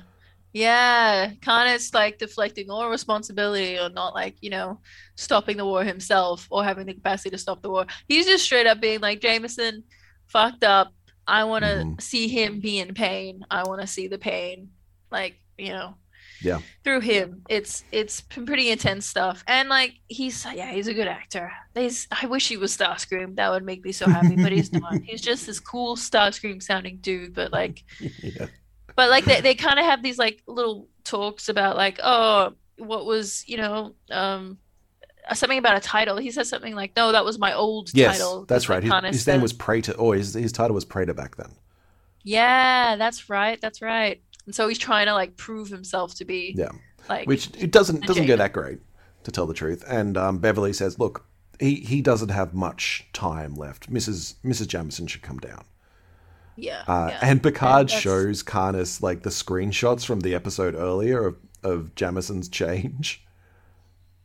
Yeah. 0.53 1.33
Khan 1.43 1.69
is 1.69 1.93
like 1.93 2.19
deflecting 2.19 2.71
all 2.71 2.89
responsibility 2.89 3.79
or 3.79 3.91
not 3.91 4.15
like, 4.15 4.37
you 4.41 4.51
know, 4.51 4.81
stopping 5.15 5.59
the 5.59 5.65
war 5.65 5.85
himself 5.85 6.47
or 6.51 6.65
having 6.65 6.87
the 6.87 6.95
capacity 6.95 7.31
to 7.31 7.39
stop 7.39 7.63
the 7.63 7.71
war. 7.71 7.87
He's 8.09 8.27
just 8.27 8.45
straight 8.45 8.67
up 8.67 8.81
being 8.81 9.01
like, 9.01 9.21
Jameson 9.21 9.85
fucked 10.27 10.65
up. 10.65 10.93
I 11.27 11.45
want 11.45 11.65
to 11.65 11.71
Mhm. 11.85 12.01
see 12.01 12.29
him 12.29 12.61
be 12.61 12.79
in 12.79 12.95
pain. 12.95 13.45
I 13.51 13.65
want 13.65 13.83
to 13.83 13.87
see 13.87 14.09
the 14.09 14.19
pain. 14.19 14.71
Like, 15.11 15.39
you 15.59 15.69
know, 15.69 15.95
Yeah. 16.43 16.61
through 16.85 17.01
him. 17.01 17.43
It's 17.49 17.85
it's 17.93 18.21
pretty 18.21 18.71
intense 18.71 19.07
stuff. 19.07 19.43
And 19.47 19.69
like 19.69 19.95
he's 20.09 20.45
yeah, 20.55 20.71
he's 20.71 20.87
a 20.89 20.95
good 20.95 21.09
actor. 21.09 21.51
He's 21.75 22.07
I 22.11 22.27
wish 22.27 22.49
he 22.49 22.57
was 22.57 22.77
Starscream. 22.77 23.37
That 23.37 23.51
would 23.51 23.65
make 23.65 23.85
me 23.85 23.93
so 23.93 24.09
happy, 24.09 24.37
but 24.37 24.53
he's 24.53 24.73
not. 24.73 24.95
He's 25.05 25.21
just 25.21 25.47
this 25.47 25.61
cool 25.61 25.97
Starscream 25.97 26.63
sounding 26.63 26.99
dude, 26.99 27.35
but 27.35 27.53
like 27.53 27.83
yeah. 28.23 28.47
but 28.97 29.11
like 29.11 29.25
they, 29.25 29.41
they 29.41 29.55
kind 29.55 29.79
of 29.79 29.85
have 29.85 30.03
these 30.03 30.19
like 30.19 30.43
little 30.47 30.89
talks 31.05 31.49
about 31.49 31.77
like 31.77 31.99
oh 32.03 32.53
what 32.79 33.07
was 33.07 33.43
you 33.49 33.57
know 33.57 33.95
um 34.11 34.59
something 35.35 35.59
about 35.59 35.77
a 35.77 35.81
title 35.81 36.17
he 36.17 36.31
says 36.31 36.49
something 36.49 36.75
like 36.75 36.93
no 36.97 37.13
that 37.13 37.25
was 37.25 37.39
my 37.39 37.53
old 37.53 37.91
Yes, 37.93 38.19
title 38.19 38.45
that's 38.47 38.69
right. 38.69 38.83
His, 38.83 38.93
his 39.17 39.27
name 39.27 39.41
was 39.43 39.53
Praetor, 39.53 39.93
or 39.93 40.15
his, 40.15 40.35
his 40.35 40.53
title 40.53 40.75
was 40.75 40.85
Praetor 40.85 41.15
back 41.15 41.37
then. 41.37 41.51
yeah 42.25 42.97
that's 42.97 43.29
right 43.31 43.61
that's 43.61 43.83
right 43.83 44.23
and 44.49 44.55
so 44.55 44.67
he's 44.67 44.79
trying 44.79 45.05
to 45.05 45.13
like 45.13 45.37
prove 45.37 45.69
himself 45.69 46.15
to 46.15 46.25
be 46.25 46.55
Yeah. 46.57 46.71
like 47.07 47.27
which 47.29 47.51
it 47.59 47.71
doesn't 47.71 48.07
doesn't 48.07 48.25
go 48.27 48.35
that 48.37 48.55
great 48.55 48.79
to 49.25 49.31
tell 49.31 49.45
the 49.47 49.53
truth. 49.53 49.85
And 49.87 50.17
um, 50.17 50.39
Beverly 50.39 50.73
says, 50.73 50.99
"Look, 50.99 51.27
he, 51.61 51.75
he 51.77 52.01
doesn't 52.01 52.31
have 52.31 52.55
much 52.55 53.07
time 53.13 53.55
left. 53.57 53.93
Mrs. 53.93 54.37
Mrs. 54.43 54.67
Jameson 54.69 55.07
should 55.07 55.21
come 55.21 55.37
down." 55.39 55.65
yeah, 56.57 56.83
Uh, 56.89 57.09
yeah. 57.11 57.19
And 57.21 57.43
Picard 57.43 57.89
that's- 57.89 58.01
shows 58.01 58.43
Karnas 58.43 59.03
like 59.03 59.23
the 59.23 59.31
screenshots 59.31 60.05
from 60.07 60.21
the 60.21 60.35
episode 60.35 60.75
earlier 60.75 61.27
of, 61.27 61.37
of 61.63 61.95
Jameson's 61.95 62.49
change, 62.49 63.25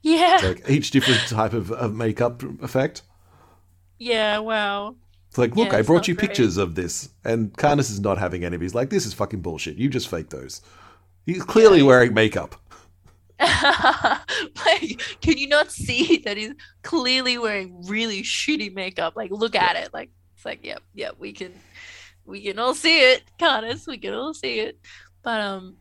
yeah 0.01 0.39
like 0.41 0.69
each 0.69 0.89
different 0.91 1.19
type 1.27 1.53
of, 1.53 1.71
of 1.71 1.93
makeup 1.93 2.41
effect. 2.63 3.01
yeah 3.99 4.39
wow 4.39 4.95
It's 5.33 5.39
like, 5.39 5.55
look, 5.55 5.71
Yeah, 5.71 5.79
I 5.79 5.81
brought 5.81 6.07
you 6.07 6.13
great. 6.13 6.27
pictures 6.27 6.57
of 6.57 6.75
this, 6.75 7.09
and 7.25 7.51
Karnas 7.53 7.89
is 7.89 7.99
not 7.99 8.19
having 8.19 8.45
any 8.45 8.55
of. 8.55 8.61
He's 8.61 8.75
like, 8.75 8.91
this 8.91 9.03
is 9.07 9.15
fucking 9.15 9.41
bullshit. 9.41 9.77
You 9.77 9.89
just 9.89 10.07
fake 10.07 10.29
those. 10.29 10.61
He's 11.25 11.41
clearly 11.41 11.81
wearing 11.81 12.13
makeup. 12.13 12.55
like 13.39 15.01
can 15.21 15.39
you 15.39 15.47
not 15.47 15.71
see 15.71 16.17
that 16.19 16.37
he's 16.37 16.53
clearly 16.83 17.39
wearing 17.39 17.83
really 17.87 18.21
shitty 18.21 18.71
makeup 18.73 19.13
like 19.15 19.31
look 19.31 19.55
at 19.55 19.75
it 19.75 19.91
like 19.91 20.11
it's 20.35 20.45
like 20.45 20.63
yep 20.63 20.83
yep 20.93 21.15
we 21.17 21.33
can 21.33 21.51
we 22.25 22.41
can 22.43 22.59
all 22.59 22.75
see 22.75 23.01
it 23.01 23.23
Connors 23.39 23.87
we 23.87 23.97
can 23.97 24.13
all 24.13 24.35
see 24.35 24.59
it 24.59 24.79
but 25.23 25.41
um 25.41 25.77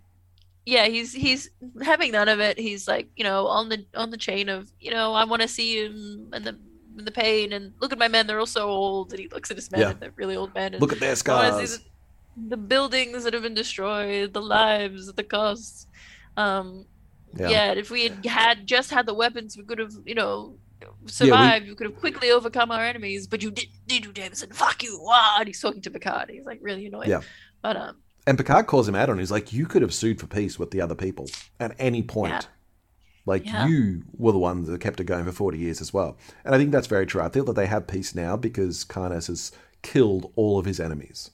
yeah 0.64 0.86
he's 0.86 1.12
he's 1.12 1.50
having 1.82 2.10
none 2.12 2.28
of 2.28 2.40
it 2.40 2.58
he's 2.58 2.88
like 2.88 3.10
you 3.16 3.22
know 3.22 3.46
on 3.46 3.68
the 3.68 3.84
on 3.94 4.10
the 4.10 4.16
chain 4.16 4.48
of 4.48 4.72
you 4.80 4.90
know 4.90 5.12
I 5.12 5.24
want 5.24 5.42
to 5.42 5.46
see 5.48 5.84
him 5.84 6.30
and 6.32 6.44
the 6.44 6.58
the 6.96 7.10
pain 7.10 7.52
and 7.52 7.72
look 7.80 7.92
at 7.92 7.98
my 7.98 8.08
men 8.08 8.26
they're 8.26 8.38
all 8.38 8.46
so 8.46 8.68
old 8.68 9.12
and 9.12 9.20
he 9.20 9.28
looks 9.28 9.50
at 9.50 9.56
his 9.56 9.70
men 9.70 9.80
Yeah. 9.80 9.90
and 9.90 10.00
they're 10.00 10.12
really 10.16 10.36
old 10.36 10.54
men 10.54 10.74
and 10.74 10.80
Look 10.80 10.92
at 10.92 11.00
their 11.00 11.16
scars. 11.16 11.80
the, 12.36 12.56
buildings 12.56 13.24
that 13.24 13.34
have 13.34 13.42
been 13.42 13.54
destroyed, 13.54 14.32
the 14.32 14.40
lives, 14.42 15.12
the 15.12 15.22
costs. 15.24 15.86
Um, 16.36 16.86
Yeah. 17.36 17.48
yeah. 17.48 17.72
if 17.72 17.90
we 17.90 18.04
had, 18.04 18.26
had 18.26 18.66
just 18.66 18.90
had 18.90 19.06
the 19.06 19.14
weapons, 19.14 19.56
we 19.56 19.64
could 19.64 19.78
have, 19.78 19.92
you 20.04 20.14
know, 20.14 20.56
survived. 21.06 21.68
we... 21.68 21.74
could 21.74 21.86
have 21.86 21.98
quickly 21.98 22.30
overcome 22.30 22.70
our 22.70 22.84
enemies. 22.84 23.26
But 23.26 23.42
you 23.42 23.50
didn't, 23.50 23.72
did 23.86 24.04
you, 24.04 24.12
Jameson? 24.12 24.50
Fuck 24.52 24.82
you! 24.82 24.98
Wow! 25.02 25.36
And 25.38 25.46
he's 25.46 25.60
talking 25.60 25.80
to 25.82 25.90
Picard. 25.90 26.30
He's 26.30 26.44
like 26.44 26.58
really 26.62 26.86
annoyed. 26.86 27.08
Yeah. 27.08 27.20
But 27.62 27.76
um, 27.76 27.96
And 28.26 28.36
Picard 28.38 28.66
calls 28.66 28.88
him 28.88 28.94
out 28.94 29.08
on. 29.10 29.18
He's 29.18 29.30
like, 29.30 29.52
you 29.52 29.66
could 29.66 29.82
have 29.82 29.94
sued 29.94 30.20
for 30.20 30.26
peace 30.26 30.58
with 30.58 30.70
the 30.70 30.80
other 30.80 30.94
people 30.94 31.28
at 31.60 31.74
any 31.78 32.02
point. 32.02 32.32
Yeah. 32.32 32.40
Like 33.24 33.46
Yeah. 33.46 33.66
you 33.68 34.02
were 34.16 34.32
the 34.32 34.38
ones 34.38 34.68
that 34.68 34.80
kept 34.80 34.98
it 35.00 35.04
going 35.04 35.24
for 35.24 35.32
forty 35.32 35.58
years 35.58 35.80
as 35.80 35.92
well. 35.92 36.16
And 36.44 36.54
I 36.54 36.58
think 36.58 36.72
that's 36.72 36.86
very 36.88 37.06
true. 37.06 37.22
I 37.22 37.28
feel 37.28 37.44
that 37.44 37.54
they 37.54 37.66
have 37.66 37.86
peace 37.86 38.14
now 38.14 38.36
because 38.36 38.84
Karnas 38.84 39.28
has 39.28 39.52
killed 39.82 40.32
all 40.36 40.58
of 40.58 40.64
his 40.66 40.80
enemies. 40.80 41.30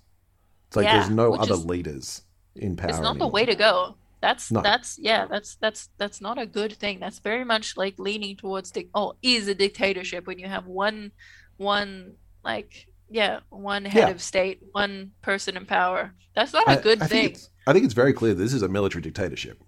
It's 0.69 0.77
like 0.77 0.85
Yeah, 0.85 0.99
there's 0.99 1.11
no 1.11 1.35
other 1.35 1.55
is- 1.55 1.65
leaders 1.65 2.23
in 2.57 2.77
power. 2.77 2.91
it's 2.91 3.01
not 3.01 3.19
the 3.19 3.27
way 3.27 3.47
to 3.47 3.55
go. 3.55 3.95
That's 4.21 4.51
No. 4.51 4.61
that's 4.63 4.99
yeah. 4.99 5.27
That's 5.27 5.55
that's 5.57 5.89
that's 5.97 6.21
not 6.21 6.39
a 6.39 6.45
good 6.47 6.73
thing. 6.73 6.99
That's 7.01 7.21
very 7.21 7.45
much 7.45 7.77
like 7.77 7.99
leaning 7.99 8.37
towards 8.37 8.71
dic- 8.71 8.91
oh 8.95 9.15
is 9.23 9.49
a 9.49 9.55
dictatorship 9.55 10.27
when 10.27 10.39
you 10.39 10.47
have 10.49 10.67
one 10.67 11.13
one 11.57 12.15
like 12.45 12.87
yeah 13.11 13.41
one 13.51 13.85
head 13.85 14.09
Yeah. 14.09 14.11
of 14.11 14.21
state 14.21 14.61
one 14.73 15.13
person 15.23 15.57
in 15.57 15.65
power. 15.67 16.15
That's 16.35 16.53
not 16.53 16.67
a 16.69 16.73
I- 16.73 16.83
good 16.83 17.01
I 17.01 17.07
thing. 17.07 17.25
Think 17.35 17.39
I 17.67 17.73
think 17.73 17.85
it's 17.85 17.95
very 17.95 18.13
clear 18.13 18.35
this 18.35 18.53
is 18.53 18.63
a 18.63 18.69
military 18.69 19.03
dictatorship. 19.03 19.63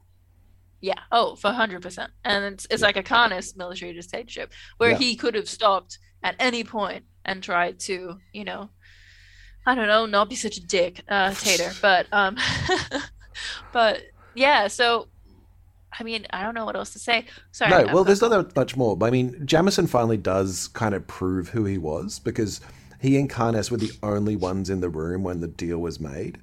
Yeah. 0.80 0.98
Oh, 1.12 1.34
for 1.34 1.50
hundred 1.50 1.82
percent. 1.82 2.10
And 2.24 2.54
it's 2.54 2.66
it's 2.70 2.82
like 2.82 2.96
a 2.96 3.02
Karnas 3.02 3.56
military 3.56 3.92
dictatorship 3.92 4.52
where 4.78 4.90
Yeah. 4.92 4.98
he 4.98 5.16
could 5.16 5.34
have 5.34 5.48
stopped 5.48 5.98
at 6.22 6.36
any 6.38 6.64
point 6.64 7.04
and 7.24 7.42
tried 7.42 7.78
to, 7.80 8.18
you 8.32 8.44
know, 8.44 8.70
I 9.66 9.74
don't 9.74 9.88
know, 9.88 10.06
not 10.06 10.30
be 10.30 10.36
such 10.36 10.56
a 10.56 10.66
dick, 10.66 11.02
uh, 11.08 11.34
Tater. 11.34 11.70
But 11.82 12.06
um, 12.12 12.36
but 13.72 14.02
yeah. 14.34 14.68
So, 14.68 15.08
I 15.98 16.02
mean, 16.02 16.26
I 16.30 16.42
don't 16.42 16.54
know 16.54 16.64
what 16.64 16.76
else 16.76 16.92
to 16.94 16.98
say. 16.98 17.26
Sorry. 17.52 17.70
No, 17.86 17.94
well, 17.94 18.04
there's 18.04 18.22
not 18.22 18.30
that 18.30 18.56
much 18.56 18.76
more. 18.76 18.96
But 18.96 19.06
I 19.06 19.10
mean, 19.10 19.44
Jameson 19.46 19.86
finally 19.86 20.16
does 20.16 20.68
kind 20.68 20.94
of 20.94 21.06
prove 21.06 21.48
who 21.48 21.64
he 21.64 21.78
was 21.78 22.18
because 22.18 22.60
he 23.00 23.18
and 23.18 23.28
Karnas 23.30 23.70
were 23.70 23.76
the 23.76 23.92
only 24.02 24.36
ones 24.36 24.70
in 24.70 24.80
the 24.80 24.88
room 24.88 25.22
when 25.22 25.40
the 25.40 25.48
deal 25.48 25.78
was 25.78 26.00
made. 26.00 26.38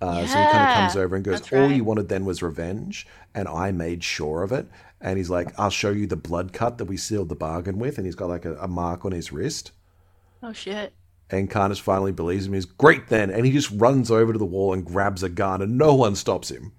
Uh, 0.00 0.26
So 0.26 0.38
he 0.38 0.44
kind 0.52 0.68
of 0.68 0.74
comes 0.76 0.96
over 0.96 1.16
and 1.16 1.24
goes, 1.24 1.40
that's 1.40 1.52
"All 1.52 1.70
you 1.70 1.82
wanted 1.84 2.08
then 2.08 2.24
was 2.24 2.42
revenge, 2.42 3.06
and 3.34 3.48
I 3.48 3.72
made 3.72 4.04
sure 4.04 4.42
of 4.42 4.52
it." 4.52 4.66
And 5.00 5.16
he's 5.18 5.30
like, 5.30 5.58
"I'll 5.58 5.70
show 5.70 5.90
you 5.90 6.06
the 6.06 6.16
blood 6.16 6.52
cut 6.52 6.78
that 6.78 6.84
we 6.84 6.96
sealed 6.96 7.28
the 7.30 7.34
bargain 7.34 7.78
with," 7.78 7.96
and 7.96 8.06
he's 8.06 8.14
got 8.14 8.28
like 8.28 8.44
a, 8.44 8.56
a 8.56 8.68
mark 8.68 9.04
on 9.04 9.12
his 9.12 9.32
wrist. 9.32 9.72
Oh 10.42 10.52
shit. 10.52 10.92
And 11.30 11.50
Karnas 11.50 11.80
finally 11.80 12.12
believes 12.12 12.46
him. 12.46 12.52
He's 12.52 12.66
great 12.66 13.08
then, 13.08 13.30
and 13.30 13.44
he 13.46 13.52
just 13.52 13.70
runs 13.72 14.10
over 14.10 14.32
to 14.32 14.38
the 14.38 14.44
wall 14.44 14.72
and 14.72 14.84
grabs 14.84 15.22
a 15.22 15.28
gun, 15.28 15.60
and 15.62 15.76
no 15.78 15.94
one 15.94 16.14
stops 16.14 16.50
him. 16.50 16.72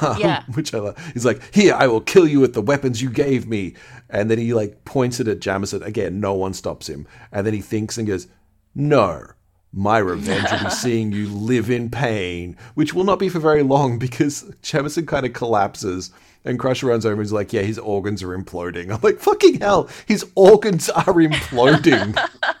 Um, 0.00 0.16
Yeah. 0.18 0.44
which 0.54 0.72
I 0.74 0.78
love. 0.78 0.96
He's 1.12 1.24
like, 1.26 1.42
"Here, 1.54 1.74
I 1.74 1.86
will 1.86 2.00
kill 2.00 2.26
you 2.26 2.40
with 2.40 2.54
the 2.54 2.62
weapons 2.62 3.02
you 3.02 3.10
gave 3.10 3.46
me." 3.46 3.74
And 4.08 4.30
then 4.30 4.38
he 4.38 4.54
like 4.54 4.84
points 4.84 5.20
it 5.20 5.28
at 5.28 5.40
Jameson 5.40 5.82
again. 5.82 6.18
No 6.18 6.32
one 6.34 6.54
stops 6.54 6.88
him. 6.88 7.06
And 7.30 7.46
then 7.46 7.52
he 7.54 7.60
thinks 7.60 7.98
and 7.98 8.06
goes, 8.06 8.26
"No, 8.74 9.26
my 9.72 9.98
revenge 9.98 10.50
will 10.50 10.64
be 10.64 10.70
seeing 10.74 11.12
you 11.12 11.28
live 11.28 11.70
in 11.70 11.90
pain, 11.90 12.56
which 12.74 12.94
will 12.94 13.04
not 13.04 13.18
be 13.18 13.28
for 13.28 13.38
very 13.38 13.62
long 13.62 13.98
because 13.98 14.50
Jameson 14.62 15.06
kind 15.06 15.26
of 15.26 15.32
collapses." 15.32 16.10
And 16.44 16.58
Crusher 16.58 16.88
runs 16.88 17.06
over 17.06 17.14
and 17.14 17.22
is 17.22 17.32
like, 17.32 17.52
Yeah, 17.52 17.62
his 17.62 17.78
organs 17.78 18.20
are 18.22 18.36
imploding. 18.36 18.92
I'm 18.92 19.00
like, 19.00 19.20
Fucking 19.20 19.60
hell, 19.60 19.88
his 20.06 20.26
organs 20.34 20.90
are 20.90 21.04
imploding. 21.04 22.16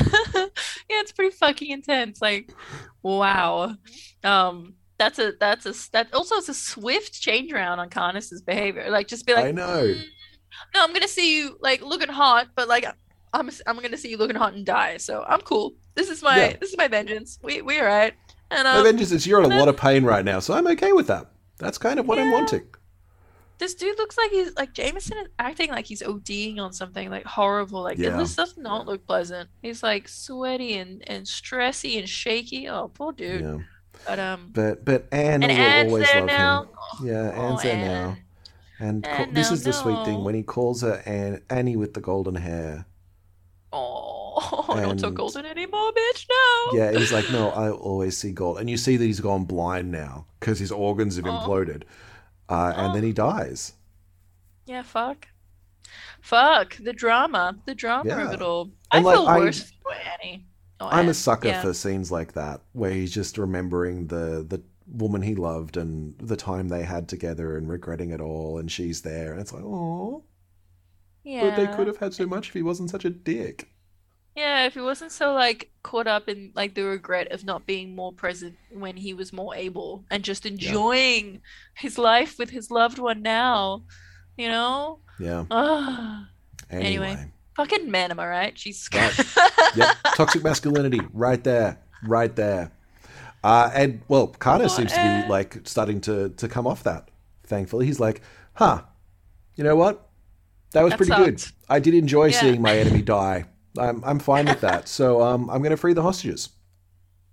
yeah, 0.00 0.46
it's 0.88 1.12
pretty 1.12 1.34
fucking 1.36 1.70
intense. 1.70 2.22
Like, 2.22 2.50
wow. 3.02 3.74
Um, 4.24 4.74
that's 4.98 5.18
a 5.18 5.32
that's 5.38 5.66
a 5.66 5.74
that 5.92 6.12
also 6.12 6.36
is 6.36 6.48
a 6.48 6.54
swift 6.54 7.20
change 7.20 7.52
around 7.52 7.78
on 7.78 7.88
Karnas's 7.88 8.42
behavior. 8.42 8.90
Like, 8.90 9.08
just 9.08 9.26
be 9.26 9.34
like, 9.34 9.46
I 9.46 9.50
know. 9.50 9.84
"Mm, 9.84 10.04
no, 10.74 10.84
I'm 10.84 10.92
gonna 10.92 11.08
see 11.08 11.38
you 11.38 11.56
like 11.60 11.80
looking 11.82 12.08
hot, 12.08 12.48
but 12.54 12.68
like, 12.68 12.84
I'm 13.32 13.50
I'm 13.66 13.78
gonna 13.80 13.96
see 13.96 14.10
you 14.10 14.16
looking 14.16 14.36
hot 14.36 14.54
and 14.54 14.64
die. 14.66 14.96
So 14.98 15.24
I'm 15.28 15.40
cool. 15.40 15.74
This 15.94 16.08
is 16.10 16.22
my 16.22 16.36
Yeah. 16.36 16.56
this 16.60 16.70
is 16.70 16.76
my 16.76 16.88
vengeance. 16.88 17.38
We 17.42 17.62
we 17.62 17.78
alright. 17.80 18.14
And 18.50 18.64
My 18.64 18.78
um, 18.78 18.84
vengeance 18.84 19.12
is 19.12 19.26
you're 19.26 19.42
in 19.44 19.50
a 19.52 19.56
lot 19.58 19.68
of 19.68 19.76
pain 19.76 20.04
right 20.04 20.24
now, 20.24 20.40
so 20.40 20.54
I'm 20.54 20.66
okay 20.68 20.92
with 20.92 21.06
that. 21.06 21.30
That's 21.58 21.78
kind 21.78 22.00
of 22.00 22.06
what 22.08 22.18
I'm 22.18 22.32
wanting. 22.32 22.62
this 23.58 23.74
dude 23.74 23.96
looks 23.98 24.16
like 24.18 24.30
he's 24.30 24.54
like 24.56 24.72
Jameson 24.72 25.18
is 25.18 25.28
acting 25.38 25.70
like 25.70 25.84
he's 25.86 26.02
ODing 26.02 26.58
on 26.58 26.72
something 26.72 27.10
like 27.10 27.24
horrible. 27.26 27.82
Like 27.82 27.98
Yeah. 27.98 28.16
this 28.16 28.34
does 28.34 28.56
not 28.56 28.86
look 28.86 29.06
pleasant. 29.06 29.48
He's 29.62 29.82
like 29.82 30.08
sweaty 30.08 30.74
and 30.78 31.02
and 31.08 31.24
stressy 31.26 31.98
and 31.98 32.08
shaky. 32.08 32.68
Oh, 32.68 32.88
poor 32.92 33.12
dude. 33.12 33.42
Yeah. 33.42 33.58
But 34.06 34.18
um, 34.18 34.50
But 34.52 34.84
but 34.84 35.06
Anne 35.12 35.42
and 35.44 35.52
will 35.52 35.58
Anne's 35.60 35.92
always 35.92 36.06
there 36.08 36.20
love 36.20 36.26
now. 36.26 36.62
him. 36.62 37.06
Yeah, 37.06 37.30
Anne's 37.30 37.60
Oh, 37.60 37.62
there 37.62 37.74
Anne. 37.76 38.08
now. 38.08 38.16
And 38.82 39.04
this 39.36 39.50
no, 39.50 39.54
is 39.54 39.62
the 39.62 39.74
sweet 39.74 40.04
thing 40.06 40.24
when 40.24 40.34
he 40.34 40.42
calls 40.42 40.80
her 40.80 41.02
Anne, 41.04 41.42
Annie 41.50 41.76
with 41.76 41.92
the 41.92 42.00
golden 42.00 42.34
hair. 42.36 42.86
Oh, 43.72 44.64
not 44.68 44.98
so 45.00 45.08
And- 45.08 45.16
golden 45.16 45.46
anymore, 45.46 45.90
bitch. 45.92 46.26
No. 46.28 46.78
Yeah, 46.78 46.92
he's 46.92 47.12
like, 47.12 47.30
no, 47.30 47.50
I 47.64 47.70
always 47.70 48.16
see 48.16 48.32
gold. 48.32 48.58
And 48.58 48.68
you 48.68 48.76
see 48.76 48.96
that 48.96 49.04
he's 49.04 49.20
gone 49.20 49.44
blind 49.44 49.90
now 49.92 50.26
because 50.40 50.58
his 50.58 50.72
organs 50.72 51.16
have 51.16 51.26
Oh. 51.26 51.30
imploded. 51.30 51.82
Uh, 52.48 52.72
and 52.76 52.94
then 52.94 53.02
he 53.04 53.12
dies. 53.12 53.74
Yeah, 54.66 54.82
fuck. 54.82 55.28
Fuck 56.20 56.76
the 56.78 56.92
drama, 56.92 57.56
the 57.64 57.74
drama 57.74 58.10
of 58.24 58.32
it 58.32 58.42
all. 58.42 58.70
And, 58.92 59.06
I 59.06 59.08
like, 59.08 59.14
feel 59.16 59.26
I- 59.26 59.38
worse 59.38 59.72
for 59.82 59.92
Annie. 59.94 60.46
Oh, 60.82 60.88
I'm 60.90 61.08
a 61.10 61.14
sucker 61.14 61.48
yeah. 61.48 61.60
for 61.60 61.74
scenes 61.74 62.10
like 62.10 62.32
that 62.32 62.62
where 62.72 62.90
he's 62.90 63.12
just 63.12 63.36
remembering 63.36 64.06
the 64.06 64.46
the 64.48 64.62
woman 64.86 65.20
he 65.20 65.34
loved 65.34 65.76
and 65.76 66.16
the 66.18 66.36
time 66.36 66.68
they 66.68 66.82
had 66.82 67.06
together 67.06 67.58
and 67.58 67.68
regretting 67.68 68.10
it 68.12 68.20
all 68.22 68.56
and 68.58 68.72
she's 68.72 69.02
there 69.02 69.30
and 69.32 69.40
it's 69.42 69.52
like 69.52 69.62
oh 69.62 70.24
Yeah. 71.24 71.42
but 71.42 71.56
they 71.56 71.66
could 71.66 71.86
have 71.86 71.98
had 71.98 72.14
so 72.14 72.26
much 72.26 72.48
if 72.48 72.54
he 72.54 72.62
wasn't 72.62 72.90
such 72.90 73.04
a 73.04 73.10
dick 73.10 73.68
Yeah, 74.36 74.64
if 74.66 74.74
he 74.74 74.80
wasn't 74.80 75.12
so 75.12 75.32
like 75.34 75.70
caught 75.82 76.06
up 76.06 76.28
in 76.28 76.52
like 76.54 76.74
the 76.74 76.82
regret 76.84 77.30
of 77.32 77.44
not 77.44 77.66
being 77.66 77.94
more 77.94 78.12
present 78.12 78.56
when 78.70 78.96
he 78.96 79.12
was 79.14 79.32
more 79.32 79.54
able 79.54 80.04
and 80.10 80.22
just 80.24 80.46
enjoying 80.46 81.42
his 81.74 81.98
life 81.98 82.38
with 82.38 82.50
his 82.50 82.70
loved 82.70 82.98
one 82.98 83.22
now, 83.22 83.84
you 84.36 84.48
know? 84.48 85.00
yeah 85.18 85.44
Ah, 85.50 86.28
anyway, 86.70 87.10
Anyway. 87.12 87.32
fucking 87.56 87.90
man, 87.90 88.10
am 88.10 88.20
I 88.20 88.28
right? 88.28 88.54
Jesus 88.54 88.88
Right. 88.94 89.12
Christ. 89.12 89.38
yep 89.76 89.96
toxic 90.16 90.42
masculinity 90.42 91.00
right 91.12 91.42
there 91.44 91.78
right 92.06 92.34
there 92.36 92.72
uh, 93.44 93.70
and 93.74 94.00
well 94.08 94.28
Carter 94.28 94.64
Oh, 94.64 94.68
seems 94.68 94.92
to 94.92 95.00
be 95.00 95.28
like 95.28 95.60
starting 95.64 96.00
to 96.02 96.30
to 96.30 96.48
come 96.48 96.66
off 96.66 96.82
that 96.84 97.10
thankfully 97.44 97.86
he's 97.86 98.00
like 98.00 98.22
huh 98.54 98.82
you 99.56 99.64
know 99.64 99.76
what 99.76 100.08
that 100.72 100.82
was 100.82 100.90
That 100.90 100.96
pretty 100.96 101.12
good. 101.12 101.42
I 101.68 101.78
did 101.80 101.94
enjoy 101.94 102.30
Yeah. 102.30 102.40
seeing 102.40 102.62
my 102.62 102.76
enemy 102.78 103.02
die 103.02 103.46
I'm, 103.78 104.02
I'm 104.04 104.18
fine 104.18 104.46
with 104.46 104.60
that 104.62 104.88
so 104.88 105.22
um, 105.22 105.48
I'm 105.50 105.62
going 105.62 105.70
to 105.70 105.76
free 105.76 105.92
the 105.92 106.02
hostages 106.02 106.50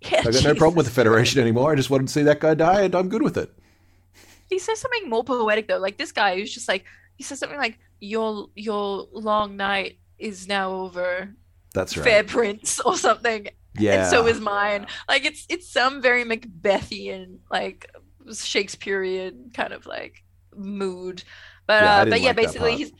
Yeah, 0.00 0.20
I 0.24 0.30
got 0.30 0.44
no 0.44 0.54
problem 0.54 0.76
with 0.76 0.86
the 0.86 0.92
Federation 0.92 1.40
anymore. 1.40 1.72
I 1.72 1.74
just 1.74 1.90
wanted 1.90 2.06
to 2.08 2.12
see 2.12 2.22
that 2.24 2.40
guy 2.40 2.54
die, 2.54 2.82
and 2.82 2.94
I'm 2.94 3.08
good 3.08 3.22
with 3.22 3.36
it. 3.36 3.52
He 4.48 4.58
says 4.58 4.80
something 4.80 5.08
more 5.08 5.24
poetic 5.24 5.68
though. 5.68 5.78
Like 5.78 5.98
this 5.98 6.12
guy 6.12 6.36
who's 6.36 6.52
just 6.52 6.68
like 6.68 6.84
he 7.16 7.22
says 7.24 7.38
something 7.38 7.58
like 7.58 7.78
your 8.00 8.48
your 8.54 9.08
long 9.12 9.56
night 9.56 9.98
is 10.18 10.46
now 10.48 10.72
over, 10.72 11.34
That's 11.74 11.96
right. 11.96 12.04
fair 12.04 12.24
prince 12.24 12.80
or 12.80 12.96
something. 12.96 13.48
yeah. 13.74 13.94
And 13.94 14.04
so 14.04 14.26
is 14.26 14.40
mine. 14.40 14.86
Like 15.08 15.24
it's 15.24 15.46
it's 15.48 15.70
some 15.70 16.00
very 16.02 16.24
Macbethian, 16.24 17.40
like 17.50 17.90
Shakespearean 18.32 19.50
kind 19.54 19.72
of 19.72 19.86
like 19.86 20.24
mood. 20.56 21.24
But 21.66 21.82
Yeah, 21.82 22.02
uh 22.02 22.06
but 22.06 22.20
yeah, 22.22 22.32
like 22.32 22.36
basically 22.36 22.76
he's 22.76 22.92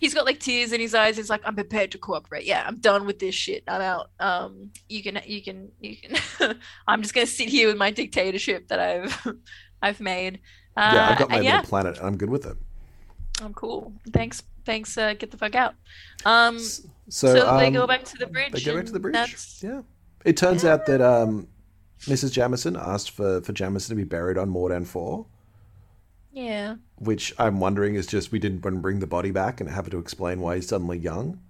he's 0.00 0.14
got 0.14 0.24
like 0.24 0.40
tears 0.40 0.72
in 0.72 0.80
his 0.80 0.94
eyes. 0.94 1.16
He's 1.16 1.30
like, 1.30 1.42
I'm 1.44 1.54
prepared 1.54 1.92
to 1.92 1.98
cooperate. 1.98 2.44
Yeah, 2.44 2.64
I'm 2.66 2.78
done 2.78 3.06
with 3.06 3.18
this 3.18 3.34
shit. 3.34 3.64
I'm 3.68 3.80
out. 3.80 4.10
Um 4.20 4.70
you 4.88 5.02
can 5.02 5.20
you 5.26 5.42
can 5.42 5.70
you 5.80 5.96
can 5.96 6.58
I'm 6.86 7.02
just 7.02 7.14
gonna 7.14 7.26
sit 7.26 7.48
here 7.48 7.68
with 7.68 7.76
my 7.76 7.90
dictatorship 7.90 8.68
that 8.68 8.80
I've 8.80 9.26
I've 9.82 10.00
made. 10.00 10.40
Uh, 10.76 10.92
yeah, 10.94 11.10
I've 11.10 11.18
got 11.18 11.28
my 11.28 11.36
and 11.36 11.44
little 11.44 11.58
yeah, 11.58 11.62
planet, 11.62 11.98
and 11.98 12.06
I'm 12.06 12.16
good 12.16 12.30
with 12.30 12.46
it. 12.46 12.56
I'm 13.42 13.54
cool. 13.54 13.92
Thanks, 14.12 14.42
thanks. 14.64 14.96
Uh, 14.96 15.14
get 15.14 15.30
the 15.30 15.36
fuck 15.36 15.54
out. 15.54 15.74
Um, 16.24 16.58
So, 16.58 16.88
so, 17.08 17.56
they 17.56 17.70
go 17.70 17.82
um, 17.82 17.88
back 17.88 18.04
to 18.04 18.18
the 18.18 18.26
bridge. 18.26 18.52
They 18.52 18.60
go 18.60 18.76
back 18.76 18.86
to 18.86 18.92
the 18.92 19.00
bridge. 19.00 19.36
Yeah. 19.62 19.82
It 20.24 20.36
turns 20.36 20.64
out 20.64 20.86
that 20.86 21.00
um, 21.00 21.48
Mrs. 22.02 22.32
Jameson 22.32 22.76
asked 22.76 23.12
for, 23.12 23.40
for 23.40 23.52
Jameson 23.52 23.96
to 23.96 23.96
be 23.96 24.04
buried 24.04 24.36
on 24.36 24.50
Mordan 24.50 24.86
4, 24.86 25.24
yeah. 26.44 26.76
which 26.96 27.34
I'm 27.38 27.60
wondering 27.60 27.94
is 27.94 28.06
just 28.06 28.32
we 28.32 28.38
didn't 28.38 28.62
want 28.64 28.76
to 28.76 28.80
bring 28.82 29.00
the 29.00 29.06
body 29.06 29.30
back 29.30 29.60
and 29.60 29.68
have 29.70 29.90
to 29.90 29.98
explain 29.98 30.40
why 30.40 30.56
he's 30.56 30.68
suddenly 30.68 30.98
young. 30.98 31.40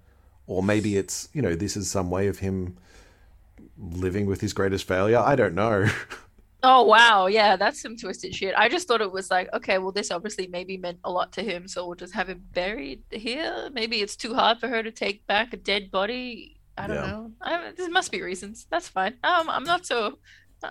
Or 0.47 0.63
maybe 0.63 0.97
it's, 0.97 1.29
you 1.33 1.41
know, 1.43 1.55
this 1.55 1.77
is 1.77 1.89
some 1.91 2.09
way 2.09 2.27
of 2.27 2.39
him 2.39 2.77
living 3.77 4.25
with 4.25 4.41
his 4.41 4.53
greatest 4.53 4.87
failure. 4.87 5.19
I 5.19 5.35
don't 5.35 5.55
know. 5.55 5.87
Oh 6.61 6.83
wow, 6.83 7.27
yeah, 7.27 7.55
that's 7.55 7.81
some 7.81 7.95
twisted 7.95 8.35
shit. 8.35 8.53
I 8.57 8.67
just 8.67 8.85
thought 8.85 8.99
it 8.99 9.13
was 9.13 9.31
like, 9.31 9.47
okay, 9.53 9.77
well, 9.77 9.93
this 9.93 10.11
obviously 10.11 10.45
maybe 10.47 10.75
meant 10.75 10.99
a 11.05 11.09
lot 11.09 11.31
to 11.33 11.41
him, 11.41 11.69
so 11.69 11.85
we'll 11.87 11.95
just 11.95 12.13
have 12.13 12.27
him 12.27 12.43
buried 12.51 13.01
here. 13.11 13.69
Maybe 13.71 14.01
it's 14.01 14.17
too 14.17 14.33
hard 14.33 14.59
for 14.59 14.67
her 14.67 14.83
to 14.83 14.91
take 14.91 15.25
back 15.25 15.53
a 15.53 15.57
dead 15.57 15.89
body. 15.89 16.57
I 16.77 16.87
don't 16.87 16.97
Yeah. 16.97 17.11
know. 17.11 17.31
I, 17.41 17.71
there 17.77 17.89
must 17.89 18.11
be 18.11 18.21
reasons. 18.21 18.67
That's 18.69 18.89
fine. 18.89 19.13
Um, 19.23 19.49
I'm 19.49 19.63
not 19.63 19.85
so. 19.85 20.19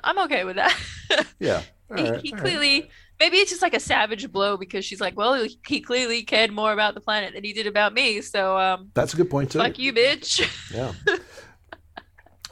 I'm 0.04 0.18
okay 0.26 0.44
with 0.44 0.56
that. 0.56 0.76
yeah. 1.40 1.62
he, 1.96 2.02
he 2.02 2.08
alright. 2.10 2.36
clearly 2.36 2.90
maybe 3.20 3.36
it's 3.38 3.50
just 3.50 3.62
like 3.62 3.74
a 3.74 3.80
savage 3.80 4.30
blow 4.30 4.56
because 4.56 4.84
she's 4.84 5.00
like, 5.00 5.16
well, 5.16 5.46
he 5.66 5.80
clearly 5.80 6.22
cared 6.22 6.52
more 6.52 6.72
about 6.72 6.94
the 6.94 7.00
planet 7.00 7.34
than 7.34 7.44
he 7.44 7.52
did 7.52 7.66
about 7.66 7.92
me. 7.94 8.20
So 8.20 8.56
um, 8.58 8.90
That's 8.94 9.14
a 9.14 9.16
good 9.16 9.30
point, 9.30 9.52
too. 9.52 9.58
fuck 9.58 9.78
you, 9.78 9.92
bitch. 9.92 10.40
Yeah. 10.72 10.92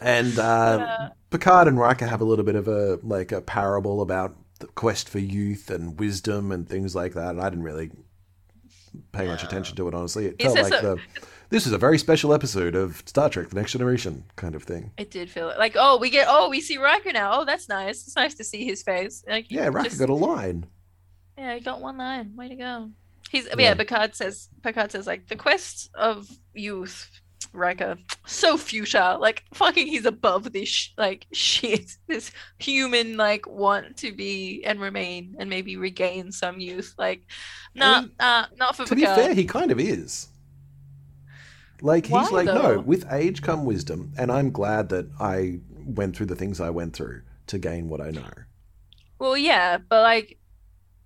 And 0.01 0.39
uh, 0.39 0.43
uh, 0.43 1.09
Picard 1.31 1.69
and 1.69 1.79
Riker 1.79 2.07
have 2.07 2.21
a 2.21 2.25
little 2.25 2.45
bit 2.45 2.55
of 2.55 2.69
a 2.69 2.99
like 3.03 3.33
a 3.33 3.41
parable 3.41 4.03
about 4.03 4.37
the 4.61 4.67
quest 4.67 5.09
for 5.09 5.19
youth 5.19 5.71
and 5.71 5.99
wisdom 5.99 6.53
and 6.53 6.69
things 6.69 6.95
like 6.95 7.15
that. 7.15 7.31
And 7.31 7.41
I 7.41 7.49
didn't 7.49 7.65
really 7.65 7.91
pay 9.13 9.27
much 9.27 9.43
attention 9.43 9.77
to 9.77 9.89
it, 9.89 9.95
honestly. 9.95 10.27
It 10.27 10.43
felt 10.43 10.57
like 10.59 10.73
so- 10.73 10.97
the 10.97 11.03
this 11.51 11.67
is 11.67 11.73
a 11.73 11.79
very 11.79 11.99
special 11.99 12.33
episode 12.33 12.75
of 12.75 13.03
Star 13.07 13.29
Trek: 13.29 13.49
The 13.51 13.57
Next 13.57 13.73
Generation 13.73 14.25
kind 14.37 14.55
of 14.55 14.63
thing. 14.65 14.91
It 14.99 15.11
did 15.11 15.31
feel 15.31 15.53
like, 15.59 15.75
oh, 15.79 15.99
we 15.99 16.11
get, 16.11 16.27
oh, 16.29 16.49
we 16.49 16.61
see 16.61 16.79
Riker 16.79 17.13
now. 17.13 17.41
Oh, 17.41 17.45
that's 17.45 17.69
nice. 17.69 18.07
It's 18.07 18.17
nice 18.17 18.35
to 18.35 18.45
see 18.45 18.65
his 18.65 18.83
face. 18.83 19.25
Like, 19.29 19.47
Yeah, 19.51 19.69
Riker 19.69 19.89
just- 19.89 19.99
got 20.01 20.09
a 20.11 20.15
line. 20.15 20.67
Yeah, 21.39 21.55
he 21.55 21.61
got 21.61 21.81
one 21.83 21.99
line. 21.99 22.35
Way 22.35 22.49
to 22.49 22.57
go. 22.57 22.91
He's 23.31 23.45
yeah. 23.47 23.55
Yeah. 23.59 23.75
Picard 23.75 24.15
says 24.15 24.49
Picard 24.63 24.93
says 24.93 25.07
like 25.07 25.29
the 25.29 25.37
quest 25.37 25.91
of 25.95 26.29
youth, 26.55 27.11
Riker, 27.53 27.97
so 28.25 28.57
fuchsia. 28.57 29.19
Like 29.21 29.45
fucking, 29.53 29.87
he's 29.87 30.07
above 30.07 30.53
this 30.53 30.69
sh- 30.69 30.91
like 30.97 31.27
shit. 31.33 31.91
This 32.07 32.31
human 32.59 33.17
like 33.17 33.47
want 33.47 33.97
to 33.99 34.13
be 34.13 34.63
and 34.65 34.81
remain 34.81 35.35
and 35.39 35.51
maybe 35.51 35.77
regain 35.77 36.33
some 36.33 36.59
youth. 36.61 36.95
Like, 36.97 37.23
nah, 37.75 38.03
mean, 38.03 38.13
uh, 38.21 38.47
not 38.57 38.77
for 38.77 38.87
To 38.87 38.95
be 38.95 39.05
fair, 39.05 39.35
he 39.35 39.45
kind 39.45 39.71
of 39.71 39.79
is. 39.81 40.29
Like 41.83 42.07
he's 42.07 42.31
like, 42.31 42.47
though? 42.47 42.75
no, 42.77 42.81
with 42.81 43.11
age 43.13 43.43
come 43.43 43.65
wisdom, 43.65 44.13
and 44.19 44.31
I'm 44.33 44.51
glad 44.51 44.89
that 44.91 45.09
I 45.21 45.61
went 45.85 46.17
through 46.17 46.27
the 46.27 46.37
things 46.37 46.61
I 46.61 46.71
went 46.71 46.95
through 46.95 47.23
to 47.49 47.59
gain 47.59 47.89
what 47.89 48.01
I 48.01 48.11
know. 48.11 48.29
Well, 49.19 49.37
yeah, 49.37 49.79
but 49.79 50.03
like, 50.03 50.39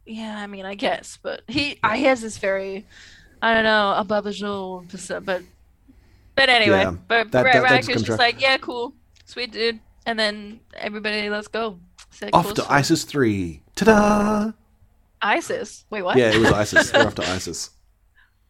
yeah, 0.07 0.37
I 0.39 0.47
mean, 0.47 0.65
I 0.67 0.75
guess, 0.75 1.19
but 1.23 1.43
he, 1.49 1.79
I 1.83 1.97
he 1.99 2.05
has 2.05 2.21
this 2.23 2.39
very, 2.39 2.87
I 3.43 3.55
don't 3.55 3.65
know, 3.65 3.95
above 3.97 4.25
percent, 4.25 5.25
but, 5.25 5.43
but 6.35 6.49
anyway, 6.49 6.81
Yeah, 6.83 6.91
but 7.09 7.31
that- 7.33 7.45
Ra- 7.45 7.53
that- 7.53 7.63
that's 7.63 7.73
Riker's 7.73 7.87
contra- 7.89 8.07
just 8.07 8.19
like, 8.19 8.41
yeah, 8.41 8.57
cool, 8.59 8.95
sweet 9.27 9.53
dude, 9.53 9.81
and 10.07 10.19
then 10.19 10.61
everybody, 10.75 11.29
let's 11.31 11.49
go. 11.49 11.79
Say 12.11 12.31
Off 12.33 12.47
cool 12.47 12.55
to. 12.55 12.73
ISIS 12.73 13.05
three. 13.05 13.63
Ta-da! 13.77 14.53
ISIS. 15.23 15.85
Wait, 15.91 16.03
what? 16.03 16.17
Yeah, 16.17 16.31
it 16.31 16.39
was 16.41 16.51
ISIS. 16.53 16.91
They're 16.91 17.07
off 17.07 17.15
to 17.17 17.31
ISIS. 17.31 17.71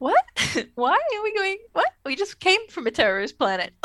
What? 0.00 0.24
Why 0.74 0.94
are 0.94 1.22
we 1.22 1.32
going? 1.34 1.58
What? 1.72 1.92
We 2.04 2.16
just 2.16 2.40
came 2.40 2.66
from 2.68 2.86
a 2.88 2.90
terrorist 2.90 3.38
planet. 3.38 3.72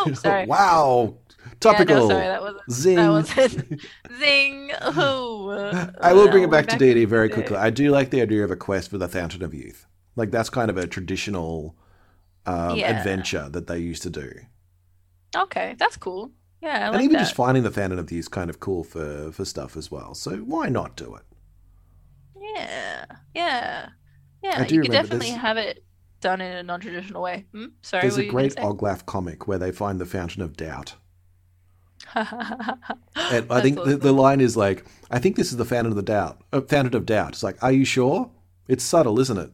Oh, 0.00 0.12
sorry. 0.14 0.46
wow. 0.46 1.16
Yeah, 1.28 1.52
Topical. 1.60 1.96
no, 1.96 2.08
sorry, 2.08 2.26
that 2.26 2.40
wasn't. 2.40 2.62
Zing. 2.70 2.96
That 2.96 3.08
wasn't. 3.10 3.80
Zing. 4.18 4.70
Oh. 4.80 5.90
I 6.00 6.12
will 6.12 6.28
bring 6.30 6.44
it 6.44 6.46
we're 6.46 6.52
back 6.52 6.68
to 6.68 6.76
D&D 6.78 7.04
very 7.04 7.28
quickly. 7.28 7.56
I 7.56 7.70
do 7.70 7.90
like 7.90 8.10
the 8.10 8.22
idea 8.22 8.44
of 8.44 8.50
a 8.50 8.56
quest 8.56 8.90
for 8.90 8.98
the 8.98 9.08
Fountain 9.08 9.42
of 9.42 9.52
Youth. 9.52 9.86
Like 10.14 10.30
that's 10.30 10.50
kind 10.50 10.70
of 10.70 10.76
a 10.76 10.86
traditional 10.86 11.76
um, 12.46 12.76
Yeah. 12.76 12.96
adventure 12.96 13.48
that 13.50 13.66
they 13.66 13.78
used 13.78 14.02
to 14.04 14.10
do. 14.10 14.30
Okay, 15.36 15.74
that's 15.78 15.96
cool. 15.96 16.30
Yeah, 16.62 16.68
I 16.70 16.86
and 16.86 16.94
like 16.94 17.02
even 17.04 17.14
that. 17.14 17.20
just 17.20 17.34
finding 17.34 17.62
the 17.64 17.70
Fountain 17.70 17.98
of 17.98 18.06
the 18.06 18.18
is 18.18 18.28
kind 18.28 18.50
of 18.50 18.60
cool 18.60 18.84
for 18.84 19.30
for 19.32 19.44
stuff 19.44 19.76
as 19.76 19.90
well. 19.90 20.14
So 20.14 20.36
why 20.38 20.68
not 20.68 20.96
do 20.96 21.14
it? 21.16 21.22
Yeah, 22.40 23.04
yeah, 23.34 23.88
yeah. 24.42 24.66
You 24.66 24.82
could 24.82 24.90
definitely 24.90 25.30
this- 25.30 25.36
have 25.36 25.56
it 25.56 25.84
done 26.20 26.40
in 26.40 26.52
a 26.52 26.62
non-traditional 26.62 27.22
way. 27.22 27.46
Hmm? 27.52 27.66
Sorry, 27.82 28.02
There's 28.02 28.16
a 28.18 28.26
great 28.26 28.56
Oglaf 28.56 29.06
comic 29.06 29.46
where 29.46 29.58
they 29.58 29.70
find 29.70 30.00
the 30.00 30.06
Fountain 30.06 30.42
of 30.42 30.56
Doubt. 30.56 30.94
And 32.14 33.50
I 33.52 33.60
think 33.60 33.76
the, 33.76 33.82
awesome. 33.82 33.98
the 34.00 34.12
line 34.12 34.40
is 34.40 34.56
like, 34.56 34.84
I 35.10 35.18
think 35.18 35.36
this 35.36 35.50
is 35.50 35.58
the 35.58 35.64
Fountain 35.64 35.92
of 35.92 35.96
the 35.96 36.02
Doubt. 36.02 36.40
Uh, 36.52 36.60
Fountain 36.62 36.94
of 36.96 37.04
Doubt. 37.04 37.30
It's 37.30 37.42
like, 37.42 37.62
are 37.62 37.72
you 37.72 37.84
sure? 37.84 38.30
It's 38.68 38.82
subtle, 38.82 39.20
isn't 39.20 39.36
it? 39.36 39.50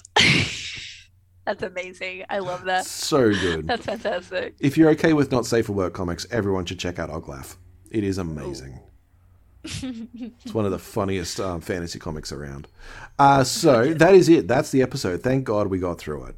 That's 1.45 1.63
amazing. 1.63 2.23
I 2.29 2.39
love 2.39 2.63
that. 2.65 2.85
So 2.85 3.31
good. 3.31 3.67
That's 3.67 3.85
fantastic. 3.85 4.55
if 4.59 4.77
you're 4.77 4.89
okay 4.91 5.13
with 5.13 5.31
not 5.31 5.45
safe 5.45 5.67
for 5.67 5.73
work 5.73 5.93
comics, 5.93 6.25
everyone 6.31 6.65
should 6.65 6.79
check 6.79 6.99
out 6.99 7.09
Oglaf. 7.09 7.57
It 7.91 8.03
is 8.03 8.17
amazing. 8.17 8.79
it's 9.63 10.53
one 10.53 10.65
of 10.65 10.71
the 10.71 10.79
funniest 10.79 11.39
um, 11.39 11.61
fantasy 11.61 11.99
comics 11.99 12.31
around. 12.31 12.67
Uh, 13.19 13.43
so 13.43 13.93
that 13.93 14.13
is 14.15 14.29
it. 14.29 14.47
That's 14.47 14.71
the 14.71 14.81
episode. 14.81 15.21
Thank 15.23 15.43
God 15.43 15.67
we 15.67 15.79
got 15.79 15.97
through 15.99 16.25
it. 16.25 16.35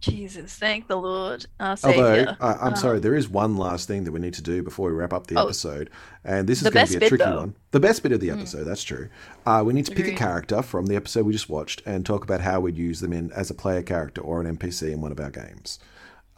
Jesus, 0.00 0.54
thank 0.54 0.88
the 0.88 0.96
Lord, 0.96 1.44
Although, 1.60 2.34
I'm 2.40 2.74
sorry, 2.74 3.00
there 3.00 3.14
is 3.14 3.28
one 3.28 3.58
last 3.58 3.86
thing 3.86 4.04
that 4.04 4.12
we 4.12 4.18
need 4.18 4.32
to 4.32 4.42
do 4.42 4.62
before 4.62 4.88
we 4.88 4.94
wrap 4.96 5.12
up 5.12 5.26
the 5.26 5.38
Oh. 5.38 5.44
episode. 5.44 5.90
And 6.24 6.48
this 6.48 6.62
is 6.62 6.70
going 6.70 6.86
to 6.86 6.98
be 6.98 7.04
a 7.04 7.08
tricky 7.10 7.24
one. 7.30 7.54
The 7.72 7.80
best 7.80 8.02
bit 8.02 8.12
of 8.12 8.20
the 8.20 8.30
episode, 8.30 8.64
that's 8.64 8.82
true. 8.82 9.10
Uh, 9.44 9.62
we 9.64 9.74
need 9.74 9.84
to 9.86 9.94
pick 9.94 10.06
a 10.08 10.14
character 10.16 10.62
from 10.62 10.86
the 10.86 10.96
episode 10.96 11.26
we 11.26 11.34
just 11.34 11.50
watched 11.50 11.82
and 11.84 12.06
talk 12.06 12.24
about 12.24 12.40
how 12.40 12.60
we'd 12.60 12.78
use 12.78 13.00
them 13.00 13.12
in 13.12 13.30
as 13.32 13.50
a 13.50 13.54
player 13.54 13.82
character 13.82 14.22
or 14.22 14.40
an 14.40 14.46
NPC 14.56 14.90
in 14.90 15.02
one 15.02 15.12
of 15.12 15.20
our 15.20 15.30
games. 15.30 15.78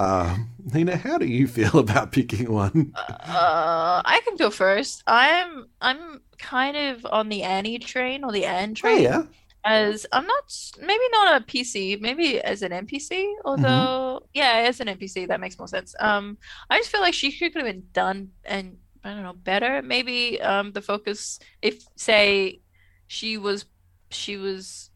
Um, 0.03 0.51
Nina, 0.73 0.97
how 0.97 1.19
do 1.19 1.27
you 1.27 1.47
feel 1.47 1.79
about 1.79 2.13
picking 2.13 2.51
one? 2.53 2.97
Uh, 2.97 4.03
I 4.05 4.21
can 4.25 4.37
go 4.37 4.51
first. 4.51 5.03
I'm 5.07 5.67
I'm 5.81 6.21
kind 6.39 6.77
of 6.77 7.07
on 7.07 7.29
the 7.29 7.43
Annie 7.43 7.79
train 7.79 8.25
or 8.25 8.33
the 8.33 8.45
Anne 8.47 8.75
Oh, 8.85 9.01
train. 9.01 9.03
yeah. 9.03 9.23
As 9.65 10.07
I'm 10.13 10.27
not 10.27 10.45
maybe 10.81 11.05
not 11.13 11.41
a 11.41 11.45
PC, 11.45 12.01
maybe 12.01 12.41
as 12.41 12.63
an 12.63 12.73
NPC. 12.73 13.33
Although 13.45 14.23
yeah, 14.35 14.65
as 14.69 14.81
an 14.81 14.89
NPC 14.89 15.27
that 15.29 15.41
makes 15.41 15.59
more 15.59 15.69
sense. 15.69 15.95
Um, 16.01 16.39
I 16.71 16.79
just 16.79 16.91
feel 16.91 17.01
like 17.01 17.15
she 17.15 17.33
could 17.33 17.55
have 17.55 17.65
been 17.65 17.85
done 17.93 18.33
and 18.45 18.79
I 19.05 19.15
don't 19.15 19.23
know 19.23 19.35
better. 19.35 19.83
Maybe 19.83 20.41
um 20.43 20.73
the 20.73 20.83
focus 20.83 21.39
if 21.63 21.85
say 21.97 22.61
she 23.07 23.39
was 23.39 23.67
she 24.11 24.37
was 24.37 24.91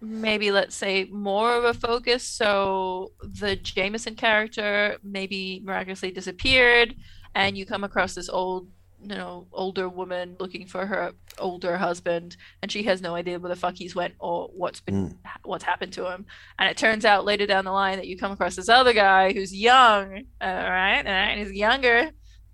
maybe 0.00 0.50
let's 0.50 0.76
say 0.76 1.04
more 1.10 1.54
of 1.54 1.64
a 1.64 1.74
focus. 1.74 2.22
So 2.22 3.12
the 3.22 3.56
Jameson 3.56 4.14
character 4.14 4.96
maybe 5.02 5.62
miraculously 5.64 6.10
disappeared, 6.10 6.94
and 7.34 7.56
you 7.56 7.66
come 7.66 7.84
across 7.84 8.14
this 8.14 8.28
old, 8.28 8.68
you 9.02 9.08
know, 9.08 9.46
older 9.52 9.88
woman 9.88 10.36
looking 10.38 10.66
for 10.66 10.86
her 10.86 11.12
older 11.38 11.76
husband, 11.76 12.36
and 12.62 12.70
she 12.70 12.82
has 12.84 13.00
no 13.00 13.14
idea 13.14 13.38
where 13.38 13.48
the 13.48 13.56
fuck 13.56 13.74
he's 13.76 13.94
went 13.94 14.14
or 14.18 14.48
what's 14.54 14.80
been 14.80 15.18
what's 15.44 15.64
happened 15.64 15.92
to 15.94 16.10
him. 16.10 16.26
And 16.58 16.68
it 16.70 16.76
turns 16.76 17.04
out 17.04 17.24
later 17.24 17.46
down 17.46 17.64
the 17.64 17.72
line 17.72 17.96
that 17.96 18.06
you 18.06 18.16
come 18.16 18.32
across 18.32 18.56
this 18.56 18.68
other 18.68 18.92
guy 18.92 19.32
who's 19.32 19.54
young, 19.54 20.24
all 20.40 20.48
right, 20.48 21.06
all 21.06 21.12
right, 21.12 21.30
and 21.30 21.40
he's 21.40 21.52
younger 21.52 22.10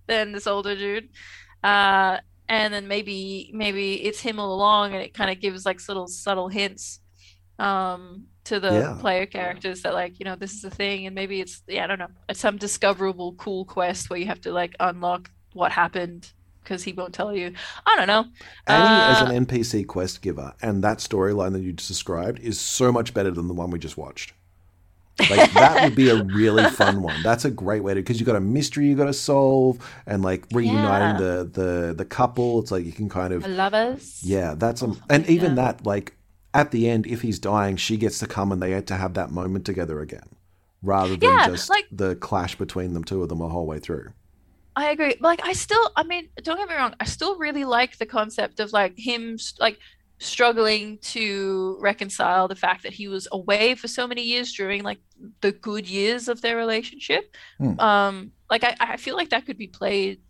than 0.07 0.33
this 0.33 0.47
older 0.47 0.75
dude. 0.75 1.09
Uh, 1.63 2.19
and 2.49 2.75
then 2.75 2.89
maybe 2.89 3.51
maybe 3.55 4.05
it's 4.05 4.21
him 4.21 4.39
all 4.39 4.55
along, 4.55 4.95
and 4.95 5.03
it 5.03 5.15
kind 5.15 5.31
of 5.31 5.41
gives 5.41 5.65
like 5.65 5.81
little 5.89 6.07
subtle 6.07 6.49
hints 6.49 7.01
um 7.59 8.27
to 8.45 8.59
the 8.59 8.73
Yeah. 8.73 8.97
player 9.01 9.27
characters 9.27 9.83
that 9.83 9.95
like 9.95 10.19
you 10.19 10.25
know 10.25 10.35
this 10.37 10.53
is 10.55 10.65
a 10.65 10.71
thing 10.71 11.07
and 11.07 11.15
maybe 11.15 11.41
it's 11.41 11.63
yeah 11.69 11.85
I 11.85 11.87
don't 11.87 11.99
know 11.99 12.09
it's 12.29 12.41
some 12.41 12.57
discoverable 12.57 13.35
cool 13.35 13.65
quest 13.65 14.11
where 14.11 14.19
you 14.19 14.27
have 14.27 14.41
to 14.43 14.53
like 14.53 14.75
unlock 14.81 15.31
what 15.53 15.71
happened 15.73 16.33
because 16.65 16.83
he 16.83 16.93
won't 16.93 17.15
tell 17.15 17.35
you 17.35 17.53
I 17.87 17.97
don't 17.97 18.07
know 18.09 18.25
Annie 18.67 19.03
as 19.03 19.23
Uh, 19.23 19.27
an 19.27 19.47
NPC 19.47 19.87
quest 19.87 20.23
giver 20.23 20.55
and 20.63 20.83
that 20.83 20.99
storyline 20.99 21.53
that 21.53 21.63
you 21.63 21.73
just 21.73 21.89
described 21.89 22.41
is 22.41 22.59
so 22.61 22.91
much 22.91 23.15
better 23.15 23.31
than 23.31 23.49
the 23.49 23.55
one 23.55 23.71
we 23.71 23.79
just 23.79 23.97
watched. 23.97 24.33
Like 25.31 25.53
that 25.55 25.85
would 25.85 25.95
be 25.95 26.09
a 26.09 26.23
really 26.25 26.65
fun 26.71 27.03
one. 27.03 27.23
That's 27.23 27.45
a 27.45 27.51
great 27.51 27.85
way 27.85 27.95
to 27.95 28.01
because 28.01 28.19
you've 28.19 28.27
got 28.27 28.37
a 28.37 28.41
mystery 28.41 28.87
you've 28.87 28.99
got 28.99 29.05
to 29.07 29.13
solve 29.13 29.79
and 30.07 30.23
like 30.23 30.47
reuniting 30.53 31.17
the 31.23 31.49
the 31.53 31.95
the 31.95 32.05
couple. 32.05 32.61
It's 32.61 32.71
like 32.73 32.85
you 32.87 32.93
can 32.93 33.09
kind 33.09 33.33
of 33.35 33.47
lovers 33.47 34.21
yeah. 34.25 34.55
That's 34.57 34.83
um, 34.83 35.01
and 35.11 35.29
even 35.29 35.51
yeah. 35.51 35.57
that 35.57 35.87
like 35.87 36.15
at 36.55 36.71
the 36.71 36.89
end 36.89 37.07
if 37.07 37.23
he's 37.23 37.39
dying, 37.39 37.77
she 37.77 37.97
gets 37.97 38.19
to 38.19 38.27
come 38.27 38.53
and 38.53 38.63
they 38.63 38.71
get 38.71 38.87
to 38.89 38.97
have 38.97 39.15
that 39.15 39.31
moment 39.31 39.65
together 39.65 40.01
again, 40.01 40.29
rather 40.83 41.17
than 41.17 41.31
Yeah, 41.31 41.49
just 41.49 41.71
like- 41.71 41.89
the 41.91 42.15
clash 42.17 42.57
between 42.57 42.93
them 42.95 43.05
two 43.05 43.23
of 43.23 43.29
them 43.29 43.39
the 43.39 43.49
whole 43.49 43.67
way 43.67 43.79
through. 43.79 44.13
I 44.75 44.91
agree. 44.91 45.17
Like, 45.21 45.45
I 45.45 45.53
still, 45.53 45.91
I 45.97 46.03
mean, 46.03 46.29
don't 46.43 46.57
get 46.57 46.69
me 46.69 46.75
wrong, 46.75 46.95
I 46.99 47.05
still 47.05 47.37
really 47.37 47.65
like 47.65 47.99
the 47.99 48.07
concept 48.07 48.59
of 48.59 48.73
like 48.73 48.99
him, 48.99 49.39
like, 49.61 49.79
struggling 50.19 50.99
to 50.99 51.77
reconcile 51.81 52.47
the 52.47 52.55
fact 52.55 52.85
that 52.85 52.93
he 52.93 53.09
was 53.09 53.27
away 53.33 53.75
for 53.75 53.89
so 53.89 54.07
many 54.07 54.23
years 54.23 54.53
during 54.53 54.85
like 54.85 55.01
the 55.41 55.51
good 55.51 55.89
years 55.89 56.29
of 56.29 56.41
their 56.41 56.57
relationship. 56.57 57.35
Hmm. 57.59 57.81
Um, 57.81 58.33
like, 58.49 58.63
I, 58.63 58.77
I 58.79 58.97
feel 58.99 59.17
like 59.17 59.31
that 59.31 59.47
could 59.47 59.59
be 59.59 59.67
played. 59.67 60.21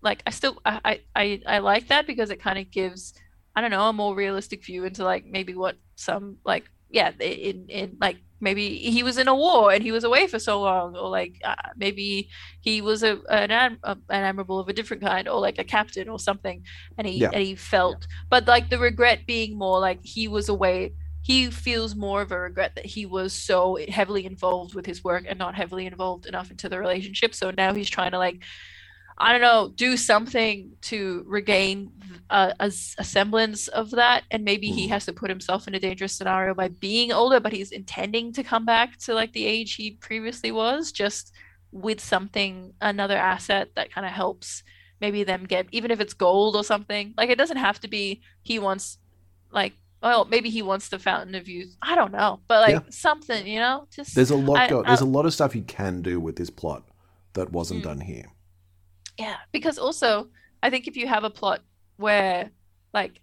Like, 0.00 0.22
I 0.26 0.30
still, 0.30 0.58
I, 0.64 1.00
I, 1.14 1.42
I 1.46 1.58
like 1.58 1.88
that 1.88 2.06
because 2.06 2.30
it 2.30 2.40
kind 2.40 2.58
of 2.58 2.70
gives, 2.70 3.14
I 3.54 3.60
don't 3.60 3.70
know, 3.70 3.88
a 3.88 3.92
more 3.92 4.14
realistic 4.14 4.64
view 4.64 4.84
into 4.84 5.04
like 5.04 5.24
maybe 5.26 5.54
what 5.54 5.76
some 5.96 6.36
like, 6.44 6.64
yeah, 6.90 7.10
in 7.20 7.66
in 7.68 7.96
like 8.00 8.18
maybe 8.40 8.76
he 8.78 9.02
was 9.02 9.18
in 9.18 9.28
a 9.28 9.34
war 9.34 9.72
and 9.72 9.82
he 9.84 9.92
was 9.92 10.04
away 10.04 10.26
for 10.26 10.38
so 10.38 10.60
long, 10.60 10.96
or 10.96 11.08
like 11.08 11.40
uh, 11.44 11.54
maybe 11.76 12.28
he 12.60 12.80
was 12.80 13.02
a 13.02 13.20
an, 13.30 13.50
ad, 13.50 13.78
a, 13.84 13.92
an 14.10 14.24
admiral 14.24 14.58
of 14.58 14.68
a 14.68 14.72
different 14.72 15.02
kind 15.02 15.28
or 15.28 15.40
like 15.40 15.58
a 15.58 15.64
captain 15.64 16.08
or 16.08 16.18
something 16.18 16.64
and 16.98 17.06
he 17.06 17.20
Yeah. 17.20 17.30
and 17.32 17.42
he 17.42 17.54
felt 17.54 18.06
but 18.30 18.46
like 18.48 18.68
the 18.70 18.78
regret 18.78 19.26
being 19.26 19.56
more 19.56 19.78
like 19.80 20.00
he 20.02 20.28
was 20.28 20.48
away 20.48 20.94
he 21.22 21.50
feels 21.50 21.94
more 21.94 22.20
of 22.22 22.32
a 22.32 22.38
regret 22.38 22.74
that 22.74 22.84
he 22.86 23.06
was 23.06 23.32
so 23.32 23.78
heavily 23.88 24.26
involved 24.26 24.74
with 24.74 24.86
his 24.86 25.04
work 25.04 25.24
and 25.28 25.38
not 25.38 25.54
heavily 25.54 25.86
involved 25.86 26.26
enough 26.26 26.50
into 26.50 26.68
the 26.68 26.78
relationship 26.78 27.34
so 27.34 27.52
now 27.52 27.72
he's 27.72 27.88
trying 27.90 28.10
to 28.10 28.18
like 28.18 28.42
I 29.18 29.32
don't 29.32 29.40
know, 29.40 29.72
do 29.74 29.96
something 29.96 30.72
to 30.82 31.24
regain 31.26 31.92
a 32.30 32.70
semblance 32.70 33.68
of 33.68 33.90
that. 33.90 34.24
And 34.30 34.42
maybe 34.44 34.68
he 34.68 34.88
has 34.88 35.04
to 35.04 35.12
put 35.12 35.28
himself 35.28 35.68
in 35.68 35.74
a 35.74 35.80
dangerous 35.80 36.14
scenario 36.14 36.54
by 36.54 36.68
being 36.68 37.12
older, 37.12 37.38
but 37.40 37.52
he's 37.52 37.72
intending 37.72 38.32
to 38.32 38.42
come 38.42 38.64
back 38.64 38.96
to 39.00 39.14
like 39.14 39.32
the 39.32 39.44
age 39.44 39.74
he 39.74 39.92
previously 39.92 40.50
was, 40.50 40.92
just 40.92 41.32
with 41.72 42.00
something, 42.00 42.72
another 42.80 43.16
asset 43.16 43.68
that 43.76 43.92
kind 43.92 44.06
of 44.06 44.12
helps 44.12 44.62
maybe 45.00 45.24
them 45.24 45.44
get, 45.44 45.66
even 45.72 45.90
if 45.90 46.00
it's 46.00 46.14
gold 46.14 46.56
or 46.56 46.64
something. 46.64 47.12
Like 47.16 47.28
it 47.30 47.36
doesn't 47.38 47.56
have 47.58 47.80
to 47.80 47.88
be 47.88 48.22
he 48.42 48.58
wants, 48.58 48.98
like, 49.50 49.74
well, 50.02 50.24
maybe 50.24 50.48
he 50.50 50.62
wants 50.62 50.88
the 50.88 50.98
Fountain 50.98 51.34
of 51.34 51.48
Youth. 51.48 51.76
I 51.82 51.94
don't 51.94 52.12
know, 52.12 52.40
but 52.48 52.60
like 52.62 52.72
Yeah. 52.84 52.90
something, 52.90 53.46
you 53.46 53.60
know, 53.60 53.86
just 53.94 54.14
There's 54.14 54.30
a 54.30 54.36
lot. 54.36 54.58
I- 54.58 54.68
go- 54.68 54.82
there's 54.82 55.02
I- 55.02 55.04
a 55.04 55.08
lot 55.08 55.26
of 55.26 55.34
stuff 55.34 55.54
you 55.54 55.62
can 55.62 56.02
do 56.02 56.18
with 56.18 56.36
this 56.36 56.50
plot 56.50 56.84
that 57.34 57.52
wasn't 57.52 57.80
Hmm. 57.82 57.88
done 57.88 58.00
here. 58.00 58.26
Yeah, 59.22 59.36
because 59.52 59.78
also 59.78 60.28
I 60.62 60.70
think 60.70 60.86
if 60.86 60.96
you 60.96 61.06
have 61.06 61.24
a 61.24 61.30
plot 61.30 61.60
where 61.96 62.50
like 62.92 63.20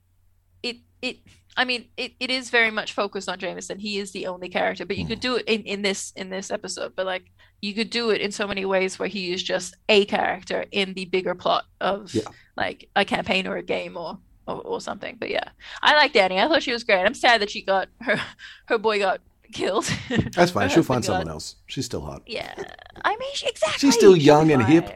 it 0.64 0.78
it 1.02 1.18
I 1.58 1.66
mean 1.66 1.90
it, 1.98 2.14
it 2.20 2.32
is 2.32 2.50
very 2.50 2.72
much 2.72 2.94
focused 2.94 3.28
on 3.30 3.38
Jameson. 3.40 3.80
He 3.80 3.98
is 3.98 4.12
the 4.12 4.28
only 4.28 4.50
character, 4.50 4.86
but 4.86 4.98
you 4.98 5.06
could 5.06 5.20
mm. 5.20 5.28
do 5.28 5.36
it 5.36 5.46
in, 5.48 5.64
in 5.64 5.82
this 5.82 6.14
in 6.16 6.30
this 6.30 6.52
episode, 6.52 6.94
but 6.96 7.06
like 7.06 7.26
you 7.62 7.74
could 7.74 7.90
do 7.90 8.10
it 8.12 8.22
in 8.22 8.32
so 8.32 8.48
many 8.48 8.66
ways 8.66 8.98
where 8.98 9.10
he 9.10 9.34
is 9.34 9.44
just 9.44 9.76
a 9.90 10.06
character 10.06 10.66
in 10.72 10.94
the 10.94 11.06
bigger 11.06 11.36
plot 11.36 11.66
of 11.82 12.14
Yeah. 12.14 12.30
like 12.56 12.88
a 12.96 13.04
campaign 13.04 13.46
or 13.48 13.58
a 13.58 13.64
game 13.64 13.98
or, 13.98 14.18
or 14.48 14.62
or 14.62 14.82
something. 14.82 15.18
But 15.20 15.30
yeah. 15.30 15.50
I 15.82 15.96
like 15.96 16.14
Danny. 16.14 16.40
I 16.40 16.48
thought 16.48 16.64
she 16.64 16.72
was 16.72 16.84
great. 16.86 17.04
I'm 17.06 17.14
sad 17.14 17.42
that 17.42 17.50
she 17.50 17.62
got 17.62 17.90
her 18.02 18.20
her 18.68 18.78
boy 18.78 19.00
got 19.00 19.20
killed. 19.52 19.92
That's 20.36 20.52
fine. 20.52 20.70
She'll 20.74 20.84
find 20.84 21.04
someone 21.04 21.28
else. 21.28 21.56
She's 21.66 21.86
still 21.86 22.02
hot. 22.02 22.22
yeah. 22.26 22.54
I 23.04 23.16
mean, 23.18 23.34
she, 23.34 23.48
exactly. 23.48 23.80
She's 23.80 23.96
still 23.96 24.16
young 24.16 24.52
and 24.52 24.64
hip. 24.64 24.90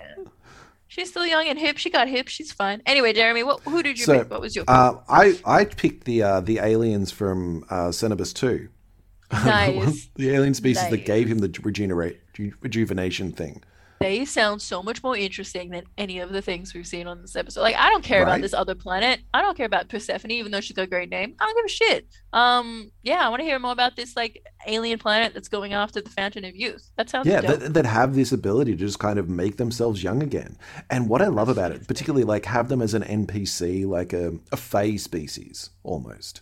She's 0.94 1.10
still 1.10 1.26
young 1.26 1.48
and 1.48 1.58
hip. 1.58 1.80
She 1.80 1.90
got 1.90 2.08
hip. 2.08 2.28
She's 2.28 2.52
fine. 2.52 2.84
Anyway, 2.86 3.14
Jeremy, 3.14 3.42
what 3.44 3.62
who 3.62 3.82
did 3.82 3.98
you 3.98 4.06
So, 4.06 4.20
pick? 4.20 4.30
What 4.30 4.42
was 4.42 4.56
your 4.56 4.64
Uh, 4.68 4.98
I 5.10 5.40
I 5.44 5.66
picked 5.66 6.04
the 6.04 6.22
uh, 6.22 6.40
the 6.42 6.60
aliens 6.60 7.10
from 7.12 7.66
uh, 7.72 7.92
Cerberus 7.92 8.32
two. 8.32 8.70
Nice. 9.32 10.10
the 10.16 10.30
alien 10.30 10.54
species 10.54 10.88
that 10.92 11.06
gave 11.06 11.28
him 11.28 11.40
the 11.40 11.50
regenerate 11.64 12.20
reju- 12.38 12.54
rejuvenation 12.62 13.32
thing. 13.32 13.64
They 14.04 14.26
sound 14.26 14.62
so 14.62 14.84
much 14.84 15.02
more 15.04 15.16
interesting 15.18 15.70
than 15.70 15.84
any 15.98 16.20
of 16.20 16.32
the 16.32 16.42
things 16.42 16.74
we've 16.74 16.88
seen 16.88 17.08
on 17.08 17.22
this 17.22 17.36
episode. 17.36 17.62
Like, 17.62 17.76
I 17.78 17.90
don't 17.90 18.04
care 18.04 18.22
Right. 18.22 18.28
about 18.30 18.42
this 18.42 18.54
other 18.54 18.76
planet. 18.76 19.22
I 19.34 19.42
don't 19.42 19.56
care 19.58 19.66
about 19.66 19.90
Persephone, 19.90 20.32
even 20.32 20.52
though 20.52 20.62
she's 20.62 20.76
got 20.76 20.84
a 20.84 20.88
great 20.88 21.10
name. 21.10 21.36
I 21.40 21.46
don't 21.46 21.56
give 21.58 21.66
a 21.66 21.70
shit. 21.70 22.08
Um, 22.34 22.92
yeah, 23.04 23.26
I 23.26 23.30
want 23.30 23.40
to 23.42 23.46
hear 23.46 23.60
more 23.60 23.72
about 23.72 23.96
this 23.96 24.16
like 24.16 24.44
alien 24.68 25.00
planet 25.00 25.34
that's 25.34 25.48
going 25.50 25.74
after 25.74 26.02
the 26.02 26.10
Fountain 26.10 26.46
of 26.46 26.56
Youth. 26.56 26.90
That 26.98 27.10
sounds 27.10 27.28
yeah, 27.28 27.42
that, 27.42 27.74
that 27.74 27.86
have 27.86 28.16
this 28.16 28.32
ability 28.34 28.72
to 28.74 28.78
just 28.78 29.00
kind 29.00 29.18
of 29.18 29.30
make 29.30 29.58
themselves 29.58 30.04
young 30.04 30.22
again. 30.22 30.58
And 30.90 31.08
what 31.10 31.22
I 31.22 31.28
love 31.28 31.50
about 31.50 31.72
it, 31.72 31.88
particularly 31.88 32.26
like 32.26 32.46
have 32.46 32.68
them 32.70 32.82
as 32.82 32.94
an 32.94 33.04
NPC, 33.04 33.86
like 33.86 34.14
a, 34.14 34.34
a 34.52 34.58
Fey 34.58 34.98
species 34.98 35.70
almost, 35.84 36.42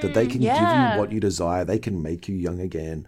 that 0.00 0.14
they 0.14 0.26
Mm, 0.26 0.32
can 0.32 0.48
give 0.48 0.72
you 0.72 0.88
what 0.88 1.12
you 1.12 1.20
desire, 1.20 1.64
they 1.64 1.78
can 1.78 2.02
make 2.02 2.28
you 2.28 2.34
young 2.34 2.60
again. 2.60 3.06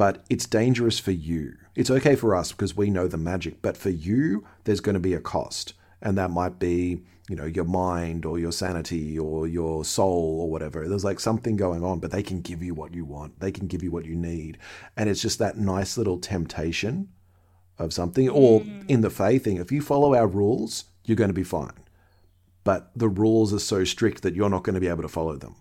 But 0.00 0.24
it's 0.30 0.46
dangerous 0.46 0.98
for 0.98 1.10
you. 1.10 1.58
It's 1.76 1.90
okay 1.90 2.16
for 2.16 2.34
us 2.34 2.52
because 2.52 2.74
we 2.74 2.88
know 2.88 3.06
the 3.06 3.18
magic, 3.18 3.60
but 3.60 3.76
for 3.76 3.90
you, 3.90 4.46
there's 4.64 4.80
going 4.80 4.94
to 4.94 4.98
be 4.98 5.12
a 5.12 5.20
cost. 5.20 5.74
And 6.00 6.16
that 6.16 6.30
might 6.30 6.58
be, 6.58 7.02
you 7.28 7.36
know, 7.36 7.44
your 7.44 7.66
mind 7.66 8.24
or 8.24 8.38
your 8.38 8.50
sanity 8.50 9.18
or 9.18 9.46
your 9.46 9.84
soul 9.84 10.38
or 10.40 10.50
whatever. 10.50 10.88
There's 10.88 11.04
like 11.04 11.20
something 11.20 11.54
going 11.54 11.84
on, 11.84 11.98
but 11.98 12.12
they 12.12 12.22
can 12.22 12.40
give 12.40 12.62
you 12.62 12.72
what 12.72 12.94
you 12.94 13.04
want. 13.04 13.40
They 13.40 13.52
can 13.52 13.66
give 13.66 13.82
you 13.82 13.90
what 13.90 14.06
you 14.06 14.16
need. 14.16 14.56
And 14.96 15.10
it's 15.10 15.20
just 15.20 15.38
that 15.40 15.58
nice 15.58 15.98
little 15.98 16.16
temptation 16.16 17.10
of 17.76 17.92
something. 17.92 18.26
Or 18.30 18.62
mm. 18.62 18.88
in 18.88 19.02
the 19.02 19.10
faith 19.10 19.44
thing, 19.44 19.58
if 19.58 19.70
you 19.70 19.82
follow 19.82 20.14
our 20.14 20.26
rules, 20.26 20.84
you're 21.04 21.14
going 21.14 21.28
to 21.28 21.34
be 21.34 21.44
fine. 21.44 21.76
But 22.64 22.90
the 22.96 23.10
rules 23.10 23.52
are 23.52 23.58
so 23.58 23.84
strict 23.84 24.22
that 24.22 24.34
you're 24.34 24.48
not 24.48 24.62
going 24.62 24.76
to 24.76 24.80
be 24.80 24.88
able 24.88 25.02
to 25.02 25.08
follow 25.08 25.36
them. 25.36 25.56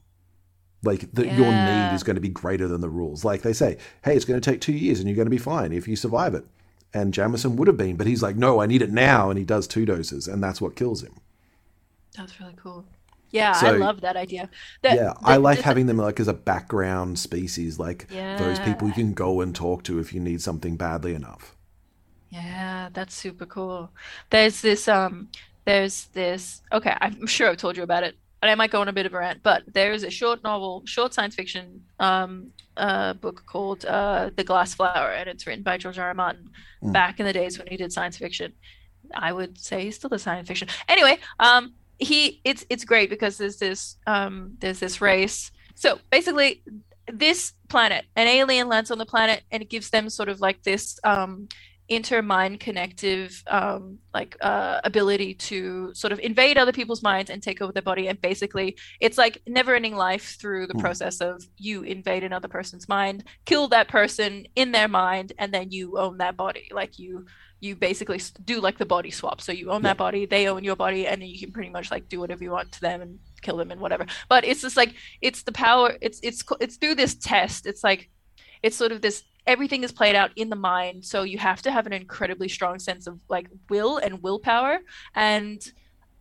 Like 0.84 1.12
the, 1.14 1.28
your 1.28 1.48
need 1.66 1.94
is 1.94 2.04
going 2.04 2.16
to 2.16 2.22
be 2.22 2.30
greater 2.30 2.68
than 2.68 2.82
the 2.82 2.90
rules. 2.90 3.26
Like 3.26 3.42
they 3.42 3.54
say, 3.54 3.78
hey, 4.04 4.16
it's 4.16 4.26
going 4.26 4.40
to 4.40 4.52
take 4.52 4.62
two 4.62 4.74
years 4.74 5.00
and 5.00 5.08
you're 5.10 5.16
going 5.16 5.26
to 5.26 5.30
be 5.32 5.38
fine 5.38 5.74
if 5.74 5.88
you 5.88 5.96
survive 5.96 6.34
it. 6.34 6.46
And 6.94 7.14
Jameson 7.14 7.56
would 7.58 7.68
have 7.68 7.78
been, 7.78 7.98
but 7.98 8.08
he's 8.08 8.24
like, 8.24 8.36
no, 8.36 8.62
I 8.62 8.66
need 8.66 8.82
it 8.82 8.92
now. 8.92 9.30
And 9.30 9.38
he 9.38 9.46
does 9.46 9.68
two 9.68 9.86
doses, 9.86 10.28
and 10.28 10.42
that's 10.44 10.60
what 10.62 10.76
kills 10.76 11.04
him. 11.04 11.16
That's 12.18 12.40
really 12.40 12.56
cool. 12.56 12.86
Yeah, 13.32 13.54
I 13.56 13.72
love 13.78 14.02
that 14.02 14.18
idea. 14.18 14.50
That- 14.82 14.96
yeah, 14.96 15.04
that- 15.14 15.18
I 15.24 15.36
like 15.38 15.60
having 15.62 15.86
them 15.86 15.98
like 15.98 16.20
as 16.20 16.28
a 16.28 16.34
background 16.34 17.20
species, 17.20 17.78
like 17.78 18.08
those 18.38 18.58
people 18.60 18.88
you 18.88 18.94
can 18.96 19.14
go 19.14 19.42
and 19.42 19.54
talk 19.56 19.84
to 19.84 20.00
if 20.00 20.14
you 20.14 20.20
need 20.20 20.42
something 20.42 20.78
badly 20.78 21.14
enough. 21.14 21.56
Yeah, 22.30 22.90
that's 22.94 23.14
super 23.16 23.46
cool. 23.46 23.92
There's 24.30 24.62
this 24.62 24.88
um 24.88 25.30
there's 25.66 26.06
this 26.08 26.62
okay, 26.72 26.96
I'm 27.02 27.28
sure 27.28 27.50
I've 27.50 27.58
told 27.58 27.78
you 27.78 27.84
about 27.84 28.04
it, 28.04 28.18
and 28.42 28.50
I 28.52 28.56
might 28.56 28.72
go 28.72 28.82
on 28.82 28.88
a 28.88 28.94
bit 28.94 29.06
of 29.06 29.14
a 29.14 29.18
rant, 29.18 29.40
but 29.44 29.64
there's 29.68 30.04
a 30.04 30.10
short 30.10 30.44
novel, 30.44 30.84
short 30.86 31.14
science 31.14 31.36
fiction 31.36 31.82
um 32.00 32.52
uh 32.78 33.14
book 33.14 33.44
called 33.46 33.86
uh 33.86 34.30
The 34.36 34.44
Glass 34.44 34.74
Flower, 34.74 35.12
and 35.12 35.28
it's 35.30 35.46
written 35.46 35.64
by 35.64 35.78
George 35.78 36.00
R. 36.00 36.08
R. 36.08 36.14
Martin 36.14 36.50
Mm. 36.84 36.94
back 36.94 37.20
in 37.20 37.26
the 37.26 37.34
days 37.34 37.58
when 37.58 37.68
he 37.68 37.76
did 37.76 37.92
science 37.92 38.18
fiction. 38.18 38.54
I 39.14 39.34
would 39.34 39.58
say 39.58 39.84
he's 39.84 39.96
still 39.98 40.14
a 40.14 40.20
science 40.20 40.48
fiction. 40.48 40.70
Anyway, 40.88 41.20
um 41.40 41.74
he 41.98 42.40
it's 42.46 42.66
it's 42.70 42.86
great 42.86 43.10
because 43.10 43.38
there's 43.38 43.58
this 43.58 43.98
um 44.08 44.56
there's 44.62 44.80
this 44.80 45.02
race. 45.02 45.52
So 45.76 46.00
basically 46.10 46.64
this 47.12 47.54
planet, 47.68 48.06
an 48.16 48.28
alien 48.28 48.68
lands 48.70 48.92
on 48.92 48.98
the 48.98 49.06
planet 49.06 49.44
and 49.52 49.62
it 49.62 49.70
gives 49.70 49.90
them 49.90 50.10
sort 50.10 50.30
of 50.30 50.40
like 50.40 50.64
this 50.64 50.98
um 51.04 51.50
inter-mind 51.90 52.60
connective 52.60 53.44
um, 53.48 53.98
like 54.14 54.38
uh, 54.42 54.80
ability 54.84 55.34
to 55.34 55.92
sort 55.94 56.12
of 56.14 56.20
invade 56.20 56.58
other 56.58 56.72
people's 56.72 57.02
minds 57.04 57.30
and 57.30 57.42
take 57.42 57.62
over 57.62 57.72
their 57.74 57.82
body 57.82 58.08
and 58.08 58.22
basically 58.22 58.78
it's 59.00 59.18
like 59.18 59.42
never-ending 59.48 59.96
life 59.96 60.38
through 60.40 60.68
the 60.68 60.74
Hmm. 60.74 60.80
process 60.80 61.20
of 61.20 61.44
you 61.58 61.84
invade 61.84 62.24
another 62.24 62.48
person's 62.48 62.88
mind 62.88 63.24
kill 63.46 63.68
that 63.70 63.88
person 63.88 64.46
in 64.56 64.72
their 64.72 64.88
mind 64.88 65.34
and 65.40 65.54
then 65.54 65.72
you 65.72 65.98
own 65.98 66.18
that 66.20 66.38
body 66.38 66.70
like 66.72 67.00
you 67.00 67.26
you 67.62 67.76
basically 67.76 68.22
do 68.46 68.62
like 68.62 68.78
the 68.78 68.86
body 68.86 69.12
swap 69.12 69.42
so 69.42 69.52
you 69.52 69.70
own 69.72 69.82
Yeah. 69.82 69.90
that 69.90 69.98
body 69.98 70.26
they 70.26 70.48
own 70.48 70.64
your 70.64 70.76
body 70.78 71.08
and 71.08 71.22
then 71.22 71.28
you 71.30 71.40
can 71.40 71.52
pretty 71.52 71.70
much 71.70 71.92
like 71.92 72.08
do 72.08 72.20
whatever 72.20 72.44
you 72.44 72.52
want 72.52 72.72
to 72.74 72.82
them 72.82 73.02
and 73.02 73.20
kill 73.42 73.58
them 73.58 73.72
and 73.72 73.82
whatever 73.82 74.06
but 74.30 74.46
it's 74.46 74.62
just 74.62 74.78
like 74.78 74.94
it's 75.22 75.44
the 75.44 75.52
power 75.52 75.98
it's 76.02 76.20
it's 76.24 76.44
it's 76.62 76.78
through 76.78 76.96
this 76.96 77.16
test 77.16 77.66
it's 77.66 77.84
like 77.84 78.10
it's 78.64 78.78
sort 78.78 78.92
of 78.92 79.02
this 79.02 79.24
everything 79.50 79.84
is 79.84 79.92
played 79.92 80.16
out 80.16 80.30
in 80.36 80.48
the 80.52 80.56
mind 80.56 81.04
so 81.04 81.24
you 81.24 81.40
have 81.40 81.60
to 81.64 81.72
have 81.72 81.88
an 81.88 81.92
incredibly 81.92 82.48
strong 82.48 82.78
sense 82.78 83.08
of 83.08 83.20
like 83.30 83.48
will 83.68 83.98
and 83.98 84.22
willpower. 84.22 84.78
And 85.16 85.60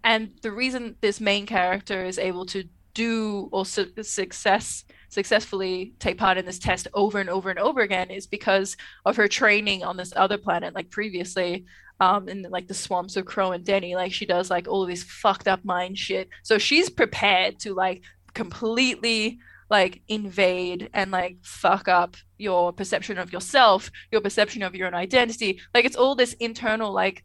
and 0.02 0.30
the 0.40 0.50
reason 0.50 0.96
this 1.02 1.20
main 1.20 1.44
character 1.44 2.06
is 2.06 2.18
able 2.18 2.46
to 2.46 2.64
do 2.94 3.50
or 3.52 3.66
su- 3.66 3.92
success 4.00 4.84
successfully 5.10 5.92
take 5.98 6.16
part 6.16 6.38
in 6.38 6.46
this 6.46 6.58
test 6.58 6.88
over 6.94 7.20
and 7.20 7.28
over 7.28 7.50
and 7.50 7.58
over 7.58 7.82
again 7.82 8.10
is 8.10 8.26
because 8.26 8.76
of 9.04 9.16
her 9.16 9.28
training 9.28 9.84
on 9.84 9.96
this 9.96 10.12
other 10.16 10.38
planet 10.38 10.74
like 10.74 10.90
previously 10.90 11.66
um 12.00 12.28
in 12.28 12.42
like 12.50 12.66
the 12.66 12.74
swamps 12.74 13.16
of 13.16 13.26
crow 13.26 13.52
and 13.52 13.64
denny. 13.64 13.94
Like 13.94 14.12
she 14.14 14.24
does 14.24 14.48
like 14.48 14.66
all 14.66 14.82
of 14.82 14.88
this 14.88 15.02
fucked 15.02 15.48
up 15.48 15.62
mind 15.66 15.98
shit. 15.98 16.30
So 16.42 16.56
she's 16.56 16.88
prepared 16.88 17.58
to 17.60 17.74
like 17.74 18.04
completely 18.32 19.38
like 19.70 20.02
invade 20.08 20.88
and 20.94 21.10
like 21.10 21.36
fuck 21.42 21.88
up 21.88 22.16
your 22.38 22.72
perception 22.72 23.18
of 23.18 23.32
yourself 23.32 23.90
your 24.10 24.20
perception 24.20 24.62
of 24.62 24.74
your 24.74 24.86
own 24.86 24.94
identity. 24.94 25.60
Like 25.74 25.84
it's 25.84 25.96
all 25.96 26.14
this 26.14 26.32
internal 26.34 26.92
like 26.92 27.24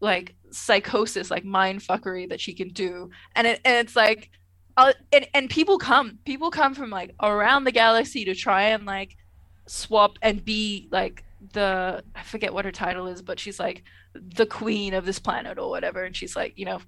like 0.00 0.34
psychosis 0.50 1.30
like 1.30 1.44
mind 1.44 1.80
fuckery 1.80 2.28
that 2.28 2.40
she 2.40 2.54
can 2.54 2.68
do. 2.68 3.10
And 3.34 3.46
it 3.46 3.60
and 3.64 3.86
it's 3.86 3.96
like 3.96 4.30
uh, 4.76 4.92
and, 5.12 5.26
and 5.34 5.48
people 5.48 5.78
come 5.78 6.18
people 6.24 6.50
come 6.50 6.74
from 6.74 6.90
like 6.90 7.14
around 7.22 7.64
the 7.64 7.72
galaxy 7.72 8.24
to 8.24 8.34
try 8.34 8.64
and 8.64 8.84
like 8.84 9.16
swap 9.66 10.18
and 10.20 10.44
be 10.44 10.88
like 10.90 11.24
the 11.52 12.02
i 12.14 12.22
forget 12.22 12.52
what 12.54 12.64
her 12.64 12.72
title 12.72 13.06
is 13.06 13.20
but 13.20 13.38
she's 13.38 13.60
like 13.60 13.82
the 14.14 14.46
queen 14.46 14.94
of 14.94 15.04
this 15.04 15.18
planet 15.18 15.58
or 15.58 15.70
whatever. 15.70 16.04
And 16.04 16.14
she's 16.16 16.36
like 16.36 16.58
you 16.58 16.64
know 16.64 16.80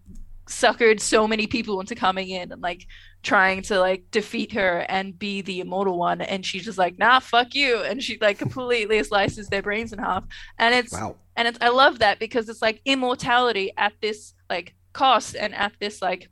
suckered 0.49 1.01
so 1.01 1.27
many 1.27 1.47
people 1.47 1.81
into 1.81 1.95
coming 1.95 2.29
in 2.31 2.53
and 2.53 2.63
like 2.63 2.87
trying 3.23 3.63
to 3.63 3.81
like 3.81 4.05
defeat 4.13 4.53
her 4.53 4.87
and 4.89 5.19
be 5.19 5.43
the 5.43 5.59
immortal 5.61 5.99
one 5.99 6.21
and 6.21 6.47
she's 6.47 6.65
just 6.65 6.79
like 6.79 6.97
nah 6.99 7.19
fuck 7.19 7.55
you 7.55 7.79
and 7.83 8.01
she 8.03 8.17
like 8.21 8.39
completely 8.45 9.03
slices 9.03 9.49
their 9.49 9.63
brains 9.63 9.93
in 9.93 9.99
half 9.99 10.23
and 10.59 10.73
it's 10.75 10.93
Wow. 10.93 11.17
and 11.37 11.49
it's, 11.49 11.59
I 11.61 11.71
love 11.71 11.99
that 11.99 12.21
because 12.21 12.49
it's 12.49 12.63
like 12.63 12.81
immortality 12.85 13.73
at 13.77 13.95
this 14.01 14.35
like 14.49 14.75
cost 14.93 15.35
and 15.35 15.53
at 15.55 15.73
this 15.81 16.01
like 16.01 16.29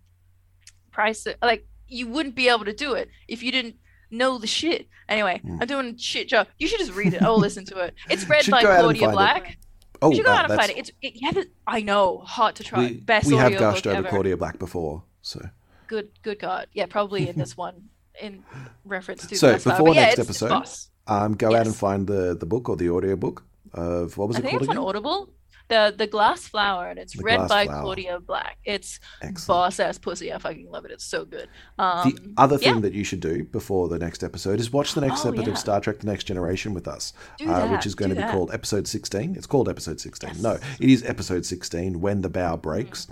price. 0.93 1.27
Like 1.43 1.67
you 1.89 2.07
wouldn't 2.09 2.35
be 2.35 2.49
able 2.49 2.65
to 2.65 2.73
do 2.73 2.95
it 2.95 3.11
if 3.29 3.43
you 3.43 3.51
didn't 3.53 3.77
know 4.11 4.39
the 4.39 4.47
shit. 4.47 4.89
Anyway, 5.09 5.41
Mm. 5.45 5.59
I'm 5.61 5.67
doing 5.67 5.95
a 5.95 5.99
shit 5.99 6.29
job. 6.29 6.47
You 6.59 6.67
should 6.69 6.79
just 6.79 6.95
read 6.95 7.13
it. 7.15 7.23
Oh, 7.23 7.35
listen 7.37 7.65
to 7.67 7.79
it. 7.81 7.95
It's 8.09 8.29
read 8.29 8.49
by 8.51 8.63
go 8.63 8.71
out 8.71 8.75
and 8.91 8.99
Claudia 8.99 9.11
Black. 9.11 9.51
it. 9.51 9.57
Oh, 10.05 10.11
you 10.11 10.17
should 10.17 10.27
go 10.27 10.33
wow, 10.33 10.39
out 10.39 10.51
and 10.51 10.61
find 10.61 10.71
it. 10.71 10.77
It's 10.77 10.91
it, 11.01 11.15
you 11.15 11.27
have 11.27 11.39
it. 11.39 11.51
I 11.67 11.81
know, 11.81 12.19
hard 12.19 12.57
to 12.57 12.65
try. 12.65 12.81
we, 12.81 12.95
Best 13.01 13.27
we 13.27 13.37
have 13.37 13.57
gushed 13.57 13.87
over 13.87 13.97
ever. 13.97 14.09
Claudia 14.09 14.37
Black 14.37 14.59
before, 14.59 15.03
so 15.23 15.41
Good, 15.87 16.11
good 16.23 16.39
God. 16.39 16.67
Yeah, 16.73 16.87
probably 16.87 17.29
in 17.29 17.37
this 17.39 17.57
one 17.67 17.89
in 18.21 18.45
reference 18.85 19.27
to. 19.27 19.37
So, 19.37 19.55
before 19.55 19.95
yeah, 19.95 20.03
next 20.03 20.19
it's 20.19 20.43
episode, 20.43 20.69
um, 21.07 21.35
go 21.35 21.55
out 21.55 21.67
and 21.67 21.75
find 21.75 22.07
the 22.07 22.37
the 22.37 22.47
book 22.47 22.69
or 22.69 22.77
the 22.77 22.91
audio 22.91 23.17
book 23.17 23.45
of 23.73 24.17
what 24.19 24.29
was 24.29 24.37
I 24.37 24.41
it 24.41 24.43
think 24.43 24.51
called 24.53 24.63
it's 24.63 24.69
on 24.71 24.77
again? 24.77 24.89
Audible. 24.89 25.31
The 25.69 25.95
the 25.97 26.07
Glass 26.07 26.47
Flower, 26.47 26.89
and 26.89 26.99
it's 26.99 27.17
The 27.17 27.23
read 27.23 27.49
by 27.49 27.65
Flower. 27.67 27.83
Claudia 27.83 28.21
Black. 28.21 28.59
It's 28.65 29.01
boss 29.47 29.81
ass 29.81 29.99
pussy. 29.99 30.33
I 30.33 30.39
fucking 30.39 30.71
love 30.71 30.85
it. 30.85 30.91
It's 30.91 31.05
so 31.05 31.25
good. 31.25 31.49
Um, 31.79 32.11
the 32.11 32.33
other 32.37 32.59
thing 32.59 32.75
yeah. 32.77 32.81
that 32.81 32.93
you 32.93 33.03
should 33.05 33.21
do 33.21 33.45
before 33.45 33.89
the 33.89 33.99
next 33.99 34.23
episode 34.23 34.61
is 34.61 34.73
watch 34.73 34.95
the 34.95 35.01
next 35.01 35.25
Oh, 35.25 35.31
episode 35.31 35.47
yeah. 35.47 35.53
of 35.53 35.59
Star 35.59 35.81
Trek: 35.81 36.01
The 36.01 36.07
Next 36.07 36.25
Generation 36.25 36.75
with 36.75 36.87
us, 36.87 37.13
uh, 37.47 37.69
which 37.69 37.87
is 37.87 37.95
going 37.95 38.11
do 38.11 38.15
to 38.17 38.21
be 38.21 38.27
that. 38.27 38.33
called 38.33 38.53
Episode 38.53 38.87
16. 38.87 39.37
It's 39.37 39.47
called 39.47 39.69
Episode 39.69 40.01
16. 40.01 40.31
Yes. 40.35 40.43
No, 40.43 40.59
it 40.81 40.91
is 40.91 41.03
Episode 41.05 41.47
16. 41.47 42.01
When 42.01 42.21
the 42.21 42.29
bough 42.31 42.57
breaks. 42.57 43.07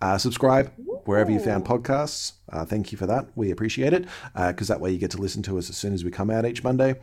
Uh, 0.00 0.16
subscribe 0.16 0.72
wherever 1.06 1.28
you 1.28 1.40
found 1.40 1.64
podcasts. 1.64 2.34
Uh, 2.52 2.64
thank 2.64 2.92
you 2.92 2.96
for 2.98 3.06
that. 3.06 3.26
We 3.34 3.50
appreciate 3.50 3.92
it 3.92 4.06
because 4.34 4.68
that 4.68 4.80
way 4.80 4.92
you 4.92 4.98
get 4.98 5.10
to 5.10 5.18
listen 5.18 5.42
to 5.42 5.58
us 5.58 5.68
as 5.68 5.76
soon 5.76 5.92
as 5.92 6.04
we 6.04 6.12
come 6.12 6.30
out 6.30 6.46
each 6.46 6.62
Monday. 6.62 6.94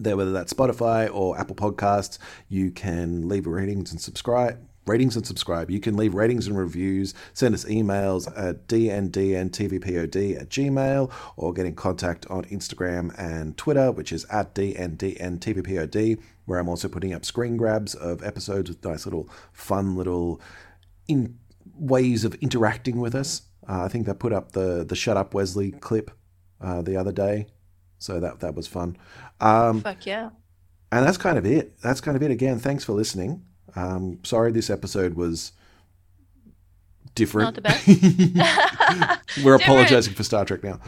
There, 0.00 0.16
whether 0.16 0.32
that's 0.32 0.52
Spotify 0.52 1.08
or 1.12 1.38
Apple 1.38 1.56
Podcasts, 1.56 2.18
you 2.48 2.70
can 2.70 3.28
leave 3.28 3.46
ratings 3.46 3.92
and 3.92 4.00
subscribe. 4.00 4.58
Ratings 4.86 5.16
and 5.16 5.26
subscribe. 5.26 5.70
You 5.70 5.80
can 5.80 5.96
leave 5.96 6.14
ratings 6.14 6.46
and 6.46 6.58
reviews. 6.58 7.14
Send 7.32 7.54
us 7.54 7.64
emails 7.64 8.30
at 8.36 8.68
dndntvpod 8.68 10.36
at 10.38 10.48
gmail 10.50 11.10
or 11.36 11.52
get 11.54 11.64
in 11.64 11.74
contact 11.74 12.26
on 12.28 12.44
Instagram 12.44 13.18
and 13.18 13.56
Twitter, 13.56 13.90
which 13.90 14.12
is 14.12 14.26
at 14.26 14.54
dndntvpod, 14.54 16.18
where 16.44 16.58
I'm 16.58 16.68
also 16.68 16.88
putting 16.88 17.14
up 17.14 17.24
screen 17.24 17.56
grabs 17.56 17.94
of 17.94 18.22
episodes 18.22 18.68
with 18.68 18.84
nice 18.84 19.06
little 19.06 19.30
fun 19.52 19.96
little 19.96 20.38
in 21.08 21.38
ways 21.74 22.24
of 22.24 22.34
interacting 22.42 23.00
with 23.00 23.14
us. 23.14 23.42
Uh, 23.66 23.84
I 23.84 23.88
think 23.88 24.06
they 24.06 24.12
put 24.12 24.34
up 24.34 24.52
the 24.52 24.84
the 24.84 24.96
Shut 24.96 25.16
Up 25.16 25.32
Wesley 25.32 25.70
clip 25.70 26.10
uh, 26.60 26.82
the 26.82 26.96
other 26.96 27.12
day, 27.12 27.46
so 27.98 28.20
that 28.20 28.40
that 28.40 28.54
was 28.54 28.66
fun. 28.66 28.98
Um, 29.40 29.80
fuck 29.82 30.06
yeah. 30.06 30.30
and 30.92 31.06
that's 31.06 31.18
kind 31.18 31.36
of 31.38 31.44
it. 31.46 31.78
That's 31.82 32.00
kind 32.00 32.16
of 32.16 32.22
it. 32.22 32.30
Again, 32.30 32.58
thanks 32.58 32.84
for 32.84 32.92
listening. 32.92 33.42
Um, 33.76 34.20
sorry 34.24 34.52
this 34.52 34.70
episode 34.70 35.14
was 35.14 35.52
different. 37.14 37.46
Not 37.46 37.54
the 37.54 37.60
best. 37.62 37.86
We're 39.44 39.56
Different. 39.58 39.62
apologizing 39.62 40.14
for 40.14 40.22
Star 40.22 40.44
Trek 40.44 40.62
now. 40.62 40.80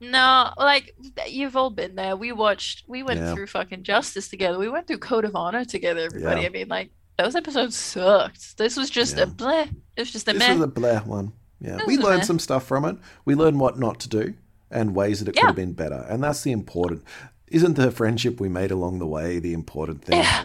No, 0.00 0.50
like 0.56 0.94
you've 1.28 1.56
all 1.56 1.70
been 1.70 1.94
there. 1.94 2.16
We 2.16 2.32
watched. 2.32 2.84
We 2.88 3.02
went 3.02 3.20
Yeah. 3.20 3.34
through 3.34 3.46
fucking 3.48 3.82
Justice 3.82 4.28
together. 4.28 4.58
We 4.58 4.68
went 4.68 4.86
through 4.86 4.98
Code 4.98 5.24
of 5.24 5.36
Honor 5.36 5.64
together. 5.64 6.00
Everybody. 6.06 6.40
Yeah. 6.42 6.46
I 6.46 6.50
mean, 6.50 6.68
like 6.68 6.90
those 7.18 7.36
episodes 7.36 7.76
sucked. 7.76 8.56
This 8.56 8.76
was 8.76 8.88
just 8.88 9.16
Yeah. 9.16 9.24
a 9.24 9.26
bleh. 9.26 9.68
It 9.96 10.00
was 10.00 10.10
just 10.10 10.26
a 10.28 10.32
mess. 10.32 10.40
This 10.40 10.48
meh. 10.48 10.54
was 10.54 10.64
a 10.64 10.68
Blair 10.68 11.00
one. 11.00 11.32
Yeah, 11.60 11.76
This 11.76 11.86
we 11.86 11.98
learned 11.98 12.24
some 12.24 12.38
stuff 12.38 12.66
from 12.66 12.86
it. 12.86 12.96
We 13.26 13.34
learned 13.34 13.60
what 13.60 13.78
not 13.78 14.00
to 14.00 14.08
do 14.08 14.34
and 14.70 14.94
ways 14.94 15.18
that 15.20 15.28
it 15.28 15.36
could 15.38 15.46
have 15.48 15.56
been 15.56 15.74
better, 15.74 16.06
and 16.08 16.24
that's 16.24 16.40
the 16.42 16.52
important. 16.52 17.04
Isn't 17.50 17.74
the 17.74 17.90
friendship 17.90 18.40
we 18.40 18.48
made 18.48 18.70
along 18.70 18.98
the 19.00 19.06
way 19.06 19.38
the 19.38 19.52
important 19.52 20.04
thing? 20.04 20.20
Yeah. 20.20 20.44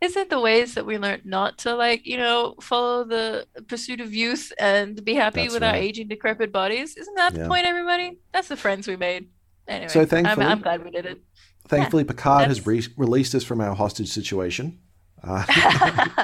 Isn't 0.00 0.28
the 0.30 0.40
ways 0.40 0.74
that 0.74 0.84
we 0.86 0.98
learned 0.98 1.24
not 1.24 1.58
to 1.58 1.74
like, 1.74 2.06
you 2.06 2.16
know, 2.16 2.54
follow 2.60 3.04
the 3.04 3.46
pursuit 3.66 4.00
of 4.00 4.12
youth 4.14 4.52
and 4.58 5.02
be 5.04 5.14
happy 5.14 5.42
That's 5.42 5.54
with 5.54 5.62
our 5.62 5.74
aging 5.74 6.08
decrepit 6.08 6.52
bodies? 6.52 6.96
Isn't 6.96 7.14
that 7.16 7.34
Yeah. 7.34 7.42
the 7.44 7.48
point, 7.48 7.66
everybody? 7.66 8.18
That's 8.32 8.48
the 8.48 8.56
friends 8.56 8.86
we 8.86 8.96
made. 8.96 9.28
Anyway, 9.66 9.88
So 9.88 10.00
I'm, 10.02 10.06
thankfully- 10.06 10.46
I'm 10.46 10.60
glad 10.60 10.84
we 10.84 10.90
did 10.90 11.06
it. 11.06 11.22
Thankfully, 11.66 12.04
Picard 12.04 12.46
has 12.48 12.66
re- 12.66 12.86
released 12.96 13.34
us 13.34 13.42
from 13.42 13.60
our 13.60 13.74
hostage 13.74 14.08
situation. 14.08 14.78
Uh, 15.24 15.44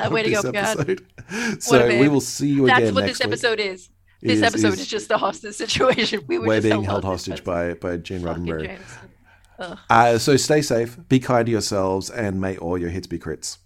Way 0.12 0.23
to 0.24 0.31
go, 0.43 0.43
this 0.43 0.74
Picard. 0.77 1.01
episode. 1.28 1.62
So 1.62 1.89
we 1.98 2.09
will 2.09 2.20
see 2.20 2.48
you 2.51 2.66
That's 2.66 2.78
again 2.78 2.85
That's 2.85 2.94
what 2.94 3.06
this 3.06 3.19
week. 3.19 3.27
episode 3.27 3.59
is. 3.60 3.89
This 4.20 4.36
is- 4.36 4.43
episode 4.43 4.74
is- 4.74 4.81
is 4.81 4.86
just 4.86 5.09
the 5.09 5.19
hostage 5.19 5.55
situation. 5.64 6.23
We 6.28 6.39
were 6.39 6.47
We're 6.47 6.60
being 6.62 6.85
held 6.85 7.05
hostage 7.05 7.43
by 7.43 7.74
by, 7.74 7.97
Gene 7.97 8.20
Roddenberry. 8.20 8.78
Uh, 9.89 10.18
so 10.18 10.36
stay 10.36 10.62
safe, 10.62 10.98
be 11.09 11.18
kind 11.20 11.47
to 11.47 11.52
yourselves, 11.52 12.10
and 12.10 12.40
may 12.40 12.56
all 12.56 12.78
your 12.78 12.90
hits 12.90 13.06
be 13.06 13.18
crits. 13.18 13.59